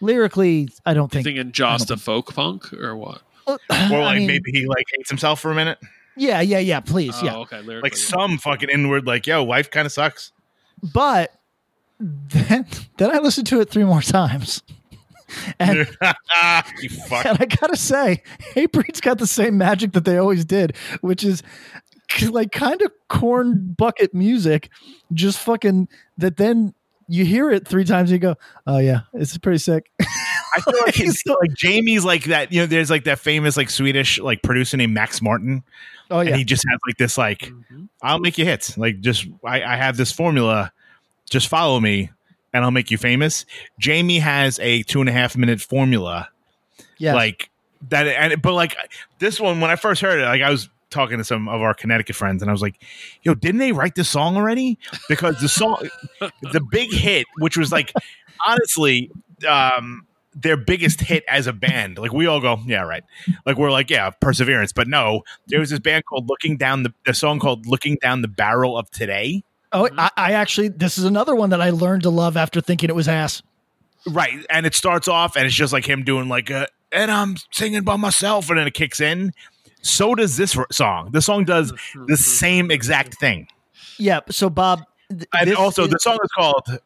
lyrically 0.00 0.68
i 0.86 0.94
don't 0.94 1.10
think 1.10 1.24
Thinking 1.24 1.50
just 1.50 1.90
a 1.90 1.96
folk 1.96 2.32
punk 2.34 2.72
or 2.72 2.94
what? 2.96 3.22
Or 3.46 3.58
I 3.70 3.88
like 3.88 4.18
mean, 4.18 4.26
maybe 4.28 4.52
he 4.52 4.66
like 4.66 4.84
hates 4.96 5.10
himself 5.10 5.40
for 5.40 5.50
a 5.50 5.54
minute. 5.54 5.78
Yeah 6.16 6.40
yeah 6.40 6.58
yeah 6.58 6.80
please 6.80 7.14
Oh, 7.16 7.24
yeah 7.24 7.36
okay. 7.38 7.56
Lyrically, 7.62 7.82
Like 7.82 7.92
yeah. 7.92 7.98
some 8.16 8.38
fucking 8.38 8.68
inward, 8.68 9.06
like, 9.06 9.26
yo, 9.26 9.42
wife 9.42 9.70
kind 9.70 9.86
of 9.86 9.92
sucks. 9.92 10.32
but 10.94 11.32
then 11.98 12.66
then 12.96 13.10
i 13.14 13.18
listened 13.18 13.46
to 13.46 13.60
it 13.60 13.68
three 13.68 13.84
more 13.84 14.00
times 14.00 14.62
and 15.60 15.78
you 16.80 16.88
fuck. 17.08 17.24
And 17.26 17.36
I 17.40 17.44
gotta 17.44 17.76
say, 17.76 18.22
Hatebreed's 18.54 19.00
got 19.00 19.18
the 19.18 19.26
same 19.26 19.58
magic 19.58 19.92
that 19.92 20.04
they 20.04 20.16
always 20.16 20.44
did, 20.44 20.74
which 21.02 21.22
is 21.24 21.42
like 22.30 22.50
kind 22.50 22.82
of 22.82 22.90
corn 23.08 23.74
bucket 23.78 24.12
music, 24.12 24.70
just 25.12 25.38
fucking 25.38 25.88
that. 26.18 26.36
Then 26.36 26.74
you 27.06 27.24
hear 27.24 27.48
it 27.52 27.68
three 27.68 27.84
times, 27.84 28.10
and 28.10 28.16
you 28.16 28.28
go, 28.28 28.34
"Oh 28.66 28.78
yeah, 28.78 29.02
it's 29.12 29.38
pretty 29.38 29.58
sick." 29.58 29.92
I 30.00 30.60
feel 30.62 30.80
like 30.84 30.98
it's 30.98 31.24
like 31.24 31.54
Jamie's 31.54 32.04
like 32.04 32.24
that. 32.24 32.50
You 32.52 32.62
know, 32.62 32.66
there's 32.66 32.90
like 32.90 33.04
that 33.04 33.20
famous 33.20 33.56
like 33.56 33.70
Swedish 33.70 34.18
like 34.18 34.42
producer 34.42 34.76
named 34.76 34.94
Max 34.94 35.22
Martin, 35.22 35.62
Oh 36.10 36.20
and 36.20 36.34
he 36.34 36.44
just 36.44 36.64
has 36.68 36.78
like 36.86 36.96
this 36.96 37.16
like, 37.16 37.40
Mhm. 37.40 37.88
I'll 38.02 38.18
make 38.18 38.36
you 38.38 38.44
hits. 38.44 38.76
Like 38.76 39.00
just 39.00 39.26
I, 39.44 39.62
I 39.62 39.76
have 39.76 39.96
this 39.96 40.10
formula. 40.12 40.72
Just 41.28 41.46
follow 41.48 41.78
me, 41.78 42.10
and 42.52 42.64
I'll 42.64 42.72
make 42.72 42.90
you 42.90 42.98
famous. 42.98 43.46
Jamie 43.78 44.18
has 44.18 44.58
a 44.58 44.82
two 44.82 45.00
and 45.00 45.08
a 45.08 45.12
half 45.12 45.36
minute 45.36 45.60
formula 45.60 46.28
yeah, 46.98 47.14
like 47.14 47.48
that 47.88 48.06
and 48.06 48.42
but 48.42 48.52
like 48.52 48.76
this 49.20 49.40
one 49.40 49.60
when 49.60 49.70
i 49.70 49.76
first 49.76 50.02
heard 50.02 50.20
it 50.20 50.24
like 50.24 50.42
i 50.42 50.50
was 50.50 50.68
talking 50.90 51.16
to 51.16 51.24
some 51.24 51.48
of 51.48 51.62
our 51.62 51.72
connecticut 51.72 52.14
friends 52.14 52.42
and 52.42 52.50
i 52.50 52.52
was 52.52 52.60
like 52.60 52.74
yo 53.22 53.32
didn't 53.34 53.58
they 53.58 53.72
write 53.72 53.94
this 53.94 54.08
song 54.08 54.36
already 54.36 54.76
because 55.08 55.40
the 55.40 55.48
song 55.48 55.88
the 56.52 56.60
big 56.70 56.92
hit 56.92 57.26
which 57.38 57.56
was 57.56 57.72
like 57.72 57.90
honestly 58.46 59.10
um 59.48 60.06
their 60.34 60.56
biggest 60.56 61.00
hit 61.02 61.24
as 61.28 61.46
a 61.46 61.52
band 61.52 61.98
like 61.98 62.12
we 62.12 62.26
all 62.26 62.40
go 62.40 62.58
yeah 62.66 62.82
right 62.82 63.04
like 63.46 63.56
we're 63.56 63.70
like 63.70 63.90
yeah 63.90 64.10
perseverance 64.10 64.72
but 64.72 64.86
no 64.88 65.22
there 65.48 65.60
was 65.60 65.70
this 65.70 65.80
band 65.80 66.04
called 66.04 66.28
looking 66.28 66.56
down 66.56 66.82
the, 66.82 66.92
the 67.04 67.14
song 67.14 67.38
called 67.38 67.66
looking 67.66 67.96
down 68.00 68.22
the 68.22 68.28
barrel 68.28 68.78
of 68.78 68.90
today 68.90 69.42
Oh, 69.72 69.84
mm-hmm. 69.84 70.00
I, 70.00 70.10
I 70.16 70.32
actually, 70.32 70.68
this 70.68 70.98
is 70.98 71.04
another 71.04 71.34
one 71.34 71.50
that 71.50 71.60
I 71.60 71.70
learned 71.70 72.02
to 72.02 72.10
love 72.10 72.36
after 72.36 72.60
thinking 72.60 72.90
it 72.90 72.96
was 72.96 73.08
ass. 73.08 73.42
Right. 74.06 74.44
And 74.48 74.66
it 74.66 74.74
starts 74.74 75.08
off 75.08 75.36
and 75.36 75.46
it's 75.46 75.54
just 75.54 75.72
like 75.72 75.88
him 75.88 76.02
doing 76.04 76.28
like 76.28 76.50
a, 76.50 76.66
and 76.90 77.10
I'm 77.10 77.36
singing 77.52 77.82
by 77.82 77.96
myself 77.96 78.48
and 78.50 78.58
then 78.58 78.66
it 78.66 78.74
kicks 78.74 79.00
in. 79.00 79.32
So 79.82 80.14
does 80.14 80.36
this 80.36 80.56
r- 80.56 80.66
song. 80.72 81.10
The 81.12 81.22
song 81.22 81.44
does 81.44 81.72
mm-hmm, 81.72 82.06
the 82.06 82.14
mm-hmm, 82.14 82.22
same 82.22 82.70
exact 82.70 83.14
thing. 83.18 83.46
Yeah. 83.98 84.20
So 84.30 84.50
Bob, 84.50 84.82
th- 85.08 85.26
And 85.32 85.54
also 85.54 85.84
is- 85.84 85.90
the 85.90 85.98
song 85.98 86.18
is 86.22 86.30
called 86.36 86.80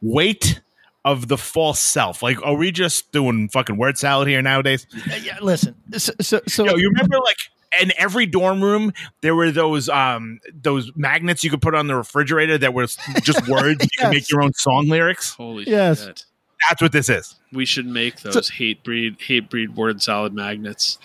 Weight 0.00 0.61
of 1.04 1.28
the 1.28 1.36
False 1.36 1.80
Self. 1.80 2.22
Like, 2.22 2.40
are 2.44 2.54
we 2.54 2.70
just 2.70 3.10
doing 3.12 3.48
fucking 3.48 3.76
word 3.76 3.98
salad 3.98 4.28
here 4.28 4.42
nowadays? 4.42 4.86
yeah, 5.22 5.38
listen. 5.40 5.74
So, 5.96 6.12
so, 6.20 6.40
so 6.46 6.64
Yo, 6.64 6.76
you 6.76 6.88
remember 6.90 7.16
like 7.24 7.36
in 7.80 7.90
every 7.96 8.26
dorm 8.26 8.62
room 8.62 8.92
there 9.22 9.34
were 9.34 9.50
those 9.50 9.88
um 9.88 10.38
those 10.52 10.92
magnets 10.94 11.42
you 11.42 11.48
could 11.50 11.62
put 11.62 11.74
on 11.74 11.86
the 11.86 11.96
refrigerator 11.96 12.58
that 12.58 12.74
were 12.74 12.86
just 13.22 13.48
words 13.48 13.82
you 13.82 13.98
can 13.98 14.10
make 14.10 14.30
your 14.30 14.42
own 14.42 14.52
song 14.54 14.88
lyrics. 14.88 15.32
Holy 15.34 15.64
Yes. 15.66 16.04
shit. 16.04 16.24
That's 16.68 16.80
what 16.80 16.92
this 16.92 17.08
is. 17.08 17.34
We 17.52 17.64
should 17.64 17.86
make 17.86 18.20
those 18.20 18.48
Hatebreed 18.50 19.20
hate 19.20 19.50
breed 19.50 19.74
word 19.74 20.00
salad 20.00 20.32
magnets. 20.32 20.98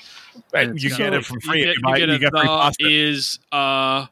Right, 0.53 0.67
And 0.67 0.79
you 0.83 0.89
get 0.89 0.99
got- 0.99 1.13
it 1.13 1.25
for 1.25 1.39
free. 1.39 1.59
You 1.61 1.65
get, 1.65 1.75
you 1.77 1.81
buy- 1.81 1.97
you 1.97 2.05
get 2.05 2.09
you 2.09 2.15
a 2.15 2.19
get 2.19 2.29
free 2.31 2.41
the 2.41 2.47
pasta. 2.47 2.87
is 2.87 3.39
uh, 3.51 4.05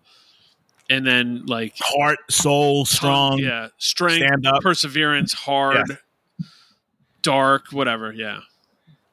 and 0.90 1.06
then 1.06 1.46
like 1.46 1.74
Heart, 1.80 2.20
soul, 2.30 2.86
strong. 2.86 3.40
yeah, 3.40 3.68
strength, 3.78 4.26
stand 4.26 4.46
up. 4.46 4.62
perseverance, 4.62 5.34
hard, 5.34 5.98
dark, 7.22 7.72
whatever. 7.72 8.12
Yeah. 8.14 8.40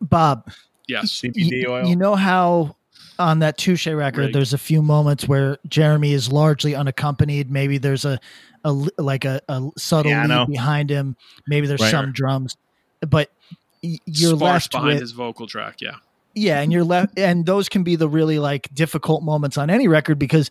Bob, 0.00 0.50
Yes. 0.88 1.10
CBD 1.22 1.66
oil. 1.68 1.86
you 1.86 1.96
know 1.96 2.14
how 2.14 2.76
on 3.18 3.38
that 3.38 3.56
Touche 3.56 3.86
record, 3.86 4.24
Right. 4.24 4.32
there's 4.32 4.52
a 4.52 4.58
few 4.58 4.82
moments 4.82 5.28
where 5.28 5.58
Jeremy 5.68 6.12
is 6.12 6.30
largely 6.32 6.74
unaccompanied. 6.74 7.50
Maybe 7.50 7.78
there's 7.78 8.04
a, 8.04 8.18
a 8.64 8.72
like 8.98 9.24
a, 9.24 9.40
a 9.48 9.62
subtle 9.78 10.10
Piano. 10.10 10.40
lead 10.40 10.48
behind 10.48 10.90
him. 10.90 11.16
Maybe 11.46 11.66
there's 11.66 11.80
Right. 11.80 11.90
some 11.90 12.12
drums, 12.12 12.56
but 13.00 13.30
you're 13.82 14.36
Sparse 14.36 14.40
left 14.40 14.72
behind 14.72 14.88
with 14.88 15.00
his 15.00 15.12
vocal 15.12 15.46
track. 15.46 15.80
Yeah. 15.80 15.96
yeah, 16.34 16.60
and 16.60 16.72
you're 16.72 16.84
left, 16.84 17.18
and 17.18 17.46
those 17.46 17.68
can 17.68 17.82
be 17.84 17.96
the 17.96 18.08
really 18.08 18.38
like 18.38 18.68
difficult 18.74 19.22
moments 19.22 19.56
on 19.58 19.70
any 19.70 19.88
record 19.88 20.18
because 20.18 20.50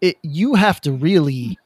it 0.00 0.16
you 0.22 0.54
have 0.54 0.80
to 0.80 0.92
really 0.92 1.58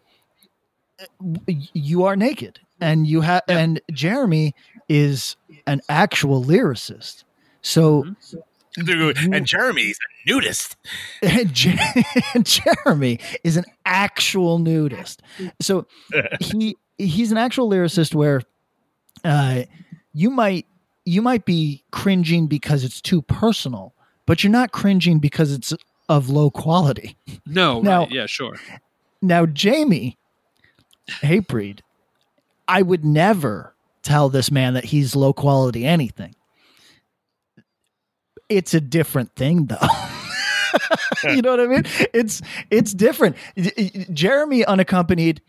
you 1.74 2.04
are 2.04 2.16
naked 2.16 2.60
and 2.80 3.06
you 3.06 3.20
have 3.20 3.42
and 3.48 3.80
Jeremy 3.90 4.54
is 4.88 5.36
an 5.66 5.80
actual 5.88 6.44
lyricist. 6.44 7.24
So 7.62 8.04
Dude, 8.74 9.18
and 9.18 9.46
Jeremy's 9.46 9.98
a 9.98 10.30
nudist. 10.30 10.76
Jer- 11.52 11.76
Jeremy 12.42 13.20
is 13.44 13.58
an 13.58 13.64
actual 13.84 14.58
nudist. 14.58 15.20
So 15.60 15.86
he 16.40 16.76
he's 16.96 17.32
an 17.32 17.38
actual 17.38 17.68
lyricist 17.68 18.14
where 18.14 18.40
uh, 19.24 19.62
you 20.14 20.30
might 20.30 20.66
you 21.04 21.20
might 21.20 21.44
be 21.44 21.84
cringing 21.90 22.46
because 22.46 22.82
it's 22.84 23.00
too 23.00 23.20
personal, 23.20 23.94
but 24.24 24.42
you're 24.42 24.52
not 24.52 24.72
cringing 24.72 25.18
because 25.18 25.52
it's 25.52 25.74
of 26.16 26.28
low 26.30 26.50
quality. 26.50 27.16
No. 27.46 27.80
Now- 27.80 28.00
right. 28.00 28.10
Yeah. 28.12 28.26
Sure. 28.26 28.54
Now, 29.20 29.46
Jamie 29.46 30.18
Hatebreed, 31.08 31.80
I 32.66 32.82
would 32.82 33.04
never 33.04 33.74
tell 34.02 34.28
this 34.28 34.50
man 34.50 34.74
that 34.74 34.86
he's 34.86 35.14
low 35.14 35.32
quality 35.32 35.84
anything. 35.86 36.34
It's 38.48 38.74
a 38.74 38.80
different 38.80 39.34
thing, 39.36 39.66
though. 39.66 39.76
you 41.24 41.40
know 41.42 41.50
what 41.52 41.60
I 41.60 41.66
mean? 41.66 41.84
It's 42.12 42.42
it's 42.70 42.92
different. 42.92 43.36
Jeremy 44.12 44.64
unaccompanied, 44.64 45.40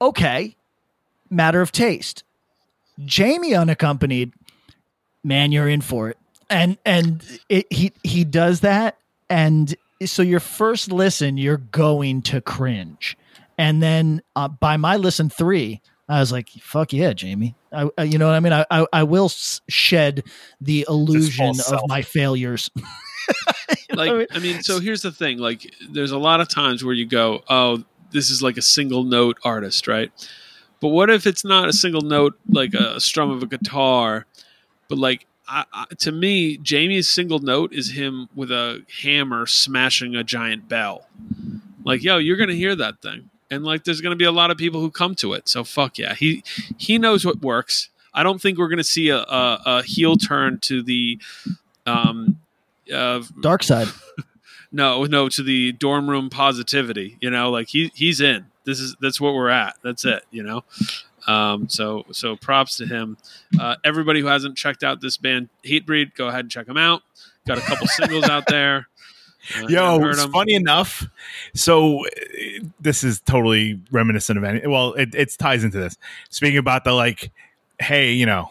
okay, 0.00 0.56
matter 1.30 1.60
of 1.60 1.72
taste. 1.72 2.22
Jamie 3.04 3.54
unaccompanied, 3.54 4.32
man, 5.24 5.52
you're 5.52 5.68
in 5.68 5.80
for 5.80 6.08
it. 6.10 6.18
And 6.48 6.78
and 6.86 7.22
it, 7.48 7.70
he 7.72 7.92
he 8.02 8.24
does 8.24 8.60
that, 8.60 8.96
and 9.30 9.74
so 10.04 10.22
your 10.22 10.40
first 10.40 10.90
listen, 10.92 11.36
you're 11.36 11.56
going 11.58 12.22
to 12.22 12.40
cringe, 12.40 13.16
and 13.56 13.82
then 13.82 14.22
uh, 14.36 14.48
by 14.48 14.76
my 14.76 14.96
listen 14.96 15.28
three, 15.28 15.80
I 16.08 16.20
was 16.20 16.30
like, 16.32 16.48
"Fuck 16.60 16.92
yeah, 16.92 17.12
Jamie!" 17.12 17.54
I, 17.72 17.88
I- 17.98 18.04
you 18.04 18.18
know 18.18 18.26
what 18.26 18.34
I 18.34 18.40
mean? 18.40 18.52
I 18.52 18.64
I, 18.70 18.86
I 18.92 19.02
will 19.02 19.28
shed 19.28 20.24
the 20.60 20.86
illusion 20.88 21.50
of 21.50 21.56
self. 21.56 21.82
my 21.88 22.02
failures. 22.02 22.70
like 23.90 24.10
I 24.10 24.14
mean- 24.14 24.26
I 24.32 24.38
mean, 24.38 24.62
so 24.62 24.80
here's 24.80 25.02
the 25.02 25.12
thing: 25.12 25.38
like, 25.38 25.72
there's 25.90 26.10
a 26.12 26.18
lot 26.18 26.40
of 26.40 26.48
times 26.48 26.84
where 26.84 26.94
you 26.94 27.06
go, 27.06 27.42
"Oh, 27.48 27.84
this 28.10 28.30
is 28.30 28.42
like 28.42 28.56
a 28.56 28.62
single 28.62 29.04
note 29.04 29.38
artist, 29.44 29.86
right?" 29.88 30.10
But 30.80 30.88
what 30.90 31.10
if 31.10 31.26
it's 31.26 31.44
not 31.44 31.68
a 31.68 31.72
single 31.72 32.02
note, 32.02 32.38
like 32.48 32.72
a 32.74 33.00
strum 33.00 33.30
of 33.30 33.42
a 33.42 33.46
guitar, 33.46 34.26
but 34.88 34.96
like 34.96 35.26
I, 35.48 35.64
I, 35.72 35.84
to 36.00 36.12
me, 36.12 36.58
Jamie's 36.58 37.08
single 37.08 37.38
note 37.38 37.72
is 37.72 37.92
him 37.92 38.28
with 38.34 38.50
a 38.50 38.84
hammer 39.02 39.46
smashing 39.46 40.14
a 40.14 40.22
giant 40.22 40.68
bell. 40.68 41.06
Like, 41.84 42.02
yo, 42.02 42.18
you're 42.18 42.36
gonna 42.36 42.54
hear 42.54 42.76
that 42.76 43.00
thing, 43.00 43.30
and 43.50 43.64
like, 43.64 43.84
there's 43.84 44.00
gonna 44.00 44.16
be 44.16 44.24
a 44.24 44.32
lot 44.32 44.50
of 44.50 44.58
people 44.58 44.80
who 44.80 44.90
come 44.90 45.14
to 45.16 45.32
it. 45.32 45.48
So 45.48 45.64
fuck 45.64 45.98
yeah, 45.98 46.14
he 46.14 46.44
he 46.76 46.98
knows 46.98 47.24
what 47.24 47.40
works. 47.40 47.88
I 48.12 48.22
don't 48.22 48.40
think 48.40 48.58
we're 48.58 48.68
gonna 48.68 48.84
see 48.84 49.08
a, 49.08 49.18
a, 49.18 49.62
a 49.64 49.82
heel 49.82 50.16
turn 50.16 50.58
to 50.60 50.82
the 50.82 51.18
um, 51.86 52.38
uh, 52.92 53.22
Dark 53.40 53.62
side. 53.62 53.88
no, 54.72 55.04
no, 55.04 55.28
to 55.28 55.42
the 55.42 55.72
dorm 55.72 56.08
room 56.08 56.30
positivity. 56.30 57.16
You 57.20 57.30
know, 57.30 57.50
like 57.50 57.68
he 57.68 57.90
he's 57.94 58.20
in. 58.20 58.46
This 58.64 58.80
is 58.80 58.96
that's 59.00 59.20
what 59.20 59.34
we're 59.34 59.48
at. 59.48 59.76
That's 59.82 60.04
it. 60.04 60.24
You 60.30 60.42
know. 60.42 60.64
Um, 61.28 61.68
so 61.68 62.04
so 62.10 62.34
props 62.36 62.76
to 62.78 62.86
him. 62.86 63.16
Uh, 63.60 63.76
everybody 63.84 64.20
who 64.20 64.26
hasn't 64.26 64.56
checked 64.56 64.82
out 64.82 65.00
this 65.00 65.16
band 65.16 65.48
Hatebreed, 65.64 66.14
go 66.14 66.28
ahead 66.28 66.40
and 66.40 66.50
check 66.50 66.66
them 66.66 66.76
out. 66.78 67.02
Got 67.46 67.58
a 67.58 67.60
couple 67.60 67.86
singles 67.90 68.24
out 68.24 68.46
there. 68.48 68.88
Uh, 69.56 69.66
Yo, 69.68 69.98
it's 70.08 70.24
funny 70.26 70.54
enough. 70.54 71.06
So 71.54 72.04
uh, 72.06 72.10
this 72.80 73.04
is 73.04 73.20
totally 73.20 73.80
reminiscent 73.90 74.36
of 74.36 74.44
any. 74.44 74.66
Well, 74.66 74.94
it, 74.94 75.14
it 75.14 75.34
ties 75.38 75.64
into 75.64 75.78
this. 75.78 75.96
Speaking 76.30 76.58
about 76.58 76.84
the 76.84 76.92
like, 76.92 77.30
hey, 77.78 78.12
you 78.12 78.26
know, 78.26 78.50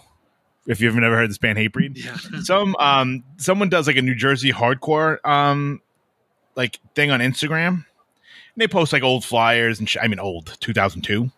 if 0.65 0.79
you've 0.79 0.95
never 0.95 1.15
heard 1.15 1.29
this 1.29 1.37
band 1.37 1.57
Hatebreed, 1.57 1.97
Yeah. 2.03 2.39
some 2.43 2.75
um 2.77 3.23
someone 3.37 3.69
does 3.69 3.87
like 3.87 3.97
a 3.97 4.01
New 4.01 4.15
Jersey 4.15 4.51
hardcore 4.51 5.17
um 5.25 5.81
like 6.55 6.79
thing 6.95 7.09
on 7.11 7.19
Instagram. 7.21 7.67
And 7.67 7.83
they 8.57 8.67
post 8.67 8.93
like 8.93 9.03
old 9.03 9.23
flyers 9.25 9.79
and 9.79 9.87
sh- 9.89 9.97
I 10.01 10.07
mean 10.07 10.19
old 10.19 10.57
2002. 10.59 11.31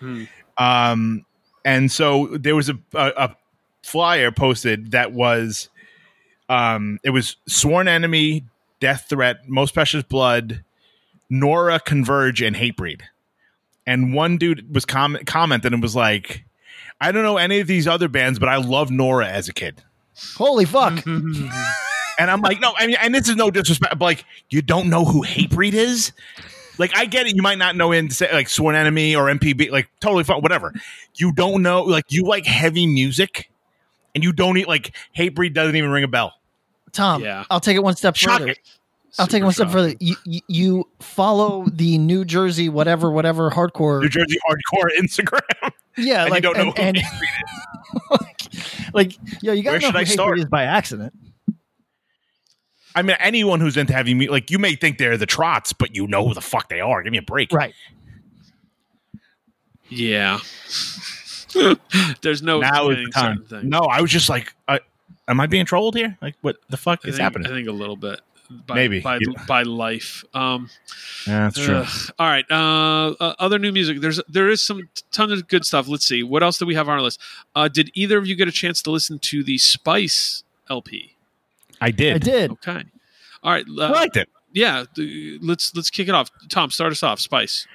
Hmm. 0.00 0.24
Um 0.58 1.24
and 1.64 1.90
so 1.90 2.26
there 2.32 2.56
was 2.56 2.68
a, 2.68 2.78
a 2.94 3.12
a 3.16 3.36
flyer 3.82 4.30
posted 4.30 4.90
that 4.90 5.12
was 5.12 5.68
um 6.48 6.98
it 7.02 7.10
was 7.10 7.36
sworn 7.46 7.88
enemy, 7.88 8.44
death 8.80 9.06
threat, 9.08 9.48
most 9.48 9.74
precious 9.74 10.02
blood, 10.02 10.64
Nora 11.30 11.80
Converge 11.80 12.42
and 12.42 12.56
Hatebreed. 12.56 13.02
And 13.86 14.12
one 14.12 14.36
dude 14.36 14.74
was 14.74 14.84
comment 14.84 15.26
commented 15.26 15.72
and 15.72 15.82
was 15.82 15.96
like 15.96 16.44
I 17.00 17.12
don't 17.12 17.22
know 17.22 17.36
any 17.36 17.60
of 17.60 17.66
these 17.66 17.86
other 17.86 18.08
bands, 18.08 18.38
but 18.38 18.48
I 18.48 18.56
love 18.56 18.90
Nora 18.90 19.28
as 19.28 19.48
a 19.48 19.52
kid. 19.52 19.82
Holy 20.36 20.64
fuck! 20.64 21.04
And 22.18 22.32
I'm 22.32 22.40
like, 22.40 22.60
no, 22.60 22.74
I 22.76 22.88
mean, 22.88 22.96
and 23.00 23.14
this 23.14 23.28
is 23.28 23.36
no 23.36 23.48
disrespect, 23.50 23.96
but 23.96 24.04
like, 24.04 24.24
you 24.50 24.60
don't 24.60 24.90
know 24.90 25.04
who 25.04 25.24
Hatebreed 25.24 25.72
is? 25.72 26.10
Like, 26.78 26.96
I 26.96 27.06
get 27.06 27.26
it. 27.26 27.34
You 27.36 27.42
might 27.42 27.58
not 27.58 27.76
know 27.76 27.92
in 27.92 28.10
say, 28.10 28.32
like 28.32 28.48
Sworn 28.48 28.74
Enemy 28.76 29.16
or 29.16 29.24
MPB, 29.26 29.70
like 29.70 29.88
totally 30.00 30.24
fine, 30.24 30.40
whatever. 30.40 30.72
You 31.16 31.32
don't 31.32 31.62
know, 31.62 31.82
like, 31.82 32.04
you 32.08 32.24
like 32.24 32.46
heavy 32.46 32.86
music, 32.86 33.50
and 34.14 34.22
you 34.24 34.32
don't 34.32 34.56
eat 34.58 34.68
like 34.68 34.94
Hatebreed 35.16 35.54
doesn't 35.54 35.74
even 35.76 35.90
ring 35.90 36.04
a 36.04 36.08
bell. 36.08 36.34
Tom, 36.92 37.22
Yeah. 37.22 37.44
I'll 37.50 37.60
take 37.60 37.76
it 37.76 37.82
one 37.82 37.96
step 37.96 38.16
Shock 38.16 38.38
further. 38.40 38.52
it. 38.52 38.58
I'll 39.18 39.26
take 39.26 39.42
it 39.42 39.44
Super 39.44 39.44
one 39.46 39.52
step 39.54 39.70
further. 39.70 39.94
You, 40.00 40.16
you, 40.24 40.40
you 40.48 40.88
follow 41.00 41.64
the 41.72 41.98
New 41.98 42.24
Jersey 42.24 42.68
whatever 42.68 43.10
whatever 43.10 43.50
hardcore. 43.50 44.00
New 44.02 44.08
Jersey 44.08 44.38
hardcore 44.48 44.88
Instagram. 45.00 45.70
yeah, 45.96 46.22
and 46.22 46.30
like 46.30 46.44
you 46.44 46.54
don't 46.54 46.66
know 46.66 46.72
and, 46.76 46.96
who 46.96 47.02
and 47.02 47.06
Hatebreed 48.12 48.20
is. 48.82 48.88
like 48.94 49.12
yo, 49.42 49.52
you 49.52 49.62
gotta 49.62 49.74
Where 49.74 49.80
know 49.80 49.86
should 49.88 49.94
who 49.94 49.98
I 49.98 50.04
Hatebreed 50.04 50.08
start? 50.08 50.38
is 50.38 50.44
by 50.46 50.62
accident. 50.64 51.12
I 52.98 53.02
mean, 53.02 53.16
anyone 53.20 53.60
who's 53.60 53.76
into 53.76 53.92
heavy 53.92 54.12
music, 54.12 54.32
like, 54.32 54.50
you 54.50 54.58
may 54.58 54.74
think 54.74 54.98
they're 54.98 55.16
the 55.16 55.24
Trots, 55.24 55.72
but 55.72 55.94
you 55.94 56.08
know 56.08 56.26
who 56.26 56.34
the 56.34 56.40
fuck 56.40 56.68
they 56.68 56.80
are. 56.80 57.00
Give 57.00 57.12
me 57.12 57.18
a 57.18 57.22
break. 57.22 57.52
Right. 57.52 57.72
Yeah. 59.88 60.40
There's 62.22 62.42
no 62.42 62.58
now 62.60 62.90
is 62.90 62.96
the 63.04 63.10
time. 63.12 63.46
No, 63.62 63.78
I 63.80 64.00
was 64.00 64.10
just 64.10 64.28
like, 64.28 64.52
uh, 64.66 64.80
am 65.28 65.40
I 65.40 65.46
being 65.46 65.64
trolled 65.64 65.94
here? 65.94 66.18
Like, 66.20 66.34
what 66.40 66.56
the 66.70 66.76
fuck 66.76 67.00
I 67.04 67.08
is 67.08 67.14
think, 67.14 67.22
happening? 67.22 67.46
I 67.46 67.54
think 67.54 67.68
a 67.68 67.72
little 67.72 67.94
bit. 67.96 68.20
By, 68.66 68.74
Maybe. 68.74 69.00
by 69.00 69.18
Yeah. 69.20 69.44
by 69.46 69.62
life. 69.62 70.24
Um, 70.34 70.70
yeah, 71.26 71.50
that's 71.50 71.64
true. 71.64 71.74
Ugh. 71.76 72.10
All 72.18 72.26
right. 72.26 72.46
Uh, 72.50 73.14
uh, 73.20 73.34
other 73.38 73.58
new 73.58 73.70
music. 73.70 74.00
There's 74.00 74.20
there 74.26 74.48
is 74.48 74.60
some 74.66 74.88
ton 75.12 75.30
of 75.30 75.46
good 75.48 75.66
stuff. 75.66 75.86
Let's 75.86 76.06
see. 76.06 76.22
What 76.22 76.42
else 76.42 76.56
do 76.58 76.64
we 76.66 76.74
have 76.74 76.88
on 76.88 76.94
our 76.94 77.02
list? 77.02 77.20
Uh, 77.54 77.68
did 77.68 77.90
either 77.94 78.16
of 78.18 78.26
you 78.26 78.34
get 78.34 78.48
a 78.48 78.52
chance 78.52 78.80
to 78.82 78.90
listen 78.90 79.18
to 79.20 79.44
the 79.44 79.58
Spice 79.58 80.44
LP? 80.70 81.14
I 81.80 81.90
did. 81.90 82.16
I 82.16 82.18
did. 82.18 82.50
Okay. 82.52 82.84
All 83.42 83.52
right. 83.52 83.64
Uh, 83.78 83.82
I 83.84 83.90
liked 83.90 84.16
it. 84.16 84.28
Yeah. 84.52 84.84
th- 84.94 85.40
Let's 85.42 85.74
let's 85.74 85.90
kick 85.90 86.08
it 86.08 86.14
off. 86.14 86.30
Tom, 86.48 86.70
start 86.70 86.92
us 86.92 87.02
off. 87.02 87.20
Spice. 87.20 87.66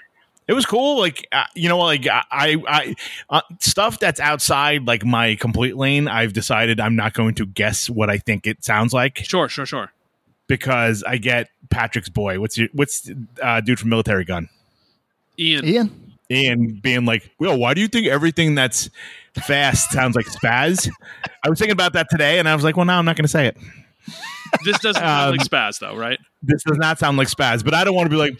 It 0.48 0.54
was 0.54 0.66
cool. 0.66 1.00
Like 1.00 1.26
uh, 1.32 1.44
you 1.56 1.70
know, 1.70 1.78
like 1.78 2.06
I, 2.08 2.22
I, 2.68 2.96
uh, 3.30 3.42
stuff 3.60 4.00
that's 4.00 4.20
outside 4.20 4.86
like 4.86 5.06
my 5.06 5.36
complete 5.36 5.78
lane. 5.78 6.08
I've 6.10 6.34
decided 6.34 6.80
I'm 6.82 6.96
not 6.98 7.14
going 7.14 7.36
to 7.36 7.46
guess 7.46 7.90
what 7.90 8.10
I 8.10 8.18
think 8.18 8.46
it 8.46 8.64
sounds 8.66 8.92
like 8.94 9.20
Sure. 9.24 9.48
Sure. 9.48 9.66
Sure. 9.66 9.92
because 10.48 11.02
I 11.04 11.16
get 11.18 11.48
Patrick's 11.70 12.10
boy. 12.10 12.42
What's 12.42 12.58
your 12.58 12.68
what's 12.74 13.10
uh, 13.42 13.62
dude 13.62 13.80
from 13.80 13.90
Militarie 13.92 14.28
Gun? 14.28 14.50
Ian. 15.40 15.66
Ian. 15.66 16.00
Ian 16.30 16.80
being 16.82 17.06
like, 17.06 17.30
"Well, 17.40 17.58
why 17.58 17.74
do 17.74 17.82
you 17.82 17.88
think 17.88 18.08
everything 18.08 18.56
that's 18.56 18.90
fast 19.46 19.92
sounds 19.92 20.16
like 20.16 20.26
spaz?" 20.26 20.90
I 21.46 21.50
was 21.50 21.60
thinking 21.60 21.74
about 21.74 21.94
that 21.94 22.08
today, 22.10 22.40
and 22.40 22.50
I 22.50 22.56
was 22.56 22.64
like, 22.64 22.76
"Well, 22.76 22.86
no, 22.86 22.94
I'm 22.94 23.06
not 23.06 23.16
going 23.16 23.26
to 23.26 23.30
say 23.30 23.48
it." 23.48 23.58
This 24.64 24.80
doesn't 24.80 25.02
sound 25.02 25.32
Um, 25.32 25.38
like 25.38 25.48
spaz 25.48 25.80
though, 25.80 25.96
right? 25.96 26.20
This 26.42 26.64
does 26.64 26.78
not 26.78 27.00
sound 27.00 27.18
like 27.18 27.28
spaz, 27.28 27.64
but 27.64 27.74
I 27.74 27.84
don't 27.84 27.96
want 27.96 28.06
to 28.06 28.10
be 28.10 28.18
like. 28.18 28.40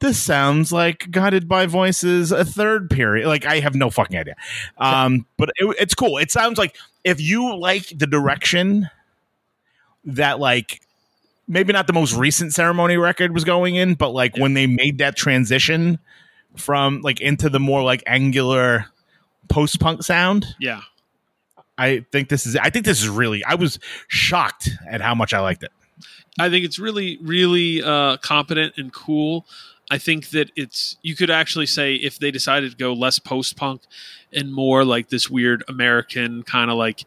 This 0.00 0.20
sounds 0.20 0.72
like 0.72 1.08
Guided 1.12 1.46
by 1.48 1.66
Voices, 1.66 2.32
a 2.32 2.44
third 2.44 2.90
period. 2.90 3.28
Like 3.28 3.46
I 3.46 3.60
have 3.60 3.76
no 3.76 3.88
fucking 3.88 4.18
idea, 4.18 4.34
um, 4.78 5.26
but 5.36 5.50
it, 5.56 5.76
it's 5.78 5.94
cool. 5.94 6.18
It 6.18 6.32
sounds 6.32 6.58
like 6.58 6.76
if 7.04 7.20
you 7.20 7.56
like 7.56 7.86
the 7.96 8.08
direction 8.08 8.90
that 10.04 10.40
like 10.40 10.80
maybe 11.46 11.72
not 11.72 11.86
the 11.86 11.92
most 11.92 12.14
recent 12.14 12.52
ceremony 12.52 12.96
record 12.96 13.32
was 13.32 13.44
going 13.44 13.76
in, 13.76 13.94
but 13.94 14.08
like 14.10 14.36
when 14.36 14.54
they 14.54 14.66
made 14.66 14.98
that 14.98 15.14
transition 15.16 16.00
from 16.56 17.00
like 17.02 17.20
into 17.20 17.48
the 17.48 17.60
more 17.60 17.84
like 17.84 18.02
angular 18.06 18.86
post 19.48 19.78
punk 19.78 20.02
sound. 20.02 20.46
Yeah. 20.58 20.80
I 21.78 22.04
think 22.12 22.28
this 22.28 22.46
is 22.46 22.56
I 22.56 22.70
think 22.70 22.84
this 22.84 23.02
is 23.02 23.08
really 23.08 23.44
I 23.44 23.54
was 23.54 23.78
shocked 24.08 24.70
at 24.90 25.00
how 25.00 25.14
much 25.14 25.32
I 25.32 25.40
liked 25.40 25.62
it. 25.62 25.72
I 26.38 26.48
think 26.48 26.64
it's 26.64 26.78
really, 26.78 27.18
really 27.20 27.82
uh, 27.82 28.16
competent 28.18 28.74
and 28.78 28.92
cool. 28.92 29.46
I 29.90 29.98
think 29.98 30.30
that 30.30 30.50
it's 30.56 30.96
you 31.02 31.14
could 31.14 31.30
actually 31.30 31.66
say 31.66 31.94
if 31.94 32.18
they 32.18 32.30
decided 32.30 32.70
to 32.70 32.76
go 32.76 32.92
less 32.94 33.18
post 33.18 33.56
punk 33.56 33.82
and 34.32 34.52
more 34.52 34.84
like 34.84 35.10
this 35.10 35.28
weird 35.28 35.62
American 35.68 36.42
kind 36.44 36.70
of 36.70 36.78
like 36.78 37.04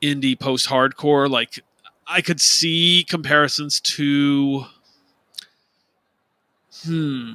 indie 0.00 0.38
post 0.38 0.68
hardcore, 0.68 1.28
like 1.28 1.60
I 2.06 2.20
could 2.20 2.40
see 2.40 3.04
comparisons 3.08 3.80
to 3.80 4.66
hmm. 6.84 7.32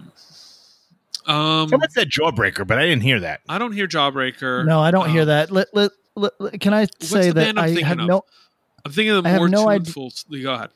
Um, 1.25 1.67
Someone 1.67 1.89
said 1.89 2.09
Jawbreaker, 2.09 2.65
but 2.65 2.79
I 2.79 2.83
didn't 2.83 3.01
hear 3.01 3.19
that. 3.19 3.41
I 3.49 3.57
don't 3.57 3.73
hear 3.73 3.85
Jawbreaker. 3.85 4.65
No, 4.65 4.79
I 4.79 4.91
don't 4.91 5.09
hear 5.09 5.23
Um, 5.23 5.27
that. 5.27 5.51
Let, 5.51 5.67
let, 5.73 5.91
let, 5.91 5.91
let- 5.91 5.91
can 6.59 6.73
I 6.73 6.87
say 6.99 7.27
the 7.27 7.33
that 7.33 7.57
I 7.57 7.69
have 7.81 7.99
of? 7.99 8.07
no 8.07 8.25
I'm 8.85 8.91
thinking 8.91 9.13
of 9.15 9.25
I 9.25 9.35
more 9.37 9.49
no 9.49 9.67
idea- 9.69 9.93
Go 10.43 10.53
ahead. 10.53 10.69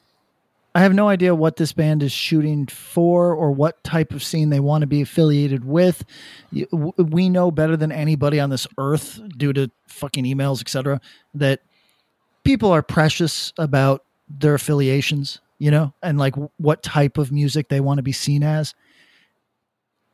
I 0.74 0.80
have 0.82 0.94
no 0.94 1.10
idea 1.10 1.36
what 1.36 1.58
this 1.58 1.74
band 1.74 2.02
is 2.02 2.14
shooting 2.14 2.66
for 2.66 3.36
or 3.36 3.52
what 3.52 3.84
type 3.84 4.14
of 4.14 4.24
scene 4.24 4.50
they 4.52 4.62
want 4.62 4.84
to 4.84 4.88
be 4.88 5.02
affiliated 5.02 5.66
with. 5.66 6.06
We 6.98 7.28
know 7.28 7.52
better 7.52 7.76
than 7.76 7.92
anybody 7.92 8.40
on 8.40 8.50
this 8.50 8.66
earth, 8.78 9.20
due 9.38 9.52
to 9.52 9.70
fucking 9.88 10.24
emails, 10.24 10.62
etc., 10.62 11.02
that 11.34 11.60
people 12.46 12.72
are 12.72 12.82
precious 12.82 13.52
about 13.58 14.06
their 14.30 14.54
affiliations, 14.54 15.42
you 15.60 15.72
know, 15.72 15.94
and 16.02 16.18
like 16.18 16.36
what 16.58 16.84
type 16.84 17.18
of 17.18 17.34
music 17.34 17.68
they 17.68 17.82
want 17.82 17.98
to 17.98 18.04
be 18.04 18.14
seen 18.14 18.42
as. 18.42 18.74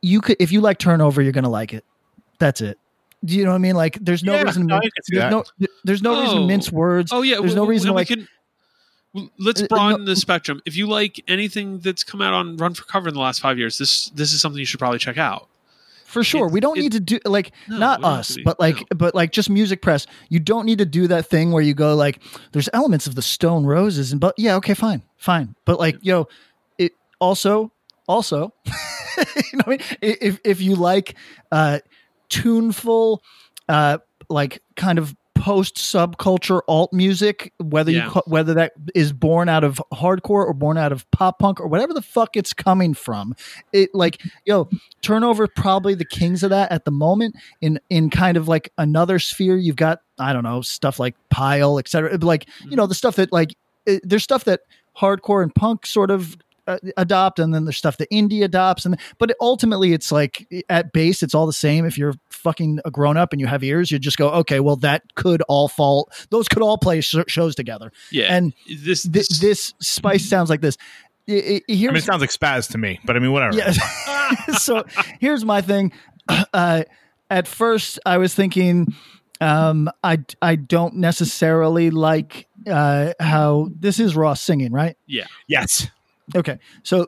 You 0.01 0.21
could, 0.21 0.37
if 0.39 0.51
you 0.51 0.59
like 0.61 0.79
Turnover, 0.79 1.21
you're 1.21 1.33
gonna 1.33 1.49
like 1.51 1.71
it. 1.71 1.85
That's 2.39 2.61
it. 2.61 2.79
Do 3.25 3.35
you 3.35 3.43
know 3.45 3.51
what 3.51 3.55
I 3.55 3.59
mean? 3.59 3.75
Like, 3.75 3.97
there's 4.01 4.23
no 4.23 4.33
Yeah, 4.35 4.43
reason. 4.43 4.67
no, 4.67 4.79
to, 4.79 4.91
there's 5.09 5.31
no, 5.31 5.43
there's 5.83 6.01
no 6.01 6.21
reason 6.21 6.35
to 6.37 6.41
Oh. 6.43 6.47
mince 6.47 6.71
words. 6.71 7.11
Oh 7.11 7.21
yeah, 7.23 7.39
there's 7.39 7.55
well, 7.55 7.63
no 7.65 7.69
reason 7.69 7.87
to 7.87 7.93
well, 7.93 7.95
we 7.95 8.01
like. 8.01 8.07
can- 8.07 8.27
let's 9.39 9.61
Uh, 9.61 9.65
uh, 9.65 9.67
broaden 9.69 9.99
no- 10.01 10.05
the 10.05 10.15
spectrum. 10.15 10.61
If 10.65 10.75
you 10.75 10.87
like 10.87 11.23
anything 11.27 11.79
that's 11.79 12.03
come 12.03 12.21
out 12.21 12.33
on 12.33 12.57
Run 12.57 12.73
for 12.73 12.83
Cover 12.85 13.07
in 13.09 13.15
the 13.15 13.19
last 13.19 13.39
five 13.41 13.57
years, 13.57 13.77
this 13.77 14.09
this 14.09 14.33
is 14.33 14.41
something 14.41 14.59
you 14.59 14.65
should 14.65 14.79
probably 14.79 14.99
check 14.99 15.17
out. 15.17 15.47
For 16.05 16.23
sure, 16.23 16.47
we 16.47 16.59
don't 16.61 16.77
need 16.77 16.93
to 16.93 16.99
do 17.01 17.19
like 17.25 17.51
No, 17.67 17.77
not 17.79 17.99
we 17.99 18.03
don't 18.03 18.11
have 18.11 18.19
us, 18.21 18.35
be- 18.37 18.43
but 18.43 18.59
like 18.59 18.83
but 18.95 19.13
like 19.15 19.31
just 19.31 19.49
music 19.49 19.81
press. 19.81 20.07
You 20.29 20.39
don't 20.39 20.65
need 20.65 20.77
to 20.77 20.85
do 20.85 21.07
that 21.07 21.25
thing 21.25 21.51
where 21.51 21.61
you 21.63 21.73
go 21.73 21.95
like, 21.95 22.21
"There's 22.53 22.69
elements 22.71 23.07
of 23.07 23.15
the 23.15 23.21
Stone 23.21 23.65
Roses," 23.65 24.11
and 24.11 24.21
but 24.21 24.33
yeah, 24.37 24.55
okay, 24.55 24.73
fine, 24.73 25.01
fine. 25.17 25.55
But 25.65 25.79
like, 25.79 25.97
yo, 26.01 26.27
it 26.77 26.93
also 27.19 27.73
also, 28.07 28.53
you 28.67 29.57
know, 29.57 29.63
what 29.65 29.67
I 29.67 29.69
mean, 29.69 29.79
if 30.21 30.39
if 30.45 30.61
you 30.61 30.75
like 30.75 31.15
uh 31.51 31.79
tuneful, 32.29 33.23
uh, 33.69 33.97
like 34.29 34.61
kind 34.75 34.99
of 34.99 35.15
post 35.35 35.75
subculture 35.75 36.61
alt 36.67 36.91
music, 36.91 37.53
whether 37.59 37.91
Yeah. 37.91 38.05
you 38.05 38.11
ca- 38.11 38.21
whether 38.25 38.55
that 38.55 38.73
is 38.95 39.13
born 39.13 39.47
out 39.49 39.63
of 39.63 39.79
hardcore 39.93 40.43
or 40.45 40.53
born 40.53 40.77
out 40.77 40.91
of 40.91 41.09
pop 41.11 41.37
punk 41.39 41.61
or 41.61 41.67
whatever 41.67 41.93
the 41.93 42.01
fuck 42.01 42.35
it's 42.35 42.53
coming 42.53 42.93
from, 42.95 43.35
it 43.71 43.91
like 43.93 44.19
yo 44.45 44.67
turnover 45.03 45.47
probably 45.47 45.93
the 45.93 46.05
kings 46.05 46.41
of 46.43 46.49
that 46.49 46.71
at 46.71 46.85
the 46.85 46.91
moment 46.91 47.35
in 47.61 47.79
in 47.89 48.09
kind 48.09 48.35
of 48.35 48.47
like 48.47 48.73
another 48.79 49.19
sphere. 49.19 49.55
You've 49.57 49.75
got 49.75 49.99
i 50.19 50.33
don't 50.33 50.43
know 50.43 50.61
stuff 50.61 50.97
like 50.99 51.15
pile 51.29 51.77
etc 51.77 52.17
like 52.17 52.49
you 52.67 52.75
know 52.75 52.87
the 52.87 52.95
stuff 52.95 53.15
that 53.17 53.31
like 53.31 53.55
it, 53.85 54.01
there's 54.03 54.23
stuff 54.23 54.43
that 54.45 54.61
hardcore 54.97 55.43
and 55.43 55.53
punk 55.53 55.85
sort 55.85 56.09
of 56.09 56.35
uh, 56.67 56.77
adopt 56.97 57.39
and 57.39 57.53
then 57.53 57.65
there's 57.65 57.77
stuff 57.77 57.97
that 57.97 58.09
indie 58.11 58.43
adopts 58.43 58.85
and 58.85 58.99
but 59.17 59.33
ultimately 59.41 59.93
it's 59.93 60.11
like 60.11 60.47
at 60.69 60.91
base 60.93 61.23
it's 61.23 61.33
all 61.33 61.45
the 61.47 61.53
same 61.53 61.85
if 61.85 61.97
you're 61.97 62.13
fucking 62.29 62.79
a 62.85 62.91
grown 62.91 63.17
up 63.17 63.31
and 63.33 63.39
you 63.39 63.47
have 63.47 63.63
ears 63.63 63.89
you 63.91 63.97
just 63.99 64.17
go 64.17 64.29
okay 64.29 64.59
well 64.59 64.75
that 64.75 65.01
could 65.15 65.41
all 65.43 65.67
fall 65.67 66.09
those 66.29 66.47
could 66.47 66.61
all 66.61 66.77
play 66.77 67.01
sh- 67.01 67.15
shows 67.27 67.55
together 67.55 67.91
Yeah, 68.11 68.33
and 68.35 68.53
this 68.83 69.03
this, 69.03 69.27
this 69.39 69.73
spice 69.79 70.27
sounds 70.27 70.49
like 70.49 70.61
this 70.61 70.77
I- 71.29 71.61
I- 71.69 71.73
I 71.73 71.75
mean, 71.75 71.95
it 71.97 72.03
sounds 72.03 72.21
like 72.21 72.29
spaz 72.29 72.71
to 72.71 72.77
me, 72.77 72.99
but 73.03 73.17
I 73.17 73.19
mean, 73.19 73.33
whatever. 73.33 73.57
yeah. 73.57 73.71
so 74.57 74.85
here's 75.19 75.43
my 75.43 75.61
thing. 75.61 75.91
Uh, 76.53 76.83
at 77.29 77.47
first, 77.47 77.99
I 78.05 78.17
was 78.17 78.33
thinking, 78.33 78.93
um, 79.41 79.89
I 80.03 80.19
I 80.41 80.55
don't 80.55 80.95
necessarily 80.95 81.89
like 81.89 82.47
uh, 82.69 83.11
how 83.19 83.69
this 83.77 83.99
is 83.99 84.15
Ross 84.15 84.41
singing, 84.41 84.71
right? 84.71 84.95
yeah, 85.05 85.25
Yes. 85.47 85.87
Okay, 86.35 86.59
so. 86.83 87.07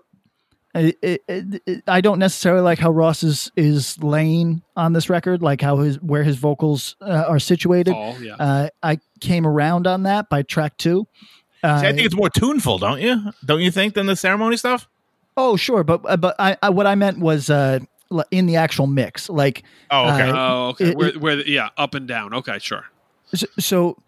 I, 0.75 0.93
it, 1.01 1.23
it, 1.27 1.83
I 1.87 1.99
don't 1.99 2.19
necessarily 2.19 2.61
like 2.61 2.77
how 2.77 2.91
Ross 2.91 3.23
is 3.23 3.51
is 3.55 3.97
laying 4.03 4.61
on 4.75 4.93
this 4.93 5.09
record, 5.09 5.41
like 5.41 5.61
how 5.61 5.77
his 5.77 5.99
where 5.99 6.21
his 6.21 6.35
vocals 6.37 6.95
uh, 7.01 7.25
are 7.27 7.39
situated. 7.39 7.89
Fall, 7.93 8.15
yeah. 8.21 8.35
Uh, 8.35 8.69
I 8.83 8.99
came 9.19 9.47
around 9.47 9.87
on 9.87 10.03
that 10.03 10.29
by 10.29 10.43
track 10.43 10.77
two. 10.77 11.07
Uh, 11.63 11.81
See, 11.81 11.87
I 11.87 11.91
think 11.93 12.05
it's 12.05 12.15
more 12.15 12.29
tuneful, 12.29 12.77
don't 12.77 13.01
you? 13.01 13.33
Don't 13.43 13.61
you 13.61 13.71
think 13.71 13.95
than 13.95 14.05
the 14.05 14.15
ceremony 14.15 14.57
stuff? 14.57 14.87
Oh, 15.35 15.55
sure, 15.55 15.83
but 15.83 16.01
uh, 16.07 16.17
but 16.17 16.35
I, 16.37 16.55
I 16.61 16.69
what 16.69 16.85
I 16.85 16.93
meant 16.93 17.17
was 17.17 17.49
uh 17.49 17.79
in 18.29 18.45
the 18.45 18.57
actual 18.57 18.85
mix, 18.85 19.27
like 19.27 19.63
Oh, 19.89 20.13
okay. 20.13 20.29
uh, 20.29 20.35
oh, 20.37 20.67
okay. 20.69 20.89
it- 20.89 20.97
where, 20.97 21.07
it- 21.07 21.17
where, 21.19 21.35
the- 21.37 21.49
yeah, 21.49 21.69
up 21.77 21.95
and 21.95 22.07
down. 22.07 22.35
Okay, 22.35 22.59
sure. 22.59 22.85
so, 23.33 23.47
so 23.57 24.03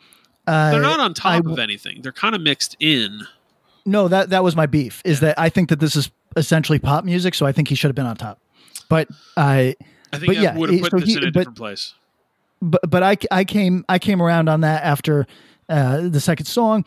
uh, 0.46 0.70
They're 0.70 0.80
not 0.80 1.00
on 1.00 1.16
top 1.16 1.44
I- 1.44 1.52
of 1.52 1.58
anything. 1.58 2.04
They're 2.04 2.12
kind 2.12 2.36
of 2.36 2.42
mixed 2.42 2.78
in. 2.80 3.22
No, 3.86 4.08
that 4.08 4.30
that 4.30 4.44
was 4.44 4.56
my 4.56 4.66
beef. 4.66 5.02
Is 5.06 5.20
that 5.22 5.40
I 5.40 5.50
think 5.50 5.70
that 5.70 5.80
this 5.80 5.96
is 5.96 6.12
essentially 6.36 6.80
pop 6.80 7.04
music, 7.04 7.34
so 7.36 7.46
I 7.46 7.52
think 7.52 7.68
he 7.68 7.76
should 7.76 7.90
have 7.90 7.96
been 7.96 8.06
on 8.06 8.16
top. 8.16 8.40
But 8.90 9.08
I, 9.38 9.76
I 10.14 10.18
think 10.18 10.28
but 10.28 10.38
I 10.38 10.42
yeah, 10.42 10.56
would 10.58 10.70
have 10.72 10.82
put 10.82 10.92
so 10.92 11.00
this 11.00 11.10
he- 11.10 11.18
in 11.18 11.24
a 11.24 11.32
but- 11.32 11.40
different 11.40 11.58
place. 11.58 11.94
but 12.62 12.82
but 12.90 13.04
I 13.04 13.18
I 13.32 13.44
came 13.44 13.84
I 13.90 14.00
came 14.00 14.22
around 14.22 14.50
on 14.50 14.62
that 14.62 14.84
after 14.84 15.26
uh, 15.70 16.02
the 16.10 16.20
second 16.20 16.46
song, 16.46 16.86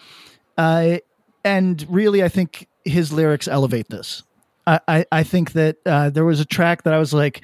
uh, 0.59 0.99
and 1.45 1.85
really 1.89 2.23
I 2.23 2.29
think 2.29 2.69
his 2.85 3.12
lyrics 3.12 3.49
elevate 3.49 3.89
this. 3.89 4.23
I 4.66 4.81
I, 4.87 5.07
I 5.11 5.23
think 5.25 5.53
that 5.53 5.77
uh, 5.87 6.11
there 6.11 6.25
was 6.25 6.41
a 6.41 6.45
track 6.45 6.83
that 6.85 6.95
I 6.95 6.99
was 6.99 7.12
like. 7.12 7.43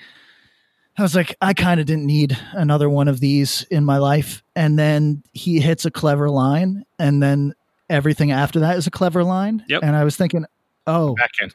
I 0.99 1.03
was 1.03 1.15
like, 1.15 1.35
I 1.41 1.55
kind 1.55 1.81
of 1.81 1.87
didn't 1.87 2.05
need 2.05 2.37
another 2.53 2.91
one 2.91 3.09
of 3.09 3.21
these 3.21 3.63
in 3.71 3.87
my 3.87 3.97
life. 3.97 4.43
And 4.55 4.79
then 4.79 5.23
he 5.33 5.59
hits 5.59 5.87
a 5.87 5.91
clever 5.91 6.29
line, 6.29 6.85
and 6.99 7.23
then 7.23 7.55
everything 7.91 8.31
after 8.33 8.61
that 8.61 8.77
is 8.79 8.87
a 8.87 8.91
clever 8.91 9.23
line. 9.25 9.65
Yep. 9.69 9.83
And 9.83 9.95
I 9.95 10.05
was 10.05 10.17
thinking, 10.17 10.47
oh, 10.87 11.15
Back 11.17 11.33
in. 11.43 11.51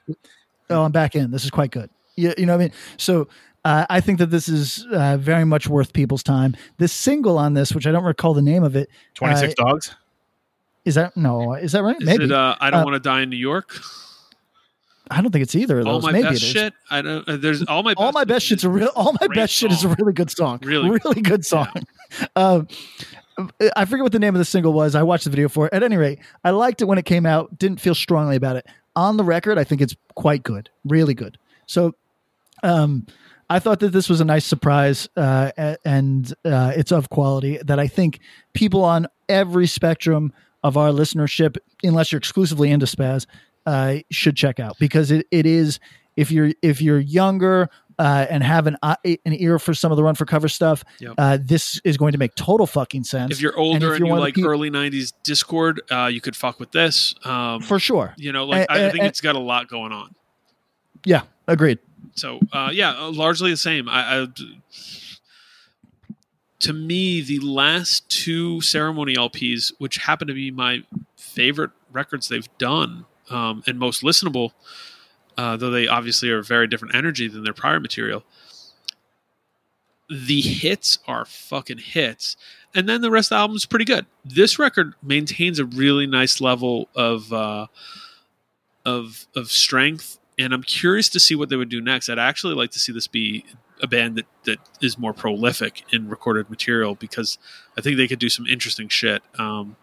oh, 0.70 0.84
I'm 0.84 0.92
back 0.92 1.16
in. 1.16 1.32
This 1.32 1.44
is 1.44 1.50
quite 1.50 1.72
good. 1.72 1.90
You, 2.16 2.34
you 2.38 2.46
know 2.46 2.54
what 2.54 2.62
I 2.62 2.66
mean? 2.66 2.72
So 2.98 3.28
uh, 3.64 3.86
I 3.90 4.00
think 4.02 4.20
that 4.20 4.28
this 4.30 4.48
is 4.48 4.86
uh, 4.92 5.18
very 5.18 5.46
much 5.46 5.68
worth 5.68 5.92
people's 5.94 6.22
time. 6.24 6.56
This 6.78 6.94
single 6.94 7.38
on 7.40 7.56
this, 7.56 7.74
which 7.74 7.88
I 7.88 7.92
don't 7.92 8.04
recall 8.04 8.34
the 8.36 8.42
name 8.44 8.64
of 8.64 8.76
it, 8.76 8.90
26 9.16 9.54
uh, 9.60 9.64
dogs. 9.66 9.96
is 10.86 10.96
that 10.96 11.18
no? 11.18 11.54
Is 11.56 11.72
that 11.72 11.82
right? 11.84 11.98
Is 12.00 12.06
Maybe. 12.06 12.26
it? 12.26 12.32
Uh, 12.32 12.56
I 12.62 12.70
don't 12.70 12.82
Uh, 12.82 12.86
want 12.86 12.94
to 12.96 13.00
die 13.00 13.22
in 13.22 13.30
New 13.32 13.38
York. 13.38 13.76
I 15.12 15.22
don't 15.22 15.32
think 15.32 15.44
it's 15.44 15.54
either 15.56 15.80
of 15.80 15.88
All 15.88 15.94
those. 16.00 16.04
my 16.04 16.12
Maybe 16.14 16.24
best 16.30 16.42
it 16.42 16.46
is. 16.46 16.52
shit. 16.52 16.74
I 16.90 17.02
don't. 17.04 17.28
Uh, 17.30 17.38
there's 17.38 17.64
all 17.64 17.84
my. 17.84 17.94
all 17.98 18.12
my 18.12 18.24
best 18.24 18.46
shit's 18.46 18.64
a 18.64 18.70
real. 18.70 18.90
All 18.96 19.14
my 19.22 19.28
best 19.36 19.54
shit 19.54 19.72
is 19.72 19.84
a 19.84 19.90
really 19.90 20.14
good 20.14 20.32
song. 20.32 20.60
Really 20.64 20.90
good 20.90 21.04
really 21.06 21.22
good 21.22 21.46
song. 21.46 21.68
Um, 22.36 22.68
I 23.76 23.86
forget 23.86 24.04
what 24.04 24.12
the 24.12 24.20
name 24.20 24.36
of 24.36 24.40
the 24.40 24.46
single 24.46 24.74
was. 24.74 24.96
I 24.96 25.04
watched 25.04 25.26
the 25.26 25.30
video 25.30 25.50
for 25.50 25.68
it. 25.68 25.74
At 25.74 25.84
any 25.84 25.98
rate, 25.98 26.20
I 26.44 26.52
liked 26.52 26.82
it 26.82 26.86
when 26.86 26.98
it 26.98 27.06
came 27.06 27.26
out. 27.26 27.58
Didn't 27.58 27.82
feel 27.82 27.96
strongly 27.96 28.36
about 28.36 28.56
it. 28.56 28.66
On 28.96 29.18
the 29.18 29.24
record, 29.24 29.58
I 29.58 29.64
think 29.66 29.82
it's 29.82 29.96
quite 30.16 30.44
good. 30.44 30.70
Really 30.86 31.14
good. 31.14 31.38
So, 31.66 31.96
um, 32.64 33.08
I 33.50 33.60
thought 33.60 33.80
that 33.82 33.90
this 33.90 34.10
was 34.10 34.22
a 34.22 34.26
nice 34.26 34.46
surprise, 34.46 35.08
uh, 35.16 35.52
and 35.86 36.34
uh, 36.46 36.74
it's 36.76 36.92
of 36.92 37.10
quality 37.10 37.60
that 37.64 37.80
I 37.80 37.88
think 37.88 38.20
people 38.54 38.84
on 38.84 39.08
every 39.30 39.68
spectrum 39.68 40.34
of 40.64 40.78
our 40.78 40.90
listenership, 40.90 41.58
unless 41.84 42.12
you're 42.12 42.18
exclusively 42.18 42.72
into 42.72 42.88
spaz, 42.88 43.28
uh, 43.68 43.98
should 44.10 44.36
check 44.36 44.60
out 44.60 44.78
because 44.80 45.12
it, 45.12 45.28
it 45.30 45.46
is 45.46 45.80
if 46.16 46.32
you're 46.32 46.54
if 46.62 46.82
you're 46.82 47.00
younger 47.00 47.70
uh, 48.00 48.26
and 48.30 48.44
have 48.44 48.68
an 48.68 48.78
eye- 48.84 48.98
an 49.04 49.34
ear 49.34 49.58
for 49.60 49.74
some 49.74 49.92
of 49.92 49.96
the 49.98 50.04
run 50.04 50.16
for 50.16 50.26
cover 50.26 50.48
stuff, 50.48 50.84
Yep. 51.00 51.14
uh, 51.18 51.38
this 51.42 51.80
is 51.84 51.98
going 51.98 52.12
to 52.12 52.18
make 52.18 52.36
total 52.36 52.68
fucking 52.68 53.04
sense. 53.04 53.32
If 53.32 53.42
you're 53.42 53.58
older 53.58 53.76
and, 53.76 53.82
you're 53.84 53.96
you 53.98 54.06
one 54.06 54.18
of 54.18 54.22
the 54.22 54.22
like 54.28 54.36
peop- 54.36 54.46
early 54.46 54.70
'90s 54.70 55.14
Dischord, 55.24 55.78
uh, 55.92 56.08
you 56.08 56.22
could 56.22 56.36
fuck 56.36 56.60
with 56.60 56.72
this. 56.72 57.16
Um, 57.24 57.62
for 57.62 57.80
sure, 57.80 58.14
you 58.18 58.32
know, 58.32 58.46
like 58.46 58.70
I 58.70 58.90
think 58.92 59.04
it's 59.06 59.22
got 59.22 59.36
a 59.36 59.40
lot 59.40 59.68
going 59.68 59.92
on. 59.92 60.14
yeah, 61.06 61.22
agreed. 61.48 61.80
So 62.16 62.40
uh, 62.54 62.70
yeah, 62.74 62.96
uh, 62.98 63.12
largely 63.12 63.52
the 63.52 63.58
same. 63.58 63.88
I, 63.90 64.22
I 64.24 64.28
to 66.60 66.74
me, 66.74 67.22
the 67.22 67.40
last 67.40 68.10
two 68.10 68.62
ceremony 68.62 69.16
LPs, 69.16 69.72
which 69.78 69.98
happen 69.98 70.28
to 70.28 70.34
be 70.34 70.52
my 70.52 70.84
favorite 71.18 71.72
records 71.92 72.28
they've 72.30 72.48
done 72.58 73.06
um, 73.30 73.62
and 73.68 73.78
most 73.78 74.02
listenable, 74.04 74.52
uh, 75.38 75.58
though 75.58 75.70
they 75.70 75.88
obviously 75.88 76.30
are 76.30 76.42
very 76.42 76.68
different 76.68 76.96
energy 76.96 77.28
than 77.28 77.44
their 77.44 77.54
prior 77.54 77.80
material. 77.80 78.24
The 80.10 80.42
hits 80.42 81.00
are 81.08 81.26
fucking 81.26 81.80
hits, 81.80 82.38
and 82.76 82.88
then 82.88 83.02
the 83.02 83.10
rest 83.10 83.28
of 83.28 83.38
the 83.38 83.40
album 83.40 83.56
is 83.56 83.66
pretty 83.66 83.86
good. 83.86 84.06
This 84.24 84.60
record 84.60 84.94
maintains 85.02 85.58
a 85.58 85.66
really 85.66 86.06
nice 86.06 86.40
level 86.40 86.90
of 86.96 87.34
uh, 87.34 87.68
of 88.86 89.26
of 89.36 89.48
strength, 89.48 90.20
and 90.38 90.54
I'm 90.54 90.62
curious 90.64 91.10
to 91.10 91.20
see 91.20 91.34
what 91.34 91.50
they 91.50 91.56
would 91.56 91.70
do 91.70 91.82
next. 91.82 92.10
I'd 92.10 92.20
actually 92.20 92.54
like 92.54 92.72
to 92.72 92.80
see 92.80 92.92
this 92.92 93.08
be 93.08 93.46
a 93.82 93.88
band 93.88 94.18
that 94.18 94.26
that 94.44 94.60
is 94.82 94.98
more 94.98 95.14
prolific 95.14 95.84
in 95.92 96.08
recorded 96.08 96.50
material 96.50 96.96
because 96.96 97.40
I 97.78 97.82
think 97.82 97.98
they 97.98 98.08
could 98.08 98.20
do 98.20 98.30
some 98.30 98.46
interesting 98.46 98.90
shit. 98.90 99.24
Um, 99.40 99.76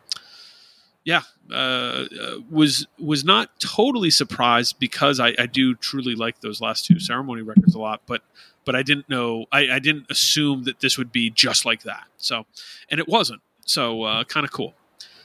yeah, 1.04 1.22
uh, 1.50 1.54
uh, 1.54 2.04
was 2.50 2.86
was 2.98 3.24
not 3.24 3.58
totally 3.60 4.10
surprised 4.10 4.78
because 4.78 5.18
I, 5.18 5.34
I 5.38 5.46
do 5.46 5.74
truly 5.74 6.14
like 6.14 6.40
those 6.40 6.60
last 6.60 6.86
two 6.86 7.00
ceremony 7.00 7.42
records 7.42 7.74
a 7.74 7.80
lot, 7.80 8.02
but 8.06 8.22
but 8.64 8.76
I 8.76 8.82
didn't 8.82 9.08
know 9.08 9.46
I, 9.50 9.70
I 9.72 9.78
didn't 9.78 10.06
assume 10.10 10.64
that 10.64 10.80
this 10.80 10.96
would 10.98 11.10
be 11.10 11.30
just 11.30 11.64
like 11.64 11.82
that. 11.82 12.04
So, 12.18 12.46
and 12.90 13.00
it 13.00 13.08
wasn't. 13.08 13.42
So, 13.64 14.02
uh, 14.02 14.24
kind 14.24 14.44
of 14.44 14.52
cool. 14.52 14.74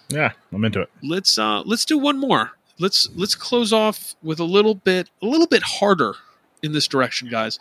Yeah, 0.10 0.32
I'm 0.54 0.64
into 0.64 0.82
it. 0.82 0.90
Let's 1.04 1.38
uh, 1.38 1.62
let's 1.62 1.86
do 1.86 1.98
one 1.98 2.18
more. 2.18 2.52
Let's 2.80 3.10
let's 3.16 3.36
close 3.36 3.74
off 3.74 4.16
with 4.24 4.40
a 4.40 4.46
little 4.46 4.76
bit 4.76 5.10
a 5.22 5.26
little 5.26 5.48
bit 5.48 5.64
harder 5.64 6.16
in 6.64 6.72
this 6.72 6.88
direction, 6.88 7.30
guys. 7.30 7.60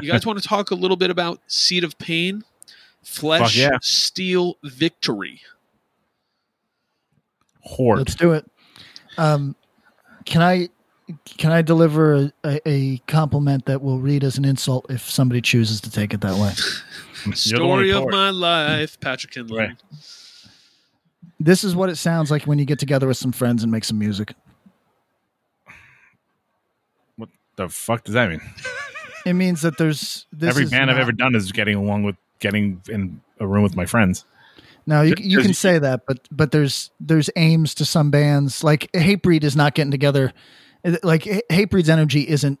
you 0.00 0.10
guys 0.10 0.24
want 0.26 0.40
to 0.40 0.46
talk 0.46 0.70
a 0.70 0.74
little 0.74 0.96
bit 0.96 1.10
about 1.10 1.40
Seed 1.48 1.84
of 1.84 1.98
Pain, 1.98 2.44
Flesh, 3.02 3.56
yeah. 3.56 3.78
Steel, 3.82 4.56
Victory. 4.62 5.40
Horde. 7.68 7.98
Let's 7.98 8.14
do 8.14 8.32
it. 8.32 8.50
Um, 9.16 9.54
can 10.24 10.42
I 10.42 10.68
can 11.38 11.52
I 11.52 11.62
deliver 11.62 12.14
a, 12.14 12.32
a, 12.44 12.68
a 12.68 12.98
compliment 13.06 13.66
that 13.66 13.82
will 13.82 13.98
read 13.98 14.24
as 14.24 14.36
an 14.36 14.44
insult 14.44 14.86
if 14.90 15.08
somebody 15.08 15.40
chooses 15.40 15.80
to 15.82 15.90
take 15.90 16.12
it 16.12 16.20
that 16.20 16.36
way? 16.36 16.52
Story 17.34 17.92
of 17.92 18.08
my 18.10 18.30
life, 18.30 18.98
Patrick 19.00 19.32
Kindlon. 19.32 19.76
This 21.40 21.62
is 21.64 21.74
what 21.76 21.88
it 21.88 21.96
sounds 21.96 22.30
like 22.30 22.44
when 22.44 22.58
you 22.58 22.64
get 22.64 22.78
together 22.78 23.06
with 23.06 23.16
some 23.16 23.32
friends 23.32 23.62
and 23.62 23.70
make 23.70 23.84
some 23.84 23.98
music. 23.98 24.34
What 27.16 27.28
the 27.56 27.68
fuck 27.68 28.04
does 28.04 28.14
that 28.14 28.28
mean? 28.28 28.40
It 29.24 29.34
means 29.34 29.62
that 29.62 29.78
there's 29.78 30.26
this 30.32 30.50
Every 30.50 30.64
is 30.64 30.70
band 30.70 30.90
I've 30.90 30.98
ever 30.98 31.12
done 31.12 31.34
is 31.34 31.52
getting 31.52 31.76
along 31.76 32.02
with 32.02 32.16
getting 32.38 32.82
in 32.88 33.20
a 33.40 33.46
room 33.46 33.62
with 33.62 33.76
my 33.76 33.86
friends. 33.86 34.24
Now 34.88 35.02
you, 35.02 35.14
you 35.18 35.42
can 35.42 35.52
say 35.52 35.78
that, 35.78 36.06
but 36.06 36.26
but 36.30 36.50
there's 36.50 36.90
there's 36.98 37.28
aims 37.36 37.74
to 37.74 37.84
some 37.84 38.10
bands. 38.10 38.64
Like 38.64 38.90
Hatebreed 38.92 39.44
is 39.44 39.54
not 39.54 39.74
getting 39.74 39.90
together. 39.90 40.32
Like 41.02 41.24
Hatebreed's 41.24 41.90
energy 41.90 42.26
isn't 42.26 42.58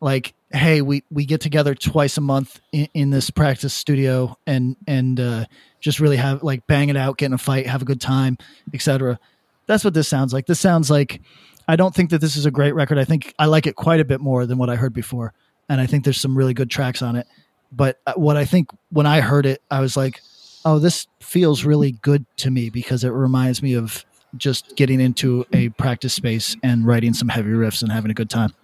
like, 0.00 0.34
hey, 0.50 0.82
we 0.82 1.04
we 1.08 1.24
get 1.24 1.40
together 1.40 1.76
twice 1.76 2.16
a 2.16 2.20
month 2.20 2.60
in, 2.72 2.88
in 2.94 3.10
this 3.10 3.30
practice 3.30 3.72
studio 3.72 4.36
and 4.44 4.74
and 4.88 5.20
uh, 5.20 5.44
just 5.78 6.00
really 6.00 6.16
have 6.16 6.42
like 6.42 6.66
bang 6.66 6.88
it 6.88 6.96
out, 6.96 7.16
get 7.16 7.26
in 7.26 7.32
a 7.32 7.38
fight, 7.38 7.68
have 7.68 7.82
a 7.82 7.84
good 7.84 8.00
time, 8.00 8.38
etc. 8.74 9.20
That's 9.66 9.84
what 9.84 9.94
this 9.94 10.08
sounds 10.08 10.32
like. 10.32 10.46
This 10.46 10.58
sounds 10.58 10.90
like 10.90 11.22
I 11.68 11.76
don't 11.76 11.94
think 11.94 12.10
that 12.10 12.20
this 12.20 12.34
is 12.34 12.44
a 12.44 12.50
great 12.50 12.74
record. 12.74 12.98
I 12.98 13.04
think 13.04 13.32
I 13.38 13.46
like 13.46 13.68
it 13.68 13.76
quite 13.76 14.00
a 14.00 14.04
bit 14.04 14.20
more 14.20 14.46
than 14.46 14.58
what 14.58 14.68
I 14.68 14.74
heard 14.74 14.94
before, 14.94 15.32
and 15.68 15.80
I 15.80 15.86
think 15.86 16.02
there's 16.02 16.20
some 16.20 16.36
really 16.36 16.54
good 16.54 16.70
tracks 16.70 17.02
on 17.02 17.14
it. 17.14 17.28
But 17.70 18.00
uh, 18.04 18.14
what 18.16 18.36
I 18.36 18.46
think 18.46 18.70
when 18.90 19.06
I 19.06 19.20
heard 19.20 19.46
it, 19.46 19.62
I 19.70 19.78
was 19.78 19.96
like, 19.96 20.20
oh, 20.64 20.78
this 20.78 21.06
feels 21.20 21.64
really 21.64 21.92
good 21.92 22.24
to 22.38 22.50
me 22.50 22.70
because 22.70 23.04
it 23.04 23.10
reminds 23.10 23.62
me 23.62 23.74
of 23.74 24.04
just 24.36 24.76
getting 24.76 25.00
into 25.00 25.46
a 25.52 25.70
practice 25.70 26.14
space 26.14 26.56
and 26.62 26.86
writing 26.86 27.14
some 27.14 27.28
heavy 27.28 27.50
riffs 27.50 27.82
and 27.82 27.90
having 27.90 28.10
a 28.10 28.14
good 28.14 28.28
time. 28.30 28.54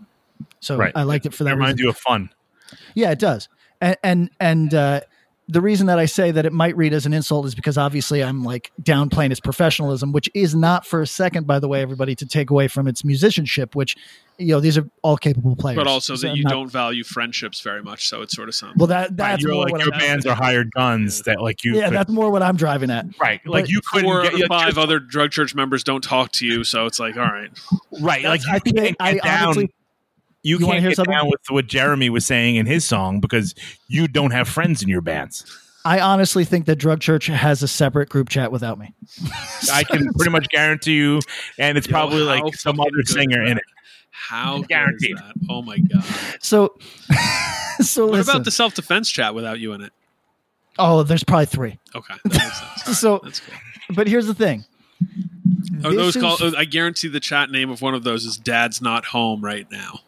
So 0.60 0.76
Right. 0.76 0.92
I 0.94 1.02
liked 1.04 1.26
it 1.26 1.34
for 1.34 1.44
that. 1.44 1.50
It 1.50 1.54
reminds 1.54 1.74
reason. 1.78 1.84
you 1.84 1.90
of 1.90 1.96
fun. 1.98 2.30
Yeah, 2.94 3.10
it 3.12 3.18
does. 3.18 3.48
And 3.80 3.96
and 4.02 4.30
and 4.40 4.74
uh, 4.74 5.00
the 5.46 5.60
reason 5.60 5.88
that 5.88 5.98
I 5.98 6.06
say 6.06 6.30
that 6.30 6.46
it 6.46 6.52
might 6.54 6.74
read 6.76 6.94
as 6.94 7.04
an 7.04 7.12
insult 7.12 7.44
is 7.44 7.54
because 7.54 7.76
obviously 7.76 8.24
I'm 8.24 8.44
like 8.44 8.72
downplaying 8.82 9.30
its 9.30 9.40
professionalism, 9.40 10.10
which 10.12 10.30
is 10.32 10.54
not 10.54 10.86
for 10.86 11.02
a 11.02 11.06
second, 11.06 11.46
by 11.46 11.58
the 11.58 11.68
way, 11.68 11.82
everybody 11.82 12.14
to 12.14 12.24
take 12.26 12.48
away 12.50 12.66
from 12.66 12.88
its 12.88 13.04
musicianship, 13.04 13.74
which 13.76 13.94
you 14.38 14.48
know 14.48 14.60
these 14.60 14.78
are 14.78 14.88
all 15.02 15.16
capable 15.18 15.54
players. 15.54 15.76
But 15.76 15.86
also 15.86 16.14
So 16.16 16.22
that 16.26 16.30
I'm 16.32 16.36
you 16.38 16.44
not- 16.44 16.50
don't 16.52 16.68
value 16.70 17.04
friendships 17.04 17.60
very 17.60 17.82
much, 17.82 18.08
so 18.08 18.22
it 18.22 18.30
sort 18.30 18.48
of 18.48 18.54
sounds. 18.54 18.74
Well, 18.78 18.86
that 18.86 19.16
that's 19.16 19.42
you're 19.42 19.52
more 19.52 19.64
like 19.64 19.72
what 19.72 19.84
your 19.84 19.92
I'm- 19.94 20.00
bands 20.00 20.24
are 20.26 20.34
hired 20.34 20.70
guns 20.72 21.20
that 21.22 21.40
like 21.42 21.62
you. 21.62 21.76
Yeah, 21.76 21.88
could- 21.88 21.94
that's 21.98 22.10
more 22.10 22.30
what 22.30 22.42
I'm 22.42 22.56
driving 22.56 22.90
at. 22.90 23.04
right. 23.20 23.40
Like 23.46 23.64
but 23.64 23.70
you 23.70 23.80
couldn't 23.92 24.08
Four 24.08 24.22
get 24.22 24.28
out 24.28 24.34
of 24.34 24.40
you- 24.40 24.46
five 24.48 24.78
other 24.78 24.98
drug 24.98 25.30
church 25.30 25.54
members 25.54 25.84
don't 25.84 26.02
talk 26.02 26.32
to 26.32 26.46
you, 26.46 26.64
so 26.64 26.86
it's 26.86 26.98
like, 26.98 27.16
all 27.18 27.22
right. 27.24 27.50
right. 28.00 28.24
Like 28.24 28.40
That's- 28.40 28.46
you 28.46 28.52
I 28.54 28.58
think 28.60 28.76
can't 28.78 28.96
I- 28.98 29.12
get 29.14 29.24
I 29.24 29.28
down. 29.28 29.42
honestly- 29.44 29.70
you, 30.44 30.58
You 30.58 30.66
can't 30.66 30.78
hear 30.80 30.90
get 30.90 30.96
something? 30.96 31.12
down 31.12 31.28
with 31.28 31.40
what 31.48 31.66
Jeremy 31.66 32.10
was 32.10 32.24
saying 32.24 32.54
in 32.56 32.66
his 32.66 32.84
song 32.84 33.18
because 33.18 33.54
you 33.88 34.06
don't 34.06 34.30
have 34.30 34.48
friends 34.48 34.82
in 34.82 34.88
your 34.88 35.00
bands. 35.00 35.44
I 35.86 36.00
honestly 36.00 36.44
think 36.44 36.66
that 36.66 36.76
Drug 36.76 37.00
Church 37.00 37.26
has 37.26 37.62
a 37.62 37.68
separate 37.68 38.08
group 38.08 38.28
chat 38.28 38.50
without 38.52 38.78
me. 38.78 38.94
I 39.72 39.84
can 39.84 40.12
pretty 40.16 40.30
much 40.30 40.48
guarantee 40.48 40.94
you, 40.94 41.20
and 41.58 41.76
it's 41.76 41.86
Yo, 41.86 41.92
probably 41.92 42.22
like 42.22 42.54
some 42.54 42.78
other 42.80 43.02
singer 43.04 43.42
in 43.42 43.58
it. 43.58 43.64
How 44.10 44.54
good 44.58 44.60
is 44.62 44.66
Guaranteed. 44.68 45.16
that? 45.18 45.34
Oh 45.50 45.60
my 45.60 45.76
god! 45.78 46.04
So, 46.40 46.78
so 47.80 48.04
What 48.06 48.12
listen. 48.14 48.34
about 48.36 48.44
the 48.44 48.50
self 48.50 48.74
defense 48.74 49.10
chat 49.10 49.34
without 49.34 49.58
you 49.60 49.72
in 49.74 49.82
it? 49.82 49.92
oh, 50.78 51.02
there's 51.02 51.22
probably 51.24 51.46
three. 51.46 51.78
Okay, 51.94 52.14
that 52.24 52.32
makes 52.32 52.42
sense. 52.42 52.62
All 52.62 52.68
right, 52.86 52.96
So- 52.96 53.20
that's 53.22 53.40
cool. 53.40 53.54
But 53.94 54.08
here's 54.08 54.26
the 54.26 54.32
thing. 54.34 54.64
Are 55.84 55.90
This 55.92 56.14
those 56.14 56.16
called? 56.16 56.54
I 56.56 56.64
guarantee 56.64 57.08
the 57.08 57.20
chat 57.20 57.50
name 57.50 57.68
of 57.68 57.82
one 57.82 57.92
of 57.94 58.04
those 58.04 58.24
is 58.24 58.38
"Dad's 58.38 58.80
not 58.80 59.04
home 59.06 59.44
right 59.44 59.70
now." 59.70 60.00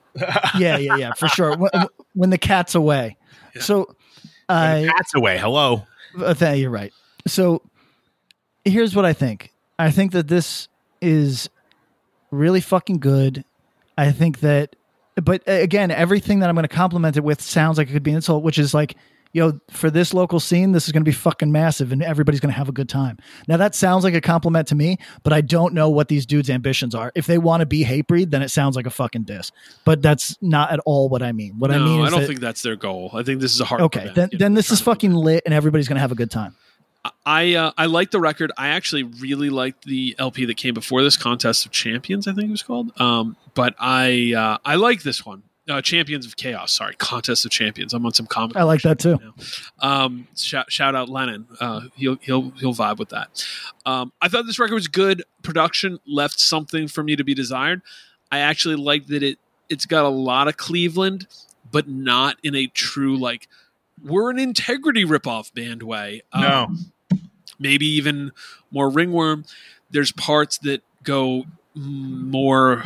Yeah, 0.59 0.77
yeah, 0.79 0.97
yeah, 0.97 1.13
for 1.15 1.29
sure. 1.29 1.57
When, 1.57 1.71
when 2.15 2.31
the 2.31 2.39
cat's 2.39 2.75
away. 2.75 3.17
So, 3.61 3.95
I 4.49 4.91
That's 4.97 5.15
away. 5.15 5.39
Hello. 5.39 5.87
Uh, 6.19 6.35
th- 6.35 6.59
you're 6.59 6.71
right. 6.71 6.93
So 7.27 7.63
here's 8.65 8.95
what 8.95 9.05
I 9.05 9.13
think. 9.13 9.53
I 9.79 9.91
think 9.91 10.13
that 10.13 10.29
this 10.29 10.69
is 11.01 11.51
really 12.31 12.61
fucking 12.61 12.99
good. 12.99 13.45
I 13.99 14.13
think 14.13 14.41
that, 14.41 14.77
but 15.17 15.43
uh, 15.49 15.53
again, 15.53 15.91
everything 15.91 16.41
that 16.41 16.49
I'm 16.49 16.55
going 16.55 16.63
to 16.63 16.69
compliment 16.69 17.17
it 17.17 17.25
with 17.25 17.41
sounds 17.41 17.79
like 17.79 17.89
it 17.89 17.93
could 17.93 18.03
be 18.03 18.11
an 18.11 18.17
insult, 18.17 18.43
which 18.43 18.59
is 18.59 18.75
like, 18.75 18.97
yo, 19.33 19.61
for 19.71 19.91
this 19.91 20.15
local 20.15 20.41
scene, 20.41 20.73
this 20.73 20.87
is 20.87 20.93
going 20.93 21.03
to 21.03 21.09
be 21.09 21.15
fucking 21.15 21.53
massive 21.53 21.93
and 21.93 22.03
everybody's 22.03 22.41
going 22.41 22.53
to 22.53 22.57
have 22.59 22.69
a 22.69 22.73
good 22.73 22.89
time. 22.89 23.19
Now, 23.49 23.57
that 23.59 23.75
sounds 23.75 24.05
like 24.05 24.15
a 24.15 24.21
compliment 24.21 24.69
to 24.69 24.75
me, 24.75 24.99
but 25.23 25.33
I 25.33 25.41
don't 25.41 25.75
know 25.75 25.91
what 25.91 26.09
these 26.09 26.27
dudes' 26.27 26.51
ambitions 26.51 26.95
are. 26.95 27.13
If 27.15 27.27
they 27.27 27.39
want 27.39 27.61
to 27.61 27.67
be 27.67 27.85
Hatebreed, 27.85 28.31
then 28.31 28.43
it 28.43 28.51
sounds 28.51 28.77
like 28.77 28.87
a 28.87 28.91
fucking 28.91 29.25
diss. 29.25 29.53
But 29.85 30.03
that's 30.03 30.37
not 30.41 30.71
at 30.73 30.81
all 30.87 31.09
what 31.09 31.23
I 31.23 31.33
mean. 31.33 31.59
What 31.59 31.71
no, 31.71 31.77
I 31.77 31.79
mean 31.81 32.01
is 32.01 32.07
I 32.07 32.11
don't 32.11 32.21
that- 32.21 32.27
think 32.27 32.41
that's 32.41 32.63
their 32.63 32.77
goal. 32.77 33.11
I 33.13 33.23
think 33.23 33.41
this 33.41 33.53
is 33.55 33.61
a 33.61 33.65
hard. 33.65 33.83
okay, 33.83 34.11
then, 34.15 34.31
then 34.33 34.55
this 34.55 34.71
is 34.71 34.81
fucking 34.81 35.13
lit 35.13 35.43
and 35.45 35.55
everybody's 35.55 35.89
going 35.89 35.97
to 35.97 36.01
have 36.03 36.13
a 36.13 36.17
good 36.17 36.31
time. 36.31 36.55
I 37.25 37.55
uh, 37.55 37.73
I 37.77 37.87
like 37.87 38.11
the 38.11 38.21
record. 38.21 38.53
I 38.57 38.69
actually 38.69 39.05
really 39.05 39.51
liked 39.51 39.85
the 39.85 40.17
LP 40.19 40.45
that 40.47 40.57
came 40.57 40.75
before 40.75 41.03
this, 41.03 41.17
Contest 41.17 41.65
of 41.67 41.73
Champions, 41.73 42.27
I 42.27 42.33
think 42.33 42.49
it 42.49 42.51
was 42.51 42.63
called. 42.65 42.99
Um, 43.01 43.37
but 43.55 43.75
I 43.79 44.35
uh, 44.37 44.59
I 44.65 44.75
like 44.77 45.03
this 45.03 45.25
one, 45.25 45.43
uh, 45.69 45.83
Champions 45.83 46.27
of 46.27 46.37
Chaos. 46.37 46.73
Sorry, 46.73 46.95
Contest 46.97 47.45
of 47.45 47.51
Champions. 47.51 47.93
I'm 47.95 48.05
on 48.07 48.13
some 48.15 48.27
comic. 48.27 48.57
I 48.57 48.63
like 48.63 48.83
that 48.83 48.99
too. 48.99 49.19
Um, 49.81 50.29
shout, 50.37 50.71
shout 50.71 50.95
out 50.95 51.09
Lennon. 51.09 51.47
Uh, 51.61 51.83
he'll 51.97 52.17
he'll 52.21 52.51
he'll 52.53 52.75
vibe 52.75 52.99
with 52.99 53.09
that. 53.11 53.45
Um, 53.85 54.13
I 54.23 54.29
thought 54.29 54.47
this 54.47 54.59
record 54.59 54.75
was 54.75 54.89
good. 54.89 55.23
Production 55.43 55.99
left 56.07 56.39
something 56.41 56.89
for 56.89 57.03
me 57.03 57.17
to 57.17 57.25
be 57.25 57.35
desired. 57.35 57.83
I 58.31 58.39
actually 58.39 58.77
like 58.77 59.07
that 59.09 59.23
it 59.23 59.39
it's 59.69 59.87
got 59.87 60.05
a 60.05 60.09
lot 60.09 60.47
of 60.49 60.57
Cleveland, 60.57 61.27
but 61.73 61.89
not 61.89 62.37
in 62.43 62.55
a 62.55 62.67
true 62.69 63.17
like 63.17 63.49
we're 64.05 64.31
an 64.31 64.39
integrity 64.39 65.05
ripoff 65.05 65.53
band 65.55 65.83
way. 65.83 66.23
Um, 66.33 66.43
No. 66.43 67.19
maybe 67.59 67.87
even 67.87 68.31
more 68.71 68.89
ringworm. 68.91 69.45
There's 69.91 70.13
parts 70.13 70.59
that 70.59 70.83
go 71.03 71.45
more 71.75 72.85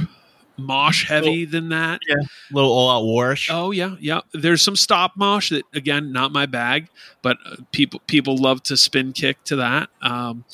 mosh 0.60 1.06
heavy 1.06 1.44
than 1.44 1.70
that. 1.70 2.00
Yeah. 2.08 2.16
a 2.16 2.54
Little 2.54 2.72
all 2.72 2.90
out 2.90 3.04
warish. 3.04 3.48
Oh 3.50 3.70
yeah, 3.70 3.96
yeah. 4.00 4.20
There's 4.32 4.62
some 4.62 4.76
stop 4.76 5.16
mosh 5.16 5.50
that 5.50 5.64
again 5.74 6.12
not 6.12 6.32
my 6.32 6.46
bag, 6.46 6.88
but 7.22 7.38
uh, 7.44 7.56
people 7.72 8.00
people 8.06 8.36
love 8.36 8.62
to 8.64 8.76
spin 8.76 9.12
kick 9.12 9.42
to 9.44 9.56
that. 9.56 9.88
Um, 10.02 10.44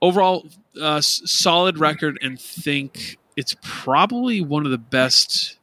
overall, 0.00 0.46
uh, 0.80 1.00
solid 1.02 1.78
record, 1.78 2.18
and 2.22 2.40
think 2.40 3.18
it's 3.36 3.54
probably 3.62 4.40
one 4.40 4.64
of 4.64 4.70
the 4.72 4.78
best 4.78 5.58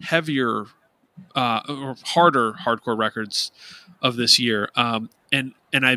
heavier 0.00 0.66
uh, 1.34 1.60
or 1.68 1.96
harder 2.04 2.52
hardcore 2.52 2.96
records 2.96 3.50
of 4.02 4.16
this 4.16 4.38
year. 4.38 4.70
Um, 4.76 5.10
and 5.32 5.52
and 5.72 5.86
I, 5.86 5.96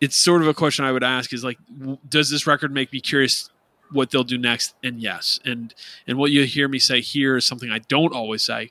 it's 0.00 0.16
sort 0.16 0.42
of 0.42 0.48
a 0.48 0.54
question 0.54 0.84
I 0.84 0.92
would 0.92 1.04
ask 1.04 1.32
is 1.32 1.44
like, 1.44 1.58
does 2.08 2.30
this 2.30 2.46
record 2.46 2.72
make 2.72 2.92
me 2.92 3.00
curious 3.00 3.50
what 3.92 4.10
they'll 4.10 4.24
do 4.24 4.38
next? 4.38 4.74
And 4.82 5.00
yes, 5.00 5.40
and 5.44 5.74
and 6.06 6.18
what 6.18 6.30
you 6.30 6.44
hear 6.44 6.68
me 6.68 6.78
say 6.78 7.00
here 7.00 7.36
is 7.36 7.44
something 7.44 7.70
I 7.70 7.78
don't 7.78 8.14
always 8.14 8.42
say. 8.42 8.70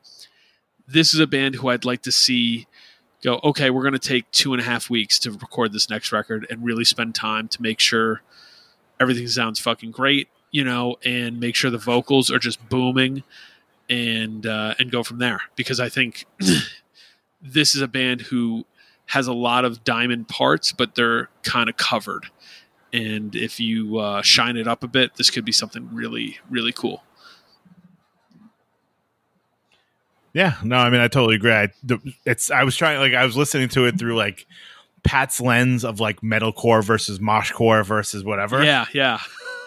This 0.88 1.14
is 1.14 1.20
a 1.20 1.28
band 1.28 1.56
who 1.56 1.70
I'd 1.70 1.86
like 1.86 2.02
to 2.04 2.12
see 2.12 2.68
go. 3.22 3.40
Okay, 3.44 3.70
we're 3.70 3.84
going 3.84 3.94
to 3.94 4.00
take 4.00 4.30
two 4.32 4.54
and 4.54 4.62
a 4.62 4.66
half 4.66 4.90
weeks 4.90 5.20
to 5.20 5.32
record 5.32 5.74
this 5.74 5.90
next 5.90 6.12
record 6.12 6.46
and 6.50 6.64
really 6.64 6.84
spend 6.84 7.16
time 7.16 7.48
to 7.50 7.62
make 7.62 7.80
sure 7.80 8.22
everything 9.00 9.28
sounds 9.28 9.60
fucking 9.60 9.92
great, 9.92 10.28
you 10.52 10.64
know, 10.64 10.98
and 11.04 11.40
make 11.40 11.56
sure 11.56 11.72
the 11.72 11.78
vocals 11.78 12.30
are 12.30 12.40
just 12.40 12.68
booming, 12.70 13.24
and 13.90 14.46
uh, 14.46 14.76
and 14.80 14.92
go 14.92 15.04
from 15.04 15.20
there. 15.20 15.42
Because 15.56 15.80
I 15.80 15.90
think 15.90 16.26
this 17.42 17.76
is 17.76 17.82
a 17.82 17.88
band 17.88 18.22
who 18.22 18.66
has 19.08 19.28
a 19.28 19.34
lot 19.34 19.66
of 19.66 19.84
diamond 19.84 20.28
parts, 20.30 20.72
but 20.72 20.96
they're 20.96 21.30
kind 21.44 21.70
of 21.70 21.76
covered. 21.78 22.28
And 22.94 23.36
if 23.36 23.60
you 23.60 24.00
uh, 24.00 24.22
shine 24.22 24.58
it 24.58 24.68
up 24.68 24.84
a 24.84 24.88
bit, 24.88 25.16
this 25.16 25.30
could 25.30 25.46
be 25.46 25.52
something 25.52 25.90
really, 25.94 26.40
really 26.50 26.74
cool. 26.74 27.04
Yeah, 30.34 30.56
no, 30.64 30.78
I 30.78 30.90
mean 30.90 31.02
I 31.02 31.08
totally 31.08 31.36
agree. 31.36 31.52
I, 31.52 31.70
it's 32.26 32.52
I 32.52 32.64
was 32.64 32.76
trying 32.76 33.00
like 33.00 33.14
I 33.14 33.26
was 33.26 33.36
listening 33.36 33.68
to 33.70 33.86
it 33.86 34.00
through 34.00 34.16
like 34.16 34.46
Pat's 35.04 35.42
lens 35.42 35.84
of 35.84 36.00
like 36.00 36.22
metalcore 36.22 36.84
versus 36.84 37.20
moshcore 37.20 37.86
versus 37.86 38.24
whatever. 38.24 38.64
Yeah, 38.64 38.86
yeah. 38.94 39.20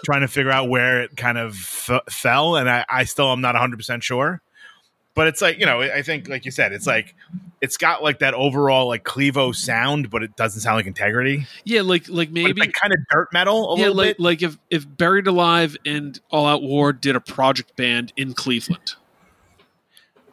Trying 0.05 0.23
to 0.23 0.29
figure 0.29 0.51
out 0.51 0.69
where 0.69 1.03
it 1.03 1.17
kind 1.17 1.39
of 1.39 1.53
f- 1.53 2.01
fell, 2.11 2.57
and 2.57 2.69
I, 2.69 2.85
I 2.89 3.05
still 3.05 3.31
am 3.31 3.41
not 3.41 3.55
100 3.55 3.77
percent 3.77 4.03
sure. 4.03 4.41
But 5.15 5.29
it's 5.29 5.43
like 5.43 5.59
you 5.59 5.67
know, 5.67 5.83
I 5.83 6.03
think 6.03 6.29
like 6.29 6.45
you 6.45 6.51
said, 6.51 6.73
it's 6.73 6.87
like 6.87 7.15
it's 7.65 7.79
got 7.79 8.03
like 8.03 8.19
that 8.19 8.35
overall 8.35 8.89
like 8.89 9.05
Clevo 9.05 9.55
sound, 9.55 10.11
but 10.11 10.23
it 10.23 10.37
doesn't 10.37 10.61
sound 10.61 10.77
like 10.77 10.87
integrity. 10.87 11.47
Yeah, 11.65 11.81
like 11.81 12.11
like 12.11 12.31
maybe 12.31 12.61
like 12.61 12.75
kind 12.75 12.93
of 12.93 12.99
dirt 13.11 13.33
metal 13.33 13.73
a 13.73 13.79
yeah, 13.79 13.83
little 13.85 13.97
like 13.97 14.07
bit. 14.19 14.21
like 14.21 14.43
if 14.43 14.59
if 14.69 14.87
Buried 14.87 15.27
Alive 15.27 15.75
and 15.87 16.21
All 16.31 16.47
Out 16.47 16.63
War 16.63 16.93
did 16.93 17.17
a 17.17 17.21
project 17.21 17.75
band 17.75 18.13
in 18.19 18.35
Cleveland. 18.35 18.97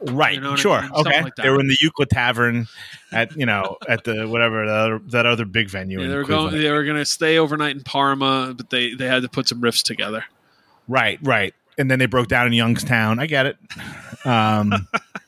Right. 0.01 0.35
You 0.35 0.41
know 0.41 0.51
what 0.51 0.59
I 0.59 0.61
sure. 0.61 0.81
mean? 0.81 0.91
Okay. 0.91 1.23
like 1.23 1.35
they 1.35 1.49
were 1.49 1.61
in 1.61 1.67
the 1.67 1.77
Euclid 1.79 2.09
Tavern 2.09 2.67
at 3.13 3.33
you 3.37 3.45
know 3.45 3.77
at 3.87 4.03
the 4.03 4.27
whatever 4.27 4.65
the 4.65 4.73
other, 4.73 4.99
that 5.07 5.25
other 5.25 5.45
big 5.45 5.69
venue. 5.69 6.01
Yeah, 6.01 6.09
they 6.09 6.15
were 6.17 6.25
Cleveland. 6.25 6.51
going. 6.51 6.63
They 6.63 6.71
were 6.71 6.83
going 6.83 6.97
to 6.97 7.05
stay 7.05 7.37
overnight 7.37 7.77
in 7.77 7.83
Parma, 7.83 8.53
but 8.57 8.69
they 8.69 8.93
they 8.93 9.07
had 9.07 9.21
to 9.21 9.29
put 9.29 9.47
some 9.47 9.61
riffs 9.61 9.83
together. 9.83 10.25
Right, 10.89 11.17
right. 11.21 11.53
And 11.77 11.89
then 11.89 11.99
they 11.99 12.07
broke 12.07 12.27
down 12.27 12.47
in 12.47 12.53
Youngstown. 12.53 13.19
I 13.19 13.27
get 13.27 13.45
it. 13.45 13.57
Um, 14.25 14.89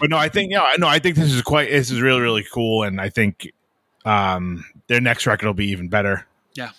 but 0.00 0.10
no, 0.10 0.16
I 0.16 0.28
think 0.28 0.52
yeah, 0.52 0.66
no, 0.78 0.86
I 0.86 0.98
think 0.98 1.16
this 1.16 1.32
is 1.32 1.42
quite 1.42 1.70
this 1.70 1.90
is 1.90 2.00
really 2.00 2.20
really 2.20 2.44
cool, 2.52 2.82
and 2.82 3.00
I 3.00 3.08
think 3.08 3.52
um, 4.04 4.64
their 4.88 5.00
next 5.00 5.26
record 5.26 5.46
will 5.46 5.54
be 5.54 5.68
even 5.68 5.88
better. 5.88 6.26
Yeah. 6.54 6.70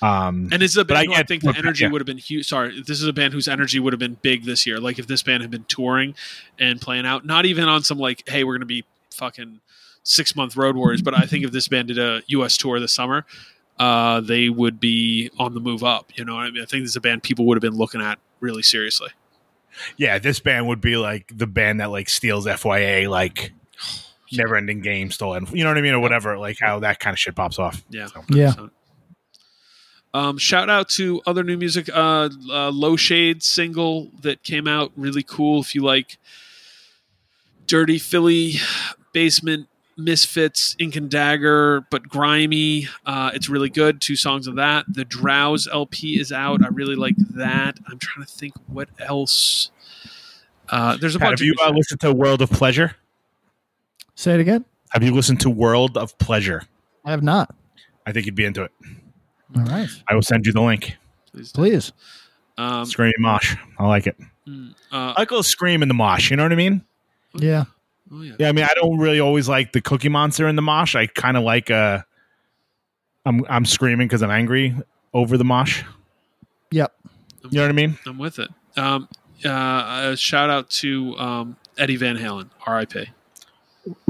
Um, 0.00 0.48
And 0.52 0.62
this 0.62 0.72
is 0.72 0.76
a 0.76 0.84
band 0.84 1.08
who 1.08 1.14
I 1.14 1.22
think 1.22 1.42
the 1.42 1.54
energy 1.56 1.84
yeah. 1.84 1.90
would 1.90 2.00
have 2.00 2.06
been 2.06 2.18
huge. 2.18 2.48
Sorry, 2.48 2.80
this 2.80 3.00
is 3.00 3.06
a 3.06 3.12
band 3.12 3.32
whose 3.32 3.48
energy 3.48 3.78
would 3.78 3.92
have 3.92 4.00
been 4.00 4.16
big 4.22 4.44
this 4.44 4.66
year. 4.66 4.80
Like 4.80 4.98
if 4.98 5.06
this 5.06 5.22
band 5.22 5.42
had 5.42 5.50
been 5.50 5.64
touring 5.64 6.14
and 6.58 6.80
playing 6.80 7.06
out, 7.06 7.24
not 7.24 7.46
even 7.46 7.68
on 7.68 7.82
some 7.82 7.98
like, 7.98 8.28
hey, 8.28 8.44
we're 8.44 8.54
going 8.54 8.60
to 8.60 8.66
be 8.66 8.84
fucking 9.12 9.60
six 10.02 10.34
month 10.34 10.56
road 10.56 10.76
warriors. 10.76 11.02
But 11.02 11.14
I 11.14 11.22
think 11.22 11.44
if 11.44 11.52
this 11.52 11.68
band 11.68 11.88
did 11.88 11.98
a 11.98 12.22
U.S. 12.28 12.56
tour 12.56 12.80
this 12.80 12.92
summer, 12.92 13.24
uh, 13.78 14.20
they 14.20 14.48
would 14.48 14.80
be 14.80 15.30
on 15.38 15.54
the 15.54 15.60
move 15.60 15.84
up. 15.84 16.10
You 16.16 16.24
know, 16.24 16.34
what 16.34 16.46
I 16.46 16.50
mean, 16.50 16.62
I 16.62 16.66
think 16.66 16.82
this 16.82 16.90
is 16.90 16.96
a 16.96 17.00
band 17.00 17.22
people 17.22 17.46
would 17.46 17.56
have 17.56 17.62
been 17.62 17.78
looking 17.78 18.00
at 18.00 18.18
really 18.40 18.62
seriously. 18.62 19.10
Yeah, 19.96 20.18
this 20.18 20.40
band 20.40 20.68
would 20.68 20.80
be 20.80 20.96
like 20.96 21.30
the 21.34 21.46
band 21.46 21.80
that 21.80 21.90
like 21.90 22.08
steals 22.08 22.46
FYA, 22.46 23.08
like 23.08 23.52
never 24.32 24.56
ending 24.56 24.80
game 24.80 25.10
stolen. 25.10 25.46
You 25.52 25.64
know 25.64 25.70
what 25.70 25.78
I 25.78 25.82
mean, 25.82 25.94
or 25.94 26.00
whatever. 26.00 26.38
Like 26.38 26.58
how 26.60 26.80
that 26.80 26.98
kind 27.00 27.14
of 27.14 27.18
shit 27.18 27.34
pops 27.34 27.58
off. 27.58 27.82
Yeah. 27.90 28.08
Yeah. 28.30 28.54
Um, 30.14 30.36
shout 30.36 30.68
out 30.68 30.88
to 30.90 31.22
other 31.26 31.42
new 31.42 31.56
music. 31.56 31.88
Uh, 31.88 32.28
uh, 32.50 32.70
Low 32.70 32.96
Shade 32.96 33.42
single 33.42 34.10
that 34.20 34.42
came 34.42 34.68
out 34.68 34.92
really 34.94 35.22
cool. 35.22 35.60
If 35.60 35.74
you 35.74 35.82
like 35.82 36.18
dirty 37.66 37.98
Philly 37.98 38.54
basement 39.12 39.68
misfits, 39.96 40.74
Ink 40.78 40.96
and 40.96 41.10
Dagger, 41.10 41.86
but 41.90 42.08
grimy. 42.08 42.88
Uh, 43.06 43.30
it's 43.34 43.48
really 43.48 43.68
good. 43.70 44.00
Two 44.00 44.16
songs 44.16 44.46
of 44.46 44.56
that. 44.56 44.84
The 44.88 45.04
Drowse 45.04 45.68
LP 45.72 46.18
is 46.20 46.32
out. 46.32 46.64
I 46.64 46.68
really 46.68 46.96
like 46.96 47.16
that. 47.34 47.78
I'm 47.88 47.98
trying 47.98 48.24
to 48.26 48.32
think 48.32 48.54
what 48.66 48.88
else. 48.98 49.70
Uh, 50.68 50.96
there's 50.96 51.14
a 51.14 51.18
Pat, 51.18 51.28
bunch. 51.30 51.40
have 51.40 51.46
you 51.46 51.54
of 51.62 51.68
uh, 51.72 51.76
listened 51.76 52.00
to 52.00 52.12
World 52.12 52.40
of 52.42 52.50
Pleasure? 52.50 52.96
Say 54.14 54.34
it 54.34 54.40
again. 54.40 54.64
Have 54.90 55.02
you 55.02 55.12
listened 55.14 55.40
to 55.40 55.50
World 55.50 55.96
of 55.96 56.16
Pleasure? 56.18 56.62
I 57.04 57.10
have 57.10 57.22
not. 57.22 57.54
I 58.06 58.12
think 58.12 58.26
you'd 58.26 58.34
be 58.34 58.44
into 58.44 58.62
it. 58.64 58.70
All 59.56 59.62
right. 59.64 59.88
I 60.08 60.14
will 60.14 60.22
send 60.22 60.46
you 60.46 60.52
the 60.52 60.60
link. 60.62 60.96
Please. 61.54 61.92
Um, 62.58 62.84
Scream 62.84 63.12
mosh. 63.18 63.56
I 63.78 63.86
like 63.86 64.06
it. 64.06 64.16
uh, 64.92 65.14
I 65.16 65.24
call 65.24 65.38
a 65.40 65.44
scream 65.44 65.82
in 65.82 65.88
the 65.88 65.94
mosh. 65.94 66.30
You 66.30 66.36
know 66.36 66.42
what 66.42 66.52
I 66.52 66.56
mean? 66.56 66.82
Yeah. 67.34 67.64
Oh 68.12 68.22
yeah. 68.22 68.34
Yeah, 68.38 68.48
I 68.48 68.52
mean, 68.52 68.64
I 68.64 68.74
don't 68.74 68.98
really 68.98 69.20
always 69.20 69.48
like 69.48 69.72
the 69.72 69.80
Cookie 69.80 70.08
Monster 70.08 70.48
in 70.48 70.56
the 70.56 70.62
mosh. 70.62 70.94
I 70.94 71.06
kind 71.06 71.36
of 71.36 71.42
like 71.42 71.70
uh, 71.70 72.02
I'm 73.24 73.44
I'm 73.48 73.64
screaming 73.64 74.08
because 74.08 74.22
I'm 74.22 74.30
angry 74.30 74.74
over 75.12 75.36
the 75.36 75.44
mosh. 75.44 75.82
Yep. 76.70 76.92
You 77.50 77.58
know 77.58 77.62
what 77.62 77.70
I 77.70 77.72
mean? 77.72 77.98
I'm 78.06 78.18
with 78.18 78.38
it. 78.38 78.48
Um, 78.76 79.08
uh, 79.44 80.14
shout 80.14 80.48
out 80.48 80.70
to 80.70 81.16
um, 81.18 81.56
Eddie 81.76 81.96
Van 81.96 82.16
Halen, 82.16 82.48
R.I.P. 82.66 83.06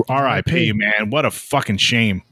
R.I.P. 0.09 0.73
Man, 0.73 1.11
what 1.11 1.24
a 1.24 1.31
fucking 1.31 1.79
shame. 1.79 2.23